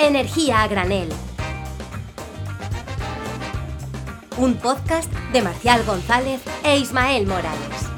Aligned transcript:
Energía 0.00 0.62
a 0.62 0.68
granel. 0.68 1.08
Un 4.36 4.54
podcast 4.54 5.12
de 5.32 5.42
Marcial 5.42 5.84
González 5.84 6.40
e 6.62 6.78
Ismael 6.78 7.26
Morales. 7.26 7.90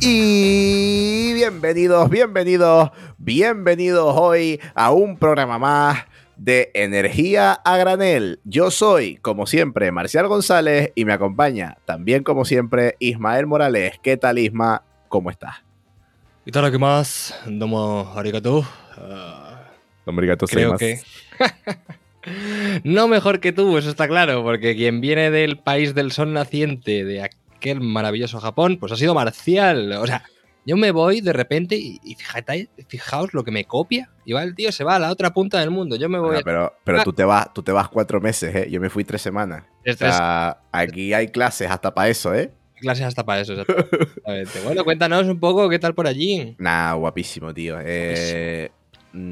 Y 0.00 1.34
bienvenidos, 1.34 2.08
bienvenidos, 2.08 2.90
bienvenidos 3.18 4.14
hoy 4.16 4.58
a 4.74 4.90
un 4.92 5.18
programa 5.18 5.58
más 5.58 6.06
de 6.36 6.70
Energía 6.72 7.52
a 7.52 7.76
Granel. 7.76 8.40
Yo 8.44 8.70
soy, 8.70 9.16
como 9.16 9.46
siempre, 9.46 9.92
Marcial 9.92 10.26
González 10.26 10.92
y 10.94 11.04
me 11.04 11.12
acompaña 11.12 11.76
también, 11.84 12.24
como 12.24 12.46
siempre, 12.46 12.96
Ismael 12.98 13.46
Morales. 13.46 14.00
¿Qué 14.02 14.16
tal, 14.16 14.38
Isma? 14.38 14.84
¿Cómo 15.08 15.30
estás? 15.30 15.62
¿Y 16.44 16.50
tal? 16.50 16.70
¿Qué 16.70 16.78
más? 16.78 17.34
Domo 17.46 18.12
arigato. 18.16 18.64
Ah, 18.96 19.64
Domo 20.04 20.18
arigato 20.18 20.46
creo 20.46 20.72
gozaimasu. 20.72 21.04
que... 22.24 22.80
no 22.84 23.08
mejor 23.08 23.40
que 23.40 23.52
tú, 23.52 23.78
eso 23.78 23.90
está 23.90 24.08
claro, 24.08 24.42
porque 24.42 24.74
quien 24.74 25.00
viene 25.00 25.30
del 25.30 25.58
país 25.58 25.94
del 25.94 26.12
sol 26.12 26.32
naciente, 26.32 27.04
de 27.04 27.22
aquel 27.22 27.80
maravilloso 27.80 28.40
Japón, 28.40 28.78
pues 28.80 28.92
ha 28.92 28.96
sido 28.96 29.14
Marcial. 29.14 29.92
O 29.92 30.06
sea, 30.06 30.24
yo 30.66 30.76
me 30.76 30.90
voy 30.90 31.20
de 31.20 31.32
repente 31.32 31.76
y, 31.76 32.00
y 32.02 32.14
fíjate, 32.16 32.68
fijaos 32.88 33.34
lo 33.34 33.44
que 33.44 33.52
me 33.52 33.64
copia. 33.64 34.10
Y 34.24 34.32
va 34.32 34.42
el 34.42 34.54
tío, 34.56 34.72
se 34.72 34.82
va 34.84 34.96
a 34.96 34.98
la 34.98 35.10
otra 35.12 35.30
punta 35.32 35.60
del 35.60 35.70
mundo. 35.70 35.94
Yo 35.96 36.08
me 36.08 36.18
voy 36.18 36.28
Bueno, 36.28 36.42
pero 36.44 36.74
pero 36.84 37.00
Ah. 37.00 37.04
tú, 37.04 37.12
te 37.12 37.24
vas, 37.24 37.52
tú 37.54 37.62
te 37.62 37.70
vas 37.72 37.88
cuatro 37.88 38.20
meses, 38.20 38.54
¿eh? 38.54 38.68
Yo 38.70 38.80
me 38.80 38.90
fui 38.90 39.04
tres 39.04 39.22
semanas. 39.22 39.64
O 39.88 39.92
sea, 39.92 40.58
aquí 40.72 41.12
hay 41.14 41.28
clases 41.28 41.70
hasta 41.70 41.94
para 41.94 42.08
eso, 42.08 42.34
¿eh? 42.34 42.52
Clases 42.82 43.06
hasta 43.06 43.24
para 43.24 43.40
eso, 43.40 43.54
exactamente. 43.54 44.60
bueno, 44.64 44.84
cuéntanos 44.84 45.26
un 45.26 45.40
poco 45.40 45.68
qué 45.68 45.78
tal 45.78 45.94
por 45.94 46.06
allí. 46.06 46.54
Nah, 46.58 46.92
guapísimo, 46.94 47.54
tío. 47.54 47.78
Eh, 47.82 48.70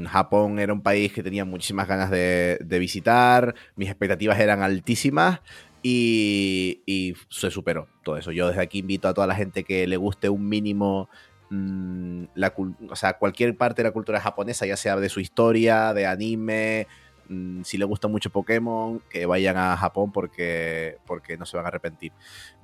Japón 0.07 0.59
era 0.59 0.73
un 0.73 0.81
país 0.81 1.11
que 1.11 1.23
tenía 1.23 1.45
muchísimas 1.45 1.87
ganas 1.87 2.09
de, 2.09 2.57
de 2.61 2.79
visitar, 2.79 3.53
mis 3.75 3.89
expectativas 3.89 4.39
eran 4.39 4.61
altísimas 4.61 5.41
y, 5.83 6.81
y 6.85 7.15
se 7.29 7.49
superó 7.49 7.87
todo 8.03 8.17
eso. 8.17 8.31
Yo 8.31 8.47
desde 8.47 8.61
aquí 8.61 8.79
invito 8.79 9.07
a 9.07 9.13
toda 9.13 9.27
la 9.27 9.35
gente 9.35 9.63
que 9.63 9.87
le 9.87 9.97
guste 9.97 10.29
un 10.29 10.47
mínimo, 10.47 11.09
mm, 11.49 12.25
la, 12.35 12.53
o 12.89 12.95
sea, 12.95 13.13
cualquier 13.13 13.57
parte 13.57 13.81
de 13.81 13.89
la 13.89 13.93
cultura 13.93 14.21
japonesa, 14.21 14.65
ya 14.65 14.77
sea 14.77 14.95
de 14.97 15.09
su 15.09 15.19
historia, 15.19 15.93
de 15.93 16.05
anime, 16.05 16.87
mm, 17.31 17.61
si 17.63 17.77
le 17.77 17.85
gusta 17.85 18.07
mucho 18.07 18.29
Pokémon, 18.29 19.01
que 19.09 19.25
vayan 19.25 19.57
a 19.57 19.77
Japón 19.77 20.11
porque, 20.11 20.97
porque 21.05 21.37
no 21.37 21.45
se 21.45 21.57
van 21.57 21.65
a 21.65 21.69
arrepentir. 21.69 22.11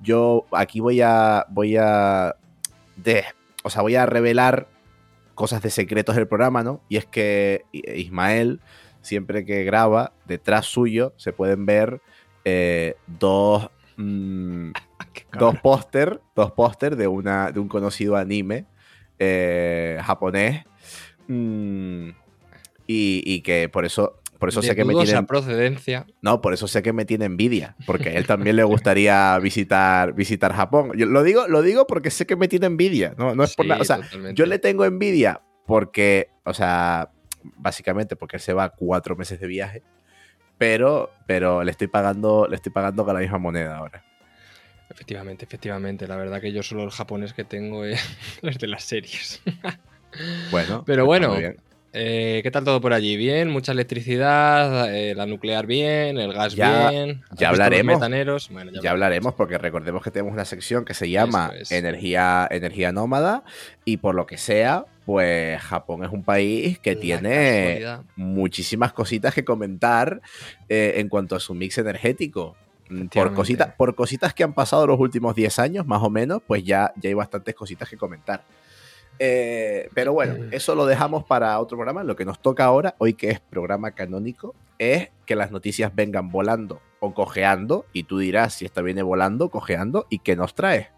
Yo 0.00 0.46
aquí 0.52 0.80
voy 0.80 1.00
a, 1.00 1.46
voy 1.48 1.76
a, 1.76 2.36
de, 2.96 3.24
o 3.62 3.70
sea, 3.70 3.82
voy 3.82 3.96
a 3.96 4.06
revelar 4.06 4.68
cosas 5.34 5.62
de 5.62 5.70
secretos 5.70 6.16
del 6.16 6.26
programa, 6.26 6.64
¿no? 6.64 6.80
Y 6.88 6.96
es 6.96 7.06
que 7.06 7.64
Ismael, 7.72 8.60
siempre 9.02 9.44
que 9.44 9.62
graba, 9.62 10.12
detrás 10.26 10.66
suyo 10.66 11.14
se 11.16 11.32
pueden 11.32 11.64
ver 11.64 12.00
eh, 12.44 12.96
dos, 13.06 13.70
mm, 13.96 14.70
dos 15.38 15.60
póster, 15.60 16.20
dos 16.34 16.50
póster 16.52 16.96
de, 16.96 17.06
una, 17.06 17.52
de 17.52 17.60
un 17.60 17.68
conocido 17.68 18.16
anime 18.16 18.66
eh, 19.18 20.00
japonés. 20.02 20.64
mm, 21.28 22.08
y, 22.88 23.22
y 23.24 23.42
que 23.42 23.68
por 23.68 23.84
eso, 23.84 24.18
por 24.38 24.48
eso 24.48 24.60
de 24.60 24.68
sé 24.68 24.76
que 24.76 24.84
me 24.84 24.94
tiene, 24.94 25.22
procedencia. 25.24 26.06
no, 26.22 26.40
por 26.40 26.52
eso 26.54 26.68
sé 26.68 26.82
que 26.82 26.92
me 26.92 27.04
tiene 27.04 27.24
envidia, 27.24 27.76
porque 27.86 28.10
a 28.10 28.12
él 28.12 28.26
también 28.26 28.56
le 28.56 28.64
gustaría 28.64 29.38
visitar, 29.42 30.14
visitar 30.14 30.52
Japón. 30.52 30.92
Yo 30.96 31.06
lo 31.06 31.22
digo, 31.22 31.48
lo 31.48 31.62
digo 31.62 31.86
porque 31.86 32.10
sé 32.10 32.26
que 32.26 32.36
me 32.36 32.48
tiene 32.48 32.66
envidia, 32.66 33.14
no, 33.18 33.34
no 33.34 33.44
es 33.44 33.54
por 33.54 33.66
nada. 33.66 33.80
O 33.80 33.84
sea, 33.84 33.96
totalmente. 33.96 34.34
yo 34.34 34.46
le 34.46 34.58
tengo 34.58 34.84
envidia 34.84 35.42
porque, 35.66 36.30
o 36.44 36.54
sea, 36.54 37.10
básicamente 37.56 38.16
porque 38.16 38.36
él 38.36 38.42
se 38.42 38.52
va 38.52 38.70
cuatro 38.70 39.16
meses 39.16 39.40
de 39.40 39.46
viaje, 39.46 39.82
pero, 40.56 41.10
pero 41.26 41.64
le 41.64 41.70
estoy 41.70 41.88
pagando, 41.88 42.46
le 42.48 42.56
estoy 42.56 42.72
pagando 42.72 43.04
con 43.04 43.14
la 43.14 43.20
misma 43.20 43.38
moneda 43.38 43.76
ahora. 43.76 44.04
Efectivamente, 44.90 45.44
efectivamente. 45.44 46.06
La 46.06 46.16
verdad 46.16 46.40
que 46.40 46.52
yo 46.52 46.62
solo 46.62 46.84
el 46.84 46.90
japonés 46.90 47.34
que 47.34 47.44
tengo 47.44 47.84
es 47.84 48.00
de 48.42 48.66
las 48.66 48.84
series. 48.84 49.42
Bueno, 50.50 50.84
Pero 50.86 51.04
bueno. 51.04 51.34
Eh, 51.94 52.40
¿Qué 52.42 52.50
tal 52.50 52.64
todo 52.64 52.80
por 52.82 52.92
allí? 52.92 53.16
¿Bien? 53.16 53.48
¿Mucha 53.48 53.72
electricidad? 53.72 54.94
eh, 54.94 55.14
¿La 55.14 55.24
nuclear 55.24 55.66
bien? 55.66 56.18
¿El 56.18 56.32
gas 56.34 56.54
Ya- 56.54 56.90
bien? 56.90 57.22
¿Has 57.30 57.38
ya 57.38 57.48
hablaremos. 57.48 57.94
metaneros? 57.96 58.50
Bueno, 58.50 58.72
Ya 58.82 58.90
hablaremos 58.90 59.34
porque 59.34 59.56
recordemos 59.56 60.02
que 60.02 60.10
tenemos 60.10 60.34
una 60.34 60.44
sección 60.44 60.84
que 60.84 60.92
se 60.92 61.08
llama 61.08 61.50
es. 61.58 61.72
energía, 61.72 62.46
energía 62.50 62.92
nómada 62.92 63.42
y 63.86 63.96
por 63.98 64.14
lo 64.14 64.26
que 64.26 64.36
sea, 64.36 64.84
pues 65.06 65.58
Japón 65.62 66.04
es 66.04 66.10
un 66.12 66.22
país 66.24 66.78
que 66.78 66.94
La 66.94 67.00
tiene 67.00 67.86
muchísimas 68.16 68.92
cositas 68.92 69.32
que 69.34 69.44
comentar 69.44 70.20
eh, 70.68 70.94
en 70.96 71.08
cuanto 71.08 71.36
a 71.36 71.40
su 71.40 71.54
mix 71.54 71.78
energético. 71.78 72.54
Mm, 72.90 73.06
Por 73.06 73.32
cositas, 73.34 73.74
por 73.76 73.94
cositas 73.94 74.34
que 74.34 74.44
han 74.44 74.52
pasado 74.52 74.86
los 74.86 75.00
últimos 75.00 75.34
10 75.34 75.58
años, 75.58 75.86
más 75.86 76.02
o 76.02 76.10
menos, 76.10 76.42
pues 76.46 76.64
ya, 76.64 76.92
ya 76.96 77.08
hay 77.08 77.14
bastantes 77.14 77.54
cositas 77.54 77.88
que 77.88 77.96
comentar. 77.96 78.42
Eh, 79.18 79.88
pero 79.94 80.12
bueno, 80.12 80.46
eso 80.52 80.74
lo 80.74 80.86
dejamos 80.86 81.24
para 81.24 81.58
otro 81.58 81.76
programa. 81.76 82.04
Lo 82.04 82.16
que 82.16 82.24
nos 82.24 82.40
toca 82.40 82.64
ahora, 82.64 82.94
hoy 82.98 83.14
que 83.14 83.30
es 83.30 83.40
programa 83.40 83.92
canónico, 83.92 84.54
es 84.78 85.10
que 85.26 85.36
las 85.36 85.50
noticias 85.50 85.94
vengan 85.94 86.30
volando 86.30 86.80
o 87.00 87.14
cojeando. 87.14 87.86
Y 87.92 88.04
tú 88.04 88.18
dirás 88.18 88.54
si 88.54 88.64
esta 88.64 88.82
viene 88.82 89.02
volando, 89.02 89.50
cojeando 89.50 90.06
y 90.10 90.20
qué 90.20 90.36
nos 90.36 90.54
trae. 90.54 90.90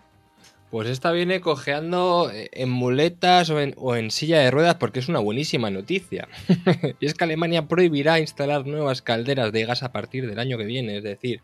Pues 0.71 0.89
esta 0.89 1.11
viene 1.11 1.41
cojeando 1.41 2.31
eh, 2.33 2.49
en 2.53 2.71
muletas 2.71 3.51
o 3.51 3.61
en, 3.61 3.75
o 3.77 3.97
en 3.97 4.13
silla 4.13 4.39
de 4.39 4.53
ruedas 4.53 4.77
porque 4.77 5.01
es 5.01 5.09
una 5.09 5.19
buenísima 5.19 5.69
noticia. 5.71 6.29
y 7.01 7.07
es 7.07 7.15
que 7.15 7.25
Alemania 7.25 7.67
prohibirá 7.67 8.21
instalar 8.21 8.67
nuevas 8.67 9.03
calderas 9.03 9.51
de 9.51 9.65
gas 9.65 9.83
a 9.83 9.91
partir 9.91 10.29
del 10.29 10.39
año 10.39 10.59
que 10.59 10.65
viene, 10.65 10.99
es 10.99 11.03
decir, 11.03 11.43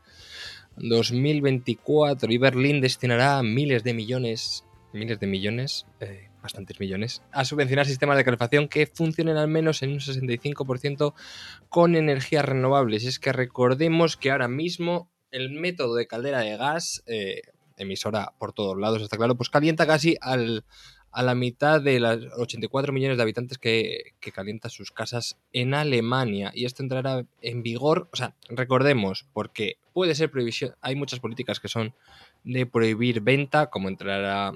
2024 0.77 2.31
y 2.33 2.39
Berlín 2.39 2.81
destinará 2.81 3.43
miles 3.43 3.83
de 3.83 3.95
millones, 3.95 4.65
miles 4.93 5.19
de 5.19 5.27
millones, 5.27 5.87
eh, 6.01 6.26
bastantes 6.47 6.81
millones, 6.81 7.23
a 7.33 7.45
subvencionar 7.45 7.87
sistemas 7.87 8.17
de 8.17 8.25
calefacción 8.25 8.69
que 8.69 8.87
funcionen 8.87 9.37
al 9.37 9.49
menos 9.49 9.83
en 9.83 9.93
un 9.93 10.01
65% 10.01 11.15
con 11.69 11.97
energías 11.97 12.45
renovables. 12.45 13.05
Y 13.05 13.09
es 13.09 13.19
que 13.19 13.33
recordemos 13.33 14.17
que 14.17 14.31
ahora 14.31 14.49
mismo 14.49 15.11
el 15.31 15.51
método 15.51 15.95
de 15.97 16.07
caldera 16.07 16.41
de 16.41 16.57
gas, 16.57 17.03
eh, 17.07 17.43
emisora 17.77 18.33
por 18.39 18.53
todos 18.53 18.79
lados, 18.79 19.03
está 19.03 19.17
claro, 19.17 19.37
pues 19.37 19.51
calienta 19.51 19.87
casi 19.87 20.17
al, 20.21 20.65
a 21.11 21.23
la 21.23 21.35
mitad 21.35 21.81
de 21.81 22.01
los 22.01 22.27
84 22.39 22.93
millones 22.93 23.17
de 23.17 23.23
habitantes 23.23 23.59
que, 23.59 24.15
que 24.21 24.33
calienta 24.33 24.69
sus 24.69 24.93
casas 24.93 25.39
en 25.53 25.75
Alemania. 25.75 26.53
Y 26.55 26.65
esto 26.65 26.83
entrará 26.83 27.27
en 27.41 27.63
vigor, 27.63 28.09
o 28.13 28.17
sea, 28.17 28.35
recordemos, 28.49 29.27
porque 29.33 29.79
puede 29.93 30.15
ser 30.15 30.31
prohibición, 30.31 30.75
hay 30.81 30.95
muchas 30.95 31.21
políticas 31.21 31.61
que 31.61 31.69
son 31.69 31.95
de 32.45 32.67
prohibir 32.67 33.21
venta, 33.21 33.71
como 33.71 33.89
entrará 33.89 34.53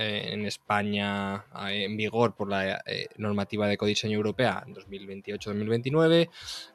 eh, 0.00 0.32
en 0.32 0.46
España 0.46 1.44
eh, 1.68 1.84
en 1.84 1.96
vigor 1.96 2.34
por 2.34 2.48
la 2.48 2.82
eh, 2.86 3.08
normativa 3.18 3.66
de 3.66 3.74
ecodiseño 3.74 4.16
europea 4.16 4.64
en 4.66 4.74
2028-2029, 4.74 6.30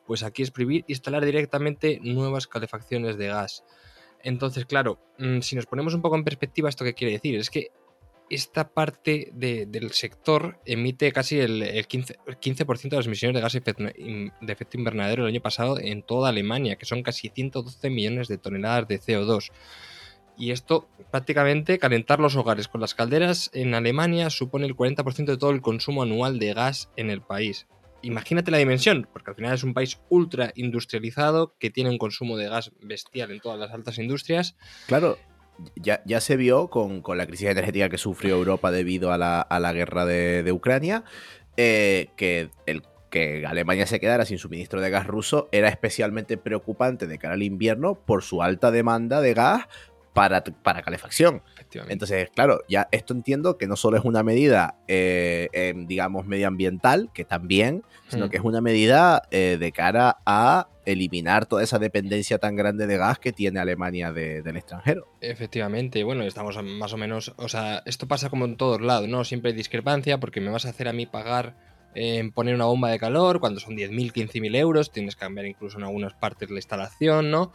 pues 0.06 0.24
aquí 0.24 0.44
es 0.44 0.52
prohibir 0.52 0.86
instalar 0.88 1.26
directamente 1.26 2.00
nuevas 2.02 2.48
calefacciones 2.48 3.18
de 3.18 3.28
gas. 3.28 3.64
Entonces, 4.24 4.66
claro, 4.66 5.00
mm, 5.18 5.40
si 5.42 5.56
nos 5.56 5.66
ponemos 5.66 5.94
un 5.94 6.02
poco 6.02 6.16
en 6.16 6.24
perspectiva, 6.24 6.70
¿esto 6.70 6.84
qué 6.86 6.94
quiere 6.94 7.14
decir? 7.14 7.36
Es 7.36 7.50
que 7.50 7.70
esta 8.30 8.70
parte 8.74 9.30
de- 9.34 9.68
del 9.68 9.92
sector 9.92 10.60
emite 10.66 11.12
casi 11.12 11.40
el, 11.40 11.62
el 11.62 11.88
15%, 11.88 12.16
el 12.26 12.40
15% 12.40 12.90
de 12.90 12.98
las 12.98 13.06
emisiones 13.06 13.36
de 13.36 13.42
gas 13.42 13.54
de 13.54 14.52
efecto 14.54 14.78
invernadero 14.78 15.24
el 15.24 15.30
año 15.30 15.42
pasado 15.42 15.80
en 15.80 16.02
toda 16.02 16.30
Alemania, 16.30 16.76
que 16.76 16.86
son 16.88 17.04
casi 17.04 17.30
112 17.30 17.90
millones 17.92 18.28
de 18.28 18.40
toneladas 18.40 18.88
de 18.88 19.00
CO2. 19.00 19.52
Y 20.38 20.52
esto, 20.52 20.88
prácticamente, 21.12 21.80
calentar 21.80 22.20
los 22.20 22.36
hogares 22.36 22.68
con 22.68 22.82
las 22.82 22.94
calderas 22.94 23.50
en 23.54 23.74
Alemania 23.74 24.30
supone 24.30 24.66
el 24.66 24.76
40% 24.76 25.26
de 25.26 25.38
todo 25.38 25.52
el 25.52 25.62
consumo 25.62 26.04
anual 26.04 26.40
de 26.40 26.54
gas 26.54 26.90
en 26.98 27.10
el 27.10 27.22
país. 27.22 27.68
Imagínate 28.02 28.52
la 28.52 28.58
dimensión, 28.58 29.08
porque 29.12 29.32
al 29.32 29.36
final 29.36 29.54
es 29.54 29.64
un 29.64 29.74
país 29.74 30.00
ultra 30.10 30.52
industrializado 30.56 31.56
que 31.58 31.72
tiene 31.72 31.90
un 31.90 31.98
consumo 31.98 32.38
de 32.38 32.50
gas 32.50 32.72
bestial 32.82 33.32
en 33.32 33.40
todas 33.40 33.60
las 33.60 33.72
altas 33.72 33.98
industrias. 33.98 34.56
Claro, 34.88 35.18
ya, 35.76 36.04
ya 36.06 36.20
se 36.22 36.36
vio 36.36 36.70
con, 36.70 37.02
con 37.02 37.18
la 37.18 37.26
crisis 37.26 37.48
energética 37.48 37.90
que 37.90 37.98
sufrió 37.98 38.36
Europa 38.36 38.72
debido 38.72 39.12
a 39.12 39.18
la, 39.18 39.42
a 39.42 39.60
la 39.60 39.74
guerra 39.74 40.06
de, 40.06 40.44
de 40.44 40.52
Ucrania, 40.52 41.04
eh, 41.58 42.10
que 42.16 42.50
el 42.66 42.84
que 43.10 43.46
Alemania 43.46 43.88
se 43.88 44.02
quedara 44.02 44.26
sin 44.26 44.40
suministro 44.40 44.82
de 44.82 44.90
gas 44.90 45.08
ruso 45.08 45.48
era 45.54 45.70
especialmente 45.70 46.36
preocupante 46.36 47.08
de 47.08 47.18
cara 47.18 47.36
al 47.36 47.44
invierno 47.44 47.96
por 47.96 48.24
su 48.24 48.44
alta 48.44 48.72
demanda 48.72 49.22
de 49.22 49.34
gas 49.34 49.68
para, 50.16 50.42
para 50.44 50.82
calefacción. 50.82 51.44
Entonces, 51.90 52.30
claro, 52.34 52.62
ya 52.70 52.88
esto 52.92 53.14
entiendo 53.14 53.58
que 53.58 53.68
no 53.68 53.76
solo 53.76 53.98
es 53.98 54.06
una 54.06 54.24
medida, 54.24 54.76
eh, 54.88 55.50
em, 55.52 55.86
digamos, 55.88 56.26
medioambiental, 56.26 57.10
que 57.14 57.26
también, 57.26 57.84
sino 58.08 58.28
Mm. 58.28 58.30
que 58.30 58.38
es 58.38 58.44
una 58.44 58.62
medida 58.62 59.24
eh, 59.30 59.58
de 59.60 59.72
cara 59.74 60.18
a 60.26 60.70
eliminar 60.86 61.46
toda 61.48 61.64
esa 61.64 61.80
dependencia 61.80 62.38
tan 62.38 62.56
grande 62.56 62.88
de 62.88 62.96
gas 62.98 63.20
que 63.20 63.34
tiene 63.34 63.60
Alemania 63.60 64.14
de- 64.14 64.42
del 64.42 64.56
extranjero. 64.56 65.06
Efectivamente, 65.20 66.04
bueno, 66.06 66.24
estamos 66.24 66.58
más 66.64 66.94
o 66.94 66.98
menos, 66.98 67.34
o 67.36 67.50
sea, 67.50 67.84
esto 67.86 68.08
pasa 68.08 68.30
como 68.30 68.46
en 68.46 68.56
todos 68.56 68.80
lados, 68.82 69.10
¿no? 69.10 69.26
Siempre 69.26 69.52
hay 69.52 69.58
discrepancia 69.58 70.18
porque 70.20 70.40
me 70.40 70.50
vas 70.50 70.66
a 70.66 70.70
hacer 70.70 70.88
a 70.88 70.94
mí 70.94 71.06
pagar 71.08 71.58
en 71.94 72.32
poner 72.32 72.56
una 72.56 72.66
bomba 72.66 72.90
de 72.90 73.00
calor 73.00 73.40
cuando 73.40 73.60
son 73.60 73.76
10.000, 73.76 74.12
15.000 74.14 74.54
euros, 74.56 74.92
tienes 74.92 75.16
que 75.16 75.22
cambiar 75.22 75.46
incluso 75.46 75.78
en 75.78 75.84
algunas 75.86 76.14
partes 76.14 76.50
la 76.50 76.58
instalación, 76.58 77.32
¿no? 77.32 77.52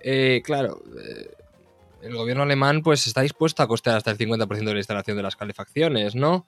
Eh, 0.00 0.42
claro, 0.44 0.82
eh, 1.00 1.30
el 2.02 2.14
gobierno 2.14 2.42
alemán 2.42 2.82
pues 2.82 3.06
está 3.06 3.22
dispuesto 3.22 3.62
a 3.62 3.68
costear 3.68 3.96
hasta 3.96 4.10
el 4.10 4.18
50% 4.18 4.64
de 4.64 4.72
la 4.72 4.78
instalación 4.78 5.16
de 5.16 5.22
las 5.22 5.36
calefacciones, 5.36 6.14
¿no? 6.14 6.46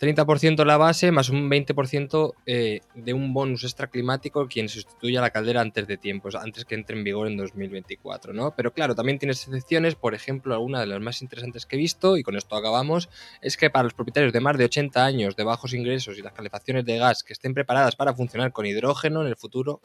30% 0.00 0.64
la 0.64 0.76
base 0.76 1.12
más 1.12 1.28
un 1.28 1.48
20% 1.48 2.34
eh, 2.46 2.80
de 2.94 3.12
un 3.14 3.32
bonus 3.32 3.64
extra 3.64 3.86
climático 3.86 4.48
quien 4.48 4.68
sustituya 4.68 5.20
la 5.20 5.30
caldera 5.30 5.60
antes 5.60 5.86
de 5.86 5.96
tiempo, 5.96 6.28
antes 6.38 6.64
que 6.64 6.74
entre 6.74 6.96
en 6.96 7.04
vigor 7.04 7.28
en 7.28 7.36
2024, 7.36 8.32
¿no? 8.32 8.54
Pero 8.56 8.72
claro, 8.72 8.94
también 8.94 9.18
tienes 9.18 9.46
excepciones, 9.46 9.94
por 9.94 10.14
ejemplo, 10.14 10.54
alguna 10.54 10.80
de 10.80 10.86
las 10.86 11.00
más 11.00 11.22
interesantes 11.22 11.64
que 11.64 11.76
he 11.76 11.78
visto, 11.78 12.16
y 12.16 12.22
con 12.22 12.36
esto 12.36 12.56
acabamos, 12.56 13.08
es 13.40 13.56
que 13.56 13.70
para 13.70 13.84
los 13.84 13.94
propietarios 13.94 14.32
de 14.32 14.40
más 14.40 14.58
de 14.58 14.64
80 14.64 15.04
años 15.04 15.36
de 15.36 15.44
bajos 15.44 15.72
ingresos 15.74 16.18
y 16.18 16.22
las 16.22 16.32
calefacciones 16.32 16.84
de 16.84 16.98
gas 16.98 17.22
que 17.22 17.32
estén 17.32 17.54
preparadas 17.54 17.96
para 17.96 18.14
funcionar 18.14 18.52
con 18.52 18.66
hidrógeno 18.66 19.22
en 19.22 19.28
el 19.28 19.36
futuro, 19.36 19.80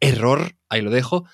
error, 0.00 0.56
ahí 0.68 0.82
lo 0.82 0.90
dejo, 0.90 1.24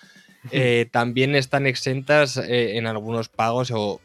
eh, 0.50 0.86
también 0.90 1.34
están 1.34 1.66
exentas 1.66 2.36
eh, 2.36 2.76
en 2.76 2.86
algunos 2.86 3.28
pagos 3.28 3.70
o 3.72 4.00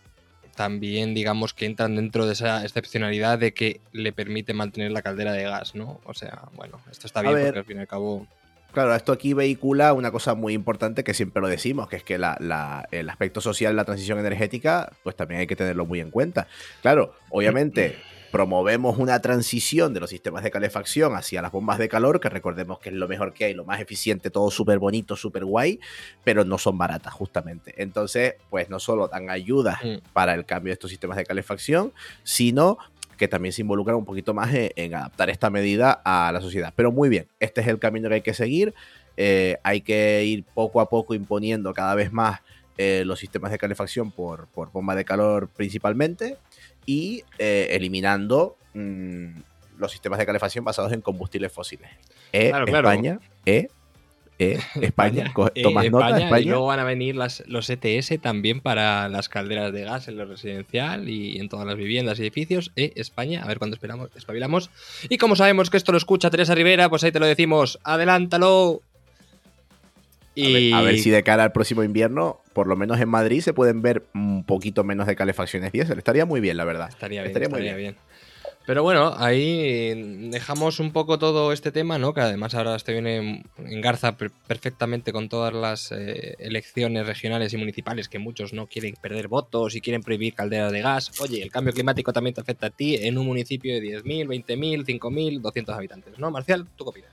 también 0.55 1.13
digamos 1.13 1.53
que 1.53 1.65
entran 1.65 1.95
dentro 1.97 2.25
de 2.25 2.33
esa 2.33 2.63
excepcionalidad 2.63 3.37
de 3.39 3.53
que 3.53 3.81
le 3.91 4.13
permite 4.13 4.53
mantener 4.53 4.91
la 4.91 5.01
caldera 5.01 5.33
de 5.33 5.43
gas, 5.43 5.75
¿no? 5.75 5.99
O 6.05 6.13
sea, 6.13 6.43
bueno, 6.55 6.79
esto 6.91 7.07
está 7.07 7.21
bien 7.21 7.33
ver. 7.33 7.45
porque 7.47 7.59
al 7.59 7.65
fin 7.65 7.77
y 7.77 7.79
al 7.81 7.87
cabo... 7.87 8.27
Claro, 8.71 8.93
esto 8.93 9.13
aquí 9.13 9.33
vehicula 9.33 9.93
una 9.93 10.11
cosa 10.11 10.33
muy 10.35 10.53
importante 10.53 11.03
que 11.05 11.13
siempre 11.13 11.41
lo 11.41 11.47
decimos, 11.47 11.87
que 11.87 11.95
es 11.97 12.03
que 12.03 12.17
la- 12.17 12.37
la- 12.41 12.87
el 12.91 13.09
aspecto 13.09 13.39
social 13.41 13.71
de 13.73 13.77
la 13.77 13.85
transición 13.85 14.19
energética, 14.19 14.91
pues 15.03 15.15
también 15.15 15.39
hay 15.41 15.47
que 15.47 15.55
tenerlo 15.55 15.85
muy 15.85 15.99
en 16.01 16.11
cuenta. 16.11 16.47
Claro, 16.81 17.15
obviamente 17.29 17.95
promovemos 18.35 18.97
una 18.97 19.21
transición 19.21 19.93
de 19.93 20.01
los 20.01 20.09
sistemas 20.09 20.43
de 20.43 20.51
calefacción 20.51 21.15
hacia 21.15 21.41
las 21.41 21.53
bombas 21.53 21.77
de 21.77 21.87
calor, 21.87 22.19
que 22.19 22.27
recordemos 22.27 22.79
que 22.79 22.89
es 22.89 22.95
lo 22.95 23.07
mejor 23.07 23.33
que 23.33 23.45
hay, 23.45 23.53
lo 23.53 23.63
más 23.63 23.79
eficiente, 23.79 24.29
todo 24.29 24.51
súper 24.51 24.77
bonito, 24.77 25.15
súper 25.15 25.45
guay, 25.45 25.79
pero 26.25 26.43
no 26.43 26.57
son 26.57 26.77
baratas 26.77 27.13
justamente. 27.13 27.73
Entonces, 27.81 28.35
pues 28.49 28.69
no 28.69 28.77
solo 28.79 29.07
dan 29.07 29.29
ayudas 29.29 29.77
Mm. 29.81 29.99
para 30.11 30.33
el 30.33 30.43
cambio 30.45 30.71
de 30.71 30.73
estos 30.73 30.89
sistemas 30.89 31.15
de 31.15 31.23
calefacción, 31.25 31.93
sino 32.23 32.77
que 33.17 33.29
también 33.29 33.53
se 33.53 33.61
involucran 33.61 33.95
un 33.95 34.03
poquito 34.03 34.33
más 34.33 34.53
en, 34.53 34.69
en 34.75 34.95
adaptar 34.95 35.29
esta 35.29 35.49
medida 35.49 36.01
a 36.03 36.29
la 36.33 36.41
sociedad. 36.41 36.73
Pero 36.75 36.91
muy 36.91 37.07
bien, 37.07 37.27
este 37.39 37.61
es 37.61 37.67
el 37.67 37.79
camino 37.79 38.09
que 38.09 38.15
hay 38.15 38.21
que 38.21 38.33
seguir. 38.33 38.73
Eh, 39.15 39.59
hay 39.63 39.79
que 39.79 40.25
ir 40.25 40.43
poco 40.53 40.81
a 40.81 40.89
poco 40.89 41.13
imponiendo 41.13 41.73
cada 41.73 41.95
vez 41.95 42.11
más 42.11 42.41
eh, 42.77 43.03
los 43.05 43.19
sistemas 43.19 43.51
de 43.51 43.57
calefacción 43.57 44.11
por, 44.11 44.47
por 44.47 44.71
bomba 44.71 44.95
de 44.95 45.05
calor 45.05 45.49
principalmente 45.49 46.37
y 46.85 47.23
eh, 47.39 47.67
eliminando 47.71 48.57
mm, 48.73 49.27
los 49.77 49.91
sistemas 49.91 50.19
de 50.19 50.25
calefacción 50.25 50.63
basados 50.65 50.91
en 50.93 51.01
combustibles 51.01 51.51
fósiles. 51.51 51.89
Eh, 52.33 52.49
Claro, 52.49 52.65
claro. 52.65 52.89
España, 52.89 53.19
eh, 53.45 53.67
eh, 54.37 54.59
España, 54.81 55.33
Eh, 55.53 55.63
tomas 55.63 55.89
nota, 55.89 56.07
España, 56.07 56.25
España. 56.25 56.41
Y 56.41 56.49
luego 56.49 56.65
van 56.65 56.79
a 56.79 56.83
venir 56.83 57.15
las, 57.15 57.43
los 57.47 57.69
ETS 57.69 58.19
también 58.21 58.59
para 58.59 59.07
las 59.07 59.29
calderas 59.29 59.71
de 59.71 59.83
gas 59.83 60.09
en 60.09 60.17
lo 60.17 60.25
residencial 60.25 61.07
y 61.07 61.39
en 61.39 61.47
todas 61.47 61.65
las 61.65 61.77
viviendas 61.77 62.19
y 62.19 62.23
edificios. 62.23 62.73
Eh, 62.75 62.91
España, 62.97 63.41
a 63.43 63.47
ver 63.47 63.59
cuándo 63.59 63.75
esperamos, 63.75 64.09
espabilamos. 64.15 64.69
Y 65.07 65.17
como 65.17 65.37
sabemos 65.37 65.69
que 65.69 65.77
esto 65.77 65.93
lo 65.93 65.97
escucha 65.97 66.29
Teresa 66.29 66.53
Rivera, 66.53 66.89
pues 66.89 67.05
ahí 67.05 67.13
te 67.13 67.19
lo 67.21 67.25
decimos. 67.25 67.79
¡Adelántalo! 67.85 68.81
A 70.37 70.49
ver, 70.49 70.73
a 70.73 70.81
ver 70.81 70.97
si 70.99 71.09
de 71.09 71.23
cara 71.23 71.43
al 71.43 71.51
próximo 71.51 71.83
invierno, 71.83 72.41
por 72.53 72.67
lo 72.67 72.75
menos 72.75 72.99
en 72.99 73.07
Madrid, 73.09 73.41
se 73.41 73.53
pueden 73.53 73.81
ver 73.81 74.03
un 74.13 74.43
poquito 74.43 74.83
menos 74.83 75.07
de 75.07 75.15
calefacciones 75.15 75.71
diésel. 75.71 75.97
Estaría 75.97 76.25
muy 76.25 76.41
bien, 76.41 76.57
la 76.57 76.65
verdad. 76.65 76.89
Estaría 76.89 77.21
bien, 77.21 77.27
Estaría 77.31 77.47
estaría, 77.47 77.71
muy 77.73 77.81
bien. 77.81 77.95
Pero 78.67 78.81
bueno, 78.81 79.13
ahí 79.17 80.29
dejamos 80.31 80.79
un 80.79 80.91
poco 80.91 81.19
todo 81.19 81.51
este 81.53 81.71
tema, 81.71 81.99
¿no? 81.99 82.15
Que 82.15 82.21
además 82.21 82.55
ahora 82.55 82.75
este 82.75 82.93
viene 82.93 83.43
en 83.59 83.81
garza 83.81 84.17
per- 84.17 84.31
perfectamente 84.47 85.13
con 85.13 85.29
todas 85.29 85.53
las 85.53 85.91
eh, 85.91 86.35
elecciones 86.39 87.05
regionales 87.05 87.53
y 87.53 87.57
municipales 87.57 88.09
que 88.09 88.17
muchos 88.17 88.53
no 88.53 88.65
quieren 88.65 88.95
perder 88.99 89.27
votos 89.27 89.75
y 89.75 89.81
quieren 89.81 90.01
prohibir 90.01 90.33
calderas 90.33 90.71
de 90.71 90.81
gas. 90.81 91.11
Oye, 91.21 91.43
el 91.43 91.51
cambio 91.51 91.73
climático 91.73 92.11
también 92.11 92.33
te 92.33 92.41
afecta 92.41 92.67
a 92.67 92.69
ti 92.71 92.95
en 92.95 93.19
un 93.19 93.27
municipio 93.27 93.71
de 93.75 93.81
10.000, 93.81 94.27
20.000, 94.27 94.83
5.000, 94.83 95.41
200 95.41 95.75
habitantes, 95.75 96.17
¿no? 96.17 96.31
Marcial, 96.31 96.65
¿tú 96.75 96.85
qué 96.85 96.89
opinas? 96.89 97.11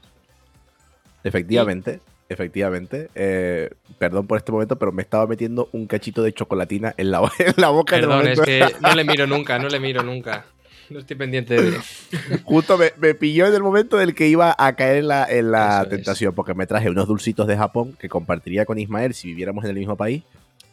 Efectivamente, 1.23 2.01
efectivamente. 2.33 3.09
Eh, 3.15 3.71
perdón 3.99 4.27
por 4.27 4.39
este 4.39 4.51
momento, 4.53 4.77
pero 4.79 4.91
me 4.93 5.03
estaba 5.03 5.27
metiendo 5.27 5.69
un 5.73 5.87
cachito 5.87 6.23
de 6.23 6.33
chocolatina 6.33 6.95
en 6.97 7.11
la, 7.11 7.21
en 7.39 7.55
la 7.57 7.69
boca. 7.69 7.97
Perdón, 7.97 8.27
es 8.29 8.41
que 8.41 8.67
no 8.81 8.95
le 8.95 9.05
miro 9.05 9.27
nunca, 9.27 9.59
no 9.59 9.69
le 9.69 9.79
miro 9.81 10.03
nunca. 10.03 10.45
No 10.91 10.99
estoy 10.99 11.17
pendiente 11.17 11.55
de... 11.61 11.79
Justo 12.45 12.77
me, 12.77 12.93
me 12.99 13.15
pilló 13.15 13.47
en 13.47 13.55
el 13.55 13.63
momento 13.63 13.97
del 13.97 14.15
que 14.15 14.27
iba 14.29 14.55
a 14.59 14.75
caer 14.77 14.97
en 14.99 15.09
la, 15.09 15.25
en 15.31 15.51
la 15.51 15.75
Eso 15.77 15.83
es. 15.85 15.89
tentación, 15.91 16.35
porque 16.35 16.53
me 16.55 16.67
traje 16.67 16.91
unos 16.91 17.07
dulcitos 17.09 17.47
de 17.47 17.57
Japón 17.57 17.97
que 17.99 18.09
compartiría 18.11 18.67
con 18.67 18.79
Ismael 18.79 19.15
si 19.15 19.29
viviéramos 19.29 19.65
en 19.65 19.71
el 19.71 19.77
mismo 19.77 19.97
país, 19.97 20.23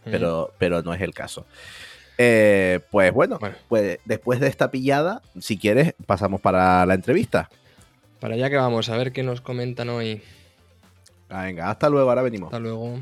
pero, 0.03 0.51
pero 0.57 0.81
no 0.81 0.93
es 0.93 1.01
el 1.01 1.13
caso. 1.13 1.45
Eh, 2.17 2.81
pues 2.91 3.13
bueno, 3.13 3.37
Bueno. 3.39 3.55
pues 3.69 3.99
después 4.03 4.41
de 4.41 4.47
esta 4.47 4.71
pillada, 4.71 5.21
si 5.39 5.57
quieres, 5.57 5.93
pasamos 6.05 6.41
para 6.41 6.85
la 6.85 6.95
entrevista. 6.95 7.49
Para 8.19 8.33
allá 8.33 8.49
que 8.49 8.57
vamos, 8.57 8.89
a 8.89 8.97
ver 8.97 9.13
qué 9.13 9.23
nos 9.23 9.39
comentan 9.39 9.87
hoy. 9.87 10.21
Venga, 11.29 11.69
hasta 11.69 11.89
luego, 11.89 12.09
ahora 12.09 12.23
venimos. 12.23 12.47
Hasta 12.47 12.59
luego. 12.59 12.99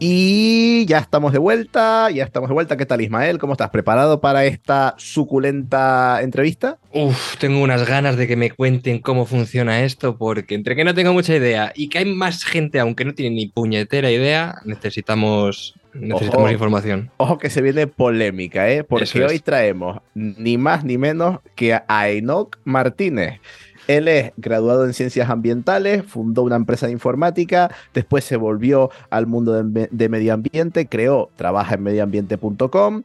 Y 0.00 0.86
ya 0.86 0.98
estamos 0.98 1.32
de 1.32 1.38
vuelta, 1.38 2.08
ya 2.10 2.22
estamos 2.22 2.48
de 2.48 2.54
vuelta. 2.54 2.76
¿Qué 2.76 2.86
tal, 2.86 3.00
Ismael? 3.00 3.38
¿Cómo 3.38 3.54
estás? 3.54 3.70
¿Preparado 3.70 4.20
para 4.20 4.44
esta 4.44 4.94
suculenta 4.96 6.20
entrevista? 6.22 6.78
Uf, 6.92 7.36
tengo 7.38 7.60
unas 7.60 7.84
ganas 7.84 8.16
de 8.16 8.28
que 8.28 8.36
me 8.36 8.52
cuenten 8.52 9.00
cómo 9.00 9.26
funciona 9.26 9.82
esto, 9.82 10.16
porque 10.16 10.54
entre 10.54 10.76
que 10.76 10.84
no 10.84 10.94
tengo 10.94 11.12
mucha 11.12 11.34
idea 11.34 11.72
y 11.74 11.88
que 11.88 11.98
hay 11.98 12.04
más 12.04 12.44
gente, 12.44 12.78
aunque 12.78 13.04
no 13.04 13.14
tiene 13.14 13.34
ni 13.34 13.46
puñetera 13.48 14.08
idea, 14.12 14.60
necesitamos, 14.64 15.74
necesitamos 15.94 16.44
Ojo. 16.44 16.52
información. 16.52 17.10
Ojo 17.16 17.38
que 17.38 17.50
se 17.50 17.60
viene 17.60 17.88
polémica, 17.88 18.70
¿eh? 18.70 18.84
Porque 18.84 19.04
es. 19.04 19.16
hoy 19.16 19.40
traemos 19.40 20.00
ni 20.14 20.58
más 20.58 20.84
ni 20.84 20.96
menos 20.96 21.40
que 21.56 21.74
a 21.74 22.08
Enoch 22.08 22.56
Martínez. 22.62 23.40
Él 23.88 24.06
es 24.06 24.32
graduado 24.36 24.84
en 24.84 24.92
ciencias 24.94 25.28
ambientales, 25.30 26.04
fundó 26.04 26.42
una 26.44 26.56
empresa 26.56 26.86
de 26.86 26.92
informática, 26.92 27.70
después 27.94 28.22
se 28.22 28.36
volvió 28.36 28.90
al 29.10 29.26
mundo 29.26 29.52
de, 29.54 29.64
me- 29.64 29.88
de 29.90 30.08
medio 30.08 30.34
ambiente, 30.34 30.86
creó, 30.86 31.30
trabaja 31.36 31.74
en 31.74 31.82
medioambiente.com 31.82 33.02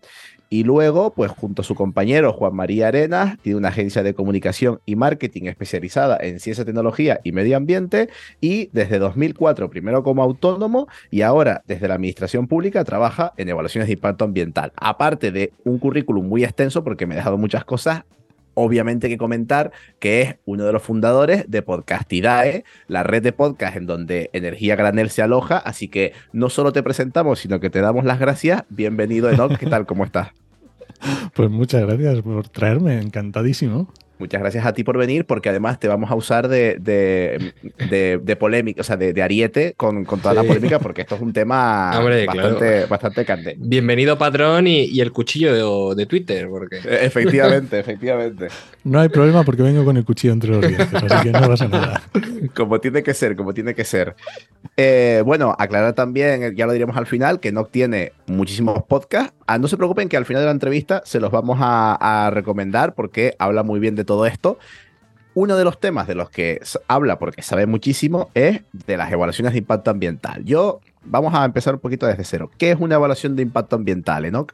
y 0.49 0.65
luego, 0.65 1.13
pues 1.15 1.31
junto 1.31 1.63
a 1.63 1.65
su 1.65 1.73
compañero 1.73 2.31
Juan 2.31 2.53
María 2.55 2.89
Arenas, 2.89 3.39
tiene 3.41 3.57
una 3.57 3.69
agencia 3.69 4.03
de 4.03 4.13
comunicación 4.13 4.81
y 4.85 4.95
marketing 4.95 5.45
especializada 5.45 6.15
en 6.21 6.39
ciencia, 6.39 6.63
tecnología 6.63 7.19
y 7.23 7.31
medio 7.31 7.57
ambiente 7.57 8.09
y 8.39 8.69
desde 8.71 8.99
2004, 8.99 9.71
primero 9.71 10.03
como 10.03 10.21
autónomo 10.21 10.87
y 11.09 11.21
ahora 11.23 11.63
desde 11.65 11.87
la 11.87 11.95
administración 11.95 12.47
pública 12.47 12.83
trabaja 12.83 13.33
en 13.37 13.49
evaluaciones 13.49 13.87
de 13.87 13.93
impacto 13.93 14.25
ambiental. 14.25 14.73
Aparte 14.75 15.31
de 15.31 15.53
un 15.63 15.79
currículum 15.79 16.27
muy 16.27 16.43
extenso 16.43 16.83
porque 16.83 17.07
me 17.07 17.15
he 17.15 17.17
dejado 17.17 17.39
muchas 17.39 17.65
cosas, 17.65 18.03
obviamente 18.53 19.09
que 19.09 19.17
comentar 19.17 19.71
que 19.99 20.21
es 20.21 20.35
uno 20.45 20.65
de 20.65 20.73
los 20.73 20.83
fundadores 20.83 21.45
de 21.49 21.61
Podcastidae, 21.61 22.63
la 22.87 23.03
red 23.03 23.23
de 23.23 23.33
podcast 23.33 23.77
en 23.77 23.85
donde 23.85 24.29
Energía 24.33 24.75
Granel 24.75 25.09
se 25.09 25.21
aloja, 25.21 25.57
así 25.57 25.87
que 25.87 26.13
no 26.31 26.49
solo 26.49 26.73
te 26.73 26.83
presentamos, 26.83 27.39
sino 27.39 27.59
que 27.59 27.69
te 27.69 27.81
damos 27.81 28.05
las 28.05 28.19
gracias. 28.19 28.63
Bienvenido 28.69 29.29
Enoch, 29.29 29.57
¿qué 29.57 29.65
tal? 29.65 29.85
¿Cómo 29.85 30.05
estás? 30.05 30.29
Pues 31.33 31.49
muchas 31.49 31.81
gracias 31.81 32.21
por 32.21 32.47
traerme, 32.47 33.01
encantadísimo. 33.01 33.89
Muchas 34.23 34.39
gracias 34.39 34.65
a 34.65 34.71
ti 34.73 34.85
por 34.85 34.97
venir, 34.97 35.25
porque 35.25 35.49
además 35.49 35.79
te 35.81 35.89
vamos 35.89 36.09
a 36.09 36.15
usar 36.15 36.47
de, 36.47 36.77
de, 36.79 37.53
de- 37.89 38.19
de 38.23 38.35
polémica, 38.37 38.79
o 38.79 38.83
sea, 38.85 38.95
de, 38.95 39.11
de 39.11 39.21
ariete 39.21 39.73
con, 39.75 40.05
con 40.05 40.21
toda 40.21 40.33
la 40.33 40.43
polémica, 40.43 40.79
porque 40.79 41.01
esto 41.01 41.15
es 41.15 41.21
un 41.21 41.33
tema 41.33 41.91
Hombre, 41.99 42.25
bastante, 42.25 42.85
bastante 42.85 43.25
candente. 43.25 43.57
Bienvenido, 43.59 44.17
patrón, 44.17 44.65
y, 44.67 44.85
y 44.85 45.01
el 45.01 45.11
cuchillo 45.11 45.89
de, 45.89 45.95
de 46.01 46.05
Twitter, 46.05 46.47
porque 46.47 46.77
E- 46.77 47.05
Efectivamente, 47.05 47.79
efectivamente. 47.81 48.47
No 48.85 49.01
hay 49.01 49.09
problema 49.09 49.43
porque 49.43 49.61
vengo 49.63 49.83
con 49.83 49.97
el 49.97 50.05
cuchillo 50.05 50.31
entre 50.33 50.51
los 50.51 50.61
dientes, 50.65 50.93
así 50.93 51.23
que 51.23 51.31
no 51.31 51.47
pasa 51.47 51.67
nada. 51.67 52.01
Como 52.55 52.79
tiene 52.79 53.03
que 53.03 53.13
ser, 53.13 53.35
como 53.35 53.53
tiene 53.53 53.73
que 53.73 53.83
ser. 53.85 54.15
Eh, 54.77 55.21
bueno, 55.25 55.55
aclarar 55.57 55.93
también, 55.93 56.55
ya 56.55 56.65
lo 56.65 56.73
diremos 56.73 56.95
al 56.97 57.05
final, 57.07 57.39
que 57.39 57.51
Noc 57.51 57.71
tiene 57.71 58.11
muchísimos 58.27 58.83
podcasts, 58.83 59.33
ah, 59.47 59.57
no 59.57 59.67
se 59.67 59.77
preocupen 59.77 60.09
que 60.09 60.17
al 60.17 60.25
final 60.25 60.41
de 60.41 60.47
la 60.47 60.51
entrevista 60.51 61.01
se 61.05 61.19
los 61.19 61.31
vamos 61.31 61.59
a, 61.61 62.25
a 62.25 62.29
recomendar 62.29 62.93
porque 62.95 63.35
habla 63.39 63.63
muy 63.63 63.79
bien 63.79 63.95
de 63.95 64.05
todo 64.05 64.25
esto. 64.25 64.57
Uno 65.35 65.57
de 65.57 65.63
los 65.63 65.79
temas 65.79 66.07
de 66.07 66.13
los 66.15 66.29
que 66.29 66.61
habla, 66.87 67.17
porque 67.17 67.41
sabe 67.41 67.65
muchísimo, 67.65 68.29
es 68.35 68.61
de 68.71 68.97
las 68.97 69.11
evaluaciones 69.11 69.53
de 69.53 69.59
impacto 69.59 69.89
ambiental. 69.89 70.45
Yo, 70.45 70.79
vamos 71.03 71.33
a 71.33 71.43
empezar 71.43 71.73
un 71.73 71.79
poquito 71.79 72.05
desde 72.05 72.23
cero. 72.23 72.51
¿Qué 72.57 72.71
es 72.71 72.79
una 72.79 72.95
evaluación 72.95 73.35
de 73.35 73.41
impacto 73.41 73.75
ambiental, 73.75 74.25
Enoch? 74.25 74.53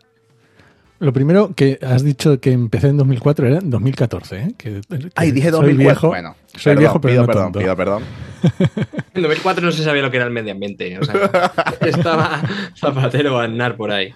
Lo 1.00 1.14
primero 1.14 1.54
que 1.56 1.80
has 1.82 2.04
dicho 2.04 2.42
que 2.42 2.52
empecé 2.52 2.88
en 2.88 2.98
2004 2.98 3.48
era 3.48 3.58
en 3.60 3.70
2014, 3.70 4.38
¿eh? 4.38 4.54
Que, 4.58 4.82
que 4.82 5.10
Ay, 5.16 5.32
dije 5.32 5.50
soy 5.50 5.74
2004. 5.74 5.78
viejo, 5.78 6.08
bueno, 6.10 6.36
soy 6.48 6.76
perdón, 6.76 6.80
viejo, 6.80 7.02
pero 7.02 7.12
pido 7.12 7.22
no 7.22 7.28
perdón, 7.28 7.44
tonto. 7.44 7.60
pido 7.60 7.76
perdón. 7.76 8.04
En 9.14 9.22
2004 9.24 9.66
no 9.66 9.72
se 9.72 9.84
sabía 9.84 10.02
lo 10.02 10.12
que 10.12 10.18
era 10.18 10.26
el 10.26 10.32
medio 10.34 10.52
ambiente. 10.52 11.00
O 11.00 11.04
sea, 11.04 11.52
estaba 11.82 12.42
Zapatero 12.76 13.40
a 13.40 13.46
andar 13.46 13.76
por 13.78 13.92
ahí. 13.92 14.14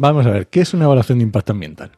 Vamos 0.00 0.24
a 0.24 0.30
ver, 0.30 0.46
¿qué 0.46 0.62
es 0.62 0.72
una 0.72 0.86
evaluación 0.86 1.18
de 1.18 1.24
impacto 1.24 1.52
ambiental? 1.52 1.90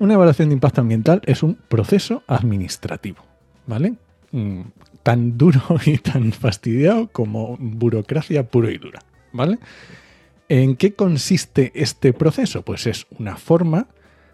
Una 0.00 0.14
evaluación 0.14 0.48
de 0.48 0.54
impacto 0.54 0.80
ambiental 0.80 1.22
es 1.26 1.44
un 1.44 1.54
proceso 1.54 2.24
administrativo, 2.26 3.24
¿vale? 3.68 3.94
Mm, 4.32 4.62
Tan 5.04 5.38
duro 5.38 5.62
y 5.86 5.98
tan 5.98 6.32
fastidiado 6.32 7.06
como 7.06 7.56
burocracia 7.60 8.48
pura 8.48 8.72
y 8.72 8.78
dura, 8.78 8.98
¿vale? 9.32 9.60
¿En 10.48 10.74
qué 10.74 10.94
consiste 10.94 11.70
este 11.76 12.12
proceso? 12.12 12.62
Pues 12.62 12.88
es 12.88 13.06
una 13.16 13.36
forma 13.36 13.86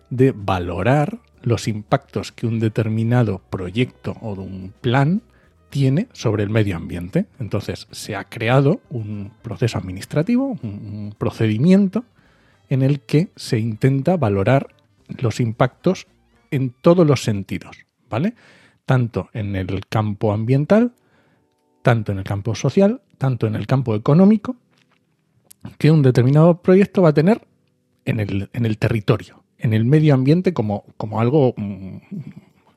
de 0.08 0.32
valorar 0.34 1.18
los 1.42 1.68
impactos 1.68 2.32
que 2.32 2.46
un 2.46 2.60
determinado 2.60 3.42
proyecto 3.50 4.16
o 4.22 4.32
un 4.32 4.72
plan 4.80 5.20
tiene 5.68 6.08
sobre 6.14 6.44
el 6.44 6.48
medio 6.48 6.78
ambiente. 6.78 7.26
Entonces 7.40 7.88
se 7.90 8.16
ha 8.16 8.24
creado 8.24 8.80
un 8.88 9.32
proceso 9.42 9.76
administrativo, 9.76 10.58
un 10.62 11.14
procedimiento 11.18 12.06
en 12.68 12.82
el 12.82 13.00
que 13.00 13.30
se 13.36 13.58
intenta 13.58 14.16
valorar 14.16 14.68
los 15.08 15.40
impactos 15.40 16.06
en 16.50 16.70
todos 16.70 17.06
los 17.06 17.22
sentidos, 17.22 17.78
¿vale? 18.08 18.34
Tanto 18.84 19.28
en 19.32 19.56
el 19.56 19.86
campo 19.86 20.32
ambiental, 20.32 20.92
tanto 21.82 22.12
en 22.12 22.18
el 22.18 22.24
campo 22.24 22.54
social, 22.54 23.00
tanto 23.18 23.46
en 23.46 23.54
el 23.54 23.66
campo 23.66 23.94
económico, 23.94 24.56
que 25.78 25.90
un 25.90 26.02
determinado 26.02 26.62
proyecto 26.62 27.02
va 27.02 27.10
a 27.10 27.14
tener 27.14 27.42
en 28.04 28.20
el, 28.20 28.50
en 28.52 28.66
el 28.66 28.78
territorio, 28.78 29.42
en 29.58 29.72
el 29.72 29.84
medio 29.84 30.14
ambiente 30.14 30.52
como, 30.52 30.84
como 30.96 31.20
algo 31.20 31.54
mm, 31.56 31.96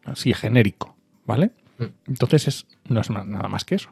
así 0.06 0.34
genérico, 0.34 0.96
¿vale? 1.26 1.52
Mm. 1.78 1.84
Entonces 2.08 2.48
es, 2.48 2.68
no 2.88 3.02
es 3.02 3.10
na- 3.10 3.24
nada 3.24 3.48
más 3.48 3.66
que 3.66 3.76
eso. 3.76 3.90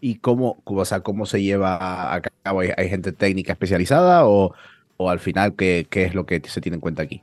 ¿Y 0.00 0.16
cómo, 0.16 0.60
o 0.64 0.84
sea, 0.84 1.00
cómo 1.00 1.26
se 1.26 1.42
lleva 1.42 2.14
a 2.14 2.20
cabo? 2.20 2.60
¿Hay, 2.60 2.70
hay 2.76 2.88
gente 2.88 3.12
técnica 3.12 3.52
especializada 3.52 4.26
o, 4.26 4.54
o 4.98 5.08
al 5.08 5.18
final 5.20 5.54
qué, 5.56 5.86
qué 5.88 6.04
es 6.04 6.14
lo 6.14 6.26
que 6.26 6.42
se 6.44 6.60
tiene 6.60 6.74
en 6.76 6.80
cuenta 6.82 7.02
aquí? 7.02 7.22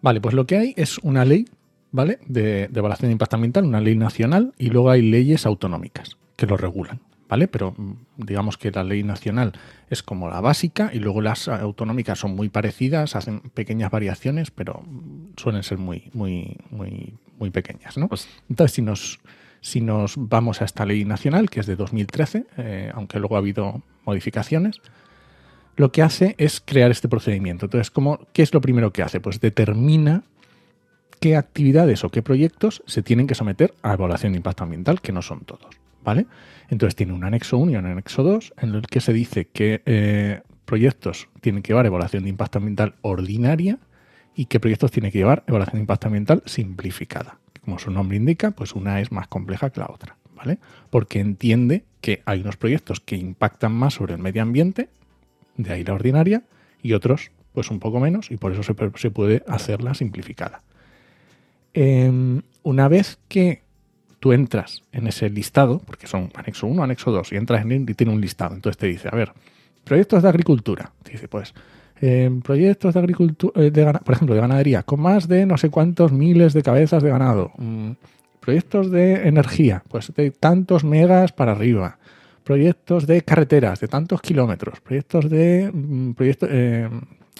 Vale, 0.00 0.20
pues 0.20 0.34
lo 0.34 0.46
que 0.46 0.56
hay 0.56 0.74
es 0.76 0.98
una 0.98 1.24
ley, 1.24 1.46
¿vale? 1.92 2.18
De, 2.26 2.66
de 2.66 2.78
evaluación 2.80 3.08
de 3.10 3.12
impacto 3.12 3.36
ambiental, 3.36 3.64
una 3.64 3.80
ley 3.80 3.94
nacional, 3.94 4.52
y 4.58 4.70
luego 4.70 4.90
hay 4.90 5.02
leyes 5.02 5.46
autonómicas 5.46 6.16
que 6.34 6.46
lo 6.46 6.56
regulan, 6.56 7.00
¿vale? 7.28 7.46
Pero 7.46 7.72
mm, 7.76 7.92
digamos 8.16 8.58
que 8.58 8.72
la 8.72 8.82
ley 8.82 9.04
nacional 9.04 9.52
es 9.90 10.02
como 10.02 10.28
la 10.28 10.40
básica 10.40 10.90
y 10.92 10.98
luego 10.98 11.20
las 11.20 11.46
autonómicas 11.46 12.18
son 12.18 12.34
muy 12.34 12.48
parecidas, 12.48 13.14
hacen 13.14 13.40
pequeñas 13.40 13.90
variaciones, 13.92 14.50
pero 14.50 14.82
mm, 14.84 15.34
suelen 15.36 15.62
ser 15.62 15.78
muy, 15.78 16.10
muy, 16.14 16.56
muy, 16.70 17.14
muy 17.38 17.50
pequeñas, 17.50 17.96
¿no? 17.96 18.08
Pues- 18.08 18.26
Entonces, 18.50 18.74
si 18.74 18.82
nos, 18.82 19.20
si 19.60 19.80
nos 19.82 20.14
vamos 20.16 20.62
a 20.62 20.64
esta 20.64 20.84
ley 20.86 21.04
nacional, 21.04 21.48
que 21.50 21.60
es 21.60 21.66
de 21.66 21.76
2013, 21.76 22.46
eh, 22.56 22.90
aunque 22.94 23.20
luego 23.20 23.36
ha 23.36 23.38
habido 23.38 23.82
modificaciones, 24.04 24.80
lo 25.76 25.92
que 25.92 26.02
hace 26.02 26.34
es 26.38 26.60
crear 26.60 26.90
este 26.90 27.08
procedimiento. 27.08 27.66
Entonces, 27.66 27.90
¿cómo, 27.90 28.20
¿qué 28.32 28.42
es 28.42 28.52
lo 28.52 28.60
primero 28.60 28.92
que 28.92 29.02
hace? 29.02 29.20
Pues 29.20 29.40
determina 29.40 30.22
qué 31.20 31.36
actividades 31.36 32.04
o 32.04 32.10
qué 32.10 32.22
proyectos 32.22 32.82
se 32.86 33.02
tienen 33.02 33.26
que 33.26 33.34
someter 33.34 33.72
a 33.82 33.94
evaluación 33.94 34.32
de 34.32 34.38
impacto 34.38 34.64
ambiental, 34.64 35.00
que 35.00 35.12
no 35.12 35.22
son 35.22 35.40
todos, 35.40 35.70
¿vale? 36.04 36.26
Entonces 36.68 36.96
tiene 36.96 37.12
un 37.12 37.24
anexo 37.24 37.58
1 37.58 37.72
y 37.72 37.76
un 37.76 37.86
anexo 37.86 38.22
2 38.22 38.54
en 38.58 38.74
el 38.74 38.82
que 38.86 39.00
se 39.00 39.12
dice 39.12 39.46
que 39.46 39.82
eh, 39.86 40.42
proyectos 40.64 41.28
tienen 41.40 41.62
que 41.62 41.68
llevar 41.68 41.86
evaluación 41.86 42.24
de 42.24 42.30
impacto 42.30 42.58
ambiental 42.58 42.94
ordinaria 43.02 43.78
y 44.34 44.46
qué 44.46 44.58
proyectos 44.58 44.90
tienen 44.90 45.12
que 45.12 45.18
llevar 45.18 45.44
evaluación 45.46 45.76
de 45.76 45.82
impacto 45.82 46.08
ambiental 46.08 46.42
simplificada. 46.46 47.38
Como 47.64 47.78
su 47.78 47.90
nombre 47.90 48.16
indica, 48.16 48.50
pues 48.50 48.74
una 48.74 49.00
es 49.00 49.12
más 49.12 49.28
compleja 49.28 49.70
que 49.70 49.80
la 49.80 49.86
otra, 49.90 50.16
¿vale? 50.34 50.58
Porque 50.90 51.20
entiende 51.20 51.84
que 52.00 52.22
hay 52.24 52.40
unos 52.40 52.56
proyectos 52.56 52.98
que 52.98 53.16
impactan 53.16 53.72
más 53.72 53.94
sobre 53.94 54.14
el 54.14 54.20
medio 54.20 54.42
ambiente, 54.42 54.88
de 55.56 55.72
ahí 55.72 55.84
la 55.84 55.94
ordinaria, 55.94 56.42
y 56.82 56.92
otros 56.92 57.30
pues 57.52 57.70
un 57.70 57.78
poco 57.78 58.00
menos, 58.00 58.30
y 58.30 58.36
por 58.36 58.52
eso 58.52 58.62
se, 58.62 58.74
se 58.96 59.10
puede 59.10 59.42
hacer 59.46 59.82
la 59.82 59.94
simplificada. 59.94 60.62
Em, 61.74 62.42
una 62.62 62.88
vez 62.88 63.18
que 63.28 63.62
tú 64.20 64.32
entras 64.32 64.82
en 64.92 65.06
ese 65.06 65.28
listado, 65.30 65.80
porque 65.80 66.06
son 66.06 66.30
anexo 66.34 66.66
1, 66.66 66.82
anexo 66.82 67.10
2, 67.10 67.32
y 67.32 67.36
entras 67.36 67.62
en 67.62 67.72
él 67.72 67.86
y 67.88 67.94
tiene 67.94 68.12
un 68.12 68.20
listado, 68.20 68.54
entonces 68.54 68.78
te 68.78 68.86
dice, 68.86 69.08
a 69.10 69.16
ver, 69.16 69.32
proyectos 69.84 70.22
de 70.22 70.28
agricultura, 70.28 70.92
dice, 71.04 71.28
pues, 71.28 71.54
em, 72.00 72.40
proyectos 72.40 72.94
de 72.94 73.00
agricultura, 73.00 74.00
por 74.00 74.14
ejemplo, 74.14 74.34
de 74.34 74.40
ganadería, 74.40 74.82
con 74.82 75.00
más 75.00 75.28
de 75.28 75.44
no 75.44 75.58
sé 75.58 75.70
cuántos 75.70 76.12
miles 76.12 76.52
de 76.52 76.62
cabezas 76.62 77.02
de 77.02 77.10
ganado. 77.10 77.52
Mm, 77.58 77.92
proyectos 78.40 78.90
de 78.90 79.28
energía, 79.28 79.84
pues 79.88 80.12
de 80.14 80.30
tantos 80.32 80.84
megas 80.84 81.32
para 81.32 81.52
arriba. 81.52 81.98
Proyectos 82.44 83.06
de 83.06 83.22
carreteras, 83.22 83.80
de 83.80 83.88
tantos 83.88 84.20
kilómetros. 84.20 84.80
Proyectos 84.80 85.28
de 85.30 85.70
mm, 85.72 86.12
proyectos 86.14 86.48
eh, 86.52 86.88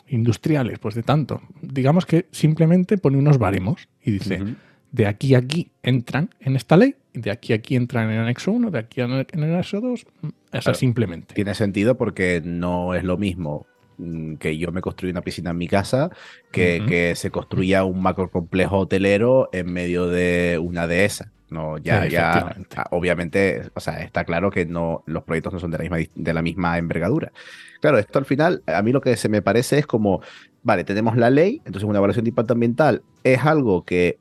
industriales, 0.08 0.78
pues 0.78 0.94
de 0.94 1.02
tanto. 1.02 1.40
Digamos 1.60 2.06
que 2.06 2.26
simplemente 2.30 2.98
pone 2.98 3.18
unos 3.18 3.38
baremos 3.38 3.88
y 4.04 4.12
dice, 4.12 4.42
de 4.90 5.06
aquí 5.06 5.34
a 5.34 5.38
aquí 5.38 5.70
entran 5.82 6.30
en 6.40 6.56
esta 6.56 6.76
ley, 6.76 6.94
de 7.14 7.30
aquí 7.30 7.52
a 7.52 7.56
aquí 7.56 7.76
entran 7.76 8.06
en 8.10 8.16
el 8.16 8.18
anexo 8.20 8.52
1, 8.52 8.70
de 8.70 8.78
aquí 8.78 9.00
a- 9.00 9.04
en 9.06 9.42
el 9.42 9.52
anexo 9.54 9.80
2, 9.80 10.04
o 10.22 10.28
sea, 10.52 10.60
Claro. 10.60 10.74
simplemente. 10.78 11.34
Tiene 11.34 11.54
sentido 11.54 11.96
porque 11.96 12.42
no 12.44 12.94
es 12.94 13.04
lo 13.04 13.16
mismo 13.16 13.66
mm, 13.98 14.34
que 14.36 14.56
yo 14.58 14.70
me 14.72 14.80
construí 14.82 15.10
una 15.10 15.22
piscina 15.22 15.50
en 15.50 15.58
mi 15.58 15.68
casa 15.68 16.10
que, 16.50 16.82
que 16.86 17.14
se 17.14 17.30
construya 17.30 17.84
un 17.84 18.02
macro 18.02 18.30
complejo 18.30 18.78
hotelero 18.78 19.48
en 19.52 19.72
medio 19.72 20.06
de 20.08 20.58
una 20.62 20.86
dehesa. 20.86 21.30
No, 21.52 21.76
ya, 21.76 22.06
ya, 22.06 22.56
ah, 22.76 22.86
obviamente, 22.90 23.70
o 23.74 23.80
sea, 23.80 24.02
está 24.02 24.24
claro 24.24 24.50
que 24.50 24.64
no, 24.64 25.02
los 25.06 25.22
proyectos 25.22 25.52
no 25.52 25.58
son 25.58 25.70
de 25.70 25.76
la 25.76 25.82
misma, 25.82 25.98
de 26.14 26.32
la 26.32 26.40
misma 26.40 26.78
envergadura. 26.78 27.30
Claro, 27.82 27.98
esto 27.98 28.18
al 28.18 28.24
final, 28.24 28.62
a 28.66 28.80
mí 28.80 28.90
lo 28.90 29.02
que 29.02 29.16
se 29.16 29.28
me 29.28 29.42
parece 29.42 29.78
es 29.78 29.86
como, 29.86 30.22
vale, 30.62 30.84
tenemos 30.84 31.16
la 31.16 31.28
ley, 31.28 31.60
entonces 31.66 31.84
una 31.84 31.98
evaluación 31.98 32.24
de 32.24 32.30
impacto 32.30 32.54
ambiental 32.54 33.02
es 33.22 33.44
algo 33.44 33.84
que, 33.84 34.18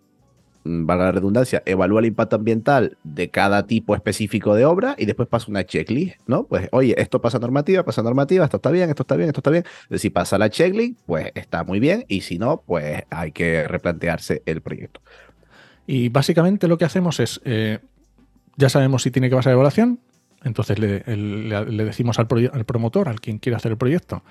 mm, 0.65 0.85
valga 0.85 1.05
la 1.05 1.11
redundancia, 1.13 1.63
evalúa 1.65 2.01
el 2.01 2.07
impacto 2.07 2.35
ambiental 2.35 2.97
de 3.05 3.29
cada 3.29 3.65
tipo 3.65 3.95
específico 3.95 4.53
de 4.53 4.65
obra 4.65 4.95
y 4.97 5.05
después 5.05 5.29
pasa 5.29 5.45
una 5.49 5.65
checklist, 5.65 6.17
¿no? 6.27 6.47
Pues, 6.47 6.67
oye, 6.73 6.95
esto 6.97 7.21
pasa 7.21 7.39
normativa, 7.39 7.85
pasa 7.85 8.03
normativa, 8.03 8.43
esto 8.43 8.57
está 8.57 8.71
bien, 8.71 8.89
esto 8.89 9.03
está 9.03 9.15
bien, 9.15 9.29
esto 9.29 9.39
está 9.39 9.51
bien. 9.51 9.63
Si 9.95 10.09
pasa 10.09 10.37
la 10.37 10.49
checklist, 10.49 10.99
pues 11.05 11.31
está 11.35 11.63
muy 11.63 11.79
bien 11.79 12.03
y 12.09 12.21
si 12.21 12.39
no, 12.39 12.61
pues 12.65 13.03
hay 13.09 13.31
que 13.31 13.69
replantearse 13.69 14.43
el 14.45 14.61
proyecto. 14.61 15.01
Y 15.91 16.07
básicamente 16.07 16.69
lo 16.69 16.77
que 16.77 16.85
hacemos 16.85 17.19
es, 17.19 17.41
eh, 17.43 17.79
ya 18.55 18.69
sabemos 18.69 19.03
si 19.03 19.11
tiene 19.11 19.29
que 19.29 19.35
pasar 19.35 19.51
evaluación, 19.51 19.99
entonces 20.41 20.79
le, 20.79 21.03
le- 21.05 21.83
decimos 21.83 22.17
al, 22.17 22.27
al 22.53 22.63
promotor, 22.65 23.09
al 23.09 23.19
quien 23.19 23.39
quiera 23.39 23.57
hacer 23.57 23.73
el 23.73 23.77
proyecto, 23.77 24.23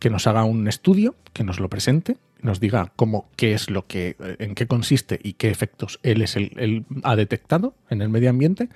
que 0.00 0.10
nos 0.10 0.26
haga 0.26 0.42
un 0.42 0.66
estudio, 0.66 1.14
que 1.32 1.44
nos 1.44 1.60
lo 1.60 1.68
presente, 1.70 2.16
nos 2.42 2.58
diga 2.58 2.92
cómo, 2.96 3.28
qué 3.36 3.54
es 3.54 3.70
lo 3.70 3.86
que, 3.86 4.16
en 4.40 4.56
qué 4.56 4.66
consiste 4.66 5.20
y 5.22 5.34
qué 5.34 5.50
efectos 5.50 6.00
él 6.02 6.20
es 6.20 6.34
el, 6.34 6.50
él 6.56 6.84
ha 7.04 7.14
detectado 7.14 7.74
en 7.90 8.02
el 8.02 8.08
medio 8.08 8.28
ambiente 8.30 8.68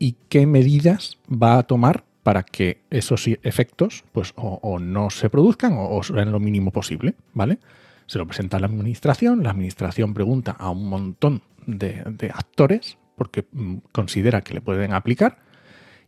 y 0.00 0.16
qué 0.28 0.44
medidas 0.44 1.18
va 1.30 1.56
a 1.56 1.62
tomar 1.62 2.02
para 2.24 2.42
que 2.42 2.80
esos 2.90 3.28
efectos 3.44 4.02
pues 4.10 4.32
o, 4.34 4.58
o 4.60 4.80
no 4.80 5.08
se 5.10 5.30
produzcan 5.30 5.74
o, 5.74 5.88
o 5.88 6.02
sean 6.02 6.32
lo 6.32 6.40
mínimo 6.40 6.72
posible, 6.72 7.14
¿vale? 7.32 7.58
Se 8.06 8.18
lo 8.18 8.26
presenta 8.26 8.56
a 8.56 8.60
la 8.60 8.66
administración, 8.66 9.42
la 9.42 9.50
administración 9.50 10.14
pregunta 10.14 10.52
a 10.52 10.70
un 10.70 10.88
montón 10.88 11.42
de, 11.66 12.02
de 12.06 12.30
actores 12.30 12.98
porque 13.16 13.46
mm, 13.50 13.76
considera 13.92 14.42
que 14.42 14.54
le 14.54 14.60
pueden 14.60 14.92
aplicar 14.92 15.38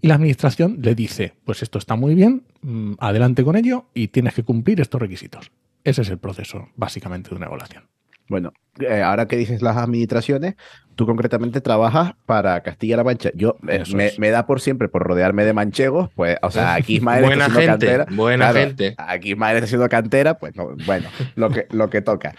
y 0.01 0.09
la 0.09 0.15
administración 0.15 0.79
le 0.81 0.95
dice, 0.95 1.35
pues 1.45 1.63
esto 1.63 1.79
está 1.79 1.97
muy 1.97 2.15
bien, 2.15 2.45
mm, 2.63 2.95
adelante 2.99 3.43
con 3.43 3.57
ello 3.57 3.87
y 3.95 4.09
tienes 4.09 4.35
que 4.35 4.45
cumplir 4.45 4.81
estos 4.81 5.01
requisitos. 5.01 5.51
Ese 5.85 6.03
es 6.03 6.11
el 6.11 6.19
proceso 6.19 6.69
básicamente 6.77 7.31
de 7.31 7.37
una 7.37 7.47
evaluación. 7.47 7.85
Bueno, 8.29 8.53
eh, 8.81 9.03
ahora 9.03 9.27
que 9.27 9.37
dices 9.37 9.63
las 9.63 9.77
administraciones, 9.77 10.55
tú 10.95 11.07
concretamente 11.07 11.61
trabajas 11.61 12.13
para 12.27 12.63
Castilla-La 12.63 13.05
Mancha. 13.05 13.31
Yo 13.35 13.57
eh, 13.69 13.85
me, 14.19 14.31
da 14.31 14.47
por 14.47 14.61
siempre 14.61 14.89
por 14.89 15.03
rodearme 15.03 15.45
de 15.45 15.53
manchegos, 15.53 16.11
pues, 16.15 16.37
o 16.43 16.51
sea, 16.51 16.75
aquí 16.75 16.95
Ismael 16.97 17.25
Buena 17.25 17.47
está 17.47 17.55
gente, 17.55 17.67
cantera. 17.67 18.07
buena 18.11 18.51
Claro, 18.51 18.67
gente. 18.69 18.95
Aquí 18.99 19.31
Ismael 19.31 19.57
está 19.57 19.65
haciendo 19.65 19.89
cantera, 19.89 20.39
pues 20.39 20.55
no, 20.57 20.77
bueno, 20.87 21.09
lo 21.37 21.51
que, 21.51 21.67
lo 21.71 21.91
que 21.91 22.03
toca. 22.03 22.35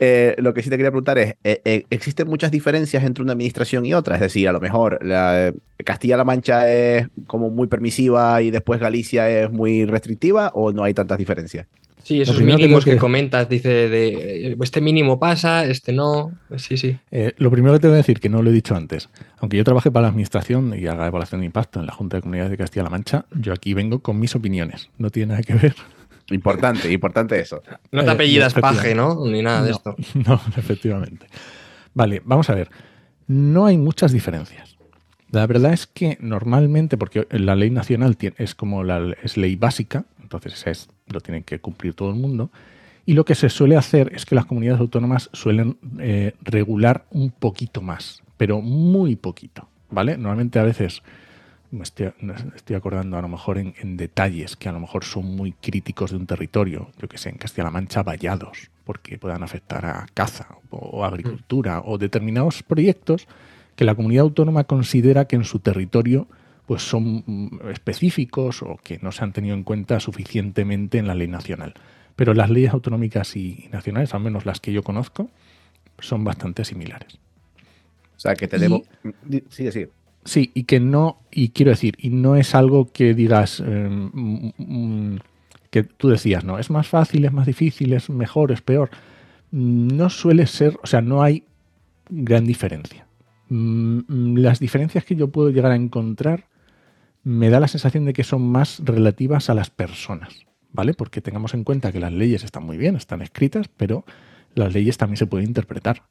Eh, 0.00 0.34
lo 0.38 0.54
que 0.54 0.62
sí 0.62 0.70
te 0.70 0.76
quería 0.76 0.90
preguntar 0.90 1.18
es, 1.18 1.36
¿existen 1.44 2.26
muchas 2.26 2.50
diferencias 2.50 3.04
entre 3.04 3.22
una 3.22 3.32
administración 3.32 3.86
y 3.86 3.94
otra? 3.94 4.16
Es 4.16 4.20
decir, 4.20 4.48
a 4.48 4.52
lo 4.52 4.60
mejor 4.60 4.98
la, 5.04 5.52
Castilla-La 5.84 6.24
Mancha 6.24 6.70
es 6.72 7.08
como 7.26 7.50
muy 7.50 7.68
permisiva 7.68 8.40
y 8.42 8.50
después 8.50 8.80
Galicia 8.80 9.28
es 9.28 9.50
muy 9.50 9.84
restrictiva 9.84 10.50
o 10.54 10.72
no 10.72 10.82
hay 10.82 10.94
tantas 10.94 11.18
diferencias? 11.18 11.66
Sí, 12.04 12.20
esos 12.20 12.36
que 12.36 12.44
mínimos 12.44 12.84
que, 12.84 12.98
comentas, 12.98 13.48
dice 13.48 13.88
de 13.88 14.48
eh, 14.48 14.56
este 14.62 14.82
mínimo 14.82 15.18
pasa, 15.18 15.64
este 15.64 15.92
no. 15.92 16.32
Sí, 16.56 16.76
sí. 16.76 16.98
Eh, 17.10 17.32
lo 17.38 17.50
primero 17.50 17.74
que 17.74 17.80
tengo 17.80 17.94
que 17.94 17.98
decir, 17.98 18.20
que 18.20 18.28
no 18.28 18.42
lo 18.42 18.50
he 18.50 18.52
dicho 18.52 18.76
antes, 18.76 19.08
aunque 19.38 19.56
yo 19.56 19.64
trabaje 19.64 19.90
para 19.90 20.02
la 20.02 20.08
administración 20.08 20.78
y 20.78 20.86
haga 20.86 21.06
evaluación 21.06 21.40
de 21.40 21.46
impacto 21.46 21.80
en 21.80 21.86
la 21.86 21.92
Junta 21.92 22.18
de 22.18 22.20
Comunidades 22.20 22.50
de 22.50 22.58
Castilla-La 22.58 22.90
Mancha, 22.90 23.24
yo 23.32 23.54
aquí 23.54 23.72
vengo 23.72 24.00
con 24.00 24.20
mis 24.20 24.36
opiniones. 24.36 24.90
No 24.98 25.08
tiene 25.08 25.32
nada 25.32 25.42
que 25.42 25.54
ver. 25.54 25.74
Importante, 26.30 26.92
importante 26.92 27.40
eso. 27.40 27.62
No 27.90 28.02
te 28.02 28.10
Eh, 28.10 28.12
apellidas 28.12 28.52
paje, 28.52 28.94
¿no? 28.94 29.24
Ni 29.26 29.42
nada 29.42 29.62
de 29.62 29.70
no, 29.70 29.76
esto. 29.76 29.96
No, 30.26 30.40
efectivamente. 30.56 31.26
Vale, 31.94 32.20
vamos 32.24 32.50
a 32.50 32.54
ver. 32.54 32.68
No 33.26 33.64
hay 33.64 33.78
muchas 33.78 34.12
diferencias. 34.12 34.76
La 35.30 35.46
verdad 35.46 35.72
es 35.72 35.86
que 35.86 36.18
normalmente, 36.20 36.96
porque 36.96 37.26
la 37.30 37.56
ley 37.56 37.70
nacional 37.70 38.16
es 38.36 38.54
como 38.54 38.84
la 38.84 39.14
es 39.22 39.36
ley 39.36 39.56
básica, 39.56 40.04
entonces 40.22 40.66
es, 40.66 40.88
lo 41.06 41.20
tienen 41.20 41.42
que 41.42 41.58
cumplir 41.58 41.94
todo 41.94 42.10
el 42.10 42.16
mundo. 42.16 42.50
Y 43.06 43.12
lo 43.12 43.24
que 43.24 43.34
se 43.34 43.50
suele 43.50 43.76
hacer 43.76 44.12
es 44.14 44.24
que 44.24 44.34
las 44.34 44.46
comunidades 44.46 44.80
autónomas 44.80 45.28
suelen 45.32 45.76
eh, 45.98 46.32
regular 46.42 47.04
un 47.10 47.30
poquito 47.30 47.82
más, 47.82 48.22
pero 48.36 48.60
muy 48.60 49.14
poquito, 49.16 49.68
¿vale? 49.90 50.16
Normalmente 50.16 50.58
a 50.58 50.62
veces 50.62 51.02
me 51.70 51.82
estoy, 51.82 52.76
acordando 52.76 53.18
a 53.18 53.22
lo 53.22 53.28
mejor 53.28 53.58
en, 53.58 53.96
detalles 53.96 54.56
que 54.56 54.68
a 54.68 54.72
lo 54.72 54.80
mejor 54.80 55.04
son 55.04 55.36
muy 55.36 55.52
críticos 55.52 56.12
de 56.12 56.16
un 56.16 56.26
territorio, 56.26 56.90
yo 57.00 57.08
que 57.08 57.18
sé, 57.18 57.30
en 57.30 57.36
Castilla-La 57.36 57.70
Mancha, 57.70 58.02
vallados, 58.02 58.70
porque 58.84 59.18
puedan 59.18 59.42
afectar 59.42 59.84
a 59.84 60.06
caza 60.14 60.46
o 60.70 61.04
agricultura 61.04 61.82
o 61.84 61.98
determinados 61.98 62.62
proyectos 62.62 63.26
que 63.74 63.84
la 63.84 63.94
comunidad 63.94 64.22
autónoma 64.22 64.64
considera 64.64 65.26
que 65.26 65.36
en 65.36 65.44
su 65.44 65.58
territorio 65.58 66.28
pues 66.66 66.82
son 66.82 67.22
mm, 67.26 67.68
específicos 67.70 68.62
o 68.62 68.78
que 68.82 68.98
no 69.02 69.12
se 69.12 69.24
han 69.24 69.32
tenido 69.32 69.54
en 69.54 69.64
cuenta 69.64 70.00
suficientemente 70.00 70.98
en 70.98 71.06
la 71.06 71.14
ley 71.14 71.28
nacional. 71.28 71.74
Pero 72.16 72.32
las 72.32 72.50
leyes 72.50 72.72
autonómicas 72.72 73.36
y 73.36 73.68
nacionales, 73.72 74.14
al 74.14 74.20
menos 74.20 74.46
las 74.46 74.60
que 74.60 74.72
yo 74.72 74.82
conozco, 74.82 75.30
son 75.98 76.24
bastante 76.24 76.64
similares. 76.64 77.18
O 78.16 78.20
sea, 78.20 78.34
que 78.34 78.48
tenemos. 78.48 78.82
Sí, 79.50 79.70
sí. 79.70 79.86
Sí, 80.24 80.50
y 80.54 80.64
que 80.64 80.80
no, 80.80 81.20
y 81.30 81.50
quiero 81.50 81.70
decir, 81.70 81.96
y 81.98 82.08
no 82.08 82.36
es 82.36 82.54
algo 82.54 82.90
que 82.92 83.12
digas, 83.12 83.60
eh, 83.60 83.88
mm, 83.90 84.52
mm, 84.56 85.18
que 85.70 85.82
tú 85.82 86.08
decías, 86.08 86.44
no, 86.44 86.58
es 86.58 86.70
más 86.70 86.88
fácil, 86.88 87.26
es 87.26 87.32
más 87.32 87.46
difícil, 87.46 87.92
es 87.92 88.08
mejor, 88.08 88.52
es 88.52 88.62
peor. 88.62 88.90
No 89.50 90.08
suele 90.08 90.46
ser, 90.46 90.78
o 90.82 90.86
sea, 90.86 91.02
no 91.02 91.22
hay 91.22 91.44
gran 92.08 92.46
diferencia. 92.46 93.06
Las 93.50 94.60
diferencias 94.60 95.04
que 95.04 95.16
yo 95.16 95.28
puedo 95.28 95.50
llegar 95.50 95.72
a 95.72 95.76
encontrar 95.76 96.46
me 97.24 97.48
da 97.48 97.58
la 97.58 97.68
sensación 97.68 98.04
de 98.04 98.12
que 98.12 98.22
son 98.22 98.42
más 98.42 98.80
relativas 98.84 99.48
a 99.50 99.54
las 99.54 99.70
personas, 99.70 100.46
¿vale? 100.72 100.92
Porque 100.94 101.22
tengamos 101.22 101.54
en 101.54 101.64
cuenta 101.64 101.90
que 101.90 101.98
las 101.98 102.12
leyes 102.12 102.44
están 102.44 102.64
muy 102.64 102.76
bien, 102.76 102.96
están 102.96 103.22
escritas, 103.22 103.68
pero 103.68 104.04
las 104.54 104.72
leyes 104.72 104.98
también 104.98 105.16
se 105.16 105.26
pueden 105.26 105.48
interpretar. 105.48 106.04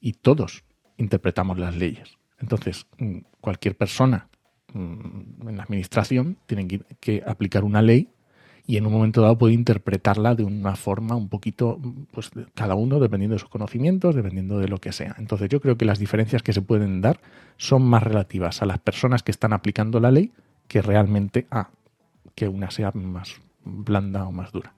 Y 0.00 0.14
todos 0.14 0.64
interpretamos 0.96 1.58
las 1.58 1.76
leyes. 1.76 2.18
Entonces, 2.40 2.86
mm, 2.98 3.18
cualquier 3.40 3.76
persona 3.76 4.28
mm, 4.74 5.48
en 5.48 5.56
la 5.56 5.62
administración 5.62 6.38
tiene 6.46 6.66
que, 6.66 6.80
que 6.98 7.22
aplicar 7.24 7.62
una 7.62 7.80
ley 7.80 8.08
y 8.66 8.76
en 8.76 8.86
un 8.86 8.92
momento 8.92 9.22
dado 9.22 9.38
puede 9.38 9.54
interpretarla 9.54 10.34
de 10.34 10.44
una 10.44 10.76
forma 10.76 11.16
un 11.16 11.28
poquito, 11.28 11.80
pues 12.12 12.30
cada 12.54 12.74
uno 12.74 13.00
dependiendo 13.00 13.34
de 13.34 13.40
sus 13.40 13.48
conocimientos, 13.48 14.14
dependiendo 14.14 14.58
de 14.58 14.68
lo 14.68 14.78
que 14.78 14.92
sea. 14.92 15.16
Entonces 15.18 15.48
yo 15.48 15.60
creo 15.60 15.76
que 15.76 15.84
las 15.84 15.98
diferencias 15.98 16.42
que 16.42 16.52
se 16.52 16.62
pueden 16.62 17.00
dar 17.00 17.20
son 17.56 17.82
más 17.82 18.02
relativas 18.02 18.62
a 18.62 18.66
las 18.66 18.78
personas 18.78 19.22
que 19.22 19.32
están 19.32 19.52
aplicando 19.52 20.00
la 20.00 20.10
ley 20.10 20.30
que 20.68 20.80
realmente 20.80 21.46
a 21.50 21.70
que 22.34 22.48
una 22.48 22.70
sea 22.70 22.92
más 22.94 23.40
blanda 23.64 24.26
o 24.26 24.32
más 24.32 24.52
dura. 24.52 24.72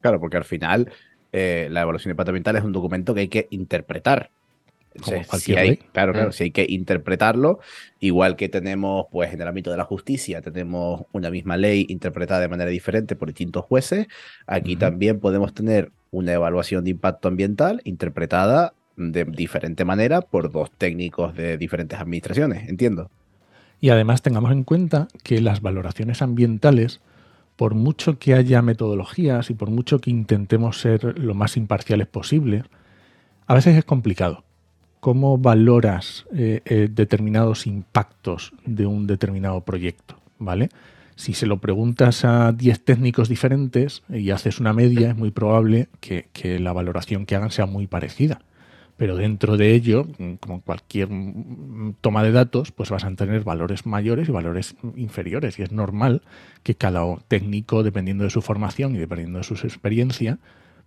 Claro, 0.00 0.20
porque 0.20 0.36
al 0.36 0.44
final 0.44 0.90
eh, 1.32 1.68
la 1.70 1.82
evaluación 1.82 2.12
departamental 2.12 2.56
es 2.56 2.64
un 2.64 2.72
documento 2.72 3.14
que 3.14 3.20
hay 3.20 3.28
que 3.28 3.48
interpretar. 3.50 4.30
Como 5.00 5.24
cualquier 5.24 5.40
si 5.40 5.60
hay, 5.60 5.68
ley. 5.70 5.78
Claro, 5.92 6.12
claro, 6.12 6.28
Mm. 6.28 6.32
si 6.32 6.44
hay 6.44 6.50
que 6.50 6.66
interpretarlo, 6.68 7.60
igual 8.00 8.36
que 8.36 8.48
tenemos, 8.48 9.06
pues, 9.10 9.32
en 9.32 9.40
el 9.40 9.48
ámbito 9.48 9.70
de 9.70 9.76
la 9.76 9.84
justicia, 9.84 10.40
tenemos 10.42 11.02
una 11.12 11.30
misma 11.30 11.56
ley 11.56 11.86
interpretada 11.88 12.40
de 12.40 12.48
manera 12.48 12.70
diferente 12.70 13.16
por 13.16 13.28
distintos 13.28 13.64
jueces, 13.64 14.06
aquí 14.46 14.76
también 14.76 15.20
podemos 15.20 15.54
tener 15.54 15.90
una 16.10 16.32
evaluación 16.32 16.84
de 16.84 16.90
impacto 16.90 17.28
ambiental 17.28 17.80
interpretada 17.84 18.72
de 18.96 19.24
diferente 19.24 19.84
manera 19.84 20.22
por 20.22 20.50
dos 20.50 20.70
técnicos 20.72 21.36
de 21.36 21.56
diferentes 21.56 21.98
administraciones, 22.00 22.68
entiendo. 22.68 23.10
Y 23.80 23.90
además 23.90 24.22
tengamos 24.22 24.50
en 24.50 24.64
cuenta 24.64 25.06
que 25.22 25.40
las 25.40 25.60
valoraciones 25.62 26.20
ambientales, 26.22 27.00
por 27.56 27.74
mucho 27.74 28.18
que 28.18 28.34
haya 28.34 28.60
metodologías 28.62 29.50
y 29.50 29.54
por 29.54 29.70
mucho 29.70 30.00
que 30.00 30.10
intentemos 30.10 30.80
ser 30.80 31.18
lo 31.18 31.34
más 31.34 31.56
imparciales 31.56 32.08
posible, 32.08 32.64
a 33.46 33.54
veces 33.54 33.76
es 33.76 33.84
complicado. 33.84 34.44
¿Cómo 35.00 35.38
valoras 35.38 36.26
eh, 36.34 36.60
eh, 36.64 36.88
determinados 36.90 37.66
impactos 37.66 38.52
de 38.64 38.86
un 38.86 39.06
determinado 39.06 39.60
proyecto? 39.62 40.16
¿Vale? 40.38 40.70
Si 41.16 41.34
se 41.34 41.46
lo 41.46 41.58
preguntas 41.58 42.24
a 42.24 42.52
10 42.52 42.84
técnicos 42.84 43.28
diferentes 43.28 44.02
y 44.08 44.30
haces 44.30 44.60
una 44.60 44.72
media, 44.72 45.10
es 45.10 45.16
muy 45.16 45.30
probable 45.30 45.88
que, 46.00 46.28
que 46.32 46.58
la 46.60 46.72
valoración 46.72 47.26
que 47.26 47.34
hagan 47.36 47.50
sea 47.50 47.66
muy 47.66 47.86
parecida 47.86 48.40
pero 48.98 49.14
dentro 49.14 49.56
de 49.56 49.74
ello, 49.74 50.08
como 50.40 50.60
cualquier 50.60 51.08
toma 52.00 52.24
de 52.24 52.32
datos, 52.32 52.72
pues 52.72 52.90
vas 52.90 53.04
a 53.04 53.14
tener 53.14 53.44
valores 53.44 53.86
mayores 53.86 54.28
y 54.28 54.32
valores 54.32 54.74
inferiores. 54.96 55.56
Y 55.60 55.62
es 55.62 55.70
normal 55.70 56.22
que 56.64 56.74
cada 56.74 57.04
técnico, 57.28 57.84
dependiendo 57.84 58.24
de 58.24 58.30
su 58.30 58.42
formación 58.42 58.96
y 58.96 58.98
dependiendo 58.98 59.38
de 59.38 59.44
su 59.44 59.54
experiencia, 59.54 60.38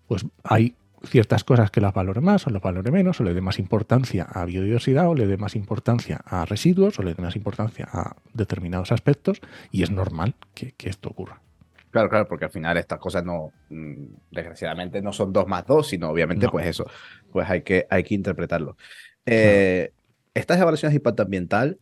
pues 0.10 0.26
hay 0.44 0.76
ciertas 1.04 1.44
cosas 1.44 1.72
que 1.72 1.82
las 1.82 1.94
valore 1.94 2.22
más 2.22 2.46
o 2.48 2.50
las 2.50 2.62
valore 2.62 2.92
menos, 2.92 3.20
o 3.20 3.24
le 3.24 3.34
dé 3.34 3.42
más 3.42 3.60
importancia 3.60 4.24
a 4.24 4.46
biodiversidad, 4.46 5.08
o 5.10 5.16
le 5.16 5.28
dé 5.28 5.38
más 5.38 5.56
importancia 5.56 6.22
a 6.26 6.46
residuos, 6.46 7.00
o 7.00 7.04
le 7.04 7.14
dé 7.14 7.22
más 7.22 7.36
importancia 7.36 7.88
a 7.92 8.16
determinados 8.34 8.92
aspectos, 8.92 9.42
y 9.72 9.84
es 9.84 9.92
normal 9.92 10.36
que, 10.54 10.74
que 10.74 10.90
esto 10.90 11.10
ocurra. 11.10 11.42
Claro, 11.90 12.10
claro, 12.10 12.28
porque 12.28 12.46
al 12.46 12.52
final 12.52 12.78
estas 12.78 13.00
cosas 13.00 13.26
no, 13.26 13.52
mm, 13.70 14.06
desgraciadamente 14.32 15.02
no 15.02 15.12
son 15.12 15.34
dos 15.34 15.46
más 15.48 15.66
dos, 15.66 15.88
sino 15.88 16.10
obviamente 16.10 16.46
No. 16.46 16.52
pues 16.52 16.66
eso, 16.68 16.86
pues 17.32 17.50
hay 17.50 17.64
que, 17.64 17.86
hay 17.90 18.04
que 18.04 18.14
interpretarlo. 18.16 18.78
Eh, 19.26 19.92
Estas 20.34 20.58
evaluaciones 20.62 20.94
de 20.94 20.98
impacto 20.98 21.24
ambiental 21.24 21.78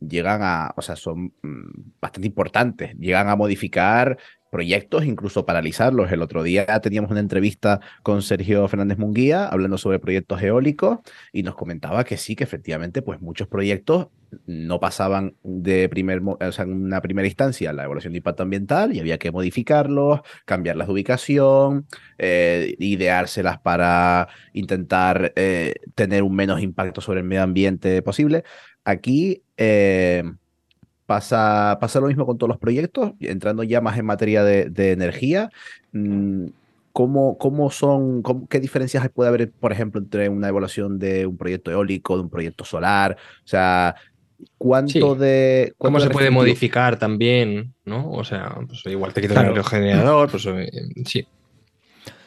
llegan 0.00 0.40
a, 0.42 0.74
o 0.76 0.82
sea, 0.82 0.94
son 0.94 1.32
mm, 1.42 1.70
bastante 2.00 2.26
importantes, 2.26 2.94
llegan 2.98 3.28
a 3.30 3.36
modificar 3.36 4.18
proyectos, 4.50 5.04
incluso 5.04 5.46
paralizarlos. 5.46 6.10
El 6.12 6.22
otro 6.22 6.42
día 6.42 6.66
teníamos 6.80 7.10
una 7.10 7.20
entrevista 7.20 7.80
con 8.02 8.22
Sergio 8.22 8.66
Fernández 8.68 8.98
Munguía 8.98 9.46
hablando 9.46 9.78
sobre 9.78 9.98
proyectos 9.98 10.42
eólicos 10.42 10.98
y 11.32 11.42
nos 11.42 11.54
comentaba 11.54 12.04
que 12.04 12.16
sí, 12.16 12.36
que 12.36 12.44
efectivamente, 12.44 13.02
pues 13.02 13.20
muchos 13.20 13.48
proyectos 13.48 14.08
no 14.46 14.80
pasaban 14.80 15.36
de 15.42 15.88
primer, 15.88 16.20
o 16.24 16.52
sea, 16.52 16.64
en 16.64 16.72
una 16.72 17.00
primera 17.00 17.26
instancia 17.26 17.72
la 17.72 17.84
evaluación 17.84 18.12
de 18.12 18.18
impacto 18.18 18.42
ambiental 18.42 18.94
y 18.94 19.00
había 19.00 19.18
que 19.18 19.30
modificarlos, 19.30 20.20
cambiarlas 20.44 20.88
de 20.88 20.92
ubicación, 20.92 21.86
eh, 22.18 22.74
ideárselas 22.78 23.58
para 23.60 24.28
intentar 24.52 25.32
eh, 25.36 25.74
tener 25.94 26.22
un 26.22 26.34
menos 26.34 26.60
impacto 26.60 27.00
sobre 27.00 27.20
el 27.20 27.26
medio 27.26 27.42
ambiente 27.42 28.02
posible. 28.02 28.44
Aquí 28.84 29.42
eh, 29.56 30.22
pasa, 31.06 31.78
pasa 31.80 32.00
lo 32.00 32.08
mismo 32.08 32.26
con 32.26 32.36
todos 32.38 32.48
los 32.48 32.58
proyectos, 32.58 33.12
entrando 33.20 33.62
ya 33.62 33.80
más 33.80 33.96
en 33.98 34.06
materia 34.06 34.42
de, 34.44 34.68
de 34.70 34.92
energía. 34.92 35.50
mm, 35.92 36.46
¿Cómo, 36.92 37.36
cómo 37.36 37.70
son, 37.70 38.22
cómo- 38.22 38.48
qué 38.48 38.58
diferencias 38.58 39.06
puede 39.10 39.28
haber, 39.28 39.50
por 39.50 39.70
ejemplo, 39.70 40.00
entre 40.00 40.30
una 40.30 40.48
evaluación 40.48 40.98
de 40.98 41.26
un 41.26 41.36
proyecto 41.36 41.70
eólico, 41.70 42.16
de 42.16 42.22
un 42.22 42.30
proyecto 42.30 42.64
solar? 42.64 43.18
O 43.44 43.46
sea, 43.46 43.94
¿cuánto 44.56 45.14
Sí. 45.14 45.20
de... 45.20 45.74
¿Cómo 45.76 46.00
se 46.00 46.08
de 46.08 46.12
puede 46.14 46.30
modificar 46.30 46.98
también? 46.98 47.74
¿No? 47.84 48.10
O 48.12 48.24
sea, 48.24 48.56
pues 48.66 48.82
igual 48.86 49.12
te 49.12 49.20
quitas 49.20 49.34
Claro. 49.34 49.48
el 49.48 49.56
aerogenerador, 49.56 50.30
pues 50.30 50.46
eh, 50.46 50.70
sí. 51.04 51.26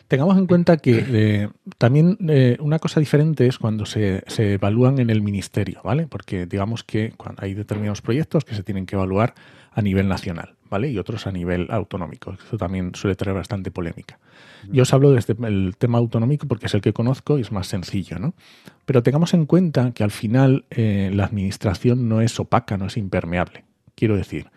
Tengamos 0.09 0.39
en 0.39 0.47
cuenta 0.47 0.77
que 0.77 1.05
eh, 1.07 1.49
también 1.77 2.17
eh, 2.27 2.57
una 2.59 2.79
cosa 2.79 2.99
diferente 2.99 3.45
es 3.45 3.59
cuando 3.59 3.85
se, 3.85 4.23
se 4.25 4.55
evalúan 4.55 4.97
en 4.97 5.11
el 5.11 5.21
ministerio, 5.21 5.81
¿vale? 5.83 6.07
Porque 6.07 6.47
digamos 6.47 6.83
que 6.83 7.13
cuando 7.15 7.43
hay 7.43 7.53
determinados 7.53 8.01
proyectos 8.01 8.43
que 8.43 8.55
se 8.55 8.63
tienen 8.63 8.87
que 8.87 8.95
evaluar 8.95 9.35
a 9.71 9.83
nivel 9.83 10.07
nacional, 10.07 10.55
¿vale? 10.67 10.89
Y 10.89 10.97
otros 10.97 11.27
a 11.27 11.31
nivel 11.31 11.67
autonómico. 11.69 12.35
Eso 12.43 12.57
también 12.57 12.95
suele 12.95 13.15
traer 13.15 13.37
bastante 13.37 13.69
polémica. 13.69 14.17
Yo 14.71 14.81
os 14.81 14.91
hablo 14.95 15.11
desde 15.11 15.35
el 15.47 15.75
tema 15.77 15.99
autonómico 15.99 16.47
porque 16.47 16.65
es 16.65 16.73
el 16.73 16.81
que 16.81 16.91
conozco 16.91 17.37
y 17.37 17.41
es 17.41 17.51
más 17.51 17.67
sencillo, 17.67 18.17
¿no? 18.17 18.33
Pero 18.87 19.03
tengamos 19.03 19.35
en 19.35 19.45
cuenta 19.45 19.91
que 19.91 20.03
al 20.03 20.11
final 20.11 20.65
eh, 20.71 21.11
la 21.13 21.25
administración 21.25 22.09
no 22.09 22.21
es 22.21 22.39
opaca, 22.39 22.77
no 22.77 22.87
es 22.87 22.97
impermeable. 22.97 23.63
Quiero 23.93 24.17
decir, 24.17 24.47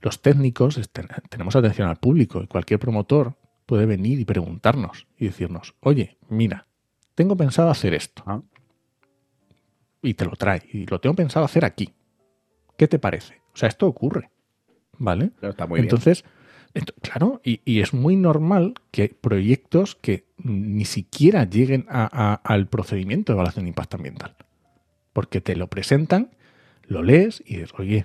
los 0.00 0.22
técnicos 0.22 0.78
este- 0.78 1.06
tenemos 1.28 1.54
atención 1.54 1.90
al 1.90 1.96
público 1.96 2.42
y 2.42 2.46
cualquier 2.46 2.80
promotor 2.80 3.34
puede 3.72 3.86
venir 3.86 4.20
y 4.20 4.26
preguntarnos 4.26 5.06
y 5.16 5.24
decirnos, 5.24 5.74
oye, 5.80 6.18
mira, 6.28 6.66
tengo 7.14 7.38
pensado 7.38 7.70
hacer 7.70 7.94
esto. 7.94 8.22
Ah. 8.26 8.42
Y 10.02 10.12
te 10.12 10.26
lo 10.26 10.32
trae. 10.32 10.60
Y 10.70 10.84
lo 10.84 11.00
tengo 11.00 11.16
pensado 11.16 11.46
hacer 11.46 11.64
aquí. 11.64 11.88
¿Qué 12.76 12.86
te 12.86 12.98
parece? 12.98 13.40
O 13.54 13.56
sea, 13.56 13.70
esto 13.70 13.86
ocurre. 13.86 14.28
¿Vale? 14.98 15.30
Claro, 15.38 15.52
está 15.52 15.66
muy 15.66 15.76
bien. 15.78 15.86
Entonces, 15.86 16.22
Ent- 16.74 16.92
claro, 17.00 17.40
y, 17.42 17.62
y 17.64 17.80
es 17.80 17.94
muy 17.94 18.14
normal 18.16 18.74
que 18.90 19.08
proyectos 19.18 19.94
que 19.96 20.26
ni 20.36 20.84
siquiera 20.84 21.44
lleguen 21.48 21.86
a- 21.88 22.10
a- 22.12 22.34
al 22.44 22.66
procedimiento 22.68 23.32
de 23.32 23.36
evaluación 23.36 23.64
de 23.64 23.68
impacto 23.70 23.96
ambiental. 23.96 24.36
Porque 25.14 25.40
te 25.40 25.56
lo 25.56 25.68
presentan, 25.68 26.30
lo 26.86 27.02
lees 27.02 27.42
y 27.46 27.54
dices, 27.56 27.72
oye, 27.78 28.04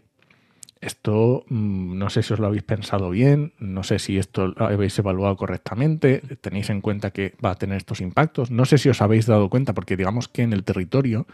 esto 0.81 1.45
mm, 1.49 1.97
no 1.97 2.09
sé 2.09 2.23
si 2.23 2.33
os 2.33 2.39
lo 2.39 2.47
habéis 2.47 2.63
pensado 2.63 3.09
bien, 3.09 3.53
no 3.59 3.83
sé 3.83 3.99
si 3.99 4.17
esto 4.17 4.47
lo 4.47 4.65
habéis 4.65 4.97
evaluado 4.99 5.35
correctamente, 5.35 6.21
tenéis 6.41 6.69
en 6.69 6.81
cuenta 6.81 7.11
que 7.11 7.35
va 7.43 7.51
a 7.51 7.55
tener 7.55 7.77
estos 7.77 8.01
impactos, 8.01 8.51
no 8.51 8.65
sé 8.65 8.77
si 8.77 8.89
os 8.89 9.01
habéis 9.01 9.25
dado 9.25 9.49
cuenta, 9.49 9.73
porque 9.73 9.97
digamos 9.97 10.27
que 10.27 10.43
en 10.43 10.53
el 10.53 10.63
territorio, 10.63 11.27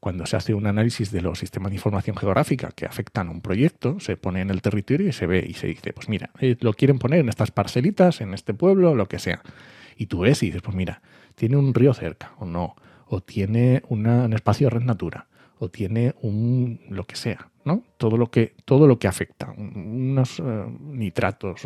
cuando 0.00 0.26
se 0.26 0.36
hace 0.36 0.54
un 0.54 0.66
análisis 0.66 1.12
de 1.12 1.20
los 1.20 1.38
sistemas 1.38 1.70
de 1.70 1.76
información 1.76 2.16
geográfica 2.16 2.70
que 2.74 2.86
afectan 2.86 3.28
a 3.28 3.30
un 3.30 3.40
proyecto, 3.40 4.00
se 4.00 4.16
pone 4.16 4.40
en 4.40 4.50
el 4.50 4.60
territorio 4.60 5.08
y 5.08 5.12
se 5.12 5.26
ve 5.26 5.44
y 5.48 5.54
se 5.54 5.68
dice, 5.68 5.92
pues 5.92 6.08
mira, 6.08 6.30
eh, 6.40 6.56
lo 6.60 6.72
quieren 6.72 6.98
poner 6.98 7.20
en 7.20 7.28
estas 7.28 7.50
parcelitas, 7.50 8.20
en 8.20 8.34
este 8.34 8.52
pueblo, 8.52 8.94
lo 8.94 9.06
que 9.06 9.18
sea. 9.18 9.42
Y 9.96 10.06
tú 10.06 10.20
ves 10.20 10.42
y 10.42 10.46
dices, 10.46 10.62
pues 10.62 10.76
mira, 10.76 11.02
tiene 11.34 11.56
un 11.56 11.72
río 11.72 11.94
cerca 11.94 12.32
o 12.38 12.46
no, 12.46 12.74
o 13.06 13.20
tiene 13.20 13.82
un 13.88 14.32
espacio 14.32 14.66
de 14.66 14.70
red 14.70 14.82
natura, 14.82 15.26
o 15.62 15.68
tiene 15.70 16.12
un 16.22 16.80
lo 16.88 17.04
que 17.06 17.14
sea, 17.14 17.52
¿no? 17.64 17.84
Todo 17.96 18.16
lo 18.16 18.32
que, 18.32 18.56
todo 18.64 18.88
lo 18.88 18.98
que 18.98 19.06
afecta, 19.06 19.54
un- 19.56 20.10
unos 20.10 20.40
eh, 20.40 20.42
nitratos, 20.80 21.62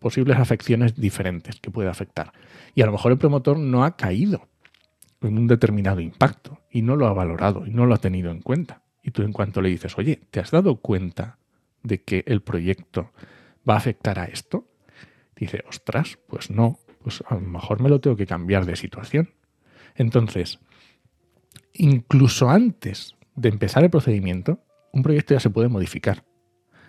posibles 0.00 0.38
afecciones 0.38 0.96
diferentes 0.96 1.60
que 1.60 1.70
puede 1.70 1.88
afectar. 1.88 2.32
Y 2.74 2.82
a 2.82 2.86
lo 2.86 2.90
mejor 2.92 3.12
el 3.12 3.18
promotor 3.18 3.56
no 3.56 3.84
ha 3.84 3.96
caído 3.96 4.48
en 5.20 5.38
un 5.38 5.46
determinado 5.46 6.00
impacto 6.00 6.58
y 6.68 6.82
no 6.82 6.96
lo 6.96 7.06
ha 7.06 7.12
valorado 7.12 7.64
y 7.64 7.70
no 7.70 7.86
lo 7.86 7.94
ha 7.94 7.98
tenido 7.98 8.32
en 8.32 8.40
cuenta. 8.40 8.82
Y 9.04 9.12
tú 9.12 9.22
en 9.22 9.32
cuanto 9.32 9.60
le 9.62 9.68
dices, 9.68 9.96
oye, 9.98 10.16
¿te 10.32 10.40
has 10.40 10.50
dado 10.50 10.74
cuenta 10.80 11.38
de 11.84 12.02
que 12.02 12.24
el 12.26 12.42
proyecto 12.42 13.12
va 13.68 13.74
a 13.74 13.78
afectar 13.78 14.18
a 14.18 14.24
esto? 14.24 14.66
Dice, 15.36 15.62
ostras, 15.68 16.18
pues 16.26 16.50
no, 16.50 16.80
pues 17.04 17.22
a 17.28 17.34
lo 17.36 17.40
mejor 17.42 17.80
me 17.80 17.88
lo 17.88 18.00
tengo 18.00 18.16
que 18.16 18.26
cambiar 18.26 18.66
de 18.66 18.74
situación. 18.74 19.30
Entonces, 19.94 20.58
incluso 21.72 22.50
antes 22.50 23.14
de 23.38 23.48
empezar 23.48 23.84
el 23.84 23.90
procedimiento, 23.90 24.60
un 24.92 25.02
proyecto 25.02 25.34
ya 25.34 25.40
se 25.40 25.50
puede 25.50 25.68
modificar. 25.68 26.24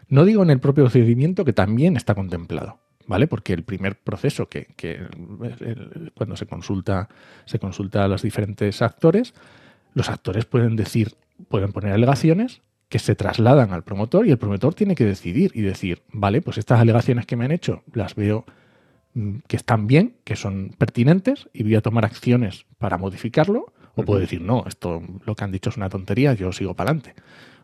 No 0.08 0.26
digo 0.26 0.42
en 0.42 0.50
el 0.50 0.60
propio 0.60 0.86
procedimiento 0.86 1.46
que 1.46 1.54
también 1.54 1.96
está 1.96 2.16
contemplado, 2.16 2.80
¿vale? 3.06 3.28
Porque 3.28 3.54
el 3.54 3.64
primer 3.64 4.00
proceso 4.00 4.48
que, 4.48 4.68
cuando 6.16 6.36
se 6.36 6.48
consulta, 6.48 7.10
se 7.46 7.60
consulta 7.60 8.04
a 8.04 8.08
los 8.08 8.24
diferentes 8.24 8.82
actores, 8.82 9.34
los 9.94 10.10
actores 10.10 10.46
pueden 10.46 10.76
decir, 10.76 11.16
pueden 11.48 11.72
poner 11.72 11.94
alegaciones 11.94 12.62
que 12.90 13.00
se 13.00 13.16
trasladan 13.16 13.72
al 13.72 13.84
promotor 13.84 14.26
y 14.26 14.32
el 14.32 14.40
promotor 14.40 14.74
tiene 14.74 14.96
que 14.96 15.06
decidir 15.06 15.52
y 15.54 15.62
decir, 15.62 16.02
vale, 16.12 16.42
pues 16.42 16.58
estas 16.58 16.80
alegaciones 16.80 17.28
que 17.28 17.36
me 17.36 17.46
han 17.46 17.52
hecho 17.52 17.84
las 17.94 18.16
veo 18.16 18.46
mm, 19.14 19.38
que 19.48 19.56
están 19.56 19.86
bien, 19.86 20.16
que 20.24 20.36
son 20.36 20.74
pertinentes 20.78 21.50
y 21.54 21.64
voy 21.64 21.76
a 21.76 21.82
tomar 21.82 22.04
acciones 22.04 22.66
para 22.80 22.98
modificarlo. 22.98 23.74
O 24.00 24.06
puedo 24.06 24.20
decir, 24.20 24.42
no, 24.42 24.64
esto 24.68 25.02
lo 25.26 25.36
que 25.36 25.44
han 25.44 25.52
dicho 25.52 25.70
es 25.70 25.78
una 25.78 25.90
tontería, 25.90 26.34
yo 26.34 26.52
sigo 26.52 26.74
para 26.74 26.92
adelante. 26.92 27.14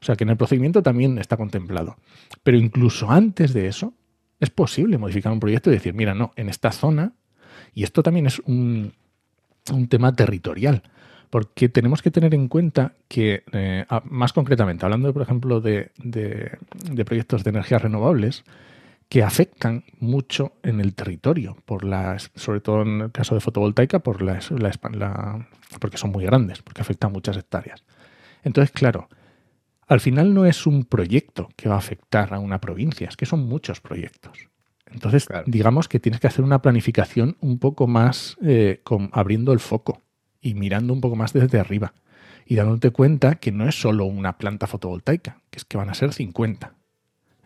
O 0.02 0.06
sea 0.06 0.16
que 0.16 0.24
en 0.24 0.30
el 0.30 0.38
procedimiento 0.38 0.84
también 0.84 1.18
está 1.18 1.38
contemplado. 1.38 1.98
Pero 2.44 2.58
incluso 2.58 3.10
antes 3.12 3.54
de 3.54 3.68
eso, 3.68 3.94
es 4.40 4.50
posible 4.50 4.98
modificar 4.98 5.32
un 5.32 5.40
proyecto 5.40 5.70
y 5.70 5.74
decir, 5.74 5.94
mira, 5.94 6.14
no, 6.14 6.32
en 6.36 6.50
esta 6.50 6.72
zona, 6.72 7.14
y 7.74 7.84
esto 7.84 8.04
también 8.04 8.26
es 8.28 8.40
un, 8.46 8.94
un 9.74 9.88
tema 9.88 10.14
territorial, 10.14 10.84
porque 11.30 11.70
tenemos 11.70 12.02
que 12.02 12.12
tener 12.12 12.34
en 12.36 12.48
cuenta 12.48 12.94
que, 13.08 13.44
eh, 13.52 13.86
más 14.06 14.32
concretamente, 14.34 14.86
hablando, 14.86 15.12
por 15.14 15.22
ejemplo, 15.24 15.60
de, 15.62 15.92
de- 15.98 16.58
de 16.92 17.06
proyectos 17.06 17.44
de 17.44 17.50
energías 17.50 17.82
renovables, 17.82 18.44
que 19.10 19.24
afectan 19.24 19.84
mucho 20.00 20.54
en 20.64 20.80
el 20.82 20.96
territorio, 20.96 21.56
por 21.66 21.84
las, 21.84 22.32
sobre 22.36 22.60
todo 22.60 22.82
en 22.82 23.02
el 23.02 23.12
caso 23.12 23.36
de 23.36 23.42
fotovoltaica, 23.42 24.00
por 24.00 24.22
la, 24.22 24.40
la 24.50 24.72
la- 24.94 25.48
porque 25.80 25.98
son 25.98 26.12
muy 26.12 26.26
grandes, 26.26 26.62
porque 26.62 26.82
afectan 26.82 27.12
muchas 27.12 27.38
hectáreas. 27.38 27.84
Entonces, 28.44 28.72
claro, 28.72 29.08
al 29.88 30.00
final 30.00 30.34
no 30.34 30.46
es 30.46 30.66
un 30.66 30.86
proyecto 30.86 31.50
que 31.56 31.70
va 31.70 31.76
a 31.76 31.80
afectar 31.80 32.34
a 32.34 32.40
una 32.40 32.60
provincia, 32.60 33.08
es 33.08 33.16
que 33.18 33.26
son 33.26 33.48
muchos 33.48 33.80
proyectos. 33.82 34.50
Entonces, 34.92 35.26
Claro. 35.28 35.44
digamos 35.48 35.88
que 35.88 36.00
tienes 36.00 36.20
que 36.20 36.28
hacer 36.28 36.44
una 36.44 36.62
planificación 36.62 37.38
un 37.42 37.60
poco 37.60 37.86
más 37.88 38.38
eh, 38.42 38.82
con- 38.84 39.10
abriendo 39.14 39.54
el 39.54 39.60
foco 39.60 40.02
y 40.42 40.54
mirando 40.56 40.94
un 40.94 41.02
poco 41.02 41.16
más 41.16 41.34
desde 41.34 41.60
arriba 41.60 41.94
y 42.46 42.56
dándote 42.56 42.92
cuenta 42.92 43.36
que 43.36 43.52
no 43.52 43.68
es 43.68 43.80
solo 43.80 44.06
una 44.06 44.38
planta 44.38 44.68
fotovoltaica, 44.68 45.42
que 45.50 45.58
es 45.58 45.66
que 45.66 45.78
van 45.78 45.90
a 45.90 45.94
ser 45.96 46.14
50. 46.14 46.74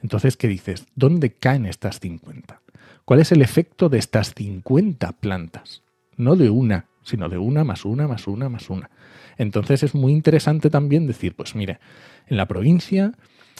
Entonces, 0.02 0.38
¿qué 0.38 0.48
dices? 0.48 0.86
¿Dónde 0.96 1.32
caen 1.32 1.66
estas 1.66 2.00
50? 2.00 2.62
¿Cuál 3.06 3.20
es 3.20 3.32
el 3.32 3.42
efecto 3.42 3.90
de 3.90 3.98
estas 3.98 4.34
50 4.34 5.12
plantas? 5.14 5.82
No 6.16 6.36
de 6.36 6.50
una, 6.50 6.86
sino 7.04 7.30
de 7.30 7.38
una 7.38 7.64
más 7.64 7.86
una 7.86 8.08
más 8.08 8.28
una 8.28 8.50
más 8.50 8.70
una. 8.70 8.90
Entonces 9.38 9.84
es 9.84 9.96
muy 9.96 10.12
interesante 10.12 10.70
también 10.70 11.08
decir, 11.08 11.34
pues 11.36 11.56
mire, 11.56 11.80
en 12.28 12.38
la 12.38 12.48
provincia 12.48 13.14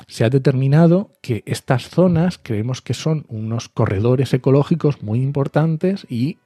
se 0.08 0.24
ha 0.24 0.30
determinado 0.30 1.12
que 1.22 1.44
estas 1.46 1.90
zonas 1.90 2.40
creemos 2.42 2.82
que 2.82 2.94
son 2.94 3.26
unos 3.28 3.70
corredores 3.70 4.34
ecológicos 4.34 5.02
muy 5.02 5.22
importantes 5.22 6.06
y, 6.10 6.38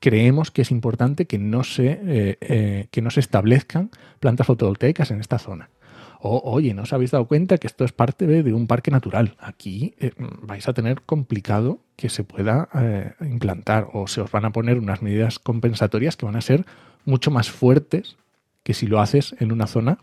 creemos 0.00 0.50
que 0.50 0.62
es 0.62 0.70
importante 0.70 1.26
que 1.26 1.38
no, 1.38 1.64
se, 1.64 2.00
eh, 2.04 2.38
eh, 2.40 2.86
que 2.90 3.02
no 3.02 3.10
se 3.10 3.20
establezcan 3.20 3.90
plantas 4.20 4.46
fotovoltaicas 4.46 5.10
en 5.10 5.20
esta 5.20 5.38
zona. 5.38 5.70
O, 6.20 6.40
oye, 6.50 6.74
¿no 6.74 6.82
os 6.82 6.92
habéis 6.92 7.10
dado 7.10 7.26
cuenta 7.26 7.58
que 7.58 7.66
esto 7.66 7.84
es 7.84 7.92
parte 7.92 8.26
de, 8.26 8.52
un 8.52 8.66
parque 8.66 8.90
natural? 8.90 9.36
Aquí 9.38 9.94
eh, 9.98 10.12
vais 10.18 10.66
a 10.68 10.72
tener 10.72 11.02
complicado 11.02 11.80
que 11.96 12.08
se 12.08 12.24
pueda 12.24 12.68
eh, 12.74 13.12
implantar 13.20 13.88
o 13.92 14.06
se 14.06 14.20
os 14.20 14.30
van 14.30 14.44
a 14.44 14.52
poner 14.52 14.78
unas 14.78 15.02
medidas 15.02 15.38
compensatorias 15.38 16.16
que 16.16 16.26
van 16.26 16.36
a 16.36 16.40
ser 16.40 16.64
mucho 17.04 17.30
más 17.30 17.50
fuertes 17.50 18.16
que 18.62 18.74
si 18.74 18.86
lo 18.86 19.00
haces 19.00 19.34
en 19.38 19.52
una 19.52 19.66
zona 19.66 19.98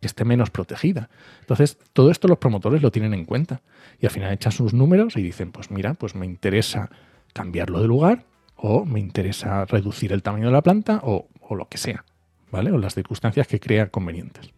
que 0.00 0.06
esté 0.06 0.24
menos 0.24 0.50
protegida. 0.50 1.08
Entonces, 1.40 1.78
todo 1.92 2.10
esto 2.10 2.28
los 2.28 2.38
promotores 2.38 2.82
lo 2.82 2.90
tienen 2.90 3.14
en 3.14 3.24
cuenta 3.24 3.62
y 4.00 4.06
al 4.06 4.12
final 4.12 4.32
echan 4.32 4.52
sus 4.52 4.74
números 4.74 5.16
y 5.16 5.22
dicen, 5.22 5.50
pues 5.50 5.70
mira, 5.70 5.94
pues 5.94 6.14
me 6.14 6.26
interesa 6.26 6.90
cambiarlo 7.32 7.80
de 7.80 7.88
lugar 7.88 8.24
o 8.56 8.84
me 8.84 9.00
interesa 9.00 9.64
reducir 9.64 10.12
el 10.12 10.22
tamaño 10.22 10.46
de 10.46 10.52
la 10.52 10.62
planta 10.62 11.00
o, 11.02 11.28
o 11.40 11.54
lo 11.54 11.68
que 11.68 11.78
sea, 11.78 12.04
¿vale? 12.50 12.70
O 12.70 12.78
las 12.78 12.94
circunstancias 12.94 13.46
que 13.46 13.60
crean 13.60 13.88
convenientes. 13.88 14.52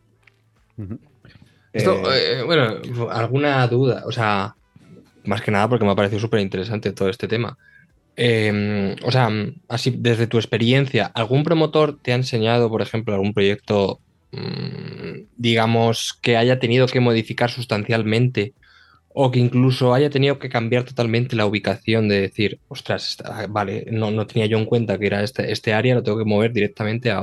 Esto, 1.72 2.12
Eh, 2.12 2.40
eh, 2.40 2.42
bueno, 2.42 2.76
alguna 3.10 3.66
duda, 3.66 4.02
o 4.06 4.12
sea, 4.12 4.54
más 5.24 5.42
que 5.42 5.50
nada 5.50 5.68
porque 5.68 5.84
me 5.84 5.90
ha 5.90 5.96
parecido 5.96 6.20
súper 6.20 6.40
interesante 6.40 6.92
todo 6.92 7.08
este 7.08 7.28
tema. 7.28 7.58
Eh, 8.16 8.96
o 9.02 9.12
sea, 9.12 9.28
así 9.68 9.94
desde 9.98 10.26
tu 10.26 10.38
experiencia, 10.38 11.10
¿algún 11.14 11.44
promotor 11.44 11.98
te 12.00 12.12
ha 12.12 12.16
enseñado, 12.16 12.70
por 12.70 12.80
ejemplo, 12.80 13.12
algún 13.12 13.34
proyecto, 13.34 14.00
mmm, 14.32 15.26
digamos, 15.36 16.18
que 16.22 16.38
haya 16.38 16.58
tenido 16.58 16.86
que 16.86 17.00
modificar 17.00 17.50
sustancialmente 17.50 18.54
o 19.18 19.30
que 19.30 19.38
incluso 19.38 19.94
haya 19.94 20.10
tenido 20.10 20.38
que 20.38 20.48
cambiar 20.48 20.84
totalmente 20.84 21.36
la 21.36 21.46
ubicación 21.46 22.08
de 22.08 22.20
decir, 22.20 22.58
ostras, 22.68 23.18
vale, 23.48 23.86
no, 23.90 24.10
no 24.10 24.26
tenía 24.26 24.46
yo 24.46 24.58
en 24.58 24.66
cuenta 24.66 24.98
que 24.98 25.06
era 25.06 25.22
este, 25.22 25.52
este 25.52 25.72
área, 25.74 25.94
lo 25.94 26.02
tengo 26.02 26.18
que 26.18 26.24
mover 26.24 26.52
directamente 26.52 27.10
a, 27.10 27.22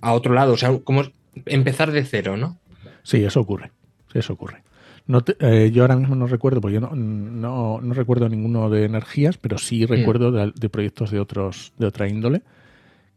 a 0.00 0.12
otro 0.12 0.34
lado? 0.34 0.52
O 0.52 0.56
sea, 0.56 0.76
como 0.82 1.02
empezar 1.46 1.90
de 1.92 2.04
cero, 2.04 2.36
¿no? 2.36 2.58
Sí, 3.06 3.22
eso 3.24 3.40
ocurre. 3.40 3.70
Sí, 4.12 4.18
eso 4.18 4.32
ocurre. 4.32 4.62
No 5.06 5.22
te- 5.22 5.36
eh, 5.38 5.70
yo 5.70 5.82
ahora 5.84 5.94
mismo 5.94 6.16
no 6.16 6.26
recuerdo, 6.26 6.60
porque 6.60 6.74
yo 6.74 6.80
no, 6.80 6.90
no, 6.96 7.80
no 7.80 7.94
recuerdo 7.94 8.28
ninguno 8.28 8.68
de 8.68 8.84
energías, 8.84 9.38
pero 9.38 9.58
sí 9.58 9.86
recuerdo 9.86 10.32
de, 10.32 10.52
de 10.54 10.68
proyectos 10.68 11.12
de 11.12 11.20
otros 11.20 11.72
de 11.78 11.86
otra 11.86 12.08
índole 12.08 12.42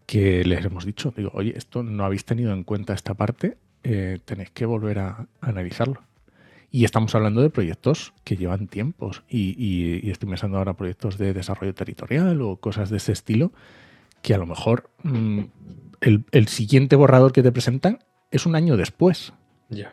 que 0.05 0.43
les 0.43 0.63
hemos 0.65 0.85
dicho, 0.85 1.11
digo, 1.15 1.31
oye, 1.33 1.53
esto 1.57 1.81
no 1.83 2.03
habéis 2.05 2.25
tenido 2.25 2.51
en 2.53 2.63
cuenta 2.63 2.93
esta 2.93 3.13
parte, 3.15 3.57
eh, 3.83 4.19
tenéis 4.25 4.51
que 4.51 4.65
volver 4.65 4.99
a, 4.99 5.09
a 5.41 5.49
analizarlo. 5.49 6.01
Y 6.71 6.85
estamos 6.85 7.15
hablando 7.15 7.41
de 7.41 7.49
proyectos 7.49 8.13
que 8.23 8.37
llevan 8.37 8.67
tiempos 8.67 9.23
y, 9.27 9.55
y- 9.57 10.07
y 10.07 10.11
estoy 10.11 10.29
pensando 10.29 10.57
ahora 10.59 10.73
proyectos 10.75 11.17
de 11.17 11.33
desarrollo 11.33 11.73
territorial 11.73 12.39
o 12.43 12.57
cosas 12.57 12.91
de 12.91 12.97
ese 12.97 13.11
estilo 13.11 13.51
que 14.21 14.35
a 14.35 14.37
lo 14.37 14.45
mejor 14.45 14.91
mm, 15.01 15.39
el, 16.01 16.25
el 16.31 16.47
siguiente 16.47 16.95
borrador 16.95 17.31
que 17.31 17.41
te 17.41 17.51
presentan 17.51 17.99
es 18.29 18.45
un 18.45 18.55
año 18.55 18.77
después. 18.77 19.33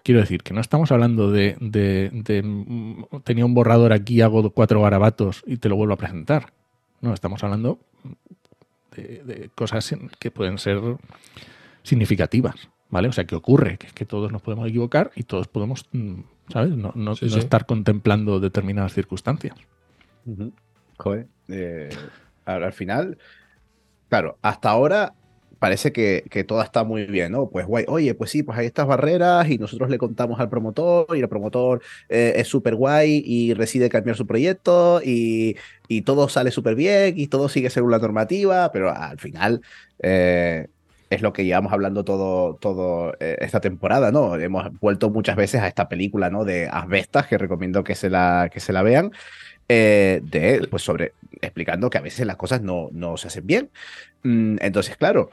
Quiero 0.04 0.20
decir 0.20 0.42
que 0.42 0.54
no 0.54 0.60
estamos 0.60 0.90
hablando 0.90 1.30
de, 1.30 1.56
de- 1.60 2.10
de, 2.12 3.04
tenía 3.24 3.44
un 3.44 3.54
borrador 3.54 3.92
aquí, 3.92 4.20
hago 4.22 4.50
cuatro 4.50 4.80
garabatos 4.82 5.42
y 5.46 5.58
te 5.58 5.68
lo 5.68 5.76
vuelvo 5.76 5.94
a 5.94 5.98
presentar. 5.98 6.52
No, 7.02 7.12
estamos 7.12 7.44
hablando 7.44 7.78
de, 8.96 9.22
de 9.24 9.50
cosas 9.54 9.94
que 10.18 10.30
pueden 10.30 10.58
ser 10.58 10.80
significativas, 11.82 12.68
¿vale? 12.90 13.08
O 13.08 13.12
sea, 13.12 13.24
que 13.26 13.34
ocurre, 13.36 13.76
que 13.78 13.86
es 13.88 13.92
que 13.92 14.06
todos 14.06 14.32
nos 14.32 14.42
podemos 14.42 14.68
equivocar 14.68 15.10
y 15.14 15.24
todos 15.24 15.46
podemos, 15.48 15.84
mm, 15.92 16.20
¿sabes? 16.50 16.70
No, 16.76 16.92
no- 16.94 17.14
Sí, 17.14 17.26
no 17.26 17.32
sí. 17.32 17.38
estar 17.38 17.66
contemplando 17.66 18.40
determinadas 18.40 18.94
circunstancias. 18.94 19.56
Ujú. 20.24 20.52
Joder. 20.98 21.26
eh, 21.48 21.90
ahora, 22.46 22.66
al 22.66 22.72
final, 22.72 23.18
claro, 24.08 24.38
hasta 24.42 24.70
ahora 24.70 25.12
parece 25.58 25.92
que, 25.92 26.24
que 26.30 26.44
todo 26.44 26.62
está 26.62 26.84
muy 26.84 27.04
bien, 27.06 27.32
¿no? 27.32 27.48
Pues 27.48 27.66
guay, 27.66 27.84
oye, 27.88 28.14
pues 28.14 28.30
sí, 28.30 28.42
pues 28.42 28.58
hay 28.58 28.66
estas 28.66 28.86
barreras 28.86 29.48
y 29.48 29.58
nosotros 29.58 29.90
le 29.90 29.98
contamos 29.98 30.40
al 30.40 30.48
promotor 30.48 31.16
y 31.16 31.20
el 31.20 31.28
promotor 31.28 31.82
eh, 32.08 32.34
es 32.36 32.48
súper 32.48 32.74
guay 32.74 33.22
y 33.24 33.54
decide 33.54 33.88
cambiar 33.88 34.16
su 34.16 34.26
proyecto 34.26 35.00
y, 35.04 35.56
y 35.88 36.02
todo 36.02 36.28
sale 36.28 36.50
súper 36.50 36.74
bien 36.74 37.14
y 37.18 37.28
todo 37.28 37.48
sigue 37.48 37.70
según 37.70 37.90
la 37.90 37.98
normativa, 37.98 38.70
pero 38.72 38.90
al 38.90 39.18
final 39.18 39.62
eh, 40.02 40.68
es 41.10 41.22
lo 41.22 41.32
que 41.32 41.44
llevamos 41.44 41.72
hablando 41.72 42.04
todo, 42.04 42.54
todo 42.56 43.14
eh, 43.20 43.36
esta 43.40 43.60
temporada, 43.60 44.10
¿no? 44.10 44.36
Hemos 44.36 44.78
vuelto 44.80 45.10
muchas 45.10 45.36
veces 45.36 45.62
a 45.62 45.68
esta 45.68 45.88
película, 45.88 46.30
¿no? 46.30 46.44
De 46.44 46.68
Asbestas, 46.68 47.26
que 47.26 47.38
recomiendo 47.38 47.84
que 47.84 47.94
se 47.94 48.10
la, 48.10 48.50
que 48.52 48.60
se 48.60 48.72
la 48.72 48.82
vean. 48.82 49.12
Eh, 49.68 50.20
de, 50.22 50.66
pues 50.70 50.84
sobre, 50.84 51.14
explicando 51.40 51.90
que 51.90 51.98
a 51.98 52.00
veces 52.00 52.24
las 52.24 52.36
cosas 52.36 52.62
no, 52.62 52.88
no 52.92 53.16
se 53.16 53.28
hacen 53.28 53.46
bien. 53.46 53.70
Mm, 54.22 54.56
entonces, 54.60 54.96
claro, 54.96 55.30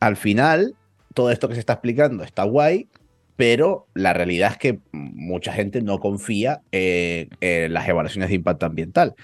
al 0.00 0.16
final, 0.16 0.74
todo 1.14 1.30
esto 1.30 1.48
que 1.48 1.54
se 1.54 1.60
está 1.60 1.74
explicando 1.74 2.24
está 2.24 2.44
guay, 2.44 2.88
pero 3.36 3.86
la 3.94 4.12
realidad 4.12 4.52
es 4.52 4.58
que 4.58 4.78
mucha 4.92 5.52
gente 5.52 5.82
no 5.82 5.98
confía 5.98 6.62
en, 6.72 7.28
las 7.72 7.88
evaluaciones 7.88 8.30
de 8.30 8.34
impacto 8.34 8.66
ambiental. 8.66 9.14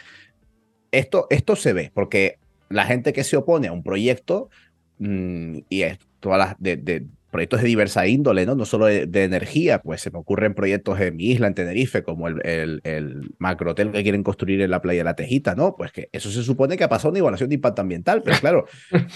Esto, 0.91 1.27
esto 1.31 1.57
se 1.57 1.73
ve, 1.73 1.91
porque 1.95 2.39
la 2.69 2.85
gente 2.85 3.13
que 3.13 3.25
se 3.25 3.37
opone 3.37 3.69
a 3.69 3.73
un 3.73 3.83
proyecto, 3.83 4.51
mm, 4.99 5.59
y 5.69 5.83
es 5.83 5.99
todas 6.21 6.39
las 6.39 6.57
proyectos 7.33 7.63
de 7.63 7.69
diversa 7.69 8.07
índole, 8.07 8.47
¿no? 8.47 8.55
No 8.55 8.67
solo 8.67 8.87
de, 8.87 9.25
energía, 9.25 9.81
pues 9.81 10.03
se 10.03 10.11
me 10.11 10.19
ocurren 10.19 10.55
proyectos 10.55 11.01
en 11.01 11.17
mi 11.17 11.31
isla, 11.31 11.49
en 11.49 11.55
Tenerife, 11.55 12.03
como 12.03 12.29
el, 12.29 12.47
el, 12.47 12.81
el 12.85 13.35
macrohotel 13.39 13.91
que 13.91 14.03
quieren 14.03 14.23
construir 14.23 14.61
en 14.61 14.71
la 14.71 14.83
playa 14.83 15.01
de 15.01 15.05
la 15.05 15.17
Tejita, 15.17 15.55
¿no? 15.55 15.75
Pues 15.75 15.91
que 15.93 16.11
eso 16.13 16.31
se 16.31 16.43
supone 16.43 16.77
que 16.77 16.85
ha 16.85 16.89
pasado 16.89 17.11
una 17.11 17.19
evaluación 17.19 17.49
de 17.49 17.57
impacto 17.57 17.81
ambiental, 17.81 18.23
pero 18.23 18.39
claro. 18.39 18.67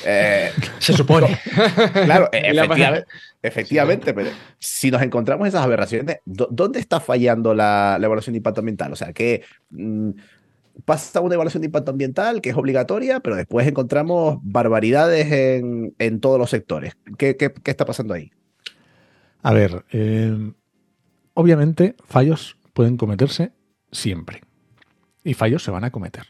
Eh, 0.04 0.50
se 0.78 0.94
supone. 0.94 1.38
claro, 1.92 2.28
efectivamente, 2.32 3.06
efectivamente, 3.42 4.14
pero 4.14 4.30
si 4.58 4.90
nos 4.90 5.02
encontramos 5.02 5.46
esas 5.46 5.62
aberraciones, 5.62 6.18
¿dónde 6.24 6.80
está 6.80 6.98
fallando 6.98 7.54
la, 7.54 7.98
la 8.00 8.06
evaluación 8.06 8.32
de 8.32 8.38
impacto 8.38 8.60
ambiental? 8.60 8.92
O 8.92 8.96
sea, 8.96 9.12
que. 9.12 9.44
Mm, 9.70 10.10
pasa 10.84 11.20
una 11.20 11.34
evaluación 11.34 11.62
de 11.62 11.66
impacto 11.66 11.90
ambiental 11.90 12.40
que 12.40 12.50
es 12.50 12.56
obligatoria, 12.56 13.20
pero 13.20 13.36
después 13.36 13.66
encontramos 13.66 14.38
barbaridades 14.42 15.32
en, 15.32 15.94
en 15.98 16.20
todos 16.20 16.38
los 16.38 16.50
sectores. 16.50 16.96
¿Qué, 17.18 17.36
¿Qué, 17.36 17.52
qué, 17.52 17.70
está 17.70 17.84
pasando 17.84 18.14
ahí? 18.14 18.30
A 19.42 19.52
ver, 19.52 19.84
eh, 19.92 20.52
obviamente 21.34 21.96
fallos 22.04 22.58
pueden 22.72 22.96
cometerse 22.96 23.52
siempre. 23.90 24.42
Y 25.24 25.34
fallos 25.34 25.64
se 25.64 25.70
van 25.70 25.84
a 25.84 25.90
cometer. 25.90 26.26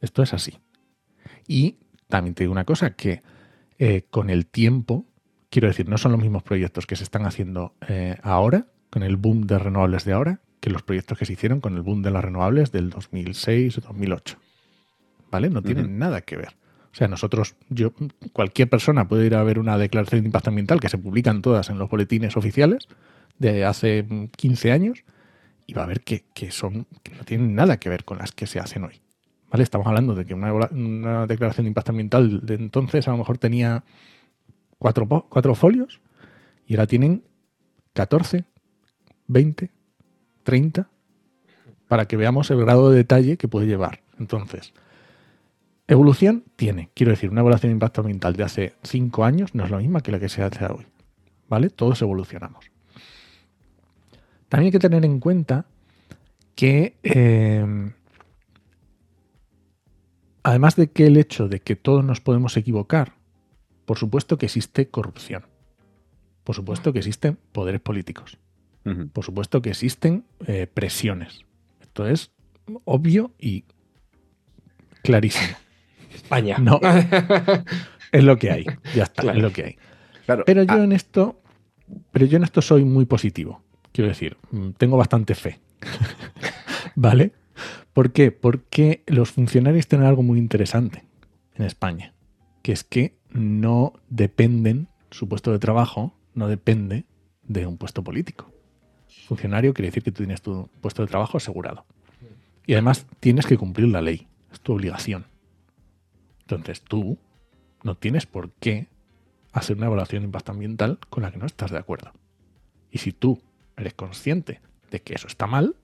Esto 0.00 0.22
es 0.22 0.34
así. 0.34 0.58
Y 1.46 1.78
también 2.08 2.34
te 2.34 2.44
digo 2.44 2.52
una 2.52 2.64
cosa, 2.64 2.90
que 2.90 3.22
eh, 3.78 4.04
con 4.10 4.28
el 4.28 4.46
tiempo, 4.46 5.06
quiero 5.48 5.68
decir, 5.68 5.88
no 5.88 5.96
son 5.96 6.12
los 6.12 6.20
mismos 6.20 6.42
proyectos 6.42 6.86
que 6.86 6.96
se 6.96 7.04
están 7.04 7.24
haciendo 7.24 7.74
eh, 7.88 8.16
ahora, 8.22 8.66
con 8.90 9.02
el 9.02 9.16
boom 9.16 9.46
de 9.46 9.58
renovables 9.58 10.04
de 10.04 10.12
ahora, 10.12 10.40
que 10.60 10.70
los 10.70 10.82
proyectos 10.82 11.18
que 11.18 11.24
se 11.24 11.32
hicieron 11.32 11.60
con 11.60 11.74
el 11.74 11.82
boom 11.82 12.02
de 12.02 12.10
las 12.10 12.24
renovables 12.24 12.70
del 12.70 12.90
2006 12.90 13.78
o 13.78 13.80
2008. 13.80 14.38
¿Vale? 15.30 15.48
No 15.48 15.62
tienen 15.62 15.98
nada 15.98 16.20
que 16.20 16.36
ver. 16.36 16.56
O 16.92 16.94
sea, 16.94 17.08
nosotros, 17.08 17.54
yo, 17.68 17.92
cualquier 18.32 18.68
persona 18.68 19.06
puede 19.06 19.26
ir 19.26 19.36
a 19.36 19.44
ver 19.44 19.58
una 19.58 19.78
declaración 19.78 20.22
de 20.22 20.26
impacto 20.26 20.50
ambiental 20.50 20.80
que 20.80 20.88
se 20.88 20.98
publican 20.98 21.40
todas 21.40 21.70
en 21.70 21.78
los 21.78 21.88
boletines 21.88 22.36
oficiales 22.36 22.88
de 23.38 23.64
hace 23.64 24.04
15 24.36 24.72
años 24.72 25.04
y 25.66 25.72
va 25.72 25.84
a 25.84 25.86
ver 25.86 26.02
que, 26.02 26.24
son, 26.50 26.86
que 27.04 27.12
no 27.14 27.24
tienen 27.24 27.54
nada 27.54 27.78
que 27.78 27.88
ver 27.88 28.04
con 28.04 28.18
las 28.18 28.32
que 28.32 28.46
se 28.46 28.58
hacen 28.58 28.84
hoy. 28.84 29.00
¿Vale? 29.50 29.62
Estamos 29.62 29.86
hablando 29.86 30.14
de 30.14 30.24
que 30.26 30.34
una, 30.34 30.52
una 30.52 31.26
declaración 31.26 31.64
de 31.64 31.68
impacto 31.68 31.92
ambiental 31.92 32.44
de 32.44 32.54
entonces 32.54 33.06
a 33.06 33.12
lo 33.12 33.18
mejor 33.18 33.38
tenía 33.38 33.84
cuatro, 34.78 35.06
cuatro 35.06 35.54
folios 35.54 36.00
y 36.66 36.74
ahora 36.74 36.86
tienen 36.86 37.22
14, 37.92 38.44
20, 39.28 39.70
30 40.42 40.88
para 41.88 42.06
que 42.06 42.16
veamos 42.16 42.50
el 42.50 42.58
grado 42.58 42.90
de 42.90 42.96
detalle 42.96 43.36
que 43.36 43.48
puede 43.48 43.66
llevar. 43.66 44.00
Entonces, 44.18 44.72
evolución 45.88 46.44
tiene, 46.56 46.90
quiero 46.94 47.10
decir, 47.10 47.30
una 47.30 47.40
evaluación 47.40 47.70
de 47.70 47.74
impacto 47.74 48.00
ambiental 48.02 48.36
de 48.36 48.44
hace 48.44 48.74
5 48.84 49.24
años 49.24 49.54
no 49.54 49.64
es 49.64 49.70
la 49.70 49.78
misma 49.78 50.00
que 50.00 50.12
la 50.12 50.20
que 50.20 50.28
se 50.28 50.42
hace 50.42 50.66
hoy. 50.66 50.86
¿Vale? 51.48 51.68
Todos 51.68 52.00
evolucionamos. 52.00 52.70
También 54.48 54.66
hay 54.66 54.72
que 54.72 54.78
tener 54.78 55.04
en 55.04 55.18
cuenta 55.18 55.66
que, 56.54 56.96
eh, 57.02 57.92
además 60.42 60.76
de 60.76 60.90
que 60.90 61.06
el 61.06 61.16
hecho 61.16 61.48
de 61.48 61.60
que 61.60 61.74
todos 61.74 62.04
nos 62.04 62.20
podemos 62.20 62.56
equivocar, 62.56 63.14
por 63.84 63.98
supuesto 63.98 64.38
que 64.38 64.46
existe 64.46 64.88
corrupción. 64.88 65.46
Por 66.44 66.54
supuesto 66.54 66.92
que 66.92 67.00
existen 67.00 67.38
poderes 67.52 67.80
políticos. 67.80 68.38
Por 68.82 69.24
supuesto 69.24 69.60
que 69.60 69.70
existen 69.70 70.24
eh, 70.46 70.66
presiones. 70.72 71.44
Esto 71.80 72.06
es 72.06 72.30
obvio 72.84 73.32
y 73.38 73.64
clarísimo. 75.02 75.56
España. 76.14 76.58
No. 76.58 76.80
es 78.12 78.24
lo 78.24 78.38
que 78.38 78.50
hay. 78.50 78.66
Ya 78.94 79.04
está, 79.04 79.32
es 79.32 79.38
lo 79.38 79.52
que 79.52 79.64
hay. 79.64 79.76
pero 80.46 80.62
yo 80.62 80.74
ah. 80.74 80.84
en 80.84 80.92
esto, 80.92 81.40
pero 82.10 82.26
yo 82.26 82.38
en 82.38 82.44
esto 82.44 82.62
soy 82.62 82.84
muy 82.84 83.04
positivo. 83.04 83.62
Quiero 83.92 84.08
decir, 84.08 84.36
mm, 84.50 84.70
tengo 84.70 84.96
bastante 84.96 85.34
fe. 85.34 85.60
¿Vale? 86.94 87.32
¿Por 87.92 88.12
qué? 88.12 88.32
Porque 88.32 89.02
los 89.06 89.30
funcionarios 89.30 89.86
tienen 89.88 90.06
algo 90.06 90.22
muy 90.22 90.38
interesante 90.38 91.04
en 91.54 91.64
España, 91.64 92.14
que 92.62 92.72
es 92.72 92.84
que 92.84 93.18
no 93.30 93.92
dependen, 94.08 94.88
su 95.10 95.28
puesto 95.28 95.52
de 95.52 95.58
trabajo 95.58 96.14
no 96.34 96.48
depende 96.48 97.04
de 97.42 97.66
un 97.66 97.76
puesto 97.76 98.02
político 98.04 98.50
funcionario 99.30 99.72
quiere 99.72 99.88
decir 99.88 100.02
que 100.02 100.10
tú 100.10 100.24
tienes 100.24 100.42
tu 100.42 100.68
puesto 100.80 101.02
de 101.02 101.08
trabajo 101.08 101.36
asegurado. 101.36 101.84
Y 102.66 102.72
además 102.72 103.06
tienes 103.20 103.46
que 103.46 103.56
cumplir 103.56 103.86
la 103.86 104.02
ley, 104.02 104.26
es 104.52 104.60
tu 104.60 104.72
obligación. 104.72 105.24
Entonces 106.40 106.82
tú 106.82 107.16
no 107.84 107.94
tienes 107.94 108.26
por 108.26 108.50
qué 108.50 108.88
hacer 109.52 109.76
una 109.76 109.86
evaluación 109.86 110.22
de 110.22 110.26
impacto 110.26 110.50
ambiental 110.50 110.98
con 111.10 111.22
la 111.22 111.30
que 111.30 111.38
no 111.38 111.46
estás 111.46 111.70
de 111.70 111.78
acuerdo. 111.78 112.10
Y 112.90 112.98
si 112.98 113.12
tú 113.12 113.40
eres 113.76 113.94
consciente 113.94 114.60
de 114.90 115.00
que 115.00 115.14
eso 115.14 115.28
está 115.28 115.46
mal, 115.46 115.76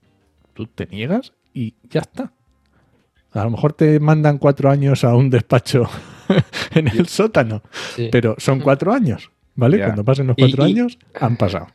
tú 0.53 0.67
te 0.67 0.85
niegas 0.85 1.31
y 1.53 1.75
ya 1.89 2.01
está. 2.01 2.33
A 3.31 3.45
lo 3.45 3.51
mejor 3.51 3.71
te 3.71 3.97
mandan 4.01 4.39
cuatro 4.39 4.69
años 4.69 5.05
a 5.05 5.15
un 5.15 5.29
despacho 5.29 5.89
en 6.75 6.89
el 6.89 7.07
sótano, 7.07 7.61
pero 8.11 8.35
son 8.39 8.59
cuatro 8.59 8.91
años, 8.91 9.31
¿vale? 9.55 9.79
Cuando 9.79 10.03
pasen 10.03 10.27
los 10.27 10.35
cuatro 10.35 10.65
años, 10.65 10.99
han 11.17 11.37
pasado. 11.37 11.67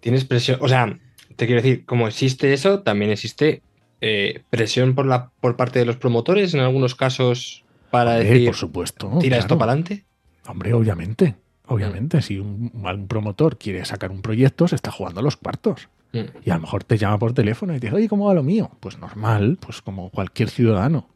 Tienes 0.00 0.24
presión, 0.24 0.58
o 0.60 0.68
sea, 0.68 0.98
te 1.36 1.46
quiero 1.46 1.62
decir, 1.62 1.84
como 1.84 2.08
existe 2.08 2.52
eso, 2.52 2.80
también 2.80 3.10
existe 3.10 3.62
eh, 4.00 4.42
presión 4.50 4.94
por, 4.94 5.06
la, 5.06 5.30
por 5.40 5.56
parte 5.56 5.78
de 5.78 5.84
los 5.84 5.96
promotores 5.96 6.54
en 6.54 6.60
algunos 6.60 6.94
casos 6.94 7.64
para 7.90 8.14
decir, 8.14 8.46
por 8.46 8.54
supuesto, 8.54 9.18
tira 9.20 9.38
esto 9.38 9.58
para 9.58 9.72
adelante. 9.72 10.04
Hombre, 10.46 10.72
obviamente, 10.72 11.36
obviamente, 11.66 12.22
si 12.22 12.38
un, 12.38 12.70
promotor 13.08 13.58
quiere 13.58 13.84
sacar 13.84 14.10
un 14.10 14.22
proyecto, 14.22 14.68
se 14.68 14.76
está 14.76 14.90
jugando 14.90 15.22
los 15.22 15.36
cuartos. 15.36 15.88
Mm. 16.12 16.20
Y 16.44 16.50
a 16.50 16.54
lo 16.54 16.60
mejor 16.62 16.84
te 16.84 16.96
llama 16.96 17.18
por 17.18 17.34
teléfono 17.34 17.74
y 17.74 17.80
te 17.80 17.86
dice, 17.86 17.96
oye, 17.96 18.08
¿cómo 18.08 18.26
va 18.26 18.34
lo 18.34 18.42
mío? 18.42 18.70
Pues 18.80 18.98
normal, 18.98 19.58
pues 19.60 19.82
como 19.82 20.10
cualquier 20.10 20.50
ciudadano. 20.50 21.08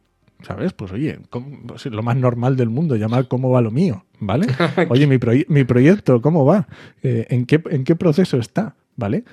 ¿Sabes? 0.42 0.72
Pues 0.72 0.92
oye, 0.92 1.20
pues, 1.66 1.86
lo 1.86 2.02
más 2.02 2.16
normal 2.16 2.56
del 2.56 2.68
mundo, 2.68 2.96
llamar 2.96 3.28
cómo 3.28 3.50
va 3.50 3.60
lo 3.60 3.70
mío, 3.70 4.04
¿vale? 4.18 4.46
Oye, 4.90 5.06
mi, 5.06 5.18
mi 5.48 5.64
proyecto, 5.64 6.20
¿cómo 6.20 6.44
va? 6.44 6.66
Eh, 7.02 7.26
¿en, 7.30 7.46
qué, 7.46 7.62
¿En 7.70 7.84
qué 7.84 7.94
proceso 7.94 8.38
está? 8.38 8.74
¿Vale? 8.96 9.24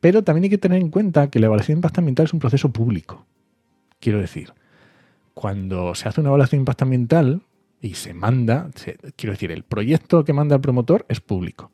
Pero 0.00 0.22
también 0.22 0.44
hay 0.44 0.50
que 0.50 0.58
tener 0.58 0.80
en 0.80 0.90
cuenta 0.90 1.30
que 1.30 1.40
la 1.40 1.46
evaluación 1.46 1.76
de 1.76 1.78
impacto 1.78 2.00
ambiental 2.00 2.26
es 2.26 2.32
un 2.32 2.38
proceso 2.38 2.70
público. 2.70 3.26
Quiero 3.98 4.20
decir, 4.20 4.52
cuando 5.34 5.94
se 5.94 6.08
hace 6.08 6.20
una 6.20 6.30
evaluación 6.30 6.58
de 6.58 6.62
impacto 6.62 6.84
ambiental 6.84 7.42
y 7.80 7.94
se 7.94 8.14
manda, 8.14 8.70
quiero 9.16 9.32
decir, 9.32 9.50
el 9.50 9.64
proyecto 9.64 10.24
que 10.24 10.32
manda 10.32 10.56
el 10.56 10.60
promotor 10.60 11.06
es 11.08 11.20
público. 11.20 11.70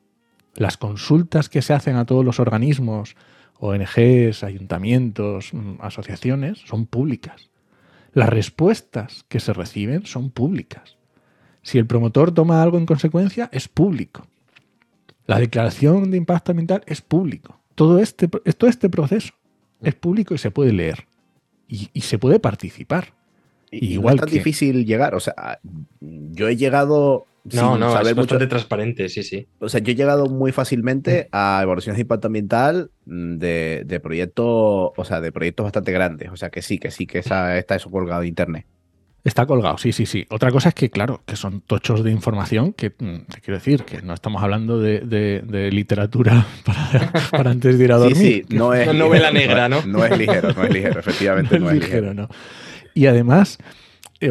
Las 0.55 0.77
consultas 0.77 1.49
que 1.49 1.61
se 1.61 1.73
hacen 1.73 1.97
a 1.97 2.05
todos 2.05 2.23
los 2.23 2.39
organismos, 2.39 3.15
ONGs, 3.59 4.43
ayuntamientos, 4.43 5.53
mm, 5.53 5.75
asociaciones, 5.81 6.59
son 6.65 6.85
públicas. 6.85 7.49
Las 8.15 8.29
respuestas 8.29 9.25
que 9.27 9.41
se 9.41 9.51
reciben 9.51 10.05
son 10.05 10.31
públicas. 10.31 10.95
Si 11.61 11.77
el 11.77 11.85
promotor 11.85 12.33
toma 12.33 12.63
algo 12.63 12.77
en 12.77 12.85
consecuencia, 12.85 13.49
es 13.51 13.67
público. 13.67 14.25
La 15.27 15.37
declaración 15.37 16.11
de 16.11 16.17
impacto 16.17 16.53
ambiental 16.53 16.81
es 16.87 17.01
público. 17.01 17.59
Todo 17.75 17.99
este, 17.99 18.29
todo 18.29 18.69
este 18.69 18.89
proceso 18.89 19.33
es 19.81 19.95
público 19.95 20.33
y 20.33 20.37
se 20.37 20.49
puede 20.49 20.71
leer. 20.71 21.07
Y, 21.67 21.89
se 21.99 22.17
puede 22.17 22.39
participar. 22.39 23.13
Y 23.69 23.93
igual 23.93 24.15
es 24.15 24.21
tan 24.21 24.29
difícil 24.29 24.85
llegar. 24.85 25.13
O 25.13 25.19
sea, 25.19 25.59
yo 25.99 26.47
he 26.47 26.55
llegado. 26.55 27.25
No, 27.53 27.77
no, 27.77 27.99
es 28.01 28.15
bastante 28.15 28.47
transparente, 28.47 29.07
sí, 29.09 29.21
sí. 29.21 29.47
O 29.59 29.69
sea, 29.69 29.79
yo 29.79 29.91
he 29.91 29.95
llegado 29.95 30.25
muy 30.25 30.51
fácilmente 30.51 31.27
a 31.31 31.59
evaluaciones 31.61 31.97
de 31.97 32.01
impacto 32.01 32.27
ambiental 32.27 32.89
mm, 33.05 33.37
de, 33.37 33.83
de 33.85 33.99
proyectos, 33.99 34.45
o 34.97 35.03
sea, 35.05 35.21
de 35.21 35.31
proyectos 35.31 35.63
bastante 35.65 35.91
grandes. 35.91 36.29
O 36.31 36.37
sea, 36.37 36.49
que 36.49 36.61
sí, 36.61 36.79
que 36.79 36.89
sí, 36.91 37.05
que 37.05 37.19
está 37.19 37.57
eso 37.59 37.91
colgado 37.91 38.21
de 38.21 38.27
internet. 38.27 38.65
Está 39.23 39.47
colgado, 39.47 39.77
sí, 39.79 39.91
sí, 39.91 40.05
sí. 40.05 40.25
Otra 40.29 40.51
cosa 40.51 40.69
es 40.69 40.75
que, 40.75 40.91
claro, 40.91 41.21
que 41.25 41.35
son 41.35 41.61
tochos 41.61 42.03
de 42.03 42.11
información 42.11 42.73
que, 42.73 42.89
mm, 42.91 43.25
te 43.31 43.41
quiero 43.41 43.57
decir, 43.57 43.83
que 43.83 44.01
no 44.03 44.13
estamos 44.13 44.43
hablando 44.43 44.79
de, 44.79 44.99
de- 44.99 45.41
de 45.43 45.71
literatura 45.71 46.45
para, 46.65 47.11
para 47.31 47.49
antes 47.51 47.77
de 47.77 47.83
ir 47.83 47.91
a 47.91 47.97
dormir. 47.97 48.15
Sí, 48.17 48.43
sí, 48.49 48.55
no 48.55 48.73
es. 48.73 48.87
Una 48.87 48.97
novela 48.99 49.31
negra, 49.31 49.67
¿no? 49.69 49.83
No 49.85 50.05
es 50.05 50.17
ligero, 50.17 50.51
no 50.53 50.63
es 50.63 50.71
ligero, 50.73 50.99
efectivamente 50.99 51.59
no 51.59 51.69
es 51.71 51.75
ligero. 51.79 52.13
¿no? 52.13 52.27
Y 52.93 53.07
además 53.07 53.57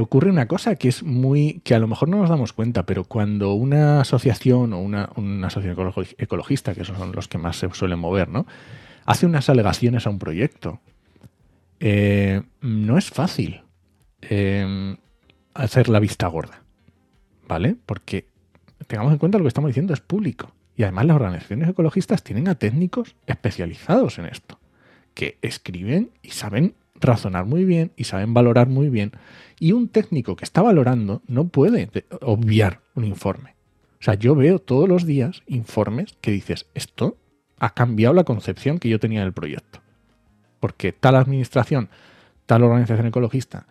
ocurre 0.01 0.31
una 0.31 0.47
cosa 0.47 0.77
que 0.77 0.89
es 0.89 1.03
muy, 1.03 1.61
que 1.65 1.75
a 1.75 1.79
lo 1.79 1.87
mejor 1.89 2.09
no 2.09 2.19
nos 2.19 2.29
damos 2.31 2.53
cuenta, 2.53 2.85
pero 2.87 3.05
cuando 3.05 3.53
una 3.55 4.01
asociación 4.01 4.73
o 4.73 4.81
una, 4.81 5.11
una 5.17 5.47
asociación 5.49 5.89
ecolo- 5.89 6.15
ecologista, 6.19 6.75
que 6.75 6.85
son 6.85 7.13
los 7.13 7.29
que 7.29 7.39
más 7.39 7.57
se 7.57 7.69
suelen 7.73 7.99
mover, 7.99 8.29
¿no? 8.29 8.47
Hace 9.07 9.27
unas 9.27 9.49
alegaciones 9.49 10.07
a 10.07 10.11
un 10.11 10.19
proyecto. 10.19 10.81
eh, 11.81 12.43
no 12.61 12.97
es 12.99 13.11
fácil 13.11 13.63
eh, 14.23 14.97
hacer 15.55 15.89
la 15.89 16.01
vista 16.01 16.27
gorda, 16.29 16.63
¿vale? 17.47 17.77
Porque 17.85 18.27
tengamos 18.87 19.13
en 19.13 19.19
cuenta 19.19 19.39
lo 19.39 19.45
que 19.45 19.49
estamos 19.49 19.69
diciendo 19.69 19.93
es 19.93 20.01
público. 20.01 20.53
Y 20.77 20.83
además 20.83 21.07
las 21.07 21.17
organizaciones 21.17 21.69
ecologistas 21.69 22.23
tienen 22.23 22.49
a 22.49 22.57
técnicos 22.57 23.15
especializados 23.27 24.19
en 24.19 24.27
esto, 24.27 24.59
que 25.15 25.39
escriben 25.43 26.11
y 26.23 26.31
saben 26.31 26.75
razonar 26.97 27.45
muy 27.45 27.65
bien 27.65 27.93
y 27.97 28.05
saben 28.05 28.35
valorar 28.35 28.69
muy 28.69 28.89
bien. 28.89 29.13
Y 29.65 29.73
un 29.73 29.89
técnico 29.89 30.37
que 30.37 30.45
está 30.45 30.61
valorando 30.61 31.23
no 31.27 31.49
puede 31.49 31.87
de- 31.87 32.05
obviar 32.21 32.83
un 32.95 33.07
informe. 33.07 33.55
O 33.99 34.05
sea, 34.05 34.13
yo 34.13 34.35
veo 34.35 34.59
todos 34.59 34.87
los 34.91 35.07
días 35.07 35.43
informes 35.47 36.19
que 36.21 36.33
dices, 36.33 36.67
esto 36.75 37.17
ha 37.59 37.73
cambiado 37.73 38.13
la 38.13 38.25
concepción 38.25 38.79
que 38.79 38.91
yo 38.91 39.01
tenía 39.01 39.23
del 39.23 39.33
proyecto. 39.33 39.81
Porque 40.61 40.93
tal 40.93 41.17
administración, 41.17 41.89
tal 42.45 42.63
organización 42.63 43.07
ecologista, 43.07 43.67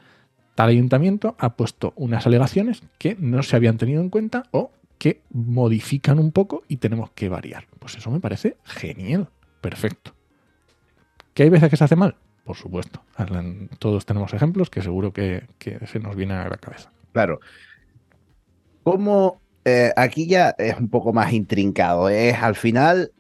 tal 0.56 0.70
ayuntamiento 0.70 1.36
ha 1.38 1.56
puesto 1.56 1.94
unas 1.96 2.26
alegaciones 2.26 2.82
que 2.98 3.16
no 3.20 3.44
se 3.44 3.56
habían 3.56 3.78
tenido 3.78 4.02
en 4.02 4.10
cuenta 4.10 4.46
o 4.50 4.72
que 4.98 5.22
modifican 5.30 6.18
un 6.18 6.32
poco 6.32 6.64
y 6.68 6.78
tenemos 6.78 7.12
que 7.12 7.30
variar. 7.30 7.68
Pues 7.78 7.98
eso 7.98 8.10
me 8.10 8.20
parece 8.20 8.58
genial, 8.64 9.30
perfecto. 9.62 10.16
¿Que 11.36 11.44
hay 11.44 11.50
veces 11.50 11.70
que 11.70 11.78
se 11.78 11.84
hace 11.84 11.96
mal? 11.96 12.16
Por 12.44 12.58
supuesto. 12.58 13.02
Todos 13.80 14.06
tenemos 14.06 14.34
ejemplos 14.34 14.70
que 14.70 14.82
seguro 14.82 15.14
que, 15.14 15.48
se 15.60 16.00
nos 16.00 16.16
vienen 16.16 16.38
a 16.38 16.50
la 16.50 16.58
cabeza. 16.58 16.92
Claro. 17.12 17.40
¿Cómo, 18.84 19.40
eh, 19.64 19.94
aquí 19.96 20.28
ya 20.28 20.56
es 20.58 20.78
un 20.78 20.90
poco 20.90 21.14
más 21.14 21.32
intrincado, 21.32 22.10
es 22.10 22.36
al 22.36 22.56
final, 22.56 23.14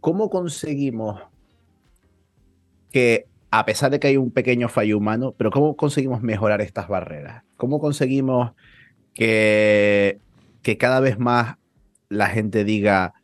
¿cómo 0.00 0.28
conseguimos 0.28 1.22
que, 2.92 3.26
a 3.50 3.64
pesar 3.64 3.90
de 3.90 3.98
que 3.98 4.08
hay 4.08 4.16
un 4.18 4.30
pequeño 4.30 4.68
fallo 4.68 4.98
humano, 4.98 5.34
pero 5.38 5.50
cómo 5.50 5.76
conseguimos 5.76 6.20
mejorar 6.22 6.60
estas 6.60 6.88
barreras? 6.88 7.42
¿Cómo 7.56 7.80
conseguimos 7.80 8.52
que, 9.14 10.20
cada 10.78 11.00
vez 11.00 11.18
más 11.18 11.56
la 12.10 12.28
gente 12.28 12.64
diga, 12.64 13.14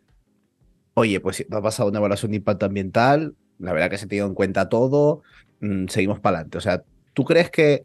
oye, 0.94 1.20
pues 1.20 1.36
si 1.36 1.46
ha 1.50 1.60
pasado 1.60 1.90
una 1.90 1.98
evaluación 1.98 2.30
de 2.30 2.38
impacto 2.38 2.64
ambiental, 2.64 3.34
la 3.58 3.72
verdad 3.72 3.90
que 3.90 3.98
se 3.98 4.06
ha 4.06 4.08
tenido 4.08 4.26
en 4.26 4.34
cuenta 4.34 4.68
todo, 4.68 5.22
mm, 5.60 5.86
seguimos 5.88 6.20
para 6.20 6.38
adelante? 6.38 6.58
O 6.58 6.60
sea, 6.60 6.82
¿tú 7.12 7.24
crees 7.24 7.50
que 7.50 7.84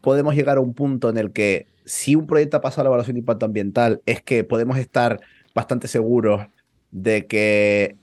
podemos 0.00 0.34
llegar 0.34 0.56
a 0.56 0.60
un 0.60 0.74
punto 0.74 1.08
en 1.10 1.18
el 1.18 1.32
que 1.32 1.66
si 1.84 2.14
un 2.14 2.26
proyecto 2.26 2.56
ha 2.56 2.60
pasado 2.60 2.84
la 2.84 2.88
evaluación 2.90 3.14
de 3.14 3.20
impacto 3.20 3.46
ambiental, 3.46 4.00
es 4.06 4.22
que 4.22 4.44
podemos 4.44 4.78
estar 4.78 5.20
bastante 5.54 5.88
seguros 5.88 6.46
de 6.90 7.26
que, 7.26 7.96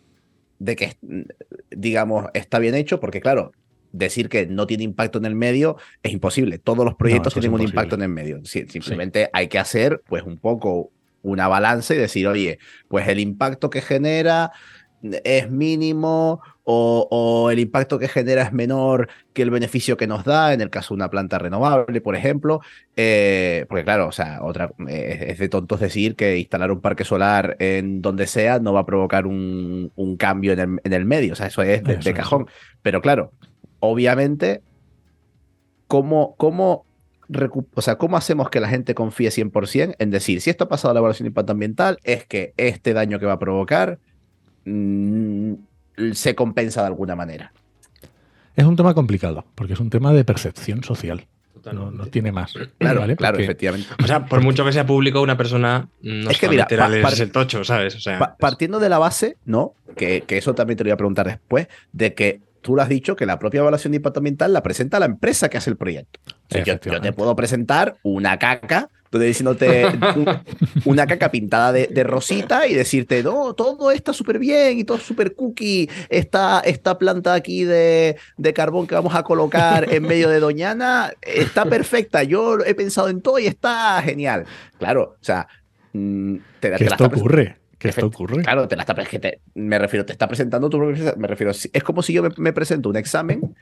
de 0.59 0.75
que 0.75 0.97
mm, 1.01 1.21
digamos, 1.71 2.25
está 2.33 2.59
bien 2.59 2.75
hecho, 2.75 2.99
porque 2.99 3.21
claro, 3.21 3.51
decir 3.91 4.27
que 4.29 4.47
no 4.47 4.67
tiene 4.67 4.83
impacto 4.83 5.17
en 5.17 5.25
el 5.25 5.35
medio 5.35 5.77
es 6.03 6.11
imposible. 6.11 6.57
Todos 6.59 6.83
los 6.83 6.95
proyectos 6.95 7.33
tienen 7.33 7.53
un 7.53 7.61
impacto 7.61 7.95
en 7.95 8.01
el 8.01 8.09
medio. 8.09 8.43
Si- 8.43 8.67
simplemente 8.67 9.29
hay 9.31 9.47
que 9.47 9.59
hacer 9.59 10.01
pues 10.07 10.23
un 10.23 10.37
poco 10.37 10.91
una 11.21 11.47
balanza 11.47 11.93
y 11.95 11.97
decir, 11.97 12.27
oye, 12.27 12.59
pues 12.89 13.07
el 13.07 13.19
impacto 13.19 13.69
que 13.69 13.81
genera 13.81 14.51
es 15.01 15.49
mínimo 15.49 16.41
o, 16.63 17.07
o 17.09 17.51
el 17.51 17.59
impacto 17.59 17.97
que 17.99 18.07
genera 18.07 18.41
es 18.41 18.51
menor 18.51 19.07
que 19.33 19.41
el 19.41 19.51
beneficio 19.51 19.95
que 19.95 20.07
nos 20.07 20.25
da, 20.25 20.53
en 20.53 20.61
el 20.61 20.69
caso 20.69 20.93
de 20.93 20.95
una 20.95 21.09
planta 21.09 21.39
renovable, 21.39 22.01
por 22.01 22.15
ejemplo. 22.15 22.61
Eh, 22.95 23.65
porque 23.69 23.83
claro, 23.83 24.07
o 24.07 24.11
sea, 24.11 24.43
otra, 24.43 24.71
eh, 24.87 25.27
es 25.29 25.39
de 25.39 25.49
tontos 25.49 25.79
decir 25.79 26.15
que 26.15 26.37
instalar 26.37 26.71
un 26.71 26.81
parque 26.81 27.05
solar 27.05 27.55
en 27.59 28.01
donde 28.01 28.27
sea 28.27 28.59
no 28.59 28.73
va 28.73 28.81
a 28.81 28.85
provocar 28.85 29.27
un, 29.27 29.91
un 29.95 30.17
cambio 30.17 30.53
en 30.53 30.59
el, 30.59 30.81
en 30.83 30.93
el 30.93 31.05
medio. 31.05 31.33
O 31.33 31.35
sea, 31.35 31.47
eso 31.47 31.61
es 31.61 31.83
de, 31.83 31.93
Eso 31.93 32.01
de 32.03 32.09
es. 32.09 32.15
cajón. 32.15 32.47
Pero 32.81 33.01
claro, 33.01 33.31
obviamente, 33.79 34.61
¿cómo, 35.87 36.35
cómo, 36.37 36.85
o 37.73 37.81
sea, 37.81 37.97
¿cómo 37.97 38.17
hacemos 38.17 38.49
que 38.49 38.59
la 38.59 38.67
gente 38.67 38.93
confíe 38.93 39.29
100% 39.29 39.95
en 39.99 40.11
decir, 40.11 40.41
si 40.41 40.49
esto 40.49 40.65
ha 40.65 40.69
pasado 40.69 40.91
a 40.91 40.93
la 40.95 40.99
evaluación 40.99 41.25
de 41.25 41.29
impacto 41.29 41.53
ambiental, 41.53 41.97
es 42.03 42.25
que 42.25 42.53
este 42.57 42.93
daño 42.93 43.19
que 43.19 43.25
va 43.25 43.33
a 43.33 43.39
provocar 43.39 43.99
mm, 44.71 45.53
se 46.13 46.35
compensa 46.35 46.81
de 46.81 46.87
alguna 46.87 47.15
manera? 47.15 47.51
Es 48.55 48.65
un 48.65 48.75
tema 48.75 48.93
complicado, 48.93 49.45
porque 49.55 49.73
es 49.73 49.79
un 49.79 49.89
tema 49.89 50.13
de 50.13 50.23
percepción 50.23 50.83
social. 50.83 51.25
No, 51.73 51.91
no 51.91 52.05
tiene 52.05 52.31
más. 52.31 52.53
Claro, 52.77 53.01
¿vale? 53.01 53.17
claro, 53.17 53.33
Porque- 53.33 53.43
efectivamente. 53.43 53.87
O 54.01 54.07
sea, 54.07 54.25
por 54.25 54.41
mucho 54.41 54.63
que 54.63 54.71
sea 54.71 54.85
público, 54.85 55.21
una 55.21 55.35
persona 55.35 55.89
no 56.01 56.29
Es 56.29 56.39
que 56.39 56.47
mira, 56.47 56.65
pa- 56.65 57.09
ese 57.11 57.27
tocho, 57.27 57.65
¿sabes? 57.65 57.93
O 57.95 57.99
sea, 57.99 58.19
Pa- 58.19 58.37
partiendo 58.37 58.79
de 58.79 58.87
la 58.87 58.99
base, 58.99 59.35
¿no? 59.43 59.73
Que, 59.97 60.21
que 60.21 60.37
eso 60.37 60.55
también 60.55 60.77
te 60.77 60.83
lo 60.85 60.87
voy 60.89 60.93
a 60.93 60.97
preguntar 60.97 61.27
después, 61.27 61.67
de 61.91 62.13
que 62.13 62.39
tú 62.61 62.75
lo 62.75 62.81
has 62.83 62.87
dicho 62.89 63.17
que 63.17 63.25
la 63.25 63.37
propia 63.37 63.59
evaluación 63.59 63.91
de 63.91 63.97
impacto 63.97 64.19
ambiental 64.21 64.53
la 64.53 64.63
presenta 64.63 64.97
la 64.99 65.07
empresa 65.07 65.49
que 65.49 65.57
hace 65.57 65.69
el 65.69 65.75
proyecto. 65.75 66.19
O 66.27 66.31
sea, 66.53 66.63
yo, 66.63 66.79
yo 66.79 67.01
te 67.01 67.11
puedo 67.11 67.35
presentar 67.35 67.97
una 68.03 68.39
caca, 68.39 68.89
donde 69.11 69.27
diciéndote 69.27 69.85
un- 70.15 70.39
una 70.85 71.07
caca 71.07 71.31
pintada 71.31 71.71
de, 71.71 71.87
de 71.87 72.03
rosita 72.03 72.67
y 72.67 72.73
decirte, 72.73 73.23
no, 73.23 73.53
todo 73.53 73.91
está 73.91 74.13
súper 74.13 74.39
bien 74.39 74.79
y 74.79 74.83
todo 74.83 74.97
súper 74.97 75.33
cookie. 75.35 75.89
Esta, 76.09 76.59
esta 76.61 76.97
planta 76.97 77.33
aquí 77.33 77.63
de, 77.63 78.17
de 78.37 78.53
carbón 78.53 78.87
que 78.87 78.95
vamos 78.95 79.15
a 79.15 79.23
colocar 79.23 79.91
en 79.93 80.03
medio 80.03 80.29
de 80.29 80.39
Doñana 80.39 81.11
está 81.21 81.65
perfecta. 81.65 82.23
Yo 82.23 82.57
he 82.65 82.75
pensado 82.75 83.09
en 83.09 83.21
todo 83.21 83.39
y 83.39 83.47
está 83.47 84.01
genial. 84.03 84.45
Claro, 84.79 85.15
o 85.19 85.23
sea, 85.23 85.47
mm, 85.93 86.35
te, 86.59 86.71
que 86.71 86.77
te 86.77 86.85
esto 86.85 87.05
ocurre. 87.05 87.57
Que 87.77 87.89
esto 87.89 88.07
ocurre. 88.07 88.41
Claro, 88.41 88.67
te 88.67 88.75
la 88.75 88.81
está 88.81 88.95
pre- 88.95 89.05
que 89.05 89.19
te- 89.19 89.39
me 89.53 89.77
refiero, 89.77 90.03
te 90.03 90.11
está 90.11 90.27
presentando 90.27 90.67
tu 90.69 90.79
propia- 90.79 91.13
me 91.15 91.27
refiero, 91.27 91.51
es 91.51 91.83
como 91.83 92.01
si 92.01 92.11
yo 92.11 92.23
me, 92.23 92.29
me 92.37 92.51
presento 92.51 92.89
un 92.89 92.95
examen 92.97 93.55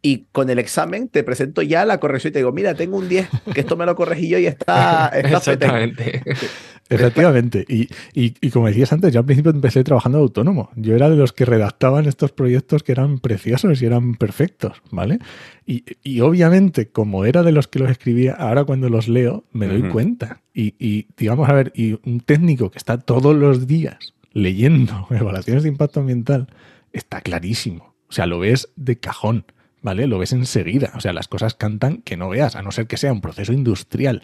y 0.00 0.26
con 0.32 0.48
el 0.50 0.58
examen 0.58 1.08
te 1.08 1.24
presento 1.24 1.60
ya 1.62 1.84
la 1.84 1.98
corrección 1.98 2.30
y 2.30 2.32
te 2.34 2.38
digo, 2.40 2.52
mira, 2.52 2.74
tengo 2.74 2.96
un 2.98 3.08
10, 3.08 3.28
que 3.52 3.60
esto 3.60 3.76
me 3.76 3.84
lo 3.86 3.96
corregí 3.96 4.28
yo 4.28 4.38
y 4.38 4.46
está, 4.46 5.08
está 5.14 5.40
fete". 5.40 5.64
exactamente. 5.66 6.22
Efectivamente. 6.90 7.64
Y, 7.68 7.88
y- 8.14 8.34
y 8.40 8.50
como 8.50 8.66
decías 8.66 8.92
antes, 8.92 9.12
yo 9.12 9.20
al 9.20 9.26
principio 9.26 9.50
empecé 9.50 9.84
trabajando 9.84 10.18
de 10.18 10.22
autónomo. 10.22 10.70
Yo 10.76 10.94
era 10.96 11.10
de 11.10 11.16
los 11.16 11.32
que 11.32 11.44
redactaban 11.44 12.06
estos 12.06 12.32
proyectos 12.32 12.82
que 12.82 12.92
eran 12.92 13.18
preciosos 13.18 13.82
y 13.82 13.86
eran 13.86 14.14
perfectos, 14.14 14.80
¿vale? 14.90 15.18
Y, 15.66 15.84
y 16.02 16.20
obviamente, 16.20 16.88
como 16.88 17.24
era 17.26 17.42
de 17.42 17.52
los 17.52 17.68
que 17.68 17.78
los 17.78 17.90
escribía, 17.90 18.32
ahora 18.34 18.64
cuando 18.64 18.88
los 18.88 19.06
leo 19.08 19.44
me 19.52 19.66
doy 19.66 19.82
Ujú. 19.82 19.90
cuenta. 19.92 20.40
Y, 20.54 20.74
y, 20.78 21.08
digamos, 21.16 21.48
a 21.48 21.52
ver, 21.52 21.72
y 21.74 21.98
un 22.08 22.20
técnico 22.20 22.70
que 22.70 22.78
está 22.78 22.98
todos 22.98 23.36
los 23.36 23.66
días 23.66 24.14
leyendo 24.32 25.06
evaluaciones 25.10 25.64
de 25.64 25.68
impacto 25.68 26.00
ambiental, 26.00 26.48
está 26.92 27.20
clarísimo. 27.20 27.94
O 28.08 28.12
sea, 28.12 28.24
lo 28.26 28.38
ves 28.38 28.70
de 28.76 28.98
cajón, 28.98 29.44
¿vale? 29.82 30.06
Lo 30.06 30.18
ves 30.18 30.32
enseguida. 30.32 30.92
O 30.94 31.00
sea, 31.00 31.12
las 31.12 31.28
cosas 31.28 31.54
cantan 31.54 31.98
que 31.98 32.16
no 32.16 32.28
veas, 32.28 32.56
a 32.56 32.62
no 32.62 32.70
ser 32.72 32.86
que 32.86 32.96
sea 32.96 33.12
un 33.12 33.20
proceso 33.20 33.52
industrial 33.52 34.22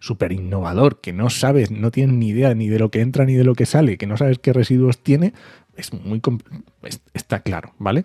súper 0.00 0.32
innovador, 0.32 1.00
que 1.00 1.12
no 1.12 1.30
sabes, 1.30 1.70
no 1.70 1.90
tienes 1.90 2.14
ni 2.16 2.28
idea 2.28 2.54
ni 2.54 2.68
de 2.68 2.78
lo 2.78 2.90
que 2.90 3.00
entra 3.00 3.24
ni 3.24 3.34
de 3.34 3.44
lo 3.44 3.54
que 3.54 3.64
sale, 3.66 3.96
que 3.96 4.06
no 4.06 4.16
sabes 4.18 4.38
qué 4.38 4.52
residuos 4.52 4.98
tiene, 5.02 5.32
es 5.76 5.92
muy 5.94 6.20
es- 6.82 7.00
está 7.14 7.40
claro, 7.40 7.72
¿vale? 7.78 8.04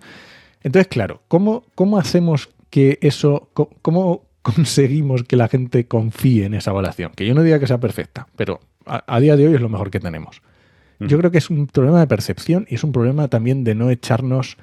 Entonces, 0.63 0.87
claro, 0.87 1.21
¿cómo, 1.27 1.65
cómo 1.75 1.97
hacemos 1.97 2.49
que 2.69 2.99
eso, 3.01 3.49
cómo 3.81 4.23
conseguimos 4.41 5.23
que 5.23 5.35
la 5.35 5.47
gente 5.49 5.87
confíe 5.87 6.45
en 6.45 6.53
esa 6.53 6.71
evaluación? 6.71 7.11
Que 7.15 7.25
yo 7.27 7.33
no 7.35 7.43
diga 7.43 7.59
que 7.59 7.67
sea 7.67 7.79
perfecta, 7.79 8.27
pero 8.35 8.61
a, 8.85 9.03
a 9.13 9.19
día 9.19 9.35
de 9.35 9.47
hoy 9.47 9.55
es 9.55 9.61
lo 9.61 9.69
mejor 9.69 9.91
que 9.91 9.99
tenemos. 9.99 10.41
Yo 11.01 11.17
creo 11.17 11.31
que 11.31 11.37
es 11.37 11.49
un 11.49 11.67
problema 11.67 11.99
de 12.01 12.07
percepción 12.07 12.65
y 12.69 12.75
es 12.75 12.83
un 12.83 12.91
problema 12.91 13.29
también 13.29 13.63
de 13.63 13.73
no 13.73 13.89
echarnos 13.89 14.57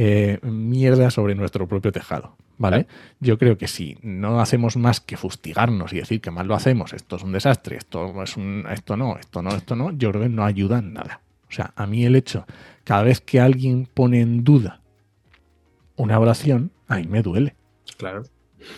eh, 0.00 0.38
mierda 0.42 1.10
sobre 1.10 1.34
nuestro 1.34 1.66
propio 1.66 1.90
tejado. 1.90 2.36
¿Vale? 2.56 2.86
Yo 3.18 3.36
creo 3.36 3.58
que 3.58 3.66
si 3.66 3.98
no 4.00 4.40
hacemos 4.40 4.76
más 4.76 5.00
que 5.00 5.16
fustigarnos 5.16 5.92
y 5.92 5.96
decir 5.96 6.20
que 6.20 6.30
mal 6.30 6.46
lo 6.46 6.54
hacemos, 6.54 6.92
esto 6.92 7.16
es 7.16 7.24
un 7.24 7.32
desastre, 7.32 7.76
esto 7.76 8.22
es 8.22 8.36
un, 8.36 8.64
esto 8.70 8.96
no, 8.96 9.16
esto 9.18 9.42
no, 9.42 9.50
esto 9.50 9.74
no, 9.74 9.90
yo 9.90 10.10
creo 10.10 10.22
que 10.22 10.28
no 10.28 10.44
ayuda 10.44 10.78
en 10.78 10.92
nada. 10.92 11.20
O 11.48 11.52
sea, 11.52 11.72
a 11.74 11.86
mí 11.86 12.04
el 12.04 12.14
hecho, 12.14 12.46
cada 12.84 13.02
vez 13.02 13.20
que 13.20 13.40
alguien 13.40 13.88
pone 13.92 14.20
en 14.20 14.44
duda 14.44 14.80
una 15.96 16.14
evaluación, 16.14 16.70
a 16.86 16.98
mí 16.98 17.08
me 17.08 17.22
duele. 17.22 17.56
Claro. 17.96 18.22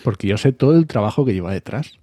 Porque 0.03 0.27
yo 0.27 0.37
sé 0.39 0.53
todo 0.53 0.75
el 0.75 0.87
trabajo 0.87 1.23
que 1.23 1.33
lleva 1.33 1.53
detrás. 1.53 1.99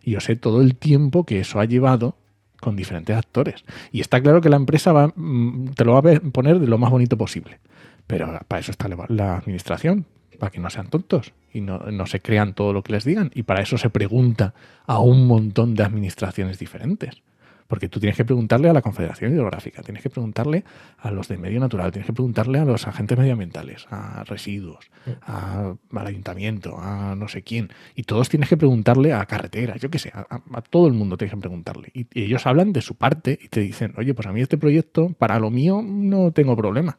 Y 0.00 0.12
yo 0.12 0.20
sé 0.20 0.36
todo 0.36 0.62
el 0.62 0.76
tiempo 0.76 1.24
que 1.24 1.40
eso 1.40 1.58
ha 1.58 1.64
llevado 1.64 2.16
con 2.60 2.76
diferentes 2.76 3.16
actores. 3.16 3.64
Y 3.90 4.00
está 4.00 4.22
claro 4.22 4.40
que 4.40 4.48
la 4.48 4.56
empresa 4.56 4.92
va, 4.92 5.12
mm, 5.16 5.70
te 5.74 5.84
lo 5.84 5.92
va 5.92 5.98
a 5.98 6.20
poner 6.20 6.60
de 6.60 6.68
lo 6.68 6.78
más 6.78 6.90
bonito 6.90 7.18
posible. 7.18 7.58
Pero 8.06 8.38
para 8.48 8.60
eso 8.60 8.70
está 8.70 8.88
la, 8.88 9.36
administración. 9.36 10.06
para 10.38 10.50
que 10.50 10.60
no 10.60 10.68
sean 10.70 10.88
tontos 10.88 11.32
y 11.52 11.60
no, 11.60 11.78
no 11.78 12.06
se 12.06 12.20
crean 12.20 12.54
todo 12.54 12.72
lo 12.72 12.82
que 12.82 12.92
les 12.92 13.04
digan. 13.04 13.30
Y 13.34 13.44
para 13.44 13.62
eso 13.62 13.78
se 13.78 13.88
pregunta 13.90 14.52
a 14.86 14.98
un 14.98 15.26
montón 15.26 15.74
de 15.74 15.84
administraciones 15.84 16.58
diferentes. 16.58 17.22
Porque 17.66 17.88
tú 17.88 17.98
tienes 17.98 18.14
que 18.18 18.26
preguntarle 18.26 18.68
a 18.68 18.74
la 18.74 18.82
Confederación 18.82 19.32
Hidrográfica, 19.32 19.82
tienes 19.82 20.02
que 20.02 20.10
preguntarle 20.10 20.64
a 20.98 21.10
los 21.10 21.28
de 21.28 21.38
medio 21.38 21.58
natural, 21.60 21.90
tienes 21.92 22.06
que 22.06 22.12
preguntarle 22.12 22.58
a 22.58 22.64
los 22.66 22.86
agentes 22.86 23.16
medioambientales, 23.16 23.86
a 23.90 24.22
residuos, 24.24 24.90
a- 25.22 25.72
al 25.94 26.06
ayuntamiento, 26.06 26.76
a 26.78 27.14
no 27.16 27.26
sé 27.26 27.40
quién. 27.42 27.70
Y 27.94 28.02
todos 28.02 28.28
tienes 28.28 28.50
que 28.50 28.58
preguntarle 28.58 29.14
a 29.14 29.24
carreteras, 29.24 29.80
yo 29.80 29.88
qué 29.88 29.98
sé, 29.98 30.12
a, 30.14 30.26
a 30.52 30.60
todo 30.60 30.86
el 30.88 30.92
mundo 30.92 31.16
tienes 31.16 31.34
que 31.34 31.40
preguntarle. 31.40 31.88
Y, 31.94 32.06
y 32.12 32.24
ellos 32.24 32.46
hablan 32.46 32.74
de 32.74 32.82
su 32.82 32.96
parte 32.96 33.38
y 33.42 33.48
te 33.48 33.60
dicen, 33.60 33.94
oye, 33.96 34.12
pues 34.12 34.26
a 34.28 34.32
mí 34.32 34.42
este 34.42 34.58
proyecto, 34.58 35.14
para 35.18 35.38
lo 35.38 35.50
mío, 35.50 35.80
no 35.82 36.32
tengo 36.32 36.54
problema. 36.56 36.98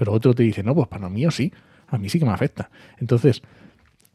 Pero 0.00 0.12
otro 0.14 0.32
te 0.34 0.42
dice, 0.42 0.62
no, 0.62 0.74
pues 0.74 0.88
para 0.88 1.02
lo 1.02 1.10
mío 1.10 1.30
sí, 1.30 1.52
a 1.88 1.98
mí 1.98 2.08
sí 2.08 2.18
que 2.18 2.24
me 2.24 2.32
afecta. 2.32 2.70
Entonces, 2.98 3.42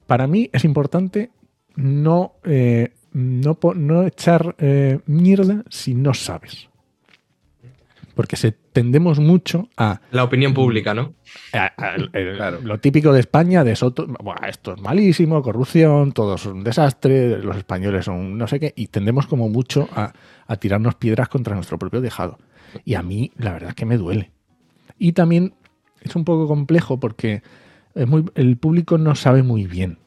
para 0.07 0.25
mí 0.25 0.49
es 0.51 0.65
importante 0.65 1.29
no, 1.75 2.33
eh, 2.43 2.91
no, 3.13 3.55
no 3.75 4.03
echar 4.07 4.55
eh, 4.57 4.97
mierda 5.05 5.63
si 5.69 5.93
no 5.93 6.15
sabes. 6.15 6.69
Porque 8.15 8.35
se 8.35 8.51
tendemos 8.51 9.19
mucho 9.19 9.67
a, 9.77 10.01
La 10.11 10.23
opinión 10.23 10.55
pública, 10.55 10.95
¿no? 10.95 11.13
a- 11.53 11.71
a- 11.77 11.95
el- 11.95 12.35
Claro. 12.35 12.61
lo 12.63 12.79
típico 12.79 13.13
de 13.13 13.19
España, 13.19 13.63
de 13.63 13.75
Soto, 13.75 14.07
"Buah, 14.07 14.47
esto 14.47 14.73
es 14.73 14.81
malísimo, 14.81 15.43
corrupción, 15.43 16.13
todo 16.13 16.33
es 16.35 16.45
un 16.47 16.63
desastre, 16.63 17.37
los 17.43 17.57
españoles 17.57 18.05
son 18.05 18.37
no 18.39 18.47
sé 18.47 18.59
qué, 18.59 18.73
y 18.75 18.87
tendemos 18.87 19.27
como 19.27 19.49
mucho 19.49 19.87
a, 19.93 20.13
a 20.47 20.55
tirarnos 20.55 20.95
piedras 20.95 21.27
contra 21.29 21.53
nuestro 21.55 21.77
propio 21.77 22.01
tejado. 22.01 22.39
Y 22.85 22.95
a 22.95 23.03
mí, 23.03 23.31
la 23.37 23.51
verdad 23.51 23.69
es 23.69 23.75
que 23.75 23.85
me 23.85 23.97
duele. 23.97 24.31
Y 24.97 25.11
también 25.11 25.53
es 26.05 26.15
un 26.15 26.23
poco 26.25 26.47
complejo 26.47 26.99
porque 26.99 27.41
es 27.93 28.07
muy- 28.07 28.25
el 28.35 28.57
público 28.57 28.97
no 28.97 29.15
sabe 29.15 29.43
muy 29.43 29.65
bien 29.67 29.97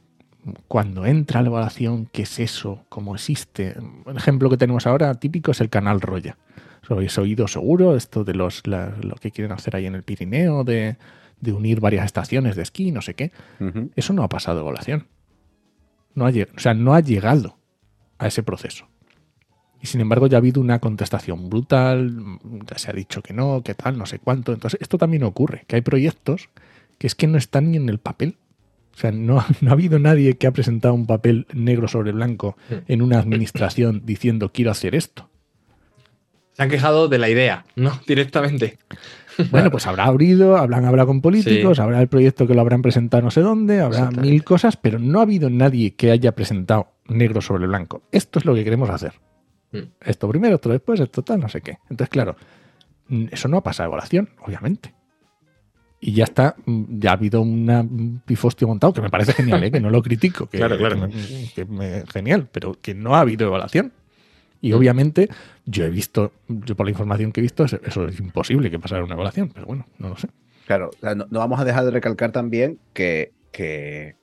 cuando 0.67 1.05
entra 1.05 1.43
la 1.43 1.49
evaluación 1.49 2.07
qué 2.11 2.23
es 2.23 2.39
eso, 2.39 2.85
cómo 2.89 3.15
existe. 3.15 3.75
El 4.07 4.17
ejemplo 4.17 4.49
que 4.49 4.57
tenemos 4.57 4.87
ahora 4.87 5.15
típico 5.15 5.51
es 5.51 5.61
el 5.61 5.69
canal 5.69 6.01
Roya. 6.01 6.37
Lo 6.89 6.97
habéis 6.97 7.19
oído 7.19 7.49
seguro, 7.49 7.97
esto 7.97 8.25
de 8.25 8.35
los, 8.35 8.67
la- 8.67 8.95
lo 9.03 9.17
que 9.17 9.31
quieren 9.31 9.53
hacer 9.53 9.77
ahí 9.77 9.85
en 9.87 9.95
el 9.95 10.05
Pirineo, 10.05 10.65
de, 10.65 10.97
de 11.41 11.53
unir 11.53 11.81
varias 11.81 12.07
estaciones 12.07 12.57
de 12.57 12.63
esquí, 12.63 12.93
no 12.93 13.03
sé 13.03 13.15
qué. 13.15 13.31
Eso 13.97 14.13
no 14.15 14.23
ha 14.23 14.29
pasado 14.29 14.61
evaluación. 14.61 15.07
No 16.15 16.25
ha, 16.25 16.31
lleg- 16.31 16.49
o 16.57 16.61
sea, 16.61 16.73
no 16.75 16.95
ha 16.95 17.01
llegado 17.01 17.57
a 18.19 18.27
ese 18.27 18.43
proceso. 18.43 18.87
Y 19.81 19.87
sin 19.87 20.01
embargo 20.01 20.27
ya 20.27 20.37
ha 20.37 20.41
habido 20.41 20.61
una 20.61 20.81
contestación 20.81 21.49
brutal, 21.49 22.13
ya 22.69 22.79
se 22.79 22.91
ha 22.91 22.95
dicho 22.95 23.23
que 23.23 23.33
no, 23.33 23.63
que 23.63 23.75
tal, 23.75 23.97
no 23.97 24.07
sé 24.07 24.19
cuánto. 24.19 24.53
Entonces 24.53 24.81
esto 24.81 24.99
también 24.99 25.23
ocurre, 25.23 25.65
que 25.67 25.77
hay 25.77 25.83
proyectos 25.83 26.49
que 26.99 27.07
es 27.07 27.15
que 27.15 27.29
no 27.29 27.39
están 27.39 27.71
ni 27.71 27.77
en 27.77 27.89
el 27.89 27.99
papel. 27.99 28.37
O 28.95 28.99
sea, 28.99 29.13
no, 29.13 29.45
no 29.61 29.71
ha 29.71 29.73
habido 29.73 29.99
nadie 30.01 30.37
que 30.37 30.49
ha 30.49 30.53
presentado 30.53 30.95
un 30.95 31.07
papel 31.07 31.47
negro 31.53 31.87
sobre 31.87 32.11
blanco 32.13 32.57
en 32.89 33.03
una 33.03 33.19
administración 33.21 34.03
diciendo 34.05 34.51
quiero 34.53 34.73
hacer 34.73 34.95
esto. 34.97 35.29
Se 36.55 36.65
han 36.65 36.71
quejado 36.71 37.07
de 37.07 37.19
la 37.19 37.29
idea, 37.31 37.65
¿no? 37.77 38.01
Directamente. 38.09 38.79
Bueno, 39.53 39.71
pues 39.71 39.87
habrá 39.87 40.07
abrido, 40.07 40.57
habrán 40.57 40.85
hablado 40.85 41.07
con 41.07 41.21
políticos, 41.21 41.77
Sí. 41.77 41.83
habrá 41.83 42.01
el 42.01 42.09
proyecto 42.09 42.49
que 42.49 42.55
lo 42.55 42.61
habrán 42.61 42.83
presentado 42.83 43.23
no 43.23 43.31
sé 43.31 43.41
dónde, 43.41 43.81
habrá 43.81 44.11
mil 44.11 44.43
cosas, 44.43 44.77
pero 44.77 44.99
no 44.99 45.21
ha 45.21 45.23
habido 45.23 45.49
nadie 45.49 45.95
que 45.95 46.11
haya 46.11 46.33
presentado 46.35 46.89
negro 47.07 47.41
sobre 47.41 47.69
blanco. 47.69 48.03
Esto 48.11 48.41
es 48.41 48.45
lo 48.45 48.57
que 48.57 48.65
queremos 48.65 48.91
hacer. 48.91 49.13
Mm. 49.73 49.79
Esto 50.01 50.29
primero, 50.29 50.57
esto 50.57 50.69
después, 50.71 50.99
esto 51.01 51.23
tal, 51.23 51.41
no 51.41 51.49
sé 51.49 51.61
qué. 51.61 51.79
Entonces, 51.91 52.09
claro, 52.09 52.37
mm, 53.09 53.27
eso 53.31 53.49
no 53.49 53.59
ha 53.59 53.63
pasado 53.63 53.87
a 53.87 53.89
evaluación, 53.91 54.31
obviamente. 54.45 54.95
Y 56.01 56.13
ya 56.13 56.25
está, 56.25 56.55
mm, 56.65 57.01
ya 57.01 57.11
ha 57.11 57.15
habido 57.15 57.41
una- 57.43 57.81
un 57.81 58.23
pifostio 58.25 58.69
montado, 58.69 58.93
que 58.93 59.01
me 59.03 59.11
parece 59.11 59.33
genial, 59.33 59.65
¿eh? 59.65 59.71
que 59.73 59.81
no 59.81 59.91
lo 59.91 60.01
critico, 60.03 60.47
que, 60.49 60.59
Claro, 60.59 60.79
claro. 60.79 61.09
que 61.09 61.17
me- 61.17 61.51
que 61.55 61.65
me- 61.65 62.05
genial, 62.13 62.49
pero 62.53 62.79
que 62.81 62.95
no 62.95 63.15
ha 63.17 63.21
habido 63.21 63.47
evaluación. 63.47 63.93
Y 64.61 64.73
obviamente, 64.73 65.29
yo 65.67 65.85
he 65.85 65.91
visto, 65.91 66.33
yo 66.49 66.75
por 66.77 66.87
la 66.87 66.91
información 66.91 67.31
que 67.31 67.41
he 67.41 67.43
visto, 67.43 67.65
eso 67.65 68.09
es 68.09 68.19
imposible 68.19 68.71
que 68.71 68.79
pasara 68.81 69.05
una 69.05 69.15
evaluación, 69.15 69.51
pero 69.55 69.67
bueno, 69.67 69.87
no 69.99 70.09
lo 70.09 70.17
sé. 70.17 70.29
Claro, 70.67 70.91
no, 71.03 71.27
no 71.31 71.39
vamos 71.39 71.61
a 71.61 71.65
dejar 71.65 71.85
de 71.85 71.93
recalcar 71.93 72.33
también 72.33 72.79
que, 72.93 73.33
que, 73.53 74.17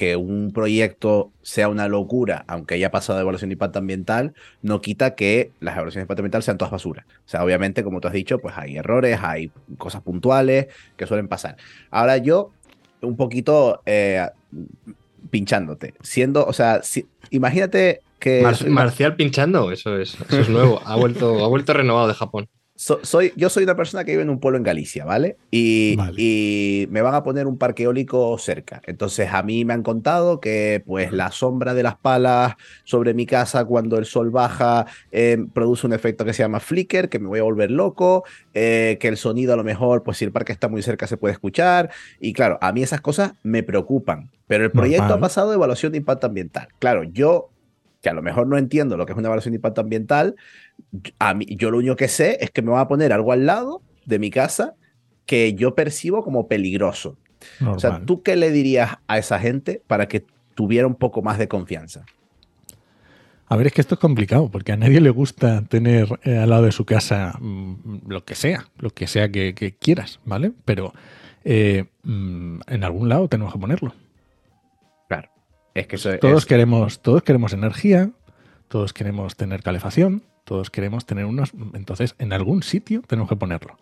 que 0.00 0.16
un 0.16 0.50
proyecto 0.54 1.30
sea 1.42 1.68
una 1.68 1.86
locura, 1.86 2.46
aunque 2.48 2.76
haya 2.76 2.90
pasado 2.90 3.18
de 3.18 3.22
evaluación 3.22 3.50
de 3.50 3.52
impacto 3.52 3.80
ambiental, 3.80 4.32
no 4.62 4.80
quita 4.80 5.14
que 5.14 5.50
las 5.60 5.74
evaluaciones 5.74 5.96
de 5.96 6.04
impacto 6.04 6.20
ambiental 6.22 6.42
sean 6.42 6.56
todas 6.56 6.72
basura. 6.72 7.04
O 7.18 7.28
sea, 7.28 7.44
obviamente, 7.44 7.84
como 7.84 8.00
tú 8.00 8.08
has 8.08 8.14
dicho, 8.14 8.38
pues 8.38 8.54
hay 8.56 8.78
errores, 8.78 9.18
hay 9.22 9.50
cosas 9.76 10.00
puntuales 10.00 10.68
que 10.96 11.06
suelen 11.06 11.28
pasar. 11.28 11.56
Ahora 11.90 12.16
yo, 12.16 12.50
un 13.02 13.16
poquito 13.18 13.82
eh, 13.84 14.26
pinchándote, 15.28 15.92
siendo, 16.00 16.46
o 16.46 16.54
sea, 16.54 16.82
si- 16.82 17.06
imagínate 17.28 18.00
que... 18.18 18.40
Mar- 18.42 18.56
soy 18.56 18.70
una- 18.70 18.82
Marcial 18.84 19.16
pinchando, 19.16 19.70
eso 19.70 19.98
es, 19.98 20.16
eso 20.28 20.40
es 20.40 20.48
nuevo. 20.48 20.80
Ha 20.86 20.96
vuelto, 20.96 21.44
ha 21.44 21.48
vuelto 21.48 21.74
renovado 21.74 22.08
de 22.08 22.14
Japón. 22.14 22.48
So- 22.80 23.00
soy, 23.02 23.34
yo 23.36 23.50
soy 23.50 23.64
una 23.64 23.76
persona 23.76 24.04
que 24.04 24.12
vive 24.12 24.22
en 24.22 24.30
un 24.30 24.40
pueblo 24.40 24.56
en 24.56 24.62
Galicia, 24.62 25.04
¿vale? 25.04 25.36
Y, 25.50 25.96
Vale. 25.96 26.14
y 26.16 26.88
me 26.90 27.02
van 27.02 27.14
a 27.14 27.22
poner 27.22 27.46
un 27.46 27.58
parque 27.58 27.82
eólico 27.82 28.38
cerca. 28.38 28.80
Entonces 28.86 29.28
a 29.34 29.42
mí 29.42 29.66
me 29.66 29.74
han 29.74 29.82
contado 29.82 30.40
que 30.40 30.82
pues 30.86 31.12
la 31.12 31.30
sombra 31.30 31.74
de 31.74 31.82
las 31.82 31.98
palas 31.98 32.54
sobre 32.84 33.12
mi 33.12 33.26
casa 33.26 33.66
cuando 33.66 33.98
el 33.98 34.06
sol 34.06 34.30
baja 34.30 34.86
eh, 35.12 35.36
produce 35.52 35.86
un 35.86 35.92
efecto 35.92 36.24
que 36.24 36.32
se 36.32 36.42
llama 36.42 36.58
flicker, 36.58 37.10
que 37.10 37.18
me 37.18 37.28
voy 37.28 37.40
a 37.40 37.42
volver 37.42 37.70
loco, 37.70 38.24
eh, 38.54 38.96
que 38.98 39.08
el 39.08 39.18
sonido 39.18 39.52
a 39.52 39.56
lo 39.58 39.64
mejor, 39.64 40.02
pues 40.02 40.16
si 40.16 40.24
el 40.24 40.32
parque 40.32 40.52
está 40.52 40.68
muy 40.68 40.80
cerca 40.80 41.06
se 41.06 41.18
puede 41.18 41.32
escuchar. 41.32 41.90
Y 42.18 42.32
claro, 42.32 42.56
a 42.62 42.72
mí 42.72 42.82
esas 42.82 43.02
cosas 43.02 43.34
me 43.42 43.62
preocupan. 43.62 44.30
Pero 44.46 44.64
el 44.64 44.70
proyecto 44.70 45.02
Normal. 45.02 45.18
ha 45.18 45.20
pasado 45.20 45.50
de 45.50 45.56
evaluación 45.56 45.92
de 45.92 45.98
impacto 45.98 46.28
ambiental. 46.28 46.68
Claro, 46.78 47.02
yo 47.02 47.50
que 48.02 48.08
a 48.08 48.14
lo 48.14 48.22
mejor 48.22 48.46
no 48.46 48.56
entiendo 48.56 48.96
lo 48.96 49.06
que 49.06 49.12
es 49.12 49.18
una 49.18 49.28
evaluación 49.28 49.52
de 49.52 49.56
impacto 49.56 49.82
ambiental, 49.82 50.36
a 51.18 51.34
mí, 51.34 51.46
yo 51.50 51.70
lo 51.70 51.78
único 51.78 51.96
que 51.96 52.08
sé 52.08 52.38
es 52.40 52.50
que 52.50 52.62
me 52.62 52.70
van 52.70 52.80
a 52.80 52.88
poner 52.88 53.12
algo 53.12 53.32
al 53.32 53.46
lado 53.46 53.82
de 54.06 54.18
mi 54.18 54.30
casa 54.30 54.74
que 55.26 55.54
yo 55.54 55.74
percibo 55.74 56.24
como 56.24 56.48
peligroso. 56.48 57.16
Normal. 57.60 57.76
O 57.76 57.80
sea, 57.80 58.02
¿tú 58.04 58.22
qué 58.22 58.36
le 58.36 58.50
dirías 58.50 58.96
a 59.06 59.18
esa 59.18 59.38
gente 59.38 59.82
para 59.86 60.08
que 60.08 60.24
tuviera 60.54 60.86
un 60.86 60.94
poco 60.96 61.22
más 61.22 61.38
de 61.38 61.48
confianza? 61.48 62.04
A 63.46 63.56
ver, 63.56 63.66
es 63.68 63.72
que 63.72 63.80
esto 63.80 63.94
es 63.94 64.00
complicado, 64.00 64.48
porque 64.48 64.72
a 64.72 64.76
nadie 64.76 65.00
le 65.00 65.10
gusta 65.10 65.62
tener 65.62 66.06
eh, 66.22 66.36
al 66.38 66.50
lado 66.50 66.64
de 66.64 66.72
su 66.72 66.84
casa 66.84 67.34
mm, 67.40 68.08
lo 68.08 68.24
que 68.24 68.34
sea, 68.36 68.68
lo 68.78 68.90
que 68.90 69.06
sea 69.08 69.28
que, 69.30 69.54
que 69.54 69.74
quieras, 69.74 70.20
¿vale? 70.24 70.52
Pero 70.64 70.92
eh, 71.44 71.86
mm, 72.04 72.60
en 72.68 72.84
algún 72.84 73.08
lado 73.08 73.28
tenemos 73.28 73.52
que 73.52 73.58
ponerlo. 73.58 73.92
Claro. 75.08 75.30
Es 75.74 75.86
que 75.88 75.96
eso 75.96 76.16
Todos 76.18 76.42
es- 76.42 76.46
queremos, 76.46 77.00
todos 77.00 77.22
queremos 77.22 77.52
energía, 77.52 78.10
todos 78.68 78.92
queremos 78.92 79.34
tener 79.36 79.62
calefacción, 79.64 80.22
todos 80.50 80.68
queremos 80.68 81.06
tener 81.06 81.26
unos. 81.26 81.52
Entonces, 81.74 82.16
en 82.18 82.32
algún 82.32 82.64
sitio 82.64 83.02
tenemos 83.06 83.28
que 83.28 83.36
ponerlo. 83.36 83.76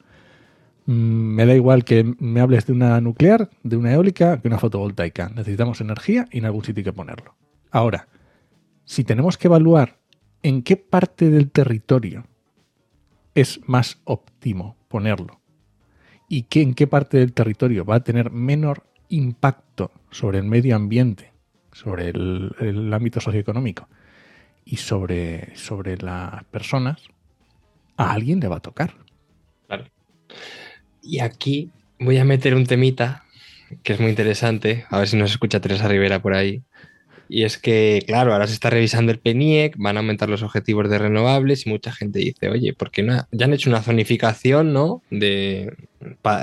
Mm, 0.85 1.35
Me 1.35 1.47
da 1.47 1.55
igual 1.55 1.83
que 1.83 2.05
me 2.19 2.43
hables 2.43 2.67
de 2.67 2.75
una 2.75 3.01
nuclear, 3.01 3.49
de 3.63 3.79
una 3.79 3.95
eólica, 3.95 4.39
que 4.39 4.49
una 4.49 4.59
fotovoltaica. 4.59 5.31
Necesitamos 5.31 5.81
energía 5.81 6.29
y 6.31 6.41
en 6.41 6.45
algún 6.45 6.63
sitio 6.63 6.83
hay 6.83 6.85
que 6.85 6.93
ponerlo. 6.93 7.35
Ahora, 7.71 8.09
si 8.85 9.03
tenemos 9.03 9.39
que 9.39 9.49
evaluar 9.49 9.97
en 10.43 10.63
qué 10.63 10.77
parte 10.77 11.31
del 11.31 11.51
territorio 11.51 12.27
es 13.35 13.61
más 13.67 14.03
óptimo 14.05 14.77
ponerlo 14.89 15.41
y 16.29 16.43
que 16.43 16.61
en 16.61 16.75
qué 16.75 16.87
parte 16.87 17.17
del 17.17 17.33
territorio 17.33 17.87
va 17.87 17.95
a 17.95 18.05
tener 18.05 18.31
menor 18.31 18.83
impacto 19.09 19.91
sobre 20.11 20.37
el 20.37 20.45
medio 20.45 20.77
ambiente, 20.77 21.33
sobre 21.73 22.11
el, 22.11 22.55
el 22.61 22.93
ámbito 22.93 23.23
socioeconómico 23.23 23.89
y 24.69 24.77
sobre, 24.77 25.57
sobre 25.57 25.97
las 25.97 26.45
personas, 26.45 27.01
a 27.97 28.13
alguien 28.13 28.39
le 28.39 28.49
va 28.49 28.57
a 28.57 28.61
tocar. 28.61 28.95
Claro. 29.67 29.87
Y 31.03 31.21
aquí 31.21 31.71
voy 31.99 32.19
a 32.19 32.25
meter 32.25 32.55
un 32.55 32.67
temita 32.67 33.25
que 33.83 33.95
es 33.95 34.01
muy 34.01 34.11
interesante. 34.11 34.85
A 34.91 34.99
ver 34.99 35.09
si 35.09 35.17
nos 35.17 35.31
escucha 35.31 35.61
Teresa 35.61 35.89
Rivera 35.89 36.21
por 36.21 36.35
ahí. 36.35 36.63
Y 37.31 37.45
es 37.45 37.59
que, 37.59 38.03
claro, 38.07 38.33
ahora 38.33 38.47
se 38.47 38.55
está 38.55 38.71
revisando 38.71 39.13
el 39.13 39.19
PENIEC, 39.19 39.75
van 39.79 39.97
a 39.97 40.01
aumentar 40.01 40.29
los 40.29 40.43
objetivos 40.43 40.89
de 40.89 40.99
renovables 40.99 41.67
y 41.67 41.71
mucha 41.71 41.93
gente 41.93 42.19
dice, 42.19 42.49
oye, 42.49 42.73
¿por 42.73 42.91
qué 42.91 43.03
no? 43.03 43.27
Ya 43.33 43.47
han 43.47 43.53
hecho 43.53 43.69
una 43.69 43.83
zonificación, 43.83 44.73
¿no? 44.73 45.03
De, 45.11 45.75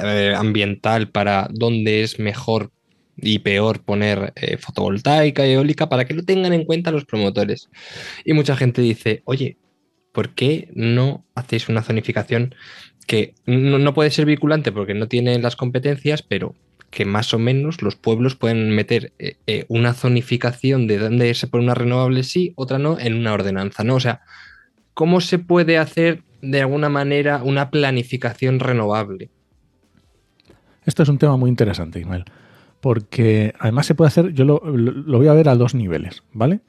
eh, 0.04 0.34
ambiental 0.36 1.10
para 1.10 1.48
dónde 1.52 2.04
es 2.04 2.20
mejor 2.20 2.72
y 3.18 3.40
peor 3.40 3.82
poner 3.82 4.34
eh, 4.36 4.58
fotovoltaica, 4.58 5.46
eólica, 5.46 5.90
para 5.90 6.06
que 6.06 6.14
lo 6.14 6.24
tengan 6.24 6.54
en 6.54 6.66
cuenta 6.66 6.92
los 6.92 7.06
promotores. 7.06 7.70
Y 8.24 8.34
mucha 8.34 8.56
gente 8.56 8.82
dice, 8.82 9.22
oye, 9.26 9.58
¿por 10.12 10.34
qué 10.34 10.70
no 10.74 11.26
hacéis 11.36 11.70
una 11.70 11.82
zonificación 11.82 12.56
que 13.06 13.36
no, 13.46 13.94
puede 13.94 14.10
ser 14.10 14.26
vinculante 14.26 14.72
porque 14.72 14.94
no 14.94 15.08
tiene 15.08 15.38
las 15.40 15.56
competencias, 15.56 16.22
pero 16.22 16.56
que 16.90 17.06
más 17.06 17.34
o 17.34 17.40
menos 17.40 17.82
los 17.82 17.96
pueblos 17.96 18.36
pueden 18.36 18.72
meter 18.72 19.14
eh, 19.20 19.36
eh, 19.48 19.66
una 19.68 19.94
zonificación 19.94 20.88
de 20.88 20.98
dónde 20.98 21.34
se 21.34 21.48
pone 21.48 21.66
una 21.66 21.76
renovable 21.76 22.24
sí, 22.24 22.54
otra 22.56 22.80
no, 22.80 22.98
en 23.00 23.16
una 23.16 23.34
ordenanza, 23.34 23.84
¿no? 23.84 23.96
O 23.96 24.00
sea, 24.00 24.22
¿cómo 24.94 25.22
se 25.22 25.38
puede 25.38 25.78
hacer 25.78 26.24
de 26.42 26.62
alguna 26.62 26.90
manera 26.90 27.44
una 27.44 27.70
planificación 27.70 28.60
renovable? 28.60 29.30
Esto 30.86 31.04
es 31.04 31.10
un 31.10 31.18
tema 31.18 31.36
muy 31.36 31.50
interesante, 31.50 32.00
Ismael, 32.00 32.26
porque 32.86 33.56
además 33.58 33.88
se 33.88 33.96
puede 33.96 34.10
hacer, 34.10 34.34
yo 34.34 34.46
lo, 34.46 34.62
lo 34.64 35.18
voy 35.18 35.28
a 35.28 35.34
ver 35.34 35.50
a 35.50 35.56
dos 35.56 35.74
niveles, 35.74 36.22
¿vale? 36.34 36.60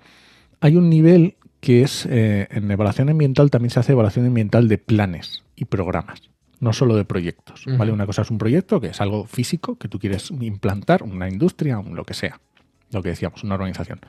Hay 0.60 0.74
un 0.74 0.88
nivel 0.88 1.36
que 1.60 1.82
es, 1.82 2.06
eh, 2.06 2.48
en 2.50 2.70
evaluación 2.70 3.10
ambiental 3.10 3.50
también 3.50 3.68
se 3.68 3.80
hace 3.80 3.92
evaluación 3.92 4.24
ambiental 4.24 4.66
de 4.66 4.78
planes 4.78 5.44
y 5.56 5.66
programas, 5.66 6.30
no 6.58 6.72
solo 6.72 6.96
de 6.96 7.04
proyectos, 7.04 7.66
¿vale? 7.66 7.92
Una 7.92 8.06
cosa 8.06 8.22
es 8.22 8.30
un 8.30 8.38
proyecto, 8.38 8.80
que 8.80 8.86
es 8.86 9.00
algo 9.02 9.26
físico, 9.26 9.76
que 9.76 9.88
tú 9.88 9.98
quieres 9.98 10.30
implantar, 10.30 11.02
una 11.02 11.28
industria, 11.28 11.78
un 11.78 11.94
lo 11.94 12.04
que 12.04 12.14
sea, 12.14 12.40
lo 12.92 13.02
que 13.02 13.10
decíamos, 13.10 13.44
una 13.44 13.56
organización. 13.56 14.00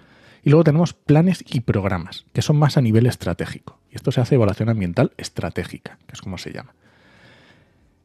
Y 0.45 0.49
luego 0.49 0.63
tenemos 0.63 0.93
planes 0.93 1.43
y 1.45 1.59
programas, 1.59 2.25
que 2.31 2.41
son 2.41 2.55
más 2.55 2.77
a 2.77 2.81
nivel 2.81 3.05
estratégico. 3.05 3.81
Y 3.91 3.97
esto 3.97 4.13
se 4.13 4.21
hace 4.21 4.35
evaluación 4.35 4.69
ambiental 4.69 5.11
estratégica, 5.17 5.99
que 6.07 6.13
es 6.13 6.21
como 6.21 6.37
se 6.37 6.53
llama. 6.53 6.73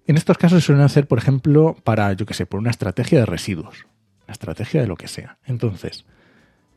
En 0.09 0.17
estos 0.17 0.39
casos 0.39 0.61
se 0.61 0.67
suelen 0.67 0.85
hacer, 0.85 1.07
por 1.07 1.19
ejemplo, 1.19 1.77
para, 1.85 2.13
yo 2.15 2.27
qué 2.27 2.35
sé, 2.35 2.47
por 2.47 2.59
una 2.59 2.71
estrategia 2.71 3.21
de 3.21 3.27
residuos, 3.27 3.87
una 4.27 4.33
estrategia 4.33 4.81
de 4.81 4.87
lo 4.87 4.97
que 4.97 5.09
sea. 5.09 5.39
Entonces, 5.45 6.05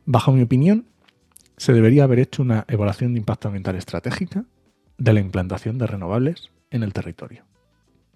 bajo 0.04 0.32
mi 0.32 0.42
opinión, 0.42 0.86
se 1.56 1.72
debería 1.72 2.04
haber 2.04 2.18
hecho 2.18 2.42
una 2.42 2.64
evaluación 2.68 3.14
de 3.14 3.20
impacto 3.20 3.48
ambiental 3.48 3.76
estratégica 3.76 4.44
de 4.98 5.12
la 5.12 5.20
implantación 5.20 5.78
de 5.78 5.86
renovables 5.86 6.50
en 6.70 6.82
el 6.82 6.92
territorio. 6.92 7.44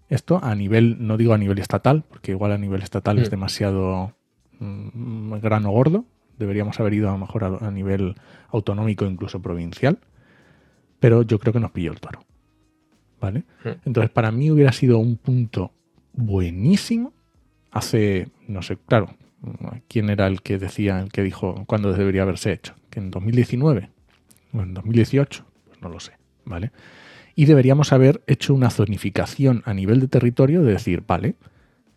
Esto 0.09 0.43
a 0.43 0.55
nivel, 0.55 0.97
no 1.07 1.17
digo 1.17 1.33
a 1.35 1.39
nivel 1.39 1.59
estatal, 1.59 2.05
porque 2.09 2.33
igual 2.33 2.53
a 2.53 2.59
nivel 2.59 2.83
estatal 2.83 3.19
es 3.19 3.29
Mm. 3.29 3.31
demasiado 3.31 4.15
mm, 4.59 5.35
grano 5.41 5.71
gordo. 5.71 6.05
Deberíamos 6.39 6.81
haber 6.81 6.95
ido 6.95 7.09
a 7.09 7.13
lo 7.13 7.19
mejor 7.19 7.45
a, 7.45 7.47
a 7.67 7.71
nivel 7.71 8.17
autonómico, 8.51 9.05
incluso 9.07 9.41
provincial. 9.41 9.99
Pero 10.99 11.23
yo 11.23 11.39
creo 11.39 11.53
que 11.53 11.61
nos 11.61 11.71
pilló 11.71 11.93
el 11.93 12.01
toro. 12.01 12.25
¿Vale? 13.21 13.45
Mm. 13.65 13.69
Entonces, 13.87 14.11
para 14.11 14.33
mí 14.33 14.51
hubiera 14.51 14.73
sido 14.73 14.99
un 14.99 15.17
punto 15.17 15.73
buenísimo 16.13 17.13
hace, 17.71 18.29
no 18.49 18.63
sé, 18.63 18.77
claro, 18.87 19.15
quién 19.89 20.11
era 20.11 20.27
el 20.27 20.43
que 20.43 20.59
decía, 20.59 21.01
el 21.01 21.11
que 21.13 21.23
dijo 21.23 21.65
cuándo 21.67 21.93
debería 21.93 22.23
haberse 22.23 22.53
hecho, 22.53 22.75
que 22.91 23.01
en 23.01 23.11
2019 23.11 23.91
o 24.53 24.61
en 24.63 24.75
2018, 24.75 25.45
pues 25.67 25.81
no 25.83 25.89
lo 25.89 26.01
sé, 26.01 26.13
¿vale? 26.45 26.71
Y 27.35 27.47
deberíamos 27.47 27.93
haber 27.93 28.23
hecho 28.27 28.53
una 28.55 28.71
zonificación 28.71 29.63
a 29.65 29.73
nivel 29.73 30.01
de 30.01 30.09
territorio 30.09 30.63
de 30.63 30.73
decir, 30.73 31.05
vale, 31.07 31.37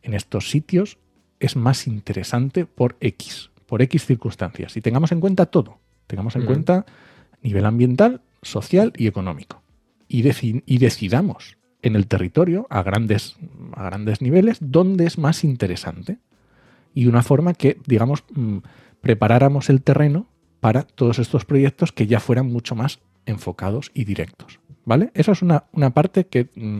en 0.02 0.14
estos 0.14 0.50
sitios 0.50 0.98
es 1.39 1.56
más 1.56 1.88
interesante 1.88 2.66
por 2.66 2.96
X, 3.02 3.50
por 3.66 3.82
X 3.82 4.06
circunstancias. 4.06 4.78
Y 4.78 4.82
tengamos 4.82 5.12
en 5.12 5.20
cuenta 5.20 5.48
todo, 5.48 5.80
tengamos 6.08 6.36
en 6.36 6.44
cuenta 6.46 6.86
nivel 7.41 7.66
ambiental, 7.66 8.22
social 8.41 8.94
y 8.96 9.08
económico. 9.08 9.62
Y, 10.08 10.24
deci- 10.24 10.64
y 10.66 10.78
decidamos 10.78 11.58
en 11.82 11.96
el 11.98 12.08
territorio, 12.08 12.68
a 12.70 12.84
grandes, 12.84 13.36
a 13.74 13.84
grandes 13.84 14.22
niveles, 14.22 14.60
dónde 14.62 15.06
es 15.06 15.18
más 15.18 15.44
interesante. 15.44 16.20
Y 16.94 17.08
una 17.08 17.24
forma 17.24 17.54
que, 17.54 17.78
digamos, 17.86 18.24
mm, 18.34 18.58
preparáramos 19.02 19.70
el 19.70 19.82
terreno 19.82 20.28
para 20.60 20.84
todos 20.84 21.20
estos 21.20 21.46
proyectos 21.46 21.91
que 21.91 22.08
ya 22.08 22.20
fueran 22.20 22.48
mucho 22.48 22.76
más 22.76 23.00
enfocados 23.26 23.91
y 23.94 24.06
directos. 24.06 24.60
¿Vale? 24.86 25.12
Eso 25.14 25.32
es 25.32 25.41
una, 25.41 25.66
una 25.72 25.91
parte 25.91 26.26
que 26.26 26.50
mm, 26.56 26.80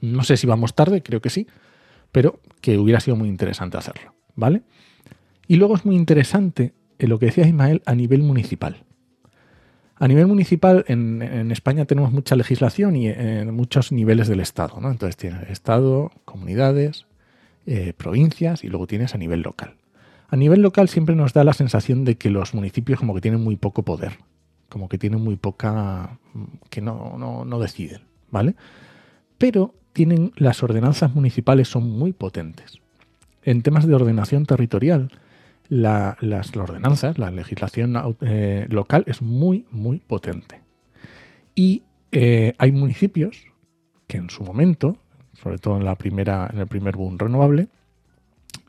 no 0.00 0.22
sé 0.22 0.36
si 0.36 0.46
vamos 0.46 0.74
tarde, 0.74 1.02
creo 1.02 1.20
que 1.20 1.30
sí, 1.30 1.46
pero 2.12 2.40
que 2.60 2.78
hubiera 2.78 3.00
sido 3.00 3.16
muy 3.16 3.28
interesante 3.28 3.76
hacerlo. 3.76 4.14
¿Vale? 4.34 4.62
Y 5.46 5.56
luego 5.56 5.76
es 5.76 5.84
muy 5.84 5.96
interesante 5.96 6.72
eh, 6.98 7.06
lo 7.06 7.18
que 7.18 7.26
decía 7.26 7.46
Ismael 7.46 7.82
a 7.86 7.94
nivel 7.94 8.22
municipal. 8.22 8.84
A 9.96 10.06
nivel 10.06 10.28
municipal, 10.28 10.84
en, 10.86 11.22
en 11.22 11.50
España 11.50 11.84
tenemos 11.84 12.12
mucha 12.12 12.36
legislación 12.36 12.94
y 12.94 13.08
en 13.08 13.52
muchos 13.52 13.90
niveles 13.90 14.28
del 14.28 14.38
Estado. 14.38 14.80
¿no? 14.80 14.90
Entonces 14.90 15.16
tienes 15.16 15.50
Estado, 15.50 16.12
comunidades, 16.24 17.07
eh, 17.68 17.92
provincias 17.96 18.64
y 18.64 18.68
luego 18.68 18.86
tienes 18.86 19.14
a 19.14 19.18
nivel 19.18 19.42
local. 19.42 19.76
A 20.28 20.36
nivel 20.36 20.62
local 20.62 20.88
siempre 20.88 21.14
nos 21.14 21.32
da 21.32 21.44
la 21.44 21.52
sensación 21.52 22.04
de 22.04 22.16
que 22.16 22.30
los 22.30 22.54
municipios 22.54 22.98
como 22.98 23.14
que 23.14 23.20
tienen 23.20 23.40
muy 23.42 23.56
poco 23.56 23.82
poder, 23.82 24.18
como 24.68 24.88
que 24.88 24.98
tienen 24.98 25.20
muy 25.22 25.36
poca... 25.36 26.18
que 26.70 26.80
no, 26.80 27.16
no, 27.18 27.44
no 27.44 27.58
deciden, 27.58 28.02
¿vale? 28.30 28.54
Pero 29.38 29.74
tienen 29.92 30.32
las 30.36 30.62
ordenanzas 30.62 31.14
municipales 31.14 31.68
son 31.68 31.88
muy 31.90 32.12
potentes. 32.12 32.80
En 33.42 33.62
temas 33.62 33.86
de 33.86 33.94
ordenación 33.94 34.44
territorial, 34.46 35.10
la- 35.68 36.16
las 36.20 36.54
ordenanzas, 36.56 37.18
la 37.18 37.30
legislación 37.30 37.96
eh, 38.20 38.66
local 38.70 39.04
es 39.06 39.22
muy, 39.22 39.66
muy 39.70 39.98
potente. 40.00 40.60
Y 41.54 41.82
eh, 42.12 42.54
hay 42.58 42.72
municipios 42.72 43.46
que 44.06 44.16
en 44.18 44.30
su 44.30 44.42
momento, 44.44 44.98
sobre 45.42 45.58
todo 45.58 45.76
en, 45.76 45.84
la 45.84 45.96
primera, 45.96 46.48
en 46.52 46.58
el 46.60 46.66
primer 46.66 46.96
boom 46.96 47.18
renovable, 47.18 47.68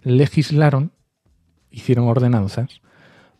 legislaron, 0.03 0.91
hicieron 1.71 2.07
ordenanzas 2.07 2.81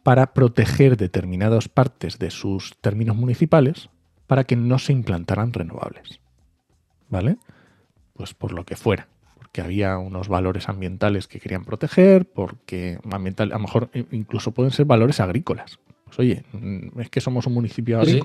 para 0.04 0.34
proteger 0.34 0.98
determinadas 0.98 1.68
partes 1.68 2.20
de 2.20 2.32
sus 2.32 2.78
términos 2.82 3.16
municipales 3.16 3.90
para 4.28 4.44
que 4.44 4.56
no 4.56 4.80
se 4.80 4.94
implantaran 4.94 5.54
renovables. 5.54 6.20
¿Vale? 7.10 7.38
Pues 8.14 8.34
por 8.34 8.54
lo 8.54 8.66
que 8.66 8.76
fuera 8.76 9.08
porque 9.50 9.62
había 9.62 9.98
unos 9.98 10.28
valores 10.28 10.70
ambientales 10.70 11.28
que 11.28 11.40
querían 11.40 11.66
proteger, 11.66 12.26
porque 12.26 13.00
ambiental, 13.10 13.52
a 13.52 13.56
lo 13.56 13.62
mejor 13.62 13.90
incluso 14.12 14.52
pueden 14.52 14.72
ser 14.72 14.86
valores 14.86 15.20
agrícolas. 15.20 15.80
Pues 16.06 16.20
oye, 16.20 16.44
mm, 16.52 17.00
es 17.00 17.10
que 17.10 17.20
somos 17.20 17.48
un 17.48 17.54
municipio 17.54 18.04
sí. 18.06 18.20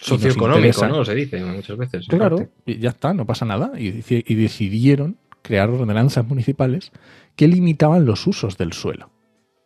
Socioeconómico, 0.00 0.80
¿no? 0.88 1.04
Se 1.04 1.14
dice 1.14 1.44
muchas 1.44 1.76
veces. 1.76 2.06
Claro, 2.08 2.48
y 2.66 2.78
ya 2.78 2.90
está, 2.90 3.12
no 3.14 3.26
pasa 3.26 3.44
nada. 3.44 3.72
Y, 3.78 3.92
deci- 3.92 4.24
y 4.26 4.34
decidieron 4.34 5.18
crear 5.42 5.68
ordenanzas 5.68 6.26
municipales 6.26 6.90
que 7.36 7.48
limitaban 7.48 8.06
los 8.06 8.26
usos 8.26 8.56
del 8.56 8.72
suelo. 8.72 9.10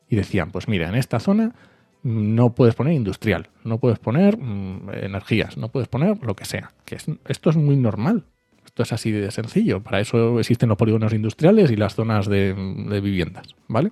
Y 0.08 0.16
decían, 0.16 0.50
pues 0.50 0.66
mira, 0.68 0.88
en 0.88 0.94
esta 0.96 1.20
zona 1.20 1.54
no 2.02 2.54
puedes 2.54 2.74
poner 2.74 2.94
industrial, 2.94 3.50
no 3.64 3.78
puedes 3.78 3.98
poner 3.98 4.38
mm, 4.38 4.90
energías, 5.02 5.56
no 5.56 5.68
puedes 5.70 5.88
poner 5.88 6.18
lo 6.24 6.34
que 6.34 6.44
sea. 6.46 6.72
Que 6.84 6.96
es- 6.96 7.06
esto 7.28 7.50
es 7.50 7.56
muy 7.56 7.76
normal. 7.76 8.24
Esto 8.64 8.82
es 8.82 8.92
así 8.92 9.10
de 9.12 9.30
sencillo. 9.30 9.82
Para 9.82 10.00
eso 10.00 10.38
existen 10.40 10.68
los 10.68 10.78
polígonos 10.78 11.12
industriales 11.12 11.70
y 11.70 11.76
las 11.76 11.94
zonas 11.94 12.26
de, 12.28 12.54
de 12.54 13.00
viviendas, 13.00 13.54
¿vale? 13.68 13.90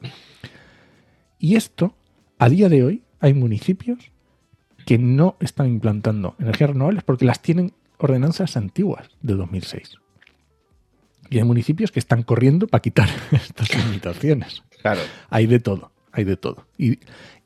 Y 1.39 1.57
esto, 1.57 1.95
a 2.39 2.49
día 2.49 2.69
de 2.69 2.83
hoy, 2.85 3.03
hay 3.21 3.35
municipios 3.35 4.11
que 4.87 4.97
no 4.97 5.37
están 5.41 5.67
implantando 5.67 6.35
energías 6.39 6.71
renovables 6.71 7.03
porque 7.05 7.27
las 7.27 7.43
tienen 7.43 7.73
ordenanzas 7.99 8.57
antiguas 8.57 9.11
de 9.21 9.35
2006. 9.35 9.97
Y 11.29 11.39
hay 11.39 11.45
municipios 11.45 11.91
que 11.91 11.99
están 11.99 12.23
corriendo 12.23 12.69
para 12.69 12.81
quitar 12.81 13.09
estas 13.33 13.75
limitaciones. 13.85 14.63
Claro. 14.81 15.01
Hay 15.29 15.47
de 15.47 15.59
todo, 15.59 15.91
hay 16.13 16.25
de 16.25 16.37
todo. 16.37 16.67
Y, 16.79 17.01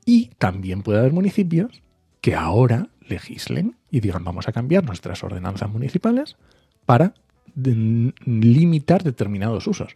y 0.05 0.27
también 0.39 0.83
puede 0.83 0.99
haber 1.01 1.13
municipios 1.13 1.83
que 2.21 2.35
ahora 2.35 2.89
legislen 3.09 3.77
y 3.91 4.01
digan 4.01 4.23
vamos 4.23 4.47
a 4.47 4.53
cambiar 4.53 4.85
nuestras 4.85 5.25
ordenanzas 5.25 5.71
municipales 5.71 6.37
para 6.85 7.15
de- 7.55 8.13
limitar 8.27 9.03
determinados 9.03 9.67
usos. 9.67 9.95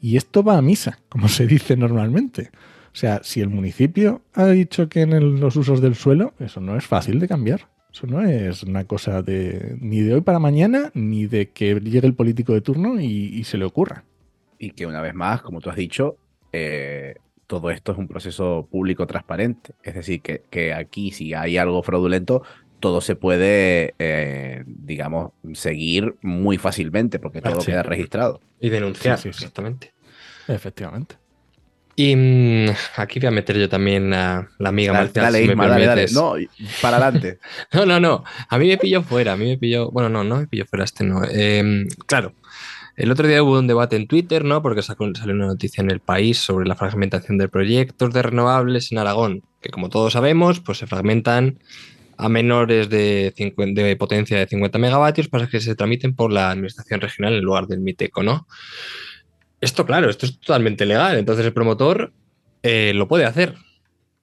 Y 0.00 0.16
esto 0.16 0.44
va 0.44 0.56
a 0.56 0.62
misa, 0.62 1.00
como 1.08 1.26
se 1.28 1.48
dice 1.48 1.76
normalmente. 1.76 2.52
O 2.98 3.00
sea, 3.00 3.20
si 3.22 3.40
el 3.40 3.48
municipio 3.48 4.22
ha 4.34 4.46
dicho 4.48 4.88
que 4.88 5.02
en 5.02 5.12
el- 5.12 5.38
los 5.38 5.54
usos 5.54 5.80
del 5.80 5.94
suelo, 5.94 6.34
eso 6.40 6.60
no 6.60 6.76
es 6.76 6.84
fácil 6.84 7.20
de 7.20 7.28
cambiar. 7.28 7.68
Eso 7.92 8.08
no 8.08 8.22
es 8.22 8.64
una 8.64 8.86
cosa 8.86 9.22
de 9.22 9.76
ni 9.80 10.00
de 10.00 10.14
hoy 10.14 10.20
para 10.20 10.40
mañana, 10.40 10.90
ni 10.94 11.26
de 11.26 11.50
que 11.50 11.78
llegue 11.78 12.08
el 12.08 12.14
político 12.14 12.54
de 12.54 12.60
turno 12.60 12.98
y, 13.00 13.06
y 13.06 13.44
se 13.44 13.56
le 13.56 13.66
ocurra. 13.66 14.02
Y 14.58 14.72
que 14.72 14.84
una 14.84 15.00
vez 15.00 15.14
más, 15.14 15.42
como 15.42 15.60
tú 15.60 15.70
has 15.70 15.76
dicho, 15.76 16.16
eh, 16.52 17.14
todo 17.46 17.70
esto 17.70 17.92
es 17.92 17.98
un 17.98 18.08
proceso 18.08 18.66
público 18.68 19.06
transparente. 19.06 19.74
Es 19.84 19.94
decir, 19.94 20.20
que, 20.20 20.42
que 20.50 20.74
aquí 20.74 21.12
si 21.12 21.34
hay 21.34 21.56
algo 21.56 21.84
fraudulento, 21.84 22.42
todo 22.80 23.00
se 23.00 23.14
puede, 23.14 23.94
eh, 24.00 24.64
digamos, 24.66 25.30
seguir 25.54 26.16
muy 26.20 26.58
fácilmente 26.58 27.20
porque 27.20 27.38
Ah, 27.44 27.50
todo 27.50 27.60
sí. 27.60 27.66
queda 27.70 27.84
registrado. 27.84 28.40
Y 28.60 28.70
denunciar, 28.70 29.18
Sí, 29.18 29.28
sí, 29.28 29.38
sí. 29.38 29.44
exactamente. 29.44 29.92
Efectivamente. 30.48 31.14
Y 32.00 32.14
mm, 32.14 32.68
aquí 32.94 33.18
voy 33.18 33.26
a 33.26 33.30
meter 33.32 33.58
yo 33.58 33.68
también 33.68 34.14
a 34.14 34.48
la 34.60 34.68
amiga 34.68 34.92
Dale, 34.92 35.06
Marcial, 35.06 35.24
dale, 35.24 35.38
si 35.40 35.44
me 35.46 35.52
Isma, 35.54 35.66
dale, 35.66 35.86
dale. 35.86 36.06
No, 36.12 36.34
para 36.80 36.98
adelante. 36.98 37.40
No, 37.72 37.86
no, 37.86 37.98
no. 37.98 38.22
A 38.48 38.56
mí 38.56 38.68
me 38.68 38.78
pilló 38.78 39.02
fuera. 39.02 39.32
A 39.32 39.36
mí 39.36 39.46
me 39.46 39.58
pilló. 39.58 39.90
Bueno, 39.90 40.08
no, 40.08 40.22
no 40.22 40.36
me 40.36 40.46
pilló 40.46 40.64
fuera 40.64 40.84
este, 40.84 41.02
no. 41.02 41.22
Eh, 41.28 41.88
claro. 42.06 42.34
El 42.94 43.10
otro 43.10 43.26
día 43.26 43.42
hubo 43.42 43.58
un 43.58 43.66
debate 43.66 43.96
en 43.96 44.06
Twitter, 44.06 44.44
¿no? 44.44 44.62
Porque 44.62 44.80
sacó- 44.82 45.12
salió 45.12 45.34
una 45.34 45.48
noticia 45.48 45.82
en 45.82 45.90
el 45.90 45.98
país 45.98 46.38
sobre 46.38 46.68
la 46.68 46.76
fragmentación 46.76 47.36
de 47.36 47.48
proyectos 47.48 48.14
de 48.14 48.22
renovables 48.22 48.92
en 48.92 48.98
Aragón, 48.98 49.42
que 49.60 49.70
como 49.70 49.88
todos 49.88 50.12
sabemos, 50.12 50.60
pues 50.60 50.78
se 50.78 50.86
fragmentan 50.86 51.58
a 52.16 52.28
menores 52.28 52.88
de, 52.90 53.34
50 53.36 53.82
de 53.82 53.96
potencia 53.96 54.38
de 54.38 54.46
50 54.46 54.78
megavatios 54.78 55.26
para 55.26 55.48
que 55.48 55.60
se 55.60 55.74
tramiten 55.74 56.14
por 56.14 56.32
la 56.32 56.52
administración 56.52 57.00
regional 57.00 57.34
en 57.34 57.42
lugar 57.42 57.66
del 57.66 57.80
MITECO, 57.80 58.22
¿no? 58.22 58.46
Esto, 59.60 59.86
claro, 59.86 60.08
esto 60.08 60.26
es 60.26 60.38
totalmente 60.38 60.86
legal. 60.86 61.18
Entonces 61.18 61.44
el 61.44 61.52
promotor 61.52 62.12
eh, 62.62 62.92
lo 62.94 63.08
puede 63.08 63.24
hacer. 63.24 63.54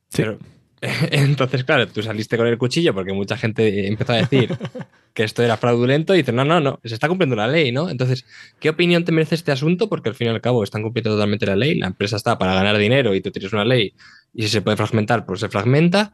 Sí. 0.10 0.24
Pero, 0.24 0.40
Entonces, 1.12 1.64
claro, 1.64 1.88
tú 1.88 2.02
saliste 2.02 2.38
con 2.38 2.48
el 2.48 2.58
cuchillo 2.58 2.94
porque 2.94 3.14
mucha 3.14 3.38
gente 3.38 3.88
empezó 3.88 4.14
a 4.14 4.18
decir 4.18 4.56
que 5.14 5.24
esto 5.24 5.44
era 5.44 5.58
fraudulento 5.58 6.14
y 6.14 6.20
dices, 6.20 6.34
no, 6.34 6.46
no, 6.46 6.60
no, 6.60 6.80
se 6.84 6.94
está 6.94 7.08
cumpliendo 7.08 7.36
la 7.36 7.48
ley, 7.48 7.72
¿no? 7.72 7.90
Entonces, 7.90 8.26
¿qué 8.60 8.70
opinión 8.70 9.06
te 9.06 9.12
merece 9.12 9.36
este 9.36 9.52
asunto? 9.52 9.90
Porque 9.90 10.10
al 10.10 10.16
fin 10.16 10.28
y 10.28 10.30
al 10.32 10.42
cabo 10.42 10.64
están 10.64 10.84
cumpliendo 10.84 11.12
totalmente 11.12 11.46
la 11.46 11.56
ley, 11.56 11.76
la 11.76 11.88
empresa 11.88 12.18
está 12.18 12.38
para 12.38 12.54
ganar 12.56 12.78
dinero 12.78 13.16
y 13.16 13.22
tú 13.22 13.32
tienes 13.32 13.54
una 13.54 13.66
ley 13.66 13.94
y 14.34 14.44
si 14.44 14.50
se 14.50 14.62
puede 14.62 14.78
fragmentar, 14.78 15.26
pues 15.26 15.40
se 15.40 15.50
fragmenta. 15.50 16.12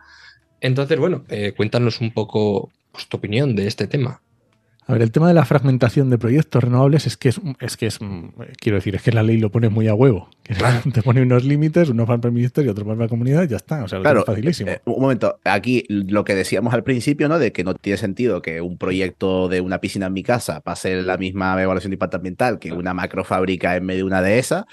Entonces, 0.60 1.00
bueno, 1.00 1.26
eh, 1.30 1.54
cuéntanos 1.56 2.02
un 2.02 2.14
poco 2.14 2.72
pues, 2.92 3.08
tu 3.08 3.18
opinión 3.18 3.56
de 3.56 3.68
este 3.68 3.88
tema. 3.88 4.22
A 4.88 4.94
ver, 4.94 5.04
el 5.04 5.12
tema 5.12 5.28
de 5.28 5.34
la 5.34 5.46
fragmentación 5.46 6.10
de 6.10 6.18
proyectos 6.18 6.64
renovables 6.64 7.06
es 7.06 7.16
que 7.16 7.30
es, 7.30 7.40
es 7.60 7.78
que 7.78 7.86
es, 7.86 8.00
quiero 8.60 8.78
decir, 8.78 8.96
es 8.96 9.02
que 9.04 9.12
la 9.12 9.24
ley 9.24 9.38
lo 9.38 9.52
pone 9.52 9.70
muy 9.70 9.88
a 9.88 9.94
huevo. 9.94 10.30
Te 10.94 11.02
pone 11.04 11.22
unos 11.22 11.46
límites, 11.46 11.90
uno 11.90 12.06
para 12.06 12.20
el 12.24 12.32
ministerio 12.32 12.70
y 12.70 12.72
otro 12.72 12.86
para 12.86 12.98
la 12.98 13.08
comunidad, 13.08 13.44
y 13.44 13.48
ya 13.48 13.58
está. 13.58 13.84
O 13.84 13.88
sea, 13.88 14.02
claro, 14.02 14.22
es 14.22 14.26
facilísimo. 14.26 14.72
Eh, 14.72 14.82
un 14.86 15.02
momento, 15.02 15.40
aquí 15.46 15.86
lo 15.88 16.24
que 16.24 16.36
decíamos 16.36 16.74
al 16.74 16.84
principio, 16.84 17.30
¿no? 17.30 17.40
De 17.40 17.52
que 17.52 17.64
no 17.64 17.76
tiene 17.76 17.98
sentido 17.98 18.42
que 18.42 18.60
un 18.60 18.78
proyecto 18.78 19.48
de 19.48 19.62
una 19.62 19.80
piscina 19.80 20.08
en 20.08 20.14
mi 20.14 20.24
casa 20.24 20.62
pase 20.62 21.02
la 21.02 21.18
misma 21.18 21.62
evaluación 21.62 21.92
de 21.92 21.96
impacto 21.96 22.18
ambiental 22.18 22.60
que 22.60 22.74
una 22.74 22.94
macrofábrica 22.94 23.76
en 23.76 23.86
medio 23.86 24.00
de 24.00 24.08
una 24.08 24.22
de 24.22 24.40
esas. 24.40 24.66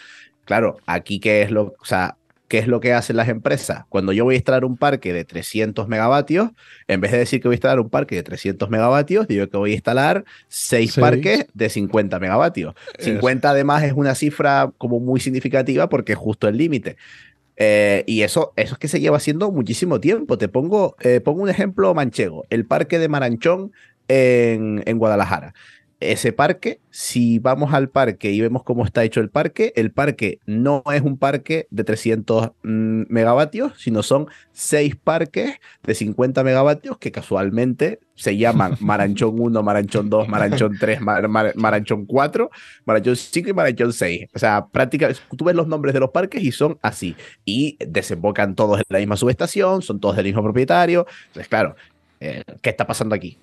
Claro, 0.44 0.78
aquí 0.86 1.20
qué 1.20 1.42
es 1.42 1.50
lo, 1.50 1.74
o 1.78 1.84
sea, 1.84 2.16
¿qué 2.48 2.58
es 2.58 2.66
lo 2.66 2.80
que 2.80 2.94
hacen 2.94 3.16
las 3.16 3.28
empresas? 3.28 3.84
Cuando 3.88 4.12
yo 4.12 4.24
voy 4.24 4.34
a 4.34 4.38
instalar 4.38 4.64
un 4.64 4.76
parque 4.76 5.12
de 5.12 5.24
300 5.24 5.86
megavatios, 5.86 6.50
en 6.88 7.00
vez 7.00 7.12
de 7.12 7.18
decir 7.18 7.40
que 7.40 7.48
voy 7.48 7.54
a 7.54 7.56
instalar 7.56 7.78
un 7.78 7.90
parque 7.90 8.16
de 8.16 8.22
300 8.22 8.70
megavatios, 8.70 9.28
digo 9.28 9.46
que 9.48 9.56
voy 9.56 9.72
a 9.72 9.74
instalar 9.74 10.24
6 10.48 10.96
parques 10.96 11.46
de 11.52 11.68
50 11.68 12.18
megavatios. 12.18 12.74
50 12.98 13.50
además 13.50 13.84
es 13.84 13.92
una 13.92 14.14
cifra 14.14 14.72
como 14.78 14.98
muy 14.98 15.20
significativa 15.20 15.88
porque 15.88 16.12
es 16.12 16.18
justo 16.18 16.48
el 16.48 16.56
límite. 16.56 16.96
Eh, 17.56 18.04
y 18.06 18.22
eso, 18.22 18.52
eso 18.56 18.74
es 18.74 18.78
que 18.78 18.88
se 18.88 19.00
lleva 19.00 19.18
haciendo 19.18 19.50
muchísimo 19.50 20.00
tiempo. 20.00 20.38
Te 20.38 20.48
pongo, 20.48 20.96
eh, 21.00 21.20
pongo 21.20 21.42
un 21.42 21.50
ejemplo 21.50 21.92
manchego, 21.92 22.46
el 22.50 22.64
parque 22.64 22.98
de 22.98 23.08
Maranchón 23.08 23.72
en, 24.08 24.82
en 24.86 24.98
Guadalajara 24.98 25.54
ese 26.00 26.32
parque, 26.32 26.80
si 26.90 27.40
vamos 27.40 27.74
al 27.74 27.88
parque 27.88 28.30
y 28.30 28.40
vemos 28.40 28.62
cómo 28.62 28.84
está 28.84 29.02
hecho 29.02 29.20
el 29.20 29.30
parque, 29.30 29.72
el 29.74 29.90
parque 29.90 30.38
no 30.46 30.84
es 30.92 31.02
un 31.02 31.18
parque 31.18 31.66
de 31.70 31.82
300 31.82 32.52
mm, 32.62 33.02
megavatios, 33.08 33.72
sino 33.78 34.04
son 34.04 34.28
seis 34.52 34.94
parques 34.94 35.58
de 35.82 35.94
50 35.94 36.44
megavatios 36.44 36.98
que 36.98 37.10
casualmente 37.10 37.98
se 38.14 38.36
llaman 38.36 38.76
Maranchón 38.80 39.40
1, 39.40 39.62
Maranchón 39.62 40.08
2, 40.08 40.28
Maranchón 40.28 40.78
3, 40.78 41.00
Maranchón 41.00 42.06
4, 42.06 42.50
Maranchón 42.84 43.16
5 43.16 43.48
y 43.48 43.52
Maranchón 43.52 43.92
6. 43.92 44.26
O 44.32 44.38
sea, 44.38 44.66
prácticamente 44.66 45.20
tú 45.36 45.44
ves 45.44 45.56
los 45.56 45.66
nombres 45.66 45.94
de 45.94 46.00
los 46.00 46.10
parques 46.10 46.42
y 46.42 46.52
son 46.52 46.78
así. 46.80 47.16
Y 47.44 47.76
desembocan 47.84 48.54
todos 48.54 48.78
en 48.78 48.84
la 48.88 49.00
misma 49.00 49.16
subestación, 49.16 49.82
son 49.82 49.98
todos 49.98 50.14
del 50.14 50.26
mismo 50.26 50.44
propietario. 50.44 51.06
Entonces, 51.26 51.48
claro, 51.48 51.74
eh, 52.20 52.44
¿qué 52.62 52.70
está 52.70 52.86
pasando 52.86 53.16
aquí? 53.16 53.36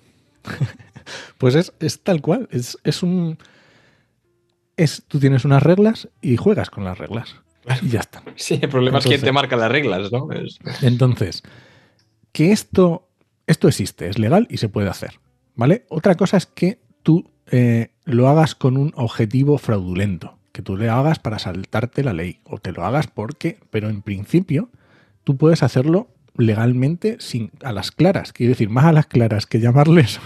Pues 1.38 1.54
es, 1.54 2.02
tal 2.02 2.20
cual. 2.20 2.48
Es, 2.50 2.78
es, 2.84 3.02
un. 3.02 3.38
Es, 4.76 5.04
tú 5.08 5.18
tienes 5.18 5.44
unas 5.44 5.62
reglas 5.62 6.08
y 6.20 6.36
juegas 6.36 6.70
con 6.70 6.84
las 6.84 6.98
reglas. 6.98 7.36
Y 7.82 7.88
ya 7.88 8.00
está. 8.00 8.22
Sí, 8.36 8.58
el 8.62 8.68
problema 8.68 8.98
es 8.98 9.06
quién 9.06 9.20
te 9.20 9.32
marca 9.32 9.56
las 9.56 9.70
reglas, 9.70 10.12
¿no? 10.12 10.28
Entonces, 10.82 11.42
que 12.32 12.52
esto, 12.52 13.08
esto 13.46 13.68
existe, 13.68 14.08
es 14.08 14.18
legal 14.18 14.46
y 14.50 14.58
se 14.58 14.68
puede 14.68 14.88
hacer. 14.88 15.20
¿Vale? 15.54 15.86
Otra 15.88 16.14
cosa 16.16 16.36
es 16.36 16.46
que 16.46 16.80
tú 17.02 17.30
eh, 17.50 17.92
lo 18.04 18.28
hagas 18.28 18.54
con 18.54 18.76
un 18.76 18.92
objetivo 18.94 19.58
fraudulento. 19.58 20.38
Que 20.52 20.62
tú 20.62 20.76
le 20.76 20.88
hagas 20.88 21.18
para 21.18 21.38
saltarte 21.38 22.04
la 22.04 22.12
ley. 22.12 22.40
O 22.44 22.58
te 22.58 22.72
lo 22.72 22.84
hagas 22.84 23.08
porque. 23.08 23.58
Pero 23.70 23.88
en 23.88 24.02
principio, 24.02 24.70
tú 25.24 25.36
puedes 25.36 25.62
hacerlo 25.62 26.08
legalmente 26.38 27.16
sin, 27.20 27.50
a 27.62 27.72
las 27.72 27.90
claras. 27.90 28.32
Quiero 28.32 28.50
decir, 28.50 28.68
más 28.68 28.84
a 28.84 28.92
las 28.92 29.06
claras 29.06 29.46
que 29.46 29.60
llamarles 29.60 30.20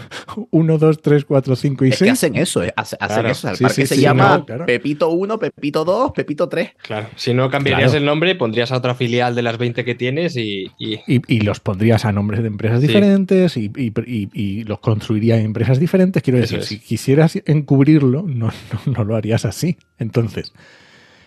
1, 0.50 0.78
2, 0.78 1.02
3, 1.02 1.24
4, 1.24 1.56
5 1.56 1.84
y 1.84 1.88
es 1.88 1.98
6. 1.98 2.06
Que 2.06 2.10
hacen 2.10 2.36
eso, 2.36 2.62
eh, 2.62 2.72
hacen 2.76 3.26
eso. 3.26 3.48
El 3.48 3.58
parque 3.58 3.86
se 3.86 4.00
llama 4.00 4.44
Pepito 4.66 5.10
1, 5.10 5.38
Pepito 5.38 5.84
2, 5.84 6.12
Pepito 6.12 6.48
3. 6.48 6.70
Claro, 6.82 7.08
si 7.16 7.34
no 7.34 7.50
cambiarías 7.50 7.94
el 7.94 8.04
nombre, 8.04 8.34
pondrías 8.34 8.72
a 8.72 8.76
otra 8.76 8.94
filial 8.94 9.34
de 9.34 9.42
las 9.42 9.58
20 9.58 9.84
que 9.84 9.94
tienes 9.94 10.36
y. 10.36 10.70
Y, 10.78 11.40
los 11.40 11.60
pondrías 11.60 12.04
a 12.04 12.12
nombres 12.12 12.42
de 12.42 12.48
empresas 12.48 12.80
diferentes 12.80 13.56
y, 13.56 14.64
los 14.64 14.80
construirías 14.80 15.38
en 15.38 15.46
empresas 15.46 15.80
diferentes. 15.80 16.22
Quiero 16.22 16.38
decir, 16.38 16.62
si 16.62 16.78
quisieras 16.78 17.38
encubrirlo, 17.46 18.22
no, 18.22 18.52
no 18.86 19.04
lo 19.04 19.16
harías 19.16 19.44
así. 19.44 19.78
Entonces. 19.98 20.52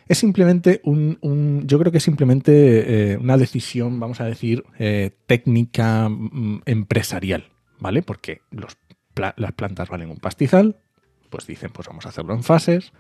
Es 0.07 0.17
simplemente 0.17 0.81
un, 0.83 1.63
yo 1.65 1.79
creo 1.79 1.91
que 1.91 1.99
es 1.99 2.03
simplemente 2.03 3.11
eh, 3.13 3.17
una 3.17 3.37
decisión, 3.37 3.99
vamos 3.99 4.19
a 4.21 4.25
decir, 4.25 4.63
eh, 4.79 5.11
técnica 5.27 6.09
mm, 6.09 6.61
empresarial, 6.65 7.49
¿vale? 7.79 8.01
Porque 8.01 8.41
los, 8.51 8.77
las 9.15 9.51
plantas 9.53 9.89
valen 9.89 10.09
un 10.09 10.17
pastizal, 10.17 10.77
pues 11.29 11.47
dicen, 11.47 11.71
pues 11.71 11.87
vamos 11.87 12.05
a 12.05 12.09
hacerlo 12.09 12.33
en 12.33 12.43
fases. 12.43 12.91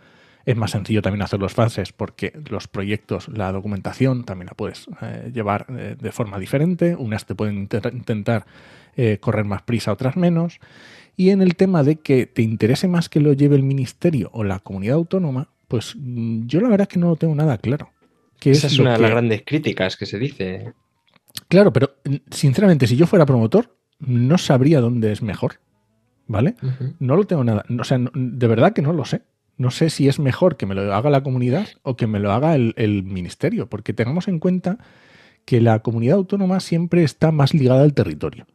Es 0.45 0.57
más 0.57 0.71
sencillo 0.71 1.01
también 1.01 1.21
hacerlo 1.21 1.45
en 1.45 1.51
fases 1.51 1.93
porque 1.93 2.33
los 2.49 2.67
proyectos, 2.67 3.29
la 3.29 3.51
documentación 3.53 4.25
también 4.25 4.47
la 4.47 4.55
puedes 4.55 4.87
eh, 5.01 5.31
llevar 5.33 5.67
de 5.67 6.11
forma 6.11 6.37
diferente. 6.37 6.95
Unas 6.97 7.25
te 7.25 7.33
pueden 7.33 7.69
intentar 7.93 8.45
correr 9.21 9.45
más 9.45 9.61
prisa, 9.61 9.93
otras 9.93 10.17
menos. 10.17 10.59
Y 11.15 11.29
en 11.29 11.41
el 11.41 11.55
tema 11.55 11.83
de 11.83 11.97
que 11.97 12.25
te 12.25 12.41
interese 12.41 12.87
más 12.87 13.07
que 13.07 13.19
lo 13.19 13.33
lleve 13.33 13.55
el 13.55 13.63
ministerio 13.63 14.29
o 14.33 14.43
la 14.43 14.59
comunidad 14.59 14.95
autónoma, 14.95 15.52
pues 15.73 15.95
mm, 15.97 16.45
yo 16.45 16.61
la 16.61 16.69
verdad 16.69 16.87
es 16.87 16.93
que 16.93 16.99
no 16.99 17.07
lo 17.07 17.15
tengo 17.15 17.33
nada 17.33 17.57
claro. 17.57 17.89
Esa 18.43 18.67
es, 18.67 18.77
una 18.77 18.93
de 18.93 18.99
las 18.99 19.09
grandes 19.09 19.41
críticas 19.43 19.97
que 19.97 20.05
se 20.05 20.19
dice. 20.19 20.71
Claro, 21.47 21.73
pero 21.73 21.95
mm, 22.05 22.17
sinceramente, 22.29 22.85
si 22.85 22.95
yo 22.95 23.07
fuera 23.07 23.25
promotor, 23.25 23.75
no 23.97 24.37
sabría 24.37 24.81
dónde 24.81 25.11
es 25.11 25.23
mejor. 25.23 25.61
¿Vale? 26.27 26.53
No 26.99 27.15
lo 27.15 27.23
tengo 27.23 27.43
nada. 27.43 27.65
O 27.79 27.83
sea, 27.83 27.97
de 28.13 28.47
verdad 28.47 28.73
que 28.73 28.83
no 28.83 28.93
lo 28.93 29.03
sé. 29.03 29.23
No 29.57 29.71
sé 29.71 29.89
si 29.89 30.07
es 30.07 30.19
mejor 30.19 30.57
que 30.57 30.67
me 30.67 30.75
lo 30.75 30.93
haga 30.93 31.09
la 31.09 31.23
comunidad 31.23 31.67
o 31.81 31.95
que 31.95 32.05
me 32.05 32.19
lo 32.19 32.31
haga 32.31 32.53
el, 32.53 32.75
el 32.77 33.01
ministerio, 33.01 33.67
porque 33.67 33.93
tengamos 33.93 34.27
en 34.27 34.37
cuenta 34.37 34.77
que 35.45 35.59
la 35.59 35.79
comunidad 35.79 36.17
autónoma 36.17 36.59
siempre 36.59 37.03
está 37.03 37.31
más 37.31 37.55
ligada 37.55 37.81
al 37.81 37.95
territorio. 37.95 38.45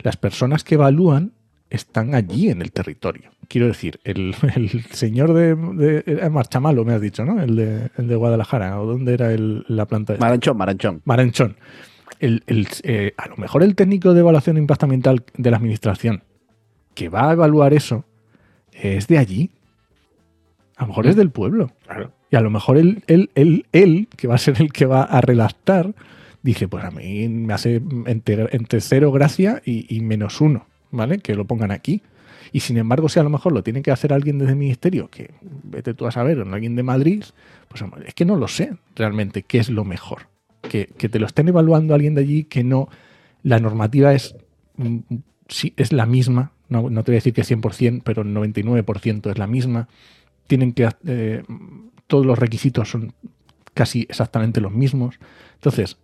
Las 0.00 0.16
personas 0.16 0.64
que 0.64 0.74
evalúan 0.74 1.33
están 1.74 2.14
allí 2.14 2.50
en 2.50 2.62
el 2.62 2.72
territorio. 2.72 3.30
Quiero 3.48 3.66
decir, 3.66 4.00
el, 4.04 4.34
señor 4.90 5.34
de, 5.34 5.54
de, 5.54 6.30
Marchamalo, 6.30 6.84
me 6.84 6.94
has 6.94 7.00
dicho, 7.00 7.24
¿no? 7.24 7.42
El 7.42 7.56
de, 7.56 7.90
el 7.96 8.08
de 8.08 8.16
Guadalajara, 8.16 8.80
¿o 8.80 8.86
dónde 8.86 9.14
era 9.14 9.30
la 9.36 9.86
planta? 9.86 10.16
Maranchón, 10.18 10.56
Maranchón. 10.56 11.02
Maranchón. 11.04 11.56
Eh, 12.20 13.12
a 13.16 13.28
lo 13.28 13.36
mejor 13.36 13.62
el 13.62 13.74
técnico 13.74 14.14
de 14.14 14.20
evaluación 14.20 14.54
de 14.54 14.60
impacto 14.60 14.86
ambiental 14.86 15.24
de 15.36 15.50
la 15.50 15.56
administración 15.56 16.22
que 16.94 17.08
va 17.08 17.28
a 17.28 17.32
evaluar 17.32 17.74
eso 17.74 18.04
es 18.72 19.08
de 19.08 19.18
allí. 19.18 19.50
A 20.76 20.82
lo 20.82 20.88
mejor 20.88 21.06
es 21.06 21.16
del 21.16 21.30
pueblo. 21.30 21.72
Y 22.30 22.36
a 22.36 22.40
lo 22.40 22.50
mejor 22.50 22.78
él, 22.78 23.02
él, 23.06 23.30
él, 23.34 23.66
él, 23.72 24.08
que 24.16 24.26
va 24.26 24.36
a 24.36 24.38
ser 24.38 24.60
el 24.60 24.72
que 24.72 24.86
va 24.86 25.02
a 25.02 25.20
redactar, 25.20 25.94
dice, 26.42 26.66
pues 26.68 26.84
a 26.84 26.90
mí 26.90 27.28
me 27.28 27.52
hace 27.52 27.82
entre, 28.06 28.80
cero 28.80 29.12
gracia 29.12 29.60
y 29.64 30.00
menos 30.00 30.40
uno. 30.40 30.66
Que 31.22 31.34
lo 31.34 31.44
pongan 31.44 31.70
aquí. 31.70 32.02
Y 32.52 32.60
sin 32.60 32.76
embargo, 32.76 33.08
si 33.08 33.18
a 33.18 33.22
lo 33.22 33.30
mejor 33.30 33.52
lo 33.52 33.62
tiene 33.62 33.82
que 33.82 33.90
hacer 33.90 34.12
alguien 34.12 34.38
desde 34.38 34.52
el 34.52 34.58
ministerio, 34.58 35.08
que 35.10 35.32
vete 35.42 35.94
tú 35.94 36.06
a 36.06 36.12
saber, 36.12 36.38
o 36.38 36.54
alguien 36.54 36.76
de 36.76 36.82
Madrid, 36.82 37.24
pues 37.68 37.84
es 38.06 38.14
que 38.14 38.24
no 38.24 38.36
lo 38.36 38.48
sé 38.48 38.76
realmente 38.94 39.42
qué 39.42 39.58
es 39.58 39.70
lo 39.70 39.84
mejor. 39.84 40.28
Que, 40.62 40.86
te 40.86 41.18
lo 41.18 41.26
estén 41.26 41.48
evaluando 41.48 41.94
alguien 41.94 42.14
de 42.14 42.22
allí, 42.22 42.44
que 42.44 42.64
no, 42.64 42.88
la 43.42 43.58
normativa 43.58 44.14
es, 44.14 44.36
mm, 44.76 44.98
sí, 45.48 45.74
es 45.76 45.92
la 45.92 46.06
misma, 46.06 46.52
no, 46.68 46.90
no 46.90 47.02
te 47.04 47.10
voy 47.10 47.16
a 47.16 47.18
decir 47.18 47.34
que 47.34 47.42
100%, 47.42 48.02
pero 48.04 48.22
el 48.22 48.28
99% 48.28 49.30
es 49.30 49.38
la 49.38 49.46
misma. 49.46 49.88
Tienen 50.46 50.72
que, 50.72 50.88
eh, 51.06 51.42
todos 52.06 52.24
los 52.24 52.38
requisitos 52.38 52.90
son 52.90 53.14
casi 53.74 54.06
exactamente 54.08 54.60
los 54.60 54.72
mismos. 54.72 55.18
Entonces, 55.54 55.98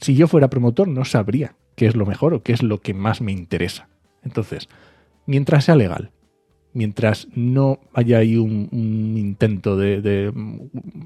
si 0.00 0.14
yo 0.14 0.28
fuera 0.28 0.50
promotor, 0.50 0.88
no 0.88 1.04
sabría 1.04 1.54
qué 1.76 1.86
es 1.86 1.96
lo 1.96 2.06
mejor 2.06 2.34
o 2.34 2.42
qué 2.42 2.52
es 2.52 2.62
lo 2.62 2.80
que 2.80 2.94
más 2.94 3.20
me 3.20 3.32
interesa. 3.32 3.88
Entonces, 4.24 4.68
mientras 5.26 5.64
sea 5.64 5.76
legal, 5.76 6.10
mientras 6.74 7.28
no 7.34 7.78
haya 7.94 8.18
ahí 8.18 8.36
un, 8.36 8.68
intento 9.16 9.76
de, 9.76 10.32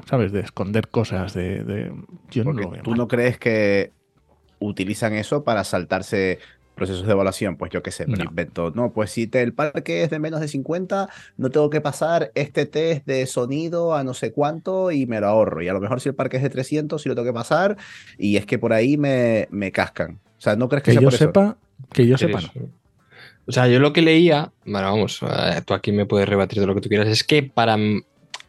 ¿sabes?, 0.09 0.33
de 0.33 0.41
esconder 0.41 0.89
cosas, 0.89 1.35
de... 1.35 1.93
yo 2.31 2.45
no 2.45 2.53
lo 2.53 2.71
veo 2.71 2.83
¿Tú 2.83 2.97
no 2.97 3.07
crees 3.07 3.39
que 3.39 3.93
utilizan 4.59 5.14
eso 5.14 5.45
para 5.45 5.62
saltarse 5.64 6.39
procesos 6.75 7.07
de 7.07 7.12
evaluación? 7.12 7.57
Pues 7.57 7.71
yo 7.71 7.83
qué 7.83 7.91
sé, 7.91 8.07
me 8.07 8.16
no. 8.16 8.25
invento. 8.25 8.73
No, 8.75 8.93
pues 8.93 9.11
si 9.11 9.29
el 9.33 9.53
parque 9.53 10.03
es 10.03 10.11
de 10.11 10.19
menos 10.19 10.41
de 10.41 10.49
50, 10.49 11.09
no 11.37 11.51
tengo 11.51 11.69
que 11.71 11.81
pasar 11.81 12.33
este 12.35 12.64
test 12.64 13.07
de 13.07 13.27
sonido 13.27 13.95
a 13.95 14.05
no 14.05 14.14
sé 14.14 14.33
cuánto 14.33 14.91
y 14.91 15.07
me 15.07 15.21
lo 15.21 15.27
ahorro. 15.27 15.62
Y 15.62 15.69
a 15.69 15.75
lo 15.75 15.81
mejor 15.81 16.01
si 16.01 16.09
el 16.09 16.14
parque 16.14 16.39
es 16.39 16.43
de 16.43 16.51
300, 16.51 17.03
sí 17.03 17.09
lo 17.09 17.14
tengo 17.14 17.27
que 17.27 17.35
pasar 17.35 17.77
y 18.16 18.37
es 18.37 18.47
que 18.47 18.59
por 18.59 18.73
ahí 18.73 18.97
me, 18.97 19.49
me 19.51 19.71
cascan. 19.71 20.21
O 20.39 20.41
sea, 20.41 20.57
¿no 20.57 20.69
crees 20.69 20.85
que, 20.85 20.95
que 20.95 21.03
yo 21.03 21.11
sepa, 21.11 21.59
Que 21.93 22.07
yo 22.07 22.16
sepa, 22.16 22.41
no. 22.41 22.49
O 23.49 23.53
sea, 23.53 23.67
yo 23.67 23.81
lo 23.81 23.95
que 23.95 24.03
leía, 24.03 24.53
bueno, 24.67 24.91
vamos, 24.91 25.21
eh, 25.23 25.63
tú 25.65 25.73
aquí 25.73 25.91
me 25.91 26.05
puedes 26.05 26.29
rebatir 26.29 26.61
de 26.61 26.67
lo 26.67 26.75
que 26.75 26.83
tú 26.83 26.91
quieras, 26.91 27.09
es 27.09 27.25
que 27.25 27.43
para 27.43 27.77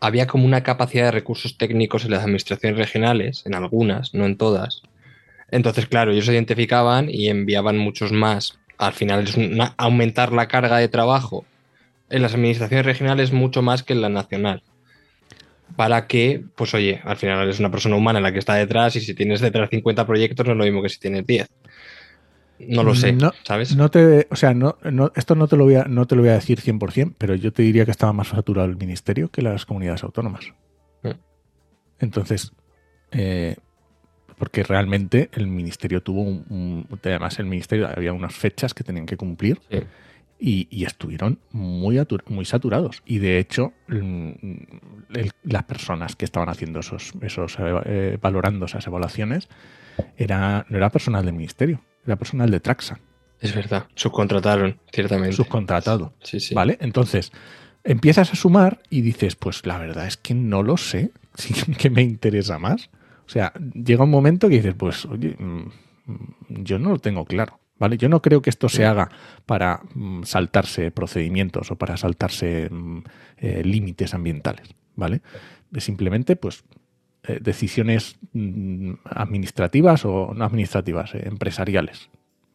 había 0.02 0.28
como 0.28 0.46
una 0.46 0.62
capacidad 0.62 1.06
de 1.06 1.12
recursos 1.12 1.58
técnicos 1.58 2.04
en 2.06 2.12
las 2.12 2.24
administraciones 2.24 2.78
regionales, 2.78 3.44
en 3.46 3.56
algunas, 3.56 4.14
no 4.14 4.26
en 4.26 4.38
todas, 4.38 4.82
Entonces, 5.52 5.88
claro, 5.88 6.12
ellos 6.12 6.26
se 6.28 6.34
identificaban 6.34 7.10
y 7.10 7.28
enviaban 7.30 7.76
muchos 7.78 8.12
más. 8.12 8.60
Al 8.78 8.94
final 8.94 9.24
es 9.24 9.36
una- 9.36 9.74
aumentar 9.78 10.32
la 10.32 10.48
carga 10.48 10.78
de 10.78 10.90
trabajo 10.90 11.44
en 12.12 12.22
las 12.22 12.36
administraciones 12.36 12.86
regionales 12.86 13.32
mucho 13.34 13.64
más 13.64 13.82
que 13.82 13.94
en 13.94 14.02
la 14.02 14.10
nacional. 14.10 14.62
Para 15.76 16.08
que, 16.08 16.44
pues 16.56 16.74
oye, 16.74 17.00
al 17.04 17.16
final 17.18 17.42
eres 17.44 17.60
una 17.60 17.72
persona 17.72 17.96
humana 17.96 18.20
la 18.20 18.32
que 18.32 18.40
está 18.40 18.56
detrás 18.56 18.96
y 18.96 19.02
si 19.02 19.14
tienes 19.14 19.40
detrás 19.40 19.70
50 19.70 20.06
proyectos 20.06 20.46
no 20.46 20.52
es 20.54 20.58
lo 20.58 20.64
mismo 20.66 20.82
que 20.84 20.90
si 20.90 21.00
tienes 21.00 21.26
10. 21.26 21.48
No 22.68 22.84
lo 22.84 22.94
sé, 22.96 23.14
No, 23.14 23.32
¿sabes? 23.44 23.76
No 23.76 23.90
te, 23.90 24.28
o 24.32 24.36
sea, 24.36 24.54
no, 24.54 24.78
no- 24.92 25.12
esto 25.16 25.36
no 25.36 25.48
te, 25.48 25.56
lo 25.56 25.64
voy 25.64 25.76
a, 25.76 25.86
no 25.86 26.06
te 26.08 26.16
lo 26.16 26.22
voy 26.22 26.30
a 26.32 26.34
decir 26.34 26.60
100%, 26.60 27.14
pero 27.18 27.36
yo 27.36 27.54
te 27.54 27.64
diría 27.64 27.86
que 27.86 27.92
estaba 27.92 28.12
más 28.14 28.28
saturado 28.30 28.68
el 28.68 28.76
ministerio 28.76 29.30
que 29.30 29.42
las 29.42 29.66
comunidades 29.66 30.04
autónomas. 30.04 30.54
Mm. 31.04 31.10
Entonces, 32.00 32.52
eh, 33.12 33.56
porque 34.38 34.64
realmente 34.64 35.30
el 35.34 35.48
ministerio 35.48 36.02
tuvo 36.02 36.22
un, 36.22 36.46
un- 36.50 36.88
Además, 37.04 37.40
el 37.40 37.46
ministerio 37.46 37.88
había 37.88 38.14
unas 38.14 38.34
fechas 38.36 38.74
que 38.74 38.84
tenían 38.84 39.06
que 39.06 39.18
cumplir 39.18 39.60
Sí. 39.70 39.80
y, 40.40 40.68
y 40.70 40.86
estuvieron 40.86 41.40
muy, 41.52 41.96
atu- 41.98 42.24
muy 42.28 42.46
saturados. 42.46 43.02
Y 43.06 43.20
de 43.20 43.40
hecho, 43.40 43.74
el- 43.88 45.32
las 45.44 45.64
personas 45.64 46.16
que 46.16 46.26
estaban 46.26 46.50
haciendo 46.50 46.80
esos, 46.80 47.14
esos 47.22 47.58
eh, 47.86 48.18
valorando 48.22 48.66
esas 48.66 48.86
evaluaciones 48.88 49.50
era, 50.18 50.66
no 50.70 50.78
era 50.78 50.90
personal 50.90 51.26
del 51.26 51.34
ministerio, 51.34 51.82
era 52.10 52.18
personal 52.18 52.50
de 52.50 52.60
Traxa, 52.60 53.00
Es 53.40 53.56
verdad, 53.56 53.88
subcontrataron, 53.96 54.80
ciertamente. 54.92 55.36
subcontratado. 55.36 56.14
Sí, 56.24 56.40
sí. 56.40 56.54
¿Vale? 56.56 56.78
Entonces, 56.82 57.32
empiezas 57.84 58.32
a 58.34 58.36
sumar 58.36 58.82
y 58.90 59.02
dices, 59.02 59.36
pues 59.36 59.66
la 59.66 59.78
verdad 59.78 60.08
es 60.08 60.18
que 60.18 60.34
no 60.34 60.64
lo 60.64 60.76
sé, 60.78 61.12
sí 61.36 61.54
que 61.78 61.90
me 61.90 62.02
interesa 62.02 62.60
más. 62.60 62.90
O 63.26 63.30
sea, 63.30 63.54
llega 63.74 64.04
un 64.04 64.10
momento 64.10 64.50
que 64.50 64.56
dices, 64.56 64.74
pues, 64.76 65.06
oye, 65.06 65.36
mm, 65.38 65.70
yo 66.64 66.80
no 66.80 66.90
lo 66.90 67.00
tengo 67.00 67.26
claro. 67.26 67.60
¿Vale? 67.78 67.96
Yo 67.98 68.10
no 68.10 68.22
creo 68.22 68.42
que 68.42 68.50
esto 68.50 68.68
se 68.68 68.86
haga 68.86 69.10
para 69.46 69.80
mm, 69.94 70.24
saltarse 70.24 70.92
procedimientos 70.92 71.72
o 71.72 71.78
para 71.78 71.96
saltarse 71.96 72.68
mm, 72.70 73.04
eh, 73.38 73.62
límites 73.64 74.14
ambientales, 74.14 74.68
¿vale? 74.98 75.22
Simplemente, 75.78 76.36
pues, 76.36 76.66
eh, 77.28 77.40
decisiones 77.42 78.18
mm, 78.34 78.94
administrativas 79.06 80.06
o 80.06 80.34
no 80.36 80.46
administrativas, 80.46 81.14
eh, 81.16 81.24
empresariales, 81.26 82.10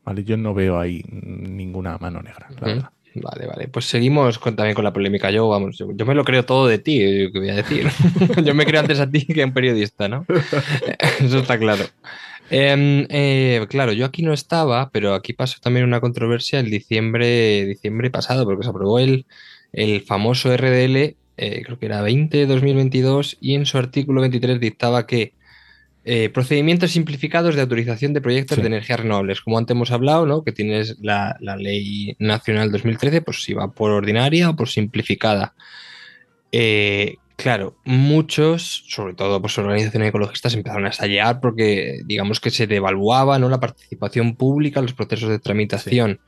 ¿vale? 0.04 0.24
Yo 0.24 0.36
no 0.36 0.54
veo 0.54 0.78
ahí 0.78 1.02
ninguna 1.10 1.98
mano 1.98 2.22
negra, 2.22 2.48
la 2.60 2.66
verdad. 2.66 2.90
Vale, 3.16 3.46
vale. 3.46 3.68
Pues 3.68 3.84
seguimos 3.84 4.40
con- 4.40 4.56
también 4.56 4.74
con 4.74 4.82
la 4.82 4.92
polémica. 4.92 5.30
Yo, 5.30 5.48
vamos, 5.48 5.78
yo, 5.78 5.86
yo 5.94 6.04
me 6.04 6.16
lo 6.16 6.24
creo 6.24 6.44
todo 6.44 6.66
de 6.66 6.78
ti, 6.78 7.00
eh, 7.00 7.30
¿qué 7.32 7.38
voy 7.38 7.50
a 7.50 7.54
decir? 7.54 7.86
yo 8.44 8.54
me 8.56 8.66
creo 8.66 8.80
antes 8.80 8.98
a 8.98 9.08
ti 9.08 9.24
que 9.24 9.42
a 9.42 9.46
un 9.46 9.52
periodista, 9.52 10.08
¿no? 10.08 10.26
Eso 11.20 11.38
está 11.38 11.56
claro. 11.56 11.84
Em, 12.50 13.06
eh, 13.10 13.64
claro, 13.70 13.92
yo 13.92 14.04
aquí 14.04 14.22
no 14.22 14.32
estaba, 14.32 14.90
pero 14.90 15.14
aquí 15.14 15.32
pasó 15.32 15.58
también 15.62 15.86
una 15.86 16.00
controversia 16.00 16.58
el 16.60 16.70
diciembre, 16.70 17.64
diciembre 17.66 18.10
pasado, 18.10 18.44
porque 18.44 18.64
se 18.64 18.70
aprobó 18.70 18.98
el, 18.98 19.26
el 19.72 20.02
famoso 20.02 20.52
RDL, 20.52 21.16
eh, 21.36 21.62
creo 21.64 21.78
que 21.78 21.86
era 21.86 22.02
20 22.02 22.36
de 22.36 22.46
2022, 22.46 23.38
y 23.40 23.54
en 23.54 23.66
su 23.66 23.78
artículo 23.78 24.20
23 24.20 24.60
dictaba 24.60 25.06
que 25.06 25.32
eh, 26.06 26.28
procedimientos 26.28 26.90
simplificados 26.90 27.54
de 27.54 27.62
autorización 27.62 28.12
de 28.12 28.20
proyectos 28.20 28.56
Sí. 28.56 28.60
de 28.60 28.66
energías 28.66 29.00
renovables. 29.00 29.40
Como 29.40 29.56
antes 29.56 29.74
hemos 29.74 29.90
hablado, 29.90 30.26
¿no? 30.26 30.44
Que 30.44 30.52
tienes 30.52 30.98
la, 31.00 31.36
la 31.40 31.56
ley 31.56 32.14
nacional 32.18 32.70
2013, 32.70 33.22
pues 33.22 33.42
si 33.42 33.54
va 33.54 33.72
por 33.72 33.90
ordinaria 33.90 34.50
o 34.50 34.56
por 34.56 34.68
simplificada. 34.68 35.54
Eh, 36.52 37.16
claro, 37.36 37.78
muchos, 37.84 38.84
sobre 38.86 39.14
todo 39.14 39.40
pues, 39.40 39.56
organizaciones 39.56 40.10
ecologistas, 40.10 40.54
empezaron 40.54 40.84
a 40.84 40.90
estallar 40.90 41.40
porque 41.40 42.00
digamos 42.04 42.38
que 42.38 42.50
se 42.50 42.66
devaluaba 42.66 43.38
¿no? 43.38 43.48
la 43.48 43.58
participación 43.60 44.36
pública 44.36 44.80
en 44.80 44.86
los 44.86 44.94
procesos 44.94 45.30
de 45.30 45.38
tramitación. 45.38 46.20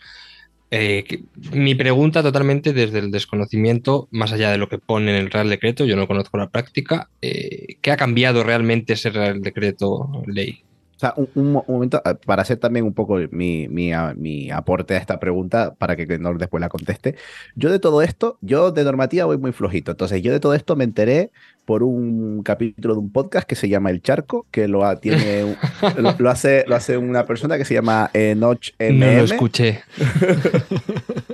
Eh, 0.71 1.23
mi 1.53 1.77
pregunta 1.77 2.23
totalmente 2.25 2.73
desde 2.73 2.99
el 2.99 3.13
desconocimiento, 3.13 4.09
más 4.11 4.33
allá 4.33 4.51
de 4.51 4.59
lo 4.59 4.69
que 4.69 4.79
pone 4.79 5.11
en 5.13 5.17
el 5.25 5.31
Real 5.31 5.49
Decreto, 5.49 5.85
yo 5.85 5.95
no 5.97 6.09
conozco 6.09 6.39
la 6.39 6.51
práctica, 6.51 7.09
eh, 7.23 7.77
¿qué 7.81 7.93
ha 7.93 7.97
cambiado 7.97 8.43
realmente 8.43 8.95
ese 8.95 9.11
Real 9.11 9.41
Decreto 9.41 10.11
ley? 10.27 10.65
O 10.97 10.99
sea, 10.99 11.13
un, 11.17 11.29
un 11.35 11.53
mo- 11.53 11.65
un 11.69 11.75
momento, 11.75 12.01
ah, 12.05 12.15
para 12.15 12.43
hacer 12.43 12.57
también 12.59 12.85
un 12.87 12.95
poco 12.95 13.17
mi, 13.31 13.69
mi, 13.69 13.93
mi 14.17 14.51
aporte 14.51 14.95
a 14.95 14.99
esta 14.99 15.21
pregunta, 15.21 15.75
para 15.75 15.95
que 15.95 16.07
Knorr 16.07 16.39
después 16.39 16.61
la 16.61 16.69
conteste. 16.71 17.17
Yo 17.55 17.71
de 17.71 17.79
todo 17.79 18.03
esto, 18.03 18.39
yo 18.41 18.73
de 18.73 18.83
normativa 18.83 19.27
voy 19.27 19.39
muy 19.39 19.53
flojito. 19.53 19.91
Entonces, 19.93 20.23
yo 20.23 20.33
de 20.33 20.41
todo 20.41 20.55
esto 20.55 20.75
me 20.75 20.85
enteré 20.85 21.31
por 21.67 21.83
un 21.83 22.43
capítulo 22.43 22.95
de 22.95 23.01
un 23.01 23.11
podcast 23.13 23.47
que 23.47 23.57
se 23.57 23.69
llama 23.69 23.91
El 23.91 24.01
Charco, 24.01 24.47
que 24.51 24.69
lo, 24.69 24.97
tiene, 24.99 25.57
lo, 25.99 26.15
lo 26.17 26.31
hace, 26.31 26.65
lo 26.67 26.77
hace 26.77 26.97
una 26.97 27.27
persona 27.27 27.59
que 27.59 27.65
se 27.67 27.75
llama 27.75 28.09
Enoch 28.15 28.73
No 28.79 28.87
lo 28.87 28.95
MM. 28.95 29.25
escuché. 29.25 29.81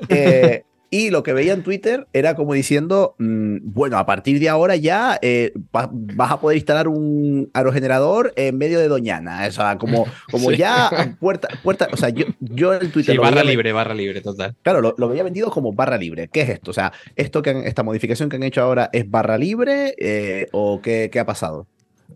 Eh, 0.09 0.65
y 0.93 1.11
lo 1.11 1.23
que 1.25 1.33
veía 1.33 1.55
en 1.55 1.63
Twitter 1.65 2.07
era 2.13 2.37
como 2.37 2.53
diciendo, 2.55 3.17
mm, 3.19 3.57
bueno, 3.65 3.97
a 3.99 4.05
partir 4.07 4.39
de 4.39 4.49
ahora 4.49 4.77
ya 4.77 5.19
eh, 5.23 5.53
va- 5.75 5.89
vas 5.91 6.31
a 6.31 6.39
poder 6.41 6.59
instalar 6.59 6.87
un 6.87 7.51
aerogenerador 7.55 8.33
en 8.37 8.59
medio 8.59 8.79
de 8.79 8.87
Doñana. 8.89 9.45
O 9.49 9.51
sea, 9.51 9.79
como, 9.79 10.05
como 10.31 10.51
Sí. 10.51 10.59
ya 10.59 11.17
puerta, 11.19 11.49
puerta, 11.63 11.89
o 11.93 11.97
sea, 11.97 12.11
yo, 12.11 12.27
yo 12.41 12.75
en 12.75 12.93
Twitter 12.93 13.13
Sí, 13.13 13.17
lo 13.17 13.23
barra 13.23 13.41
veía- 13.41 13.51
libre, 13.51 13.73
barra 13.73 13.95
libre, 13.95 14.21
total. 14.21 14.55
Claro, 14.63 14.83
lo, 14.83 14.95
lo 14.99 15.09
veía 15.09 15.23
vendido 15.25 15.51
como 15.51 15.73
barra 15.73 15.97
libre. 15.97 16.29
¿Qué 16.29 16.43
es 16.43 16.51
esto? 16.51 16.71
O 16.71 16.75
sea, 16.75 16.93
esto 17.17 17.41
que 17.43 17.51
han- 17.51 17.65
esta 17.67 17.83
modificación 17.83 18.29
que 18.29 18.37
han 18.37 18.43
hecho 18.43 18.61
ahora 18.61 18.91
es 18.93 19.11
barra 19.11 19.39
libre 19.39 19.95
eh, 19.99 20.49
o 20.53 20.81
qué, 20.83 21.09
qué 21.11 21.19
ha 21.21 21.25
pasado? 21.27 21.67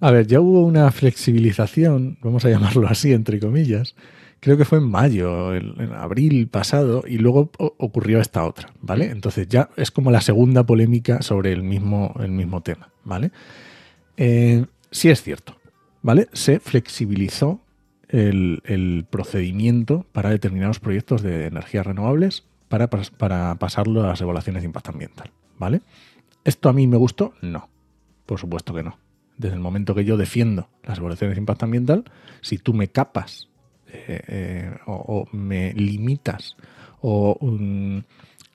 A 0.03 0.11
ver, 0.11 0.27
ya 0.27 0.41
hubo 0.41 0.61
una 0.61 0.91
flexibilización, 0.93 2.19
vamos 2.23 2.45
a 2.45 2.51
llamarlo 2.51 2.87
así, 2.89 3.13
entre 3.15 3.41
comillas. 3.41 3.95
Creo 4.47 4.57
que 4.57 4.65
fue 4.65 4.79
en 4.79 4.89
mayo, 4.89 5.57
en 5.57 5.93
abril 5.93 6.47
pasado, 6.47 7.03
y 7.05 7.19
luego 7.19 7.51
ocurrió 7.59 8.21
esta 8.21 8.45
otra, 8.45 8.73
¿vale? 8.81 9.07
Entonces 9.11 9.49
ya 9.49 9.71
es 9.77 9.91
como 9.91 10.13
la 10.13 10.21
segunda 10.21 10.65
polémica 10.65 11.21
sobre 11.21 11.51
el 11.51 11.65
mismo, 11.65 12.15
el 12.21 12.31
mismo 12.31 12.61
tema, 12.61 12.91
¿vale? 13.03 13.33
Eh, 14.17 14.65
sí 14.93 15.11
es 15.11 15.21
cierto, 15.21 15.57
¿vale? 16.01 16.29
Se 16.33 16.61
flexibilizó 16.61 17.61
el, 18.09 18.63
el 18.67 19.05
procedimiento 19.11 20.07
para 20.13 20.31
determinados 20.31 20.79
proyectos 20.79 21.23
de 21.23 21.47
energías 21.47 21.85
renovables 21.85 22.45
para, 22.69 22.89
para 22.89 23.57
pasarlo 23.57 24.05
a 24.05 24.07
las 24.07 24.21
evaluaciones 24.21 24.63
de 24.63 24.67
impacto 24.67 24.93
ambiental, 24.93 25.33
¿vale? 25.59 25.81
¿Esto 26.45 26.69
a 26.69 26.73
mí 26.73 26.87
me 26.87 26.99
gustó? 26.99 27.35
No, 27.43 27.69
por 28.27 28.39
supuesto 28.39 28.73
que 28.73 28.85
no. 28.85 28.97
Desde 29.39 29.57
el 29.57 29.61
momento 29.61 29.97
que 29.97 30.05
yo 30.05 30.17
defiendo 30.17 30.69
las 30.85 30.99
evaluaciones 30.99 31.35
de 31.35 31.41
impacto 31.41 31.65
ambiental, 31.65 32.05
si 32.43 32.59
tú 32.59 32.75
me 32.75 32.87
capas 32.87 33.49
eh, 34.09 34.23
eh, 34.29 34.77
o, 34.87 35.27
me 35.33 35.73
limitas 35.73 36.57
o 37.01 37.39
mm, 37.41 37.99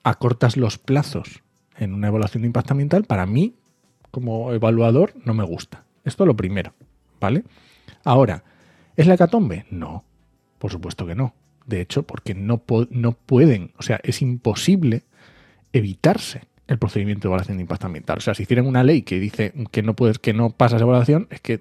acortas 0.04 0.56
los 0.56 0.78
plazos 0.78 1.42
en 1.76 1.94
una 1.94 2.08
evaluación 2.08 2.42
de 2.42 2.48
impacto 2.48 2.74
ambiental, 2.74 3.04
para 3.04 3.26
mí, 3.26 3.54
como 4.10 4.52
evaluador, 4.52 5.14
no 5.24 5.34
me 5.34 5.44
gusta. 5.44 5.84
Esto 6.04 6.24
es 6.24 6.26
lo 6.26 6.36
primero, 6.36 6.74
¿vale? 7.20 7.44
Ahora, 8.04 8.44
¿es 8.96 9.06
la 9.06 9.14
hecatombe? 9.14 9.66
No, 9.70 10.04
por 10.58 10.70
supuesto 10.70 11.06
que 11.06 11.14
no. 11.14 11.34
De 11.66 11.80
hecho, 11.80 12.02
porque 12.02 12.34
no, 12.34 12.62
no 12.90 13.12
pueden, 13.12 13.72
o 13.78 13.82
sea, 13.82 14.00
es 14.02 14.20
imposible 14.20 15.04
evitarse 15.72 16.42
el 16.72 16.78
procedimiento 16.78 17.22
de 17.22 17.28
evaluación 17.28 17.58
de 17.58 17.62
impacto 17.62 17.86
ambiental. 17.86 18.18
O 18.18 18.20
sea, 18.20 18.34
si 18.34 18.42
hicieran 18.42 18.66
una 18.66 18.82
ley 18.82 19.02
que 19.02 19.20
dice 19.20 19.52
que 19.70 19.82
no 19.82 19.94
puedes, 19.94 20.18
que 20.18 20.32
no 20.32 20.50
pasas 20.50 20.82
evaluación, 20.82 21.28
es 21.30 21.40
que 21.40 21.60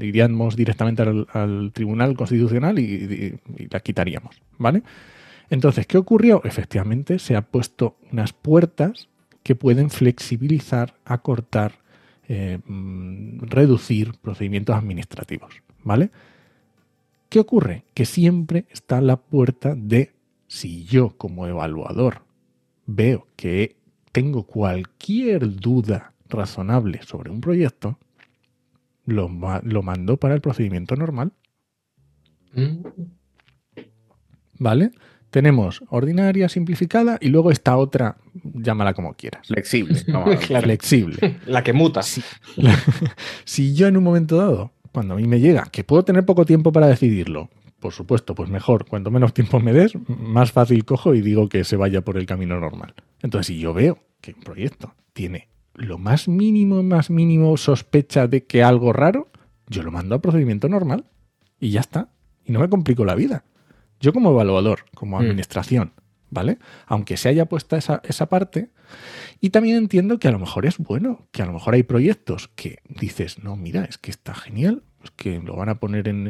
iríamos 0.00 0.56
directamente 0.56 1.02
al, 1.02 1.26
al 1.32 1.72
Tribunal 1.72 2.16
Constitucional 2.16 2.78
y 2.78 3.38
la 3.70 3.80
quitaríamos, 3.80 4.40
¿vale? 4.58 4.82
Entonces, 5.50 5.86
¿qué 5.86 5.98
ocurrió? 5.98 6.42
Efectivamente, 6.44 7.18
se 7.18 7.36
ha 7.36 7.42
puesto 7.42 7.96
unas 8.10 8.32
puertas 8.32 9.08
que 9.42 9.54
pueden 9.54 9.90
flexibilizar, 9.90 10.94
acortar, 11.04 11.80
eh, 12.28 12.58
mm, 12.66 13.40
reducir 13.42 14.14
procedimientos 14.20 14.74
administrativos, 14.74 15.62
¿vale? 15.82 16.10
¿Qué 17.28 17.40
ocurre? 17.40 17.84
Que 17.94 18.06
siempre 18.06 18.64
está 18.70 19.00
la 19.00 19.16
puerta 19.16 19.74
de 19.76 20.12
si 20.46 20.84
yo 20.84 21.16
como 21.16 21.46
evaluador 21.46 22.22
veo 22.86 23.26
que 23.36 23.76
tengo 24.14 24.44
cualquier 24.44 25.56
duda 25.56 26.12
razonable 26.28 27.00
sobre 27.02 27.30
un 27.30 27.40
proyecto, 27.40 27.98
lo, 29.06 29.28
lo 29.64 29.82
mando 29.82 30.16
para 30.16 30.34
el 30.34 30.40
procedimiento 30.40 30.94
normal, 30.96 31.32
Mm, 32.54 32.84
¿vale? 34.58 34.92
Tenemos 35.30 35.82
ordinaria, 35.88 36.48
simplificada 36.48 37.18
y 37.20 37.28
luego 37.30 37.50
esta 37.50 37.76
otra, 37.76 38.16
llámala 38.44 38.94
como 38.94 39.14
quieras. 39.14 39.48
Flexible. 39.48 40.00
Claro. 40.06 40.36
Flexible. 40.62 41.38
La 41.46 41.64
que 41.64 41.72
muta. 41.72 42.02
Si, 42.02 42.22
la- 42.56 42.78
si 43.44 43.74
yo 43.74 43.88
en 43.88 43.96
un 43.96 44.04
momento 44.04 44.36
dado, 44.36 44.70
cuando 44.92 45.14
a 45.14 45.16
mí 45.16 45.26
me 45.26 45.40
llega, 45.40 45.64
que 45.72 45.82
puedo 45.82 46.04
tener 46.04 46.24
poco 46.24 46.44
tiempo 46.46 46.70
para 46.70 46.86
decidirlo, 46.86 47.48
por 47.84 47.92
supuesto, 47.92 48.34
pues 48.34 48.48
mejor, 48.48 48.86
cuanto 48.86 49.10
menos 49.10 49.34
tiempo 49.34 49.60
me 49.60 49.74
des, 49.74 49.92
más 50.08 50.52
fácil 50.52 50.86
cojo 50.86 51.14
y 51.14 51.20
digo 51.20 51.50
que 51.50 51.64
se 51.64 51.76
vaya 51.76 52.00
por 52.00 52.16
el 52.16 52.24
camino 52.24 52.58
normal. 52.58 52.94
Entonces, 53.20 53.48
si 53.48 53.58
yo 53.58 53.74
veo 53.74 53.98
que 54.22 54.32
un 54.32 54.40
proyecto 54.40 54.94
tiene 55.12 55.48
lo 55.74 55.98
más 55.98 56.26
mínimo, 56.26 56.82
más 56.82 57.10
mínimo 57.10 57.54
sospecha 57.58 58.26
de 58.26 58.46
que 58.46 58.62
algo 58.62 58.94
raro, 58.94 59.30
yo 59.68 59.82
lo 59.82 59.90
mando 59.92 60.14
a 60.14 60.22
procedimiento 60.22 60.66
normal 60.70 61.04
y 61.60 61.72
ya 61.72 61.80
está. 61.80 62.08
y 62.46 62.52
no 62.52 62.60
me 62.60 62.70
complico 62.70 63.04
la 63.04 63.14
vida. 63.14 63.44
Yo 64.00 64.14
como 64.14 64.30
evaluador, 64.30 64.86
como 64.94 65.18
Mm. 65.18 65.20
administración, 65.24 65.92
¿vale? 66.30 66.56
Aunque 66.86 67.18
se 67.18 67.28
haya 67.28 67.44
puesta 67.50 67.76
esa, 67.76 68.00
esa 68.04 68.30
parte, 68.30 68.70
y 69.42 69.50
también 69.50 69.76
entiendo 69.76 70.18
que 70.18 70.28
a 70.28 70.30
lo 70.30 70.38
mejor 70.38 70.64
es 70.64 70.78
bueno, 70.78 71.26
que 71.32 71.42
a 71.42 71.46
lo 71.46 71.52
mejor 71.52 71.74
hay 71.74 71.82
proyectos 71.82 72.48
que 72.54 72.78
dices, 72.88 73.42
no, 73.44 73.56
mira, 73.56 73.84
es 73.84 73.98
que 73.98 74.10
está 74.10 74.34
genial, 74.34 74.82
es 75.02 75.10
que 75.10 75.38
lo 75.40 75.54
van 75.56 75.68
a 75.68 75.80
poner 75.80 76.08
en, 76.08 76.26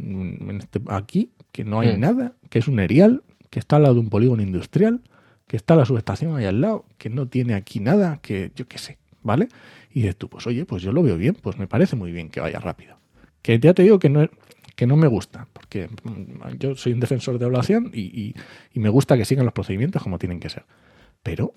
en 0.51 0.57
este- 0.59 0.81
aquí, 0.89 1.33
que 1.55 1.63
no 1.65 1.79
hay 1.79 1.97
Mm. 1.97 2.01
nada, 2.01 2.33
que 2.51 2.59
es 2.59 2.67
un 2.67 2.81
erial, 2.81 3.23
que 3.49 3.61
está 3.61 3.77
al 3.77 3.83
lado 3.85 3.95
de 3.95 4.01
un 4.01 4.09
polígono 4.11 4.43
industrial, 4.43 5.03
que 5.47 5.57
está 5.57 5.77
la 5.77 5.85
subestación 5.85 6.35
ahí 6.35 6.47
al 6.47 6.61
lado, 6.61 6.85
que 6.99 7.09
no 7.11 7.29
tiene 7.29 7.55
aquí 7.55 7.79
nada, 7.79 8.19
que 8.21 8.51
yo 8.57 8.67
qué 8.67 8.79
sé, 8.79 8.99
¿vale? 9.23 9.47
Y 9.93 10.01
dices 10.01 10.17
tú, 10.17 10.29
pues 10.29 10.45
oye, 10.49 10.65
pues 10.67 10.83
yo 10.83 10.91
lo 10.91 11.01
veo 11.05 11.17
bien, 11.17 11.37
pues 11.41 11.57
me 11.57 11.69
parece 11.69 11.95
muy 11.95 12.11
bien 12.11 12.29
que 12.29 12.41
vaya 12.41 12.59
rápido. 12.59 12.97
Que 13.41 13.61
ya 13.61 13.73
te 13.73 13.85
digo 13.85 14.01
que 14.01 14.09
no, 14.09 14.29
que 14.75 14.89
no 14.89 14.97
me 14.97 15.07
gusta, 15.07 15.47
porque 15.53 15.89
mm, 16.03 16.57
yo 16.59 16.75
soy 16.75 16.93
un 16.95 16.99
defensor 17.01 17.39
de 17.39 17.45
evaluación 17.45 17.93
y, 17.95 18.01
y- 18.01 18.35
y 18.73 18.81
me 18.81 18.89
gusta 18.89 19.17
que 19.17 19.25
sigan 19.25 19.45
los 19.45 19.55
procedimientos 19.55 20.03
como 20.03 20.19
tienen 20.19 20.41
que 20.41 20.49
ser. 20.49 20.65
Pero, 21.23 21.55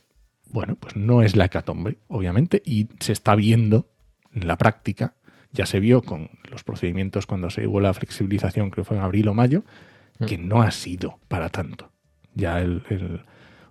bueno, 0.51 0.75
pues 0.79 0.95
no 0.95 1.23
es 1.23 1.35
la 1.35 1.45
hecatombe, 1.45 1.97
obviamente, 2.07 2.61
y 2.63 2.87
se 2.99 3.13
está 3.13 3.33
viendo 3.35 3.89
en 4.35 4.45
la 4.47 4.57
práctica, 4.57 5.15
ya 5.57 5.65
se 5.65 5.79
vio 5.79 6.03
con 6.03 6.29
los 6.51 6.63
procedimientos 6.63 7.25
cuando 7.25 7.49
se 7.49 7.65
hubo 7.67 7.81
la 7.81 7.93
flexibilización, 7.93 8.69
creo 8.69 8.83
que 8.85 8.87
fue 8.89 8.97
en 8.97 9.03
abril 9.03 9.27
o 9.27 9.33
mayo, 9.33 9.63
que 10.27 10.37
no 10.37 10.61
ha 10.61 10.71
sido 10.71 11.19
para 11.27 11.49
tanto. 11.49 11.89
Ya 12.35 12.59
el, 12.61 12.83
el 12.89 13.21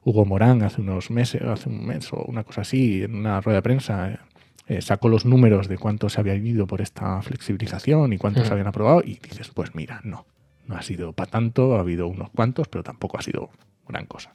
Hugo 0.05 0.25
Morán 0.25 0.63
hace 0.63 0.81
unos 0.81 1.11
meses, 1.11 1.43
hace 1.43 1.69
un 1.69 1.87
mes 1.87 2.13
o 2.13 2.23
una 2.25 2.43
cosa 2.45 2.63
así, 2.63 3.03
en 3.05 3.15
una 3.15 3.41
rueda 3.41 3.59
de 3.59 3.63
prensa, 3.63 4.21
eh, 4.67 4.81
sacó 4.83 5.09
los 5.09 5.25
números 5.25 5.69
de 5.69 5.79
cuánto 5.79 6.09
se 6.09 6.21
había 6.21 6.35
ido 6.35 6.67
por 6.67 6.81
esta 6.81 7.23
flexibilización 7.23 8.13
y 8.13 8.19
cuántos 8.19 8.43
Mm. 8.43 8.47
se 8.47 8.53
habían 8.53 8.67
aprobado 8.67 9.03
y 9.05 9.19
dices, 9.23 9.51
pues 9.55 9.75
mira, 9.77 10.01
no, 10.03 10.27
no 10.67 10.77
ha 10.77 10.83
sido 10.83 11.13
para 11.13 11.31
tanto, 11.31 11.77
ha 11.77 11.81
habido 11.81 12.09
unos 12.09 12.31
cuantos, 12.31 12.67
pero 12.69 12.83
tampoco 12.83 13.17
ha 13.19 13.23
sido 13.23 13.51
gran 13.89 14.07
cosa. 14.07 14.33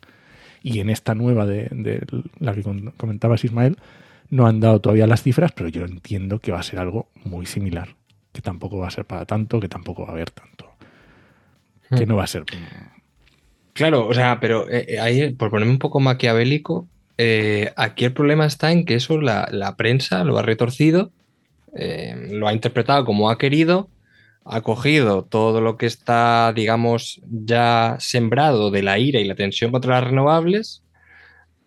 Y 0.63 0.79
en 0.79 0.89
esta 0.89 1.15
nueva 1.15 1.45
de, 1.45 1.67
de 1.71 2.05
la 2.39 2.53
que 2.53 2.63
comentabas 2.97 3.43
Ismael, 3.43 3.77
no 4.31 4.47
han 4.47 4.59
dado 4.59 4.81
todavía 4.81 5.05
las 5.05 5.21
cifras, 5.21 5.51
pero 5.51 5.69
yo 5.69 5.85
entiendo 5.85 6.39
que 6.39 6.51
va 6.51 6.59
a 6.59 6.63
ser 6.63 6.79
algo 6.79 7.09
muy 7.23 7.45
similar, 7.45 7.95
que 8.31 8.41
tampoco 8.41 8.79
va 8.79 8.87
a 8.87 8.91
ser 8.91 9.05
para 9.05 9.25
tanto, 9.25 9.59
que 9.59 9.69
tampoco 9.69 10.03
va 10.03 10.09
a 10.09 10.11
haber 10.13 10.31
tanto, 10.31 10.71
que 11.95 12.05
Mm. 12.05 12.09
no 12.09 12.15
va 12.15 12.23
a 12.23 12.27
ser... 12.27 12.43
Claro, 13.73 14.07
o 14.07 14.13
sea, 14.13 14.39
pero 14.39 14.69
eh, 14.69 14.85
eh, 14.87 14.99
ahí, 14.99 15.33
por 15.33 15.49
ponerme 15.49 15.71
un 15.71 15.79
poco 15.79 15.99
maquiavélico, 15.99 16.87
eh, 17.17 17.71
aquí 17.77 18.05
el 18.05 18.13
problema 18.13 18.45
está 18.45 18.71
en 18.71 18.85
que 18.85 18.95
eso 18.95 19.21
la, 19.21 19.47
la 19.51 19.75
prensa 19.77 20.23
lo 20.23 20.37
ha 20.37 20.41
retorcido, 20.41 21.11
eh, 21.75 22.27
lo 22.31 22.47
ha 22.47 22.53
interpretado 22.53 23.05
como 23.05 23.29
ha 23.29 23.37
querido, 23.37 23.89
ha 24.43 24.61
cogido 24.61 25.23
todo 25.23 25.61
lo 25.61 25.77
que 25.77 25.85
está, 25.85 26.51
digamos, 26.53 27.21
ya 27.29 27.95
sembrado 27.99 28.71
de 28.71 28.83
la 28.83 28.97
ira 28.99 29.19
y 29.19 29.25
la 29.25 29.35
tensión 29.35 29.71
contra 29.71 29.99
las 30.01 30.09
renovables, 30.09 30.83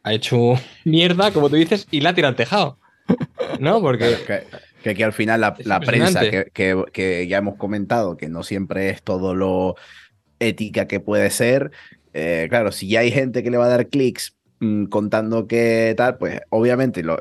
ha 0.04 0.12
hecho 0.14 0.54
mierda, 0.84 1.32
como 1.32 1.50
tú 1.50 1.56
dices, 1.56 1.86
y 1.90 2.00
la 2.00 2.10
ha 2.10 2.14
tirado 2.14 2.30
al 2.30 2.36
tejado. 2.36 2.78
¿No? 3.58 3.80
Porque 3.80 4.16
Que, 4.26 4.44
que 4.82 4.90
aquí 4.90 5.02
al 5.02 5.12
final 5.12 5.40
la, 5.40 5.56
prensa, 5.80 6.20
que, 6.30 6.46
que- 6.52 6.84
que 6.92 7.26
ya 7.26 7.38
hemos 7.38 7.56
comentado, 7.56 8.16
que 8.16 8.28
no 8.28 8.42
siempre 8.42 8.90
es 8.90 9.02
todo 9.02 9.34
lo 9.34 9.74
ética 10.38 10.86
que 10.86 11.00
puede 11.00 11.30
ser, 11.30 11.70
eh, 12.12 12.46
claro, 12.50 12.70
si 12.70 12.88
ya 12.88 13.00
hay 13.00 13.10
gente 13.10 13.42
que 13.42 13.50
le 13.50 13.56
va 13.56 13.66
a 13.66 13.70
dar 13.70 13.88
clics 13.88 14.36
mm, 14.60 14.84
contando 14.86 15.46
que 15.46 15.94
tal, 15.96 16.18
pues 16.18 16.40
obviamente 16.50 17.02
lo- 17.02 17.18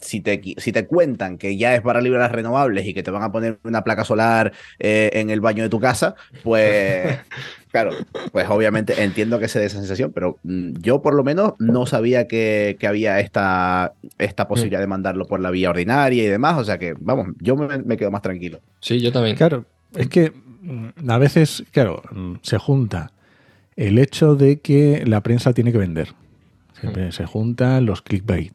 si, 0.00 0.20
te, 0.20 0.40
si 0.56 0.72
te 0.72 0.86
cuentan 0.86 1.36
que 1.38 1.56
ya 1.56 1.74
es 1.74 1.82
para 1.82 2.00
libre 2.00 2.18
las 2.18 2.32
renovables 2.32 2.86
y 2.86 2.94
que 2.94 3.02
te 3.02 3.10
van 3.10 3.22
a 3.22 3.32
poner 3.32 3.58
una 3.64 3.84
placa 3.84 4.04
solar 4.04 4.52
eh, 4.78 5.10
en 5.12 5.28
el 5.30 5.40
baño 5.40 5.62
de 5.64 5.68
tu 5.68 5.80
casa, 5.80 6.14
pues 6.42 7.18
claro, 7.76 7.90
pues 8.32 8.48
obviamente 8.48 9.02
entiendo 9.02 9.38
que 9.38 9.48
se 9.48 9.58
dé 9.58 9.66
esa 9.66 9.78
sensación, 9.78 10.10
pero 10.14 10.38
mm, 10.44 10.78
yo 10.80 11.02
por 11.02 11.14
lo 11.14 11.22
menos 11.22 11.52
no 11.58 11.84
sabía 11.84 12.26
que, 12.26 12.76
que 12.80 12.86
había 12.86 13.20
esta, 13.20 13.92
esta 14.16 14.48
posibilidad 14.48 14.80
de 14.80 14.86
mandarlo 14.86 15.26
por 15.26 15.40
la 15.40 15.50
vía 15.50 15.68
ordinaria 15.68 16.24
y 16.24 16.26
demás, 16.26 16.56
o 16.56 16.64
sea 16.64 16.78
que, 16.78 16.94
vamos, 16.98 17.28
yo 17.38 17.54
me, 17.54 17.78
me 17.78 17.98
quedo 17.98 18.10
más 18.10 18.22
tranquilo. 18.22 18.60
sí, 18.80 19.00
yo 19.00 19.12
también. 19.12 19.36
Claro, 19.36 19.66
es 19.94 20.08
que 20.08 20.32
mm, 20.62 21.10
a 21.10 21.18
veces, 21.18 21.64
claro, 21.70 22.02
mm, 22.10 22.36
se 22.40 22.56
junta 22.56 23.12
el 23.76 23.98
hecho 23.98 24.36
de 24.36 24.60
que 24.60 25.04
la 25.06 25.20
prensa 25.20 25.52
tiene 25.52 25.70
que 25.70 25.78
vender. 25.78 26.08
Siempre 26.80 27.12
se 27.12 27.26
juntan 27.26 27.84
los 27.84 28.00
clickbait. 28.00 28.52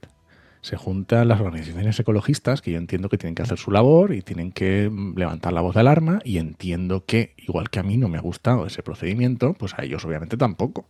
Se 0.62 0.78
juntan 0.78 1.28
las 1.28 1.42
organizaciones 1.42 2.00
ecologistas, 2.00 2.62
que 2.62 2.72
yo 2.72 2.78
entiendo 2.78 3.10
que 3.10 3.18
tienen 3.18 3.34
que 3.34 3.42
hacer 3.42 3.58
su 3.58 3.72
labor 3.72 4.14
y 4.14 4.22
tienen 4.22 4.52
que 4.52 4.90
mm, 4.92 5.18
levantar 5.18 5.54
la 5.54 5.62
voz 5.62 5.74
de 5.74 5.82
alarma. 5.82 6.20
Y 6.24 6.38
entiendo 6.38 7.04
que, 7.06 7.34
igual 7.38 7.70
que 7.70 7.80
a 7.80 7.84
mí 7.84 7.98
no 7.98 8.08
me 8.08 8.18
ha 8.18 8.22
gustado 8.22 8.68
ese 8.68 8.84
procedimiento, 8.84 9.54
pues 9.54 9.74
a 9.78 9.84
ellos 9.84 10.06
obviamente 10.06 10.38
tampoco. 10.38 10.86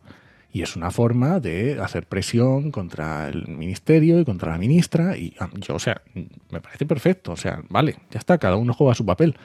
Y 0.53 0.61
es 0.61 0.75
una 0.75 0.91
forma 0.91 1.39
de 1.39 1.79
hacer 1.79 2.05
presión 2.07 2.71
contra 2.71 3.29
el 3.29 3.47
ministerio 3.47 4.19
y 4.19 4.25
contra 4.25 4.51
la 4.51 4.57
ministra. 4.57 5.15
Y 5.15 5.33
ah, 5.39 5.49
yo, 5.53 5.75
o 5.75 5.79
sea, 5.79 6.01
me 6.13 6.59
parece 6.59 6.85
perfecto. 6.85 7.31
O 7.31 7.37
sea, 7.37 7.63
vale, 7.69 7.95
ya 8.11 8.19
está, 8.19 8.37
cada 8.37 8.57
uno 8.57 8.73
juega 8.73 8.93
su 8.93 9.05
papel. 9.05 9.37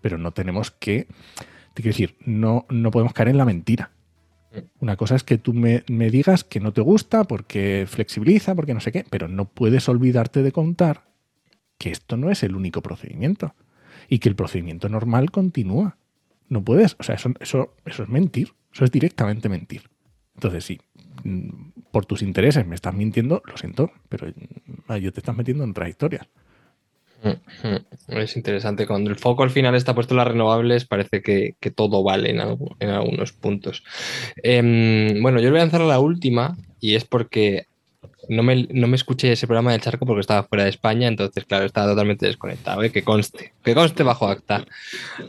Pero 0.00 0.16
no 0.16 0.32
tenemos 0.32 0.70
que. 0.70 1.06
Te 1.74 1.82
quiero 1.82 1.94
decir, 1.94 2.16
no, 2.24 2.64
no 2.70 2.90
podemos 2.90 3.12
caer 3.12 3.28
en 3.28 3.36
la 3.38 3.44
mentira. 3.44 3.90
Una 4.80 4.96
cosa 4.96 5.16
es 5.16 5.24
que 5.24 5.38
tú 5.38 5.52
me, 5.54 5.82
digas 5.88 6.44
que 6.44 6.60
no 6.60 6.72
te 6.72 6.80
gusta 6.80 7.24
porque 7.24 7.86
flexibiliza, 7.88 8.54
porque 8.54 8.74
no 8.74 8.80
sé 8.80 8.92
qué, 8.92 9.04
pero 9.08 9.28
no 9.28 9.46
puedes 9.46 9.88
olvidarte 9.88 10.42
de 10.42 10.52
contar 10.52 11.04
que 11.78 11.90
esto 11.90 12.16
no 12.16 12.30
es 12.30 12.42
el 12.42 12.54
único 12.54 12.82
procedimiento 12.82 13.54
y 14.08 14.18
que 14.18 14.28
el 14.28 14.36
procedimiento 14.36 14.88
normal 14.88 15.30
continúa. 15.30 15.96
No 16.48 16.62
puedes, 16.62 16.96
o 16.98 17.02
sea, 17.02 17.14
eso, 17.14 17.32
eso, 17.40 17.74
eso 17.84 18.02
es 18.02 18.08
mentir, 18.08 18.52
eso 18.72 18.84
es 18.84 18.90
directamente 18.90 19.48
mentir. 19.48 19.90
Entonces, 20.34 20.64
sí, 20.64 20.80
mm, 21.24 21.48
por 21.90 22.06
tus 22.06 22.22
intereses 22.22 22.66
me 22.66 22.74
estás 22.74 22.94
mintiendo, 22.94 23.42
lo 23.46 23.56
siento, 23.56 23.90
pero 24.08 24.28
mm, 24.28 24.94
yo 24.96 25.12
te 25.12 25.20
estás 25.20 25.36
metiendo 25.36 25.64
en 25.64 25.70
otras 25.70 25.88
historias. 25.88 26.28
Mm, 27.24 27.76
Es 28.20 28.36
interesante. 28.36 28.86
Cuando 28.86 29.10
el 29.10 29.16
foco 29.16 29.42
al 29.42 29.50
final 29.50 29.74
está 29.74 29.94
puesto 29.94 30.14
en 30.14 30.18
las 30.18 30.28
renovables, 30.28 30.84
parece 30.84 31.22
que, 31.22 31.54
que 31.60 31.70
todo 31.70 32.02
vale 32.02 32.30
en, 32.30 32.38
algu- 32.38 32.76
en 32.80 32.90
algunos 32.90 33.32
puntos. 33.32 33.82
Em, 34.42 35.22
bueno, 35.22 35.40
yo 35.40 35.50
voy 35.50 35.58
a 35.58 35.62
lanzar 35.62 35.80
la 35.82 35.98
última 36.00 36.56
y 36.80 36.94
es 36.94 37.04
porque 37.04 37.66
no 38.28 38.42
me, 38.42 38.66
no 38.70 38.86
me 38.88 38.96
escuché 38.96 39.32
ese 39.32 39.46
programa 39.46 39.72
del 39.72 39.80
charco 39.80 40.06
porque 40.06 40.20
estaba 40.20 40.44
fuera 40.44 40.64
de 40.64 40.70
España, 40.70 41.08
entonces, 41.08 41.44
claro, 41.44 41.64
estaba 41.64 41.88
totalmente 41.90 42.26
desconectado. 42.26 42.82
¿eh? 42.82 42.90
Que 42.92 43.02
conste, 43.02 43.52
que 43.62 43.74
conste 43.74 44.02
bajo 44.02 44.28
acta. 44.28 44.64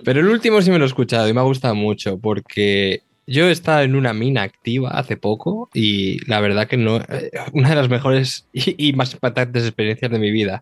Pero 0.04 0.20
el 0.20 0.28
último 0.28 0.62
sí 0.62 0.72
me 0.72 0.78
lo 0.80 0.86
he 0.86 0.88
escuchado 0.88 1.28
y 1.30 1.34
me 1.34 1.40
ha 1.40 1.44
gustado 1.44 1.76
mucho 1.76 2.18
porque 2.20 3.02
yo 3.28 3.48
he 3.48 3.52
estado 3.52 3.82
en 3.82 3.96
una 3.96 4.14
mina 4.14 4.44
activa 4.44 4.90
hace 4.92 5.18
poco 5.18 5.70
y 5.74 6.20
la 6.30 6.40
verdad 6.42 6.68
que 6.68 6.78
no, 6.78 6.98
eh, 6.98 7.32
una 7.54 7.70
de 7.70 7.76
las 7.76 7.90
mejores 7.90 8.48
y, 8.54 8.90
y 8.90 8.94
más 8.94 9.14
impactantes 9.14 9.64
experiencias 9.64 10.12
de 10.12 10.20
mi 10.20 10.32
vida. 10.32 10.62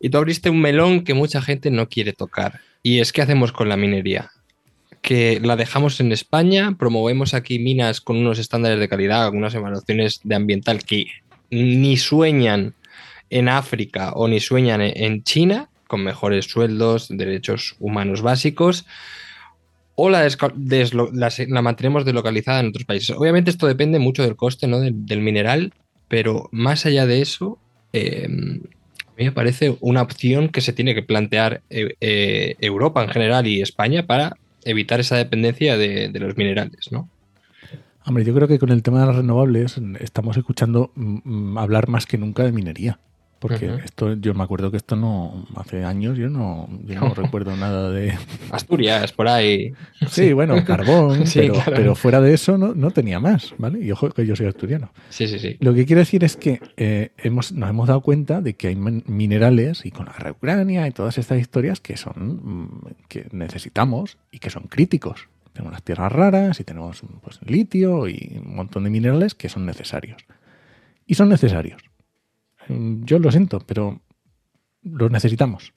Y 0.00 0.10
tú 0.10 0.18
abriste 0.18 0.50
un 0.50 0.60
melón 0.60 1.04
que 1.04 1.14
mucha 1.14 1.40
gente 1.42 1.70
no 1.70 1.88
quiere 1.88 2.12
tocar. 2.12 2.60
Y 2.82 3.00
es 3.00 3.12
qué 3.12 3.22
hacemos 3.22 3.52
con 3.52 3.68
la 3.68 3.76
minería. 3.76 4.30
Que 5.02 5.40
la 5.42 5.56
dejamos 5.56 6.00
en 6.00 6.12
España, 6.12 6.76
promovemos 6.78 7.34
aquí 7.34 7.58
minas 7.58 8.00
con 8.00 8.16
unos 8.16 8.38
estándares 8.38 8.78
de 8.78 8.88
calidad, 8.88 9.28
con 9.28 9.38
unas 9.38 9.54
evaluaciones 9.54 10.20
de 10.24 10.34
ambiental 10.34 10.82
que 10.84 11.06
ni 11.50 11.96
sueñan 11.96 12.74
en 13.30 13.48
África 13.48 14.12
o 14.12 14.28
ni 14.28 14.40
sueñan 14.40 14.80
en- 14.80 14.92
en 14.96 15.22
China, 15.24 15.68
con 15.86 16.02
mejores 16.02 16.46
sueldos, 16.46 17.08
derechos 17.10 17.76
humanos 17.78 18.22
básicos, 18.22 18.86
o 19.96 20.10
la, 20.10 20.28
mantenemos 21.62 22.04
deslocalizada 22.04 22.60
en 22.60 22.68
otros 22.68 22.84
países. 22.84 23.10
Obviamente 23.16 23.50
esto 23.50 23.66
depende 23.66 23.98
mucho 23.98 24.22
del 24.22 24.36
coste 24.36 24.66
¿no? 24.66 24.80
del, 24.80 25.20
mineral, 25.20 25.72
pero 26.08 26.48
más 26.52 26.84
allá 26.86 27.06
de 27.06 27.20
eso, 27.20 27.58
eh, 27.92 28.28
a 29.14 29.16
mí 29.16 29.24
me 29.26 29.32
parece 29.32 29.76
una 29.80 30.02
opción 30.02 30.48
que 30.48 30.60
se 30.60 30.72
tiene 30.72 30.94
que 30.94 31.02
plantear 31.02 31.62
eh, 31.70 31.94
eh, 32.00 32.56
Europa 32.60 33.02
en 33.04 33.10
general 33.10 33.46
y 33.46 33.62
España 33.62 34.06
para 34.06 34.36
evitar 34.64 34.98
esa 34.98 35.16
dependencia 35.16 35.76
de, 35.76 36.08
de 36.08 36.20
los 36.20 36.36
minerales, 36.36 36.90
¿no? 36.90 37.08
Hombre, 38.06 38.24
yo 38.24 38.34
creo 38.34 38.48
que 38.48 38.58
con 38.58 38.70
el 38.70 38.82
tema 38.82 39.00
de 39.00 39.06
las 39.06 39.16
renovables 39.16 39.80
estamos 40.00 40.36
escuchando 40.36 40.90
mm, 40.94 41.18
mm, 41.24 41.58
hablar 41.58 41.88
más 41.88 42.06
que 42.06 42.18
nunca 42.18 42.42
de 42.42 42.52
minería. 42.52 42.98
Porque 43.48 43.70
esto, 43.84 44.14
yo 44.14 44.32
me 44.32 44.42
acuerdo 44.42 44.70
que 44.70 44.78
esto 44.78 44.96
no, 44.96 45.46
hace 45.56 45.84
años 45.84 46.16
yo 46.16 46.30
no, 46.30 46.66
yo 46.86 46.98
no 46.98 47.12
recuerdo 47.14 47.54
nada 47.56 47.90
de... 47.90 48.14
Asturias, 48.50 49.12
por 49.12 49.28
ahí. 49.28 49.74
Sí, 50.08 50.32
bueno, 50.32 50.64
carbón, 50.64 51.26
Sí, 51.26 51.40
pero, 51.40 51.52
claro. 51.54 51.72
pero 51.76 51.94
fuera 51.94 52.20
de 52.22 52.32
eso 52.32 52.56
no, 52.56 52.74
no 52.74 52.90
tenía 52.90 53.20
más, 53.20 53.54
¿vale? 53.58 53.84
Y 53.84 53.90
ojo 53.92 54.08
que 54.08 54.26
yo 54.26 54.34
soy 54.34 54.46
asturiano. 54.46 54.92
Sí, 55.10 55.28
sí, 55.28 55.38
sí. 55.38 55.58
Lo 55.60 55.74
que 55.74 55.84
quiero 55.84 56.00
decir 56.00 56.24
es 56.24 56.36
que 56.38 56.60
eh, 56.78 57.10
hemos, 57.18 57.52
nos 57.52 57.68
hemos 57.68 57.86
dado 57.86 58.00
cuenta 58.00 58.40
de 58.40 58.54
que 58.54 58.68
hay 58.68 58.76
min- 58.76 59.04
minerales 59.06 59.84
y 59.84 59.90
con 59.90 60.06
la 60.06 60.12
guerra 60.12 60.24
de 60.30 60.32
Ucrania 60.32 60.88
y 60.88 60.92
todas 60.92 61.18
estas 61.18 61.38
historias 61.38 61.80
que 61.80 61.98
son 61.98 62.40
mm, 62.42 62.68
que 63.08 63.26
necesitamos 63.32 64.16
y 64.32 64.38
que 64.38 64.48
son 64.48 64.62
críticos. 64.64 65.28
Tenemos 65.52 65.72
las 65.72 65.82
tierras 65.82 66.10
raras 66.10 66.58
y 66.60 66.64
tenemos 66.64 67.02
pues, 67.22 67.40
litio 67.44 68.08
y 68.08 68.40
un 68.42 68.56
montón 68.56 68.84
de 68.84 68.90
minerales 68.90 69.34
que 69.34 69.48
son 69.50 69.66
necesarios. 69.66 70.24
Y 71.06 71.14
son 71.16 71.28
necesarios. 71.28 71.82
Mm, 72.68 73.04
Yo 73.04 73.18
lo 73.18 73.30
siento, 73.30 73.60
pero 73.66 74.00
los 74.82 75.10
necesitamos. 75.10 75.72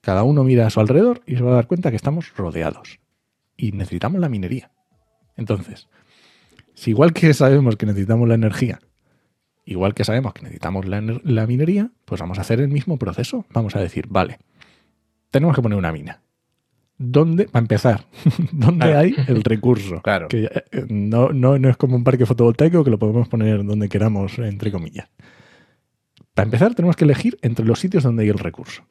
Cada 0.00 0.22
uno 0.22 0.44
mira 0.44 0.66
a 0.66 0.70
su 0.70 0.80
alrededor 0.80 1.22
y 1.26 1.36
se 1.36 1.42
va 1.42 1.52
a 1.52 1.54
dar 1.56 1.66
cuenta 1.66 1.90
que 1.90 1.96
estamos 1.96 2.32
rodeados. 2.36 2.98
y 3.56 3.72
necesitamos 3.72 4.20
la 4.20 4.28
minería. 4.30 4.70
Entonces, 5.36 5.88
si 6.74 6.90
igual 6.90 7.12
que 7.12 7.34
sabemos 7.34 7.76
que 7.76 7.84
necesitamos 7.84 8.26
la 8.26 8.34
energía, 8.34 8.80
igual 9.66 9.92
que 9.92 10.04
sabemos 10.04 10.32
que 10.32 10.42
necesitamos 10.42 10.86
la, 10.86 11.02
la 11.24 11.46
minería, 11.46 11.90
pues 12.06 12.20
vamos 12.22 12.38
a 12.38 12.40
hacer 12.40 12.60
el 12.60 12.68
mismo 12.68 12.96
proceso. 12.98 13.44
Vamos 13.52 13.76
a 13.76 13.80
decir, 13.80 14.06
vale, 14.08 14.38
tenemos 15.30 15.54
que 15.54 15.60
poner 15.62 15.76
una 15.76 15.92
mina. 15.92 16.22
¿Dónde, 16.96 17.46
para 17.48 17.62
empezar, 17.62 18.06
dónde 18.52 18.94
hay 18.94 19.14
el 19.28 19.42
recurso? 19.42 20.00
Claro. 20.02 20.28
Que 20.28 20.44
eh, 20.44 20.86
no, 20.88 21.30
no, 21.30 21.58
no 21.58 21.68
es 21.68 21.76
como 21.76 21.96
un 21.96 22.04
parque 22.04 22.24
fotovoltaico 22.24 22.82
que 22.84 22.90
lo 22.90 22.98
podemos 22.98 23.28
poner 23.28 23.62
donde 23.64 23.88
queramos, 23.90 24.38
entre 24.38 24.72
comillas. 24.72 25.08
Para 26.34 26.46
empezar, 26.46 26.74
tenemos 26.74 26.96
que 26.96 27.04
elegir 27.04 27.38
entre 27.42 27.64
los 27.66 27.80
sitios 27.80 28.02
donde 28.02 28.22
hay 28.22 28.28
el 28.30 28.38
recurso. 28.38 28.84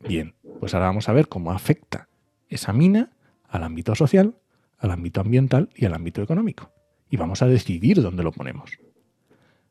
Bien, 0.00 0.34
pues 0.60 0.74
ahora 0.74 0.86
vamos 0.86 1.08
a 1.08 1.12
ver 1.12 1.28
cómo 1.28 1.52
afecta 1.52 2.08
esa 2.48 2.72
mina 2.72 3.10
al 3.48 3.62
ámbito 3.64 3.94
social, 3.94 4.34
al 4.78 4.90
ámbito 4.90 5.20
ambiental 5.20 5.68
y 5.74 5.84
al 5.84 5.94
ámbito 5.94 6.22
económico. 6.22 6.70
Y 7.10 7.16
vamos 7.16 7.42
a 7.42 7.46
decidir 7.46 8.00
dónde 8.00 8.22
lo 8.22 8.32
ponemos. 8.32 8.70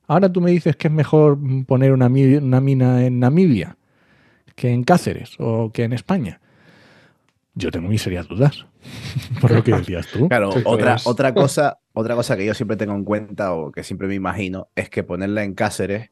Ahora 0.07 0.31
tú 0.31 0.41
me 0.41 0.51
dices 0.51 0.75
que 0.75 0.87
es 0.87 0.93
mejor 0.93 1.37
poner 1.65 1.93
una, 1.93 2.09
mi- 2.09 2.35
una 2.35 2.59
mina 2.61 3.05
en 3.05 3.19
Namibia 3.19 3.77
que 4.55 4.69
en 4.71 4.83
Cáceres 4.83 5.35
o 5.39 5.71
que 5.71 5.83
en 5.83 5.93
España. 5.93 6.41
Yo 7.55 7.71
tengo 7.71 7.87
mis 7.89 8.01
serias 8.01 8.27
dudas, 8.27 8.65
por 9.41 9.51
lo 9.51 9.63
que 9.63 9.73
decías 9.73 10.07
tú. 10.07 10.27
Claro, 10.29 10.49
otra, 10.65 10.93
pues. 10.95 11.07
otra, 11.07 11.33
cosa, 11.33 11.79
otra 11.93 12.15
cosa 12.15 12.35
que 12.37 12.45
yo 12.45 12.53
siempre 12.53 12.77
tengo 12.77 12.93
en 12.93 13.03
cuenta 13.03 13.53
o 13.53 13.71
que 13.71 13.83
siempre 13.83 14.07
me 14.07 14.15
imagino 14.15 14.67
es 14.75 14.89
que 14.89 15.03
ponerla 15.03 15.43
en 15.43 15.53
Cáceres 15.55 16.09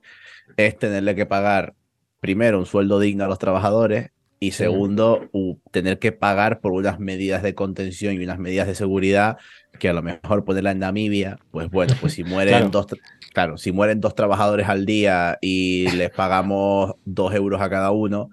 es 0.55 0.77
tenerle 0.77 1.15
que 1.15 1.25
pagar 1.25 1.73
primero 2.19 2.59
un 2.59 2.65
sueldo 2.65 2.99
digno 2.99 3.25
a 3.25 3.27
los 3.27 3.39
trabajadores 3.39 4.11
y 4.39 4.51
segundo 4.51 5.29
tener 5.71 5.97
que 5.99 6.11
pagar 6.11 6.59
por 6.59 6.71
unas 6.73 6.99
medidas 6.99 7.41
de 7.43 7.55
contención 7.55 8.13
y 8.13 8.23
unas 8.23 8.37
medidas 8.39 8.67
de 8.67 8.75
seguridad 8.75 9.37
que 9.79 9.89
a 9.89 9.93
lo 9.93 10.01
mejor 10.03 10.45
ponerla 10.45 10.71
en 10.71 10.79
Namibia, 10.79 11.37
pues 11.51 11.69
bueno, 11.69 11.95
pues 11.99 12.13
si 12.13 12.23
mueren 12.23 12.53
Claro. 12.53 12.69
dos, 12.69 12.85
claro, 13.33 13.57
si 13.57 13.71
mueren 13.71 13.99
dos 13.99 14.13
trabajadores 14.15 14.67
al 14.69 14.85
día 14.85 15.37
y 15.41 15.89
les 15.91 16.09
pagamos 16.11 16.93
dos 17.05 17.33
euros 17.33 17.61
a 17.61 17.69
cada 17.69 17.91
uno, 17.91 18.29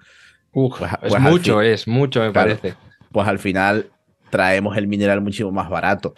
Uf, 0.56 0.78
Pues- 0.78 0.92
es 0.92 0.98
pues 1.08 1.20
mucho, 1.20 1.58
fin- 1.60 1.68
es 1.70 1.88
mucho, 1.88 2.20
me 2.20 2.30
Claro. 2.32 2.56
parece. 2.58 2.76
pues 3.10 3.26
al 3.26 3.38
final 3.40 3.90
traemos 4.30 4.76
el 4.76 4.86
mineral 4.86 5.20
muchísimo 5.20 5.50
más 5.52 5.68
barato. 5.68 6.14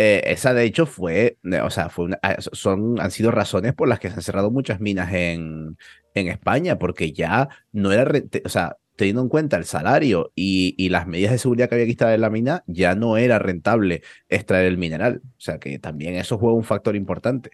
Eh, 0.00 0.22
esa 0.26 0.54
de 0.54 0.64
hecho 0.64 0.86
fue, 0.86 1.38
eh, 1.42 1.60
o 1.60 1.70
sea, 1.70 1.88
fue 1.88 2.10
ah, 2.22 2.36
son, 2.38 3.00
han 3.00 3.10
sido 3.10 3.32
razones 3.32 3.74
por 3.74 3.88
las 3.88 3.98
que 3.98 4.08
se 4.08 4.14
han 4.14 4.22
cerrado 4.22 4.50
muchas 4.52 4.80
minas 4.80 5.12
en, 5.12 5.76
en 6.14 6.28
España, 6.28 6.78
porque 6.78 7.12
ya 7.12 7.48
no 7.72 7.90
era, 7.90 8.08
o 8.44 8.48
sea, 8.48 8.76
teniendo 8.94 9.22
en 9.22 9.28
cuenta 9.28 9.56
el 9.56 9.64
salario 9.64 10.32
y, 10.36 10.74
y 10.78 10.88
las 10.88 11.06
medidas 11.08 11.32
de 11.32 11.38
seguridad 11.38 11.68
que 11.68 11.74
había 11.74 11.84
que 11.86 11.90
instalar 11.92 12.14
en 12.14 12.20
la 12.20 12.30
mina, 12.30 12.62
ya 12.66 12.94
no 12.94 13.16
era 13.16 13.38
rentable 13.38 14.02
extraer 14.28 14.66
el 14.66 14.78
mineral. 14.78 15.20
O 15.24 15.40
sea, 15.40 15.58
que 15.58 15.78
también 15.78 16.14
eso 16.14 16.38
juega 16.38 16.56
un 16.56 16.64
factor 16.64 16.94
importante. 16.96 17.50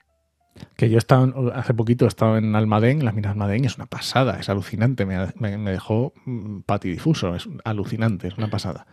Que 0.77 0.89
yo 0.89 0.99
en- 1.11 1.35
hace 1.55 1.75
poquito 1.75 2.05
he 2.05 2.09
estado 2.09 2.39
en 2.39 2.55
Almadén, 2.55 3.05
las 3.05 3.15
minas 3.15 3.33
Almadén, 3.33 3.65
es 3.65 3.77
una 3.77 3.87
pasada, 3.87 4.39
es 4.39 4.49
alucinante, 4.49 5.05
me, 5.05 5.19
me- 5.39 5.59
me 5.59 5.71
dejó 5.73 6.13
mm, 6.27 6.61
patidifuso, 6.61 7.35
es 7.35 7.49
alucinante, 7.65 8.29
es 8.29 8.39
una 8.39 8.49
pasada. 8.51 8.87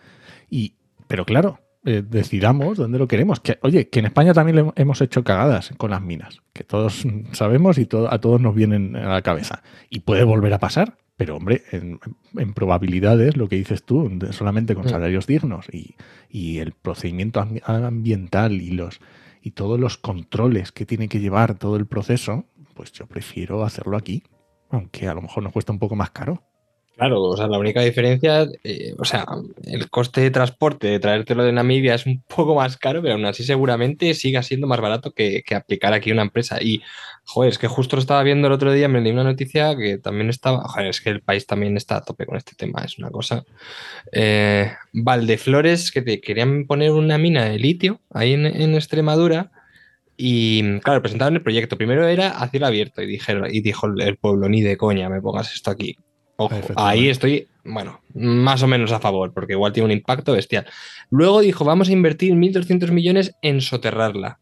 Y, 0.50 0.76
pero 1.08 1.24
claro, 1.26 1.60
eh, 1.86 2.04
decidamos 2.08 2.78
dónde 2.78 3.00
lo 3.00 3.08
queremos. 3.08 3.40
Que, 3.40 3.58
oye, 3.64 3.90
que 3.90 4.00
en 4.00 4.06
España 4.06 4.34
también 4.34 4.56
le 4.58 4.72
hemos 4.76 5.02
hecho 5.02 5.24
cagadas 5.24 5.72
con 5.78 5.92
las 5.92 6.02
minas, 6.02 6.42
que 6.54 6.64
todos 6.64 7.06
sabemos 7.32 7.78
y 7.78 7.86
to- 7.86 8.12
a 8.12 8.20
todos 8.20 8.40
nos 8.42 8.54
vienen 8.56 8.96
a 8.96 9.10
la 9.14 9.22
cabeza. 9.22 9.64
Y 9.90 10.02
puede 10.02 10.24
volver 10.24 10.54
a 10.54 10.60
pasar, 10.60 10.98
pero 11.18 11.36
hombre, 11.38 11.64
en, 11.72 12.00
en 12.38 12.54
probabilidades, 12.54 13.38
lo 13.38 13.48
que 13.48 13.56
dices 13.56 13.84
tú, 13.84 14.10
solamente 14.32 14.76
con 14.76 14.86
Mm. 14.86 14.90
salarios 14.90 15.28
dignos 15.28 15.68
y, 15.72 15.96
y 16.30 16.60
el 16.60 16.72
procedimiento 16.74 17.42
ambi- 17.42 17.62
ambiental 17.66 18.54
y 18.62 18.72
los 18.72 19.00
y 19.44 19.52
todos 19.52 19.80
los 19.80 19.98
controles 19.98 20.72
que 20.72 20.86
tiene 20.86 21.10
que 21.10 21.20
llevar 21.20 21.58
todo 21.58 21.76
el 21.76 21.88
proceso, 21.88 22.46
pues 22.76 22.92
yo 22.92 23.08
prefiero 23.08 23.64
hacerlo 23.64 23.98
aquí, 23.98 24.22
aunque 24.70 25.08
a 25.08 25.16
lo 25.16 25.22
mejor 25.24 25.42
nos 25.42 25.52
cuesta 25.52 25.72
un 25.72 25.80
poco 25.80 25.96
más 25.96 26.12
caro. 26.12 26.44
Claro, 26.96 27.24
o 27.24 27.38
sea, 27.38 27.48
la 27.48 27.58
única 27.58 27.82
diferencia, 27.82 28.48
eh, 28.64 28.94
o 29.00 29.06
sea, 29.06 29.26
el 29.64 29.90
coste 29.90 30.22
de 30.22 30.30
transporte 30.30 30.88
de 30.88 31.00
traértelo 31.00 31.44
de 31.44 31.52
Namibia 31.52 31.96
es 31.96 32.06
un 32.06 32.22
poco 32.28 32.56
más 32.56 32.78
caro, 32.78 33.02
pero 33.02 33.16
aún 33.16 33.26
así 33.26 33.44
seguramente 33.44 34.14
siga 34.14 34.44
siendo 34.44 34.68
más 34.68 34.80
barato 34.80 35.12
que, 35.12 35.42
que 35.44 35.56
aplicar 35.56 35.94
aquí 35.94 36.12
una 36.12 36.22
empresa. 36.22 36.62
Y, 36.62 36.82
joder, 37.24 37.52
es 37.52 37.58
que 37.58 37.68
justo 37.68 37.96
lo 37.96 38.02
estaba 38.02 38.22
viendo 38.24 38.48
el 38.48 38.54
otro 38.54 38.72
día, 38.72 38.88
me 38.88 39.02
leí 39.02 39.12
una 39.12 39.24
noticia 39.24 39.76
que 39.76 39.98
también 39.98 40.30
estaba, 40.30 40.68
joder, 40.68 40.88
es 40.88 41.02
que 41.02 41.10
el 41.10 41.22
país 41.22 41.48
también 41.48 41.78
está 41.78 41.98
a 41.98 42.04
tope 42.04 42.26
con 42.26 42.38
este 42.38 42.56
tema, 42.56 42.84
es 42.84 43.00
una 43.00 43.10
cosa. 43.10 43.46
Eh, 44.12 44.72
Valdeflores, 44.94 45.92
que 45.92 46.02
te 46.02 46.22
querían 46.22 46.66
poner 46.68 46.92
una 46.92 47.18
mina 47.18 47.46
de 47.46 47.58
litio 47.58 48.02
ahí 48.12 48.34
en, 48.34 48.46
en 48.46 48.76
Extremadura. 48.76 49.52
Y 50.18 50.80
claro, 50.82 51.02
presentaron 51.02 51.36
el 51.36 51.42
proyecto. 51.42 51.78
Primero 51.78 52.08
era 52.08 52.30
a 52.30 52.48
cielo 52.50 52.68
abierto 52.68 53.02
y 53.02 53.08
dijeron, 53.08 53.48
y 53.52 53.62
dijo 53.62 53.88
el, 53.88 54.18
pueblo, 54.18 54.50
ni 54.50 54.62
de 54.62 54.78
coña 54.78 55.10
me 55.10 55.20
pongas 55.20 55.52
esto 55.54 55.72
aquí. 55.72 55.98
Ojo, 56.46 56.56
ahí 56.76 57.10
estoy, 57.10 57.48
bueno, 57.64 58.02
más 58.14 58.64
o 58.64 58.68
menos 58.68 58.92
a 58.92 59.00
favor, 59.00 59.34
porque 59.34 59.54
igual 59.54 59.74
tiene 59.74 59.86
un 59.86 59.92
impacto 59.92 60.34
bestial. 60.34 60.66
Luego 61.10 61.42
dijo, 61.42 61.66
vamos 61.66 61.90
a 61.90 61.94
invertir 61.94 62.34
1.200 62.34 62.92
millones 62.92 63.36
en 63.42 63.62
soterrarla. 63.62 64.40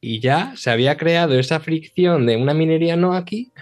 Y 0.00 0.20
ya 0.20 0.54
se 0.56 0.70
había 0.70 0.96
creado 0.96 1.38
esa 1.38 1.60
fricción 1.60 2.26
de 2.26 2.36
una 2.36 2.54
minería 2.54 2.96
no 2.96 3.14
aquí, 3.14 3.52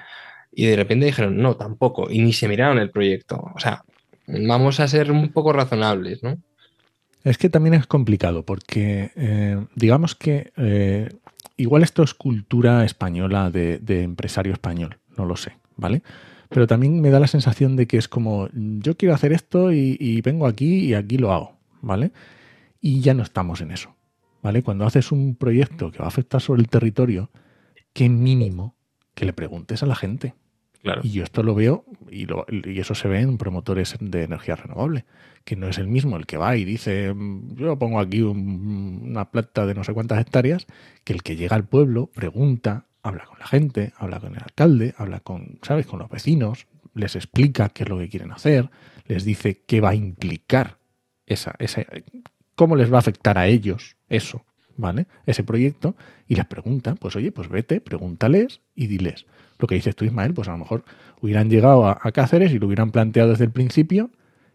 y 0.52 0.66
de 0.66 0.76
repente 0.76 1.06
dijeron, 1.06 1.36
no, 1.36 1.56
tampoco, 1.56 2.10
y 2.10 2.20
ni 2.20 2.32
se 2.32 2.48
miraron 2.48 2.78
el 2.78 2.90
proyecto. 2.90 3.50
O 3.54 3.60
sea, 3.60 3.84
vamos 4.26 4.80
a 4.80 4.88
ser 4.88 5.10
un 5.10 5.28
poco 5.32 5.52
razonables, 5.52 6.22
¿no? 6.22 6.36
Es 7.24 7.38
que 7.38 7.50
también 7.50 7.74
es 7.74 7.86
complicado 7.86 8.44
porque 8.44 9.10
eh, 9.16 9.64
digamos 9.74 10.14
que 10.14 10.52
eh, 10.56 11.08
igual 11.56 11.82
esto 11.82 12.02
es 12.02 12.14
cultura 12.14 12.84
española 12.84 13.50
de, 13.50 13.78
de 13.78 14.02
empresario 14.02 14.52
español, 14.52 14.98
no 15.16 15.26
lo 15.26 15.36
sé, 15.36 15.52
¿vale? 15.76 16.02
Pero 16.48 16.66
también 16.66 17.00
me 17.00 17.10
da 17.10 17.20
la 17.20 17.26
sensación 17.26 17.76
de 17.76 17.86
que 17.86 17.98
es 17.98 18.08
como, 18.08 18.48
yo 18.54 18.96
quiero 18.96 19.14
hacer 19.14 19.32
esto 19.32 19.72
y, 19.72 19.96
y 20.00 20.20
vengo 20.22 20.46
aquí 20.46 20.86
y 20.86 20.94
aquí 20.94 21.18
lo 21.18 21.32
hago, 21.32 21.56
¿vale? 21.82 22.10
Y 22.80 23.00
ya 23.00 23.12
no 23.14 23.22
estamos 23.22 23.60
en 23.60 23.70
eso, 23.70 23.94
¿vale? 24.42 24.62
Cuando 24.62 24.86
haces 24.86 25.12
un 25.12 25.34
proyecto 25.34 25.90
que 25.90 25.98
va 25.98 26.06
a 26.06 26.08
afectar 26.08 26.40
sobre 26.40 26.62
el 26.62 26.68
territorio, 26.68 27.30
qué 27.92 28.08
mínimo 28.08 28.74
que 29.14 29.24
le 29.26 29.32
preguntes 29.32 29.82
a 29.82 29.86
la 29.86 29.94
gente. 29.96 30.34
Claro. 30.82 31.00
Y 31.04 31.10
yo 31.10 31.24
esto 31.24 31.42
lo 31.42 31.54
veo, 31.56 31.84
y, 32.10 32.26
lo- 32.26 32.46
y 32.50 32.78
eso 32.78 32.94
se 32.94 33.08
ve 33.08 33.20
en 33.20 33.36
promotores 33.36 33.96
de 34.00 34.22
energía 34.22 34.54
renovable, 34.56 35.04
que 35.44 35.56
no 35.56 35.66
es 35.68 35.76
el 35.76 35.88
mismo 35.88 36.16
el 36.16 36.24
que 36.24 36.36
va 36.36 36.56
y 36.56 36.64
dice, 36.64 37.12
"Mm, 37.12 37.56
yo 37.56 37.76
pongo 37.78 37.98
aquí 38.00 38.22
un- 38.22 39.02
una 39.10 39.30
planta 39.30 39.66
de 39.66 39.74
no 39.74 39.82
sé 39.84 39.92
cuántas 39.92 40.20
hectáreas, 40.20 40.66
que 41.04 41.12
el 41.12 41.22
que 41.24 41.34
llega 41.36 41.56
al 41.56 41.64
pueblo, 41.66 42.06
pregunta, 42.14 42.86
habla 43.08 43.24
con 43.24 43.38
la 43.38 43.46
gente, 43.46 43.92
habla 43.98 44.20
con 44.20 44.34
el 44.34 44.42
alcalde, 44.42 44.94
habla 44.98 45.20
con, 45.20 45.58
¿sabes?, 45.62 45.86
con 45.86 45.98
los 45.98 46.08
vecinos, 46.10 46.66
les 46.94 47.16
explica 47.16 47.68
qué 47.68 47.82
es 47.84 47.88
lo 47.88 47.98
que 47.98 48.08
quieren 48.08 48.32
hacer, 48.32 48.70
les 49.06 49.24
dice 49.24 49.62
qué 49.66 49.80
va 49.80 49.90
a 49.90 49.94
implicar 49.94 50.78
esa, 51.26 51.54
esa, 51.58 51.84
cómo 52.54 52.76
les 52.76 52.92
va 52.92 52.96
a 52.96 53.00
afectar 53.00 53.38
a 53.38 53.46
ellos 53.46 53.96
eso, 54.08 54.44
¿vale? 54.76 55.06
Ese 55.26 55.42
proyecto, 55.44 55.94
y 56.26 56.34
les 56.36 56.46
pregunta, 56.46 56.94
pues 56.94 57.16
oye, 57.16 57.32
pues 57.32 57.48
vete, 57.48 57.80
pregúntales 57.80 58.60
y 58.74 58.86
diles. 58.86 59.26
Lo 59.58 59.66
que 59.66 59.74
dices 59.74 59.96
tú, 59.96 60.04
Ismael, 60.04 60.34
pues 60.34 60.48
a 60.48 60.52
lo 60.52 60.58
mejor 60.58 60.84
hubieran 61.20 61.50
llegado 61.50 61.86
a, 61.86 61.98
a 62.00 62.12
Cáceres 62.12 62.52
y 62.52 62.58
lo 62.58 62.66
hubieran 62.66 62.90
planteado 62.90 63.30
desde 63.30 63.44
el 63.44 63.50
principio, 63.50 64.10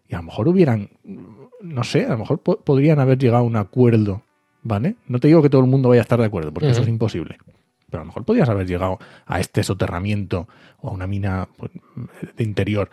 y 0.08 0.16
a 0.16 0.18
lo 0.18 0.24
mejor 0.24 0.48
hubieran, 0.48 0.90
no 1.62 1.84
sé, 1.84 2.06
a 2.06 2.10
lo 2.10 2.18
mejor 2.20 2.40
po- 2.40 2.60
podrían 2.62 3.00
haber 3.00 3.18
llegado 3.18 3.44
a 3.44 3.48
un 3.48 3.56
acuerdo, 3.56 4.24
¿vale? 4.64 4.96
No 5.08 5.20
te 5.20 5.28
digo 5.28 5.42
que 5.42 5.50
todo 5.50 5.62
el 5.62 5.68
mundo 5.70 5.90
vaya 5.90 6.02
a 6.02 6.04
estar 6.04 6.20
de 6.20 6.26
acuerdo, 6.26 6.54
porque 6.54 6.68
eso 6.72 6.82
es 6.84 6.90
imposible. 6.90 7.38
Pero 7.94 8.02
a 8.02 8.06
lo 8.06 8.08
mejor 8.08 8.26
podrías 8.26 8.50
haber 8.50 8.66
llegado 8.66 8.98
a 9.28 9.40
este 9.40 9.62
soterramiento 9.62 10.48
o 10.82 10.90
a 10.90 10.94
una 10.94 11.06
mina 11.06 11.48
pues, 11.58 11.72
de 12.36 12.44
interior 12.44 12.90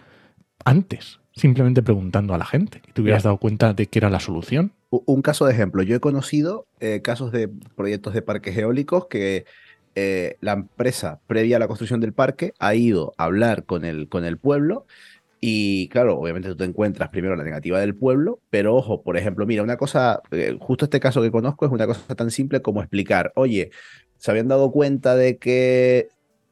antes, 0.62 1.20
simplemente 1.32 1.82
preguntando 1.82 2.34
a 2.34 2.38
la 2.38 2.44
gente. 2.44 2.82
Y 2.86 2.92
te 2.92 3.00
hubieras 3.00 3.22
dado 3.22 3.38
cuenta 3.38 3.72
de 3.72 3.86
que 3.86 3.98
era 3.98 4.10
la 4.10 4.20
solución. 4.20 4.72
Un 4.90 5.22
caso 5.22 5.46
de 5.46 5.54
ejemplo, 5.54 5.82
yo 5.82 5.96
he 5.96 6.00
conocido 6.00 6.66
eh, 6.80 7.00
casos 7.00 7.32
de 7.32 7.48
proyectos 7.48 8.12
de 8.12 8.20
parques 8.20 8.54
eólicos 8.58 9.06
que 9.06 9.46
eh, 9.94 10.36
la 10.42 10.52
empresa, 10.52 11.20
previa 11.26 11.56
a 11.56 11.60
la 11.60 11.66
construcción 11.66 12.00
del 12.00 12.12
parque, 12.12 12.52
ha 12.58 12.74
ido 12.74 13.14
a 13.16 13.24
hablar 13.24 13.64
con 13.64 13.86
el, 13.86 14.06
con 14.10 14.26
el 14.26 14.36
pueblo 14.36 14.84
y 15.40 15.88
claro, 15.88 16.18
obviamente 16.18 16.48
tú 16.50 16.56
te 16.56 16.64
encuentras 16.64 17.08
primero 17.08 17.34
la 17.34 17.44
negativa 17.44 17.80
del 17.80 17.94
pueblo, 17.94 18.40
pero 18.50 18.76
ojo, 18.76 19.02
por 19.02 19.16
ejemplo, 19.16 19.46
mira, 19.46 19.62
una 19.62 19.78
cosa, 19.78 20.20
eh, 20.32 20.56
justo 20.60 20.84
este 20.84 21.00
caso 21.00 21.22
que 21.22 21.30
conozco 21.30 21.64
es 21.64 21.72
una 21.72 21.86
cosa 21.86 22.14
tan 22.14 22.30
simple 22.30 22.60
como 22.60 22.82
explicar, 22.82 23.32
oye, 23.36 23.70
se 24.18 24.30
habían 24.30 24.48
dado 24.48 24.70
cuenta 24.70 25.16
de 25.16 25.38
que 25.38 26.08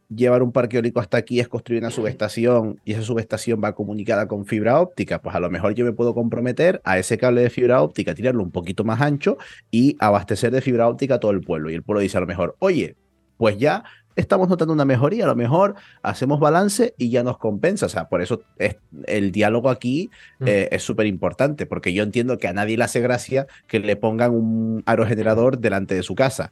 llevar 0.08 0.42
un 0.42 0.52
parque 0.52 0.76
eólico 0.76 1.00
hasta 1.00 1.18
aquí 1.18 1.38
es 1.38 1.48
construir 1.48 1.82
una 1.82 1.90
subestación 1.90 2.80
y 2.84 2.92
esa 2.92 3.02
subestación 3.02 3.60
va 3.62 3.74
comunicada 3.74 4.26
con 4.26 4.46
fibra 4.46 4.80
óptica, 4.80 5.20
pues 5.20 5.36
a 5.36 5.40
lo 5.40 5.50
mejor 5.50 5.74
yo 5.74 5.84
me 5.84 5.92
puedo 5.92 6.14
comprometer 6.14 6.80
a 6.84 6.98
ese 6.98 7.18
cable 7.18 7.42
de 7.42 7.50
fibra 7.50 7.82
óptica, 7.82 8.14
tirarlo 8.14 8.42
un 8.42 8.50
poquito 8.50 8.84
más 8.84 9.02
ancho 9.02 9.36
y 9.70 9.96
abastecer 10.00 10.50
de 10.50 10.62
fibra 10.62 10.88
óptica 10.88 11.16
a 11.16 11.20
todo 11.20 11.32
el 11.32 11.42
pueblo. 11.42 11.70
Y 11.70 11.74
el 11.74 11.82
pueblo 11.82 12.00
dice 12.00 12.16
a 12.16 12.20
lo 12.20 12.26
mejor, 12.26 12.56
oye, 12.58 12.96
pues 13.36 13.58
ya 13.58 13.84
estamos 14.18 14.48
notando 14.48 14.74
una 14.74 14.84
mejoría, 14.84 15.24
a 15.24 15.28
lo 15.28 15.36
mejor 15.36 15.76
hacemos 16.02 16.40
balance 16.40 16.94
y 16.98 17.08
ya 17.08 17.22
nos 17.22 17.38
compensa. 17.38 17.86
O 17.86 17.88
sea, 17.88 18.08
por 18.08 18.20
eso 18.20 18.42
es, 18.58 18.76
el 19.06 19.32
diálogo 19.32 19.70
aquí 19.70 20.10
Mm. 20.38 20.44
eh, 20.46 20.68
es 20.72 20.82
súper 20.82 21.06
importante, 21.06 21.66
porque 21.66 21.92
yo 21.92 22.02
entiendo 22.02 22.38
que 22.38 22.48
a 22.48 22.52
nadie 22.52 22.76
le 22.76 22.84
hace 22.84 23.00
gracia 23.00 23.46
que 23.66 23.78
le 23.80 23.96
pongan 23.96 24.32
un 24.32 24.82
aerogenerador 24.86 25.58
delante 25.58 25.94
de 25.94 26.02
su 26.02 26.14
casa. 26.14 26.50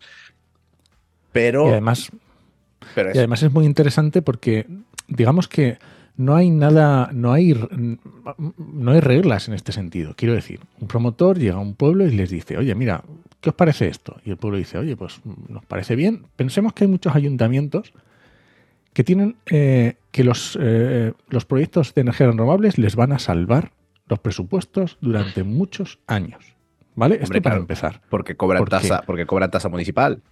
Pero, 1.32 1.68
Y 1.68 1.72
además, 1.72 2.10
pero 2.94 3.10
y 3.14 3.18
además 3.18 3.42
es 3.42 3.52
muy 3.52 3.66
interesante 3.66 4.22
porque, 4.22 4.66
digamos 5.08 5.48
que 5.48 5.78
no 6.16 6.34
hay 6.34 6.50
nada, 6.50 7.10
no 7.12 7.32
hay, 7.32 7.54
no 8.38 8.90
hay 8.92 9.00
reglas 9.00 9.48
en 9.48 9.54
este 9.54 9.72
sentido. 9.72 10.14
Quiero 10.16 10.34
decir, 10.34 10.60
un 10.80 10.88
promotor 10.88 11.38
llega 11.38 11.56
a 11.56 11.60
un 11.60 11.74
pueblo 11.74 12.06
y 12.06 12.10
les 12.12 12.30
dice, 12.30 12.56
oye, 12.56 12.74
mira, 12.74 13.02
¿qué 13.40 13.50
os 13.50 13.54
parece 13.56 13.88
esto? 13.88 14.16
Y 14.24 14.30
el 14.30 14.36
pueblo 14.36 14.58
dice, 14.58 14.78
oye, 14.78 14.96
pues 14.96 15.20
nos 15.48 15.64
parece 15.64 15.96
bien. 15.96 16.26
Pensemos 16.36 16.72
que 16.72 16.84
hay 16.84 16.90
muchos 16.90 17.14
ayuntamientos 17.14 17.92
que 18.92 19.04
tienen 19.04 19.36
eh, 19.46 19.96
que 20.10 20.24
los, 20.24 20.58
eh, 20.60 21.12
los 21.28 21.44
proyectos 21.44 21.94
de 21.94 22.00
energías 22.00 22.30
renovables 22.30 22.78
les 22.78 22.96
van 22.96 23.12
a 23.12 23.18
salvar 23.18 23.72
los 24.08 24.18
presupuestos 24.20 24.98
durante 25.00 25.42
muchos 25.42 25.98
años. 26.06 26.54
¿Vale? 26.94 27.16
Esto 27.16 27.28
para 27.28 27.40
claro. 27.42 27.60
empezar. 27.60 28.00
porque 28.08 28.36
cobran 28.36 28.64
tasa, 28.64 29.02
porque 29.04 29.26
cobran 29.26 29.50
tasa 29.50 29.68
municipal. 29.68 30.22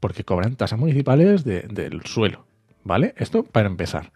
porque 0.00 0.24
cobran 0.24 0.56
tasas 0.56 0.78
municipales 0.78 1.44
de- 1.44 1.62
del 1.62 2.02
suelo, 2.04 2.46
¿vale? 2.84 3.14
Esto 3.16 3.42
para 3.42 3.68
empezar. 3.68 4.12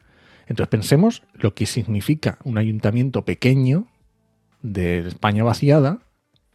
Entonces 0.47 0.69
pensemos 0.69 1.23
lo 1.35 1.55
que 1.55 1.65
significa 1.67 2.39
un 2.45 2.59
ayuntamiento 2.59 3.25
pequeño 3.25 3.87
de 4.63 5.07
España 5.09 5.45
vaciada 5.45 6.01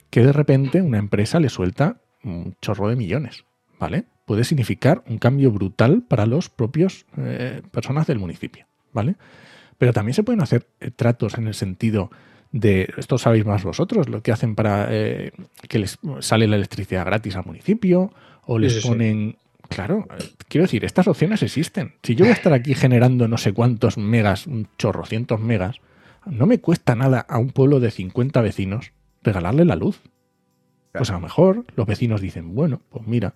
que 0.09 0.23
de 0.23 0.31
repente 0.33 0.81
una 0.81 0.97
empresa 0.97 1.39
le 1.39 1.49
suelta 1.49 2.01
un 2.23 2.55
chorro 2.61 2.89
de 2.89 2.95
millones, 2.95 3.45
¿vale? 3.79 4.05
Puede 4.25 4.43
significar 4.43 5.03
un 5.07 5.17
cambio 5.17 5.51
brutal 5.51 6.03
para 6.07 6.25
los 6.25 6.49
propios 6.49 7.05
eh, 7.17 7.61
personas 7.71 8.07
del 8.07 8.19
municipio, 8.19 8.65
¿vale? 8.91 9.15
Pero 9.77 9.93
también 9.93 10.13
se 10.13 10.23
pueden 10.23 10.41
hacer 10.41 10.67
eh, 10.79 10.91
tratos 10.91 11.37
en 11.37 11.47
el 11.47 11.53
sentido 11.53 12.11
de, 12.51 12.91
esto 12.97 13.17
sabéis 13.17 13.45
más 13.45 13.63
vosotros, 13.63 14.09
lo 14.09 14.21
que 14.21 14.31
hacen 14.31 14.55
para 14.55 14.87
eh, 14.89 15.31
que 15.67 15.79
les 15.79 15.99
sale 16.19 16.47
la 16.47 16.55
electricidad 16.55 17.05
gratis 17.05 17.35
al 17.35 17.45
municipio 17.45 18.11
o 18.45 18.57
les 18.57 18.73
Sí, 18.73 18.79
sí, 18.79 18.81
sí. 18.81 18.87
ponen... 18.89 19.37
Claro, 19.69 20.07
quiero 20.47 20.63
decir, 20.63 20.83
estas 20.83 21.07
opciones 21.07 21.43
existen. 21.43 21.93
Si 22.01 22.15
yo 22.15 22.25
voy 22.25 22.31
a 22.31 22.33
estar 22.33 22.53
aquí 22.53 22.73
generando 22.73 23.27
no 23.27 23.37
sé 23.37 23.53
cuántos 23.53 23.99
megas, 23.99 24.47
un 24.47 24.67
chorro, 24.79 25.05
cientos 25.05 25.39
megas, 25.39 25.79
no 26.25 26.47
me 26.47 26.57
cuesta 26.59 26.95
nada 26.95 27.19
a 27.19 27.37
un 27.37 27.51
pueblo 27.51 27.79
de 27.79 27.91
50 27.91 28.41
vecinos 28.41 28.93
regalarle 29.23 29.65
la 29.65 29.75
luz. 29.75 30.01
Pues 30.91 31.09
a 31.11 31.13
lo 31.13 31.19
mejor 31.19 31.65
los 31.75 31.85
vecinos 31.85 32.19
dicen, 32.21 32.55
bueno, 32.55 32.81
pues 32.89 33.05
mira, 33.07 33.33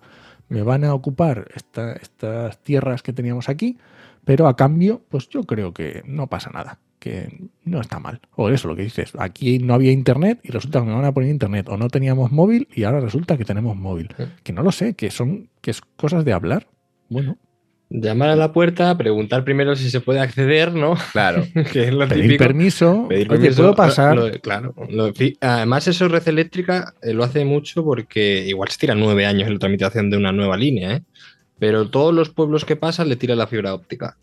me 0.48 0.62
van 0.62 0.84
a 0.84 0.92
ocupar 0.94 1.46
esta- 1.54 1.92
estas 1.94 2.58
tierras 2.62 3.02
que 3.02 3.12
teníamos 3.12 3.48
aquí, 3.48 3.78
pero 4.24 4.48
a 4.48 4.56
cambio, 4.56 5.02
pues 5.08 5.28
yo 5.28 5.44
creo 5.44 5.72
que 5.72 6.02
no 6.04 6.26
pasa 6.26 6.50
nada, 6.50 6.80
que 6.98 7.48
no 7.64 7.80
está 7.80 8.00
mal. 8.00 8.20
O 8.34 8.48
eso, 8.48 8.66
lo 8.68 8.74
que 8.74 8.82
dices, 8.82 9.12
aquí 9.18 9.58
no 9.60 9.74
había 9.74 9.92
internet 9.92 10.40
y 10.42 10.50
resulta 10.50 10.80
que 10.80 10.86
me 10.86 10.94
van 10.94 11.04
a 11.04 11.12
poner 11.12 11.30
internet, 11.30 11.68
o 11.68 11.76
no 11.76 11.88
teníamos 11.88 12.32
móvil 12.32 12.66
y 12.74 12.82
ahora 12.84 13.00
resulta 13.00 13.36
que 13.38 13.44
tenemos 13.44 13.76
móvil. 13.76 14.08
Que 14.42 14.52
no 14.52 14.62
lo 14.62 14.72
sé, 14.72 14.94
que 14.94 15.10
son 15.10 15.48
que 15.60 15.70
es 15.70 15.80
cosas 15.80 16.24
de 16.24 16.32
hablar. 16.32 16.66
Bueno, 17.08 17.36
Llamar 17.90 18.30
a 18.30 18.36
la 18.36 18.52
puerta, 18.52 18.96
preguntar 18.96 19.44
primero 19.44 19.76
si 19.76 19.88
se 19.90 20.00
puede 20.00 20.18
acceder, 20.18 20.72
¿no? 20.74 20.94
Claro. 21.12 21.44
que 21.72 21.84
es 21.88 21.94
lo 21.94 22.08
pedir 22.08 22.22
típico. 22.24 22.44
permiso, 22.44 23.06
Pedir 23.08 23.28
oye, 23.30 23.38
permiso, 23.40 23.62
¿puedo 23.62 23.74
pasar? 23.76 24.16
lo- 24.16 24.30
claro. 24.40 24.74
lo- 24.88 25.12
además, 25.40 25.86
eso 25.86 26.08
Red 26.08 26.26
Eléctrica 26.28 26.94
eh, 27.02 27.12
lo 27.12 27.22
hace 27.24 27.44
mucho 27.44 27.84
porque 27.84 28.44
igual 28.48 28.68
se 28.70 28.78
tira 28.78 28.94
nueve 28.94 29.26
años 29.26 29.46
en 29.46 29.54
la 29.54 29.58
tramitación 29.60 30.10
de 30.10 30.16
una 30.16 30.32
nueva 30.32 30.56
línea, 30.56 30.94
¿eh? 30.96 31.02
Pero 31.58 31.88
todos 31.88 32.12
los 32.12 32.30
pueblos 32.30 32.64
que 32.64 32.74
pasan 32.76 33.08
le 33.08 33.16
tira 33.16 33.36
la 33.36 33.46
fibra 33.46 33.74
óptica. 33.74 34.16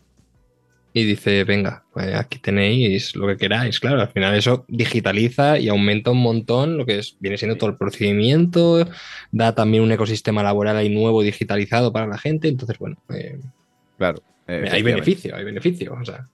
Y 0.94 1.04
dice, 1.04 1.44
venga, 1.44 1.84
pues 1.92 2.14
aquí 2.14 2.38
tenéis 2.38 3.16
lo 3.16 3.26
que 3.26 3.36
queráis. 3.38 3.80
Claro, 3.80 4.00
al 4.02 4.08
final 4.08 4.34
eso 4.34 4.64
digitaliza 4.68 5.58
y 5.58 5.68
aumenta 5.68 6.10
un 6.10 6.20
montón 6.22 6.76
lo 6.76 6.84
que 6.84 6.98
es, 6.98 7.16
viene 7.18 7.38
siendo 7.38 7.56
todo 7.56 7.70
el 7.70 7.76
procedimiento, 7.76 8.86
da 9.30 9.54
también 9.54 9.82
un 9.82 9.92
ecosistema 9.92 10.42
laboral 10.42 10.76
ahí 10.76 10.90
nuevo 10.90 11.22
digitalizado 11.22 11.92
para 11.92 12.06
la 12.06 12.18
gente. 12.18 12.48
Entonces, 12.48 12.78
bueno, 12.78 12.96
eh, 13.08 13.38
Claro. 13.96 14.20
eh, 14.46 14.68
hay 14.70 14.82
beneficio, 14.82 15.34
hay 15.34 15.44
beneficio. 15.44 15.94
O 15.98 16.04
sea, 16.04 16.28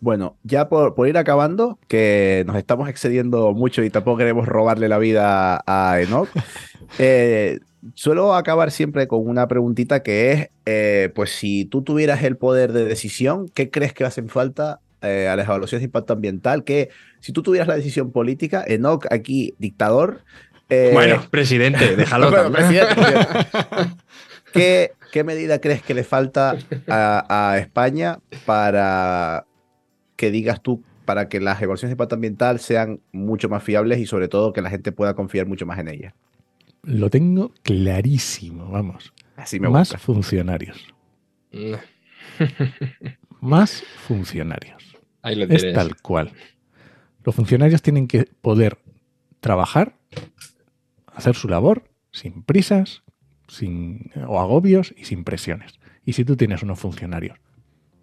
Bueno, 0.00 0.36
ya 0.42 0.68
por, 0.68 0.94
por 0.94 1.08
ir 1.08 1.16
acabando, 1.16 1.78
que 1.88 2.44
nos 2.46 2.56
estamos 2.56 2.88
excediendo 2.88 3.52
mucho 3.52 3.82
y 3.82 3.90
tampoco 3.90 4.18
queremos 4.18 4.46
robarle 4.46 4.88
la 4.88 4.98
vida 4.98 5.62
a 5.66 6.00
Enoch, 6.00 6.28
eh, 6.98 7.58
suelo 7.94 8.34
acabar 8.34 8.70
siempre 8.70 9.06
con 9.08 9.26
una 9.26 9.46
preguntita 9.48 10.02
que 10.02 10.32
es, 10.32 10.48
eh, 10.66 11.10
pues 11.14 11.30
si 11.30 11.64
tú 11.64 11.82
tuvieras 11.82 12.22
el 12.22 12.36
poder 12.36 12.72
de 12.72 12.84
decisión, 12.84 13.48
¿qué 13.48 13.70
crees 13.70 13.92
que 13.92 14.04
hacen 14.04 14.28
falta 14.28 14.80
eh, 15.02 15.28
a 15.28 15.36
las 15.36 15.46
evaluaciones 15.46 15.82
de 15.82 15.86
impacto 15.86 16.12
ambiental? 16.12 16.64
Que 16.64 16.90
si 17.20 17.32
tú 17.32 17.42
tuvieras 17.42 17.68
la 17.68 17.76
decisión 17.76 18.12
política, 18.12 18.64
Enoch 18.66 19.06
aquí, 19.10 19.54
dictador, 19.58 20.22
eh, 20.68 20.90
bueno, 20.92 21.22
presidente, 21.30 21.96
déjalo. 21.96 22.30
bueno, 22.30 22.52
presidente, 22.52 22.94
presidente. 22.94 23.28
¿Qué, 24.52 24.92
qué 25.12 25.24
medida 25.24 25.60
crees 25.60 25.82
que 25.82 25.94
le 25.94 26.04
falta 26.04 26.56
a, 26.88 27.52
a 27.52 27.58
España 27.58 28.18
para 28.44 29.46
que 30.16 30.30
digas 30.30 30.62
tú, 30.62 30.82
para 31.04 31.28
que 31.28 31.40
las 31.40 31.58
evaluaciones 31.62 31.90
de 31.90 31.94
impacto 31.94 32.16
ambiental 32.16 32.60
sean 32.60 33.00
mucho 33.12 33.48
más 33.48 33.62
fiables 33.62 33.98
y 33.98 34.06
sobre 34.06 34.28
todo 34.28 34.52
que 34.52 34.62
la 34.62 34.70
gente 34.70 34.92
pueda 34.92 35.14
confiar 35.14 35.46
mucho 35.46 35.64
más 35.64 35.78
en 35.78 35.88
ellas? 35.88 36.14
Lo 36.88 37.10
tengo 37.10 37.52
clarísimo, 37.62 38.70
vamos. 38.70 39.12
Así 39.36 39.60
me 39.60 39.68
Más 39.68 39.90
gusta. 39.90 39.98
funcionarios. 39.98 40.86
Más 43.40 43.82
funcionarios. 44.06 44.96
Ahí 45.20 45.36
lo 45.36 45.44
Es 45.44 45.72
tal 45.74 46.00
cual. 46.00 46.32
Los 47.24 47.34
funcionarios 47.34 47.82
tienen 47.82 48.08
que 48.08 48.24
poder 48.40 48.78
trabajar, 49.40 49.98
hacer 51.06 51.34
su 51.34 51.48
labor 51.48 51.90
sin 52.10 52.42
prisas, 52.42 53.02
sin 53.48 54.10
o 54.26 54.40
agobios 54.40 54.94
y 54.96 55.04
sin 55.04 55.24
presiones. 55.24 55.78
Y 56.06 56.14
si 56.14 56.24
tú 56.24 56.36
tienes 56.36 56.62
unos 56.62 56.78
funcionarios 56.78 57.38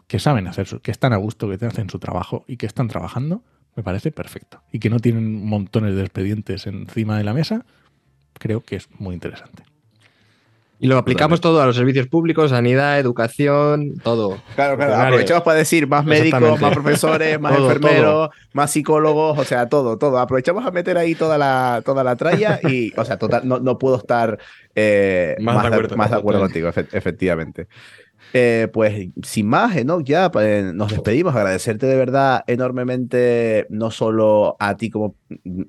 que 0.08 0.20
saben 0.20 0.48
hacer 0.48 0.68
su, 0.68 0.80
que 0.80 0.92
están 0.92 1.12
a 1.14 1.18
gusto, 1.18 1.50
que 1.50 1.58
te 1.58 1.66
hacen 1.66 1.90
su 1.90 1.98
trabajo 1.98 2.46
y 2.48 2.58
que 2.58 2.68
están 2.68 2.88
trabajando, 2.88 3.44
me 3.76 3.82
parece 3.82 4.12
perfecto. 4.12 4.62
Y 4.72 4.78
que 4.78 4.92
no 4.92 5.00
tienen 5.00 5.44
montones 5.44 5.96
de 5.96 6.02
expedientes 6.02 6.68
encima 6.68 7.18
de 7.18 7.24
la 7.24 7.34
mesa, 7.34 7.66
creo 8.40 8.62
que 8.62 8.76
es 8.78 8.88
muy 9.00 9.14
interesante. 9.14 9.64
Y 10.78 10.88
lo 10.88 10.98
aplicamos 10.98 11.40
todo 11.40 11.62
a 11.62 11.66
los 11.66 11.78
servicios 11.78 12.08
públicos, 12.08 12.50
sanidad, 12.52 13.00
educación, 13.00 13.94
todo. 14.04 14.38
Claro, 14.56 14.76
claro. 14.76 14.94
Aprovechamos 14.96 15.44
para 15.44 15.58
decir 15.58 15.88
más 15.88 16.04
médicos, 16.04 16.60
más 16.60 16.74
profesores, 16.74 17.40
más 17.40 17.54
Todo, 17.58 17.72
enfermeros, 17.72 18.30
más 18.52 18.72
psicólogos, 18.72 19.40
o 19.40 19.44
sea, 19.46 19.70
todo, 19.70 19.98
todo. 19.98 20.20
Aprovechamos 20.20 20.66
a 20.66 20.72
meter 20.72 20.98
ahí 20.98 21.16
toda 21.16 21.38
la, 21.38 21.82
toda 21.86 22.04
la 22.04 22.18
tralla 22.18 22.60
y, 22.62 22.92
o 22.98 23.06
sea, 23.06 23.18
total, 23.18 23.48
no, 23.48 23.60
no 23.60 23.78
puedo 23.78 23.96
estar 23.96 24.38
eh, 24.76 25.38
Más 25.40 25.56
más, 25.56 25.64
de 25.64 25.68
acuerdo, 25.70 25.96
más 25.96 26.10
de 26.12 26.18
acuerdo 26.18 26.42
contigo, 26.42 26.68
efe- 26.68 26.90
efectivamente. 26.92 27.68
Eh, 28.38 28.68
pues 28.74 29.08
sin 29.24 29.48
más, 29.48 29.78
Enoch, 29.78 30.04
ya 30.04 30.30
pues, 30.30 30.74
nos 30.74 30.92
despedimos. 30.92 31.34
Agradecerte 31.34 31.86
de 31.86 31.96
verdad 31.96 32.44
enormemente, 32.48 33.66
no 33.70 33.92
solo 33.92 34.58
a 34.60 34.76
ti 34.76 34.90
como 34.90 35.16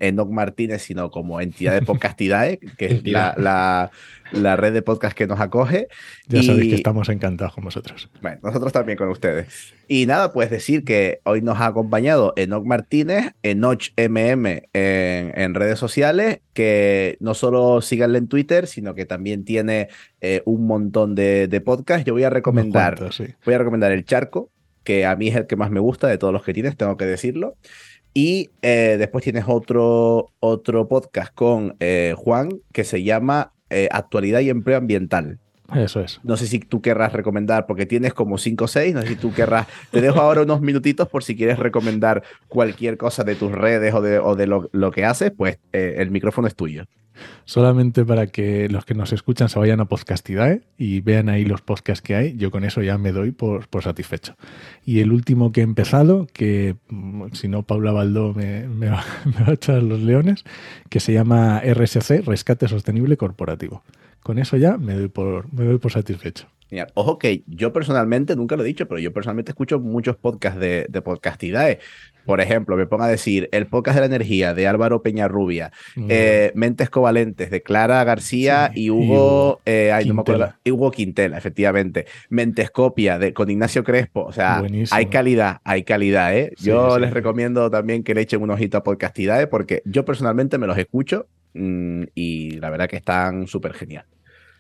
Enoch 0.01 0.29
Martínez, 0.29 0.83
sino 0.83 1.13
como 1.13 1.41
entidad 1.41 1.75
de 1.75 1.83
Podcastidae, 1.87 2.59
que 2.77 2.87
es 2.87 3.05
la, 3.05 3.93
la 4.33 4.57
red 4.57 4.73
de 4.73 4.83
podcast 4.83 5.17
que 5.17 5.27
nos 5.27 5.41
acoge. 5.41 5.89
Ya 6.27 6.43
sabéis 6.43 6.67
Y- 6.67 6.69
que 6.71 6.75
estamos 6.77 7.09
encantados 7.09 7.55
con 7.55 7.65
vosotros. 7.65 8.11
bueno, 8.23 8.39
nosotros 8.43 8.73
también 8.73 8.99
con 8.99 9.09
ustedes. 9.09 9.75
Y 9.89 10.07
nada, 10.07 10.33
pues 10.33 10.51
decir 10.51 10.85
que 10.85 11.21
hoy 11.25 11.43
nos 11.43 11.61
ha 11.61 11.67
acompañado 11.67 12.33
Enoch 12.37 12.65
Martínez, 12.65 13.33
Enoch 13.43 13.91
MM 13.97 14.63
en, 14.73 15.33
en 15.41 15.55
redes 15.55 15.79
sociales, 15.79 16.41
que 16.55 17.17
no 17.21 17.35
solo 17.35 17.81
síganle 17.83 18.19
en 18.19 18.27
Twitter, 18.29 18.67
sino 18.67 18.95
que 18.95 19.05
también 19.07 19.45
tiene 19.45 19.89
eh, 20.21 20.43
un 20.45 20.67
montón 20.67 21.15
de, 21.15 21.47
de 21.49 21.61
podcasts. 21.61 22.05
Yo 22.05 22.15
voy 22.15 22.25
a 22.25 22.31
recomendar, 22.31 23.13
sí. 23.13 23.27
voy 23.45 23.55
a 23.55 23.59
recomendar 23.59 23.93
El 23.93 24.05
Charco, 24.05 24.51
que 24.83 25.07
a 25.07 25.15
mí 25.17 25.29
es 25.29 25.37
el 25.37 25.47
que 25.47 25.57
más 25.57 25.71
me 25.71 25.81
gusta 25.81 26.09
de 26.09 26.19
todos 26.19 26.33
los 26.33 26.43
que 26.43 26.53
tienes, 26.53 26.77
tengo 26.77 26.97
que 26.97 27.07
decirlo. 27.07 27.57
Y 28.15 28.51
eh, 28.63 28.97
después 28.99 29.23
tienes 29.25 29.45
otro, 29.47 30.31
otro 30.41 30.89
podcast 30.89 31.35
con 31.35 31.77
eh, 31.81 32.15
Juan 32.17 32.49
que 32.73 32.83
se 32.85 33.03
llama 33.03 33.53
eh, 33.71 33.89
Actualidad 33.91 34.41
y 34.41 34.51
Empleo 34.51 34.79
Ambiental. 34.79 35.39
Eso 35.75 36.01
es. 36.01 36.21
No 36.23 36.37
sé 36.37 36.47
si 36.47 36.61
tú 36.61 36.81
querrás 36.81 37.13
recomendar, 37.13 37.67
porque 37.67 37.87
tienes 37.87 38.15
como 38.15 38.39
5 38.39 38.65
o 38.65 38.69
6, 38.69 38.95
no 38.95 39.03
sé 39.03 39.09
si 39.09 39.17
tú 39.17 39.33
querrás. 39.33 39.67
Te 39.91 40.01
dejo 40.01 40.21
ahora 40.21 40.43
unos 40.43 40.61
minutitos 40.61 41.09
por 41.09 41.25
si 41.25 41.37
quieres 41.37 41.59
recomendar 41.59 42.23
cualquier 42.49 42.97
cosa 42.97 43.25
de 43.25 43.35
tus 43.35 43.53
redes 43.53 43.93
o 43.95 44.01
de, 44.01 44.19
o 44.19 44.37
de 44.37 44.47
lo, 44.47 44.69
lo 44.73 44.91
que 44.91 45.05
haces, 45.05 45.33
pues 45.37 45.59
eh, 45.73 45.97
el 45.99 46.11
micrófono 46.11 46.47
es 46.47 46.55
tuyo. 46.55 46.85
Solamente 47.45 48.05
para 48.05 48.27
que 48.27 48.69
los 48.69 48.85
que 48.85 48.95
nos 48.95 49.13
escuchan 49.13 49.49
se 49.49 49.59
vayan 49.59 49.81
a 49.81 49.87
Podcastidae 49.87 50.63
y 50.77 51.01
vean 51.01 51.29
ahí 51.29 51.45
los 51.45 51.63
podcasts 51.63 52.03
que 52.03 52.15
hay, 52.15 52.37
yo 52.37 52.51
con 52.51 52.65
eso 52.65 52.83
ya 52.83 52.99
me 52.99 53.13
doy 53.13 53.31
por, 53.31 53.69
por 53.69 53.83
satisfecho. 53.83 54.35
Y 54.85 55.01
el 55.01 55.13
último 55.13 55.53
que 55.53 55.61
he 55.61 55.65
empezado, 55.65 56.27
que 56.33 56.77
mm, 56.89 57.29
si 57.33 57.49
no 57.49 57.63
Paula 57.63 57.93
Baldó 57.93 58.35
me, 58.35 58.67
me 58.69 58.89
va, 58.89 59.05
me 59.25 59.45
va 59.45 59.51
a 59.51 59.55
echar 59.55 59.83
los 59.83 60.01
leones, 60.01 60.45
que 60.91 61.01
se 61.01 61.13
llama 61.13 61.63
RSC, 61.65 62.23
Rescate 62.27 62.69
Sostenible 62.69 63.17
Corporativo. 63.17 63.83
Con 64.27 64.41
eso 64.41 64.57
ya 64.57 64.77
me 64.77 64.95
doy 64.95 65.07
por, 65.07 65.53
me 65.53 65.65
doy 65.65 65.79
por 65.79 65.93
satisfecho. 65.93 66.49
Genial. 66.69 66.89
Ojo 66.95 67.17
que 67.17 67.45
yo 67.47 67.73
personalmente, 67.73 68.35
nunca 68.35 68.57
lo 68.57 68.65
he 68.65 68.67
dicho, 68.67 68.89
pero 68.89 68.99
yo 68.99 69.13
personalmente 69.13 69.53
escucho 69.53 69.79
muchos 69.79 70.17
podcasts 70.17 70.59
de, 70.59 70.87
de 70.89 71.01
podcastidades. 71.01 71.79
Por 72.25 72.41
ejemplo, 72.41 72.77
me 72.77 72.89
pongo 72.89 73.05
a 73.05 73.09
decir 73.09 73.49
el 73.53 73.69
podcast 73.69 73.95
de 73.95 74.01
la 74.01 74.07
energía 74.07 74.53
de 74.53 74.67
Álvaro 74.67 75.01
Peñarrubia, 75.01 75.71
Muy 75.95 76.09
eh, 76.11 76.51
Mentes 76.57 76.91
Covalentes 76.91 77.53
de 77.53 77.63
Clara 77.63 78.03
García 78.03 78.73
Sí, 78.75 78.87
y 78.87 78.91
Hugo, 78.91 79.61
eh, 79.65 79.93
ay, 79.93 80.07
no 80.07 80.15
me 80.15 80.23
acuerdo, 80.23 80.53
Hugo 80.65 80.91
Quintela, 80.91 81.39
efectivamente. 81.39 82.07
Mentescopia 82.29 83.21
de, 83.21 83.33
con 83.33 83.49
Ignacio 83.49 83.85
Crespo. 83.85 84.25
O 84.25 84.33
sea, 84.33 84.59
Buenísimo. 84.59 84.99
hay 84.99 85.07
calidad, 85.07 85.61
hay 85.63 85.85
calidad, 85.85 86.37
¿eh? 86.37 86.53
Sí, 86.57 86.65
yo 86.65 86.97
sí, 86.97 87.01
les 87.01 87.13
recomiendo 87.13 87.71
también 87.71 88.03
que 88.03 88.13
le 88.13 88.23
echen 88.23 88.43
un 88.43 88.51
ojito 88.51 88.77
a 88.77 88.83
podcastidades 88.83 89.47
porque 89.47 89.83
yo 89.85 90.05
personalmente 90.05 90.59
me 90.59 90.67
los 90.67 90.79
escucho 90.79 91.29
mm, 91.55 92.03
y 92.17 92.59
la 92.59 92.71
verdad 92.71 92.89
que 92.89 92.97
están 92.97 93.47
súper 93.47 93.73
genial. 93.73 94.05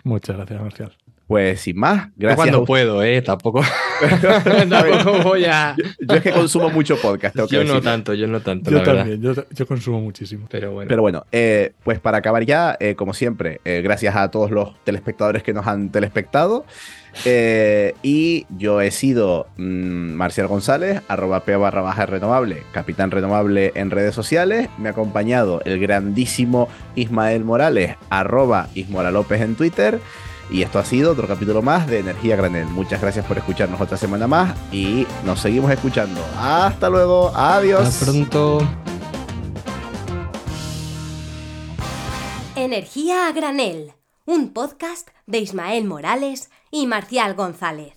Muchas 0.07 0.37
gracias, 0.37 0.61
Marcial. 0.63 0.93
Pues 1.27 1.61
sin 1.61 1.77
más, 1.77 2.07
Yo 2.17 2.29
gracias. 2.29 2.37
cuando 2.37 2.65
puedo, 2.65 3.03
¿eh? 3.03 3.21
Tampoco, 3.21 3.61
tampoco 4.71 5.23
voy 5.25 5.45
a... 5.45 5.75
Yo 5.77 6.15
es 6.15 6.23
que 6.23 6.31
consumo 6.31 6.71
mucho 6.71 6.97
podcast, 7.01 7.35
tengo 7.35 7.49
que 7.49 7.57
Yo 7.57 7.63
no 7.65 7.75
decirlo. 7.75 7.91
tanto, 7.91 8.15
yo 8.15 8.29
no 8.29 8.41
tanto, 8.41 8.71
Yo 8.71 8.77
la 8.79 8.85
verdad. 8.85 9.01
también, 9.07 9.23
yo, 9.23 9.45
yo 9.51 9.67
consumo 9.67 10.01
muchísimo. 10.01 10.47
Pero 10.49 10.71
bueno. 10.71 10.89
Pero 10.89 11.03
bueno, 11.03 11.27
eh, 11.33 11.73
pues 11.83 11.99
para 11.99 12.19
acabar 12.19 12.45
ya, 12.47 12.77
eh, 12.79 12.95
como 12.95 13.13
siempre, 13.13 13.61
eh, 13.65 13.81
gracias 13.83 14.15
a 14.15 14.31
todos 14.31 14.53
los 14.53 14.79
telespectadores 14.85 15.43
que 15.43 15.53
nos 15.53 15.67
han 15.67 15.91
telespectado. 15.91 16.65
Eh, 17.25 17.95
y 18.03 18.47
yo 18.51 18.81
he 18.81 18.91
sido 18.91 19.47
mm, 19.57 20.13
Marcial 20.13 20.47
González, 20.47 21.03
arroba 21.09 21.41
P 21.41 21.57
barra 21.57 21.83
baja 21.83 22.07
renovable, 22.07 22.63
capitán 22.73 23.11
renovable 23.11 23.73
en 23.75 23.91
redes 23.91 24.15
sociales. 24.15 24.69
Me 24.79 24.89
ha 24.89 24.93
acompañado 24.93 25.61
el 25.65 25.81
grandísimo 25.81 26.69
Ismael 26.95 27.45
Morales, 27.45 27.97
arroba 28.11 28.69
Ismora 28.75 29.11
López 29.11 29.41
en 29.41 29.57
Twitter. 29.57 30.01
Y 30.49 30.63
esto 30.63 30.79
ha 30.79 30.85
sido 30.85 31.13
otro 31.13 31.27
capítulo 31.27 31.61
más 31.61 31.89
de 31.89 31.99
Energía 31.99 32.37
Granel. 32.37 32.67
Muchas 32.67 33.01
gracias 33.01 33.27
por 33.27 33.37
escucharnos 33.37 33.81
otra 33.81 33.97
semana 33.97 34.29
más 34.29 34.55
y 34.71 35.05
nos 35.25 35.41
seguimos 35.41 35.73
escuchando. 35.73 36.25
Hasta 36.39 36.89
luego, 36.89 37.33
adiós. 37.35 37.81
Hasta 37.81 38.05
pronto. 38.05 38.61
Energía 42.55 43.29
a 43.29 43.33
granel, 43.33 43.93
un 44.27 44.53
podcast 44.53 45.09
de 45.27 45.39
Ismael 45.39 45.85
Morales 45.85 46.51
y 46.73 46.89
Marcial 46.89 47.35
González. 47.35 47.95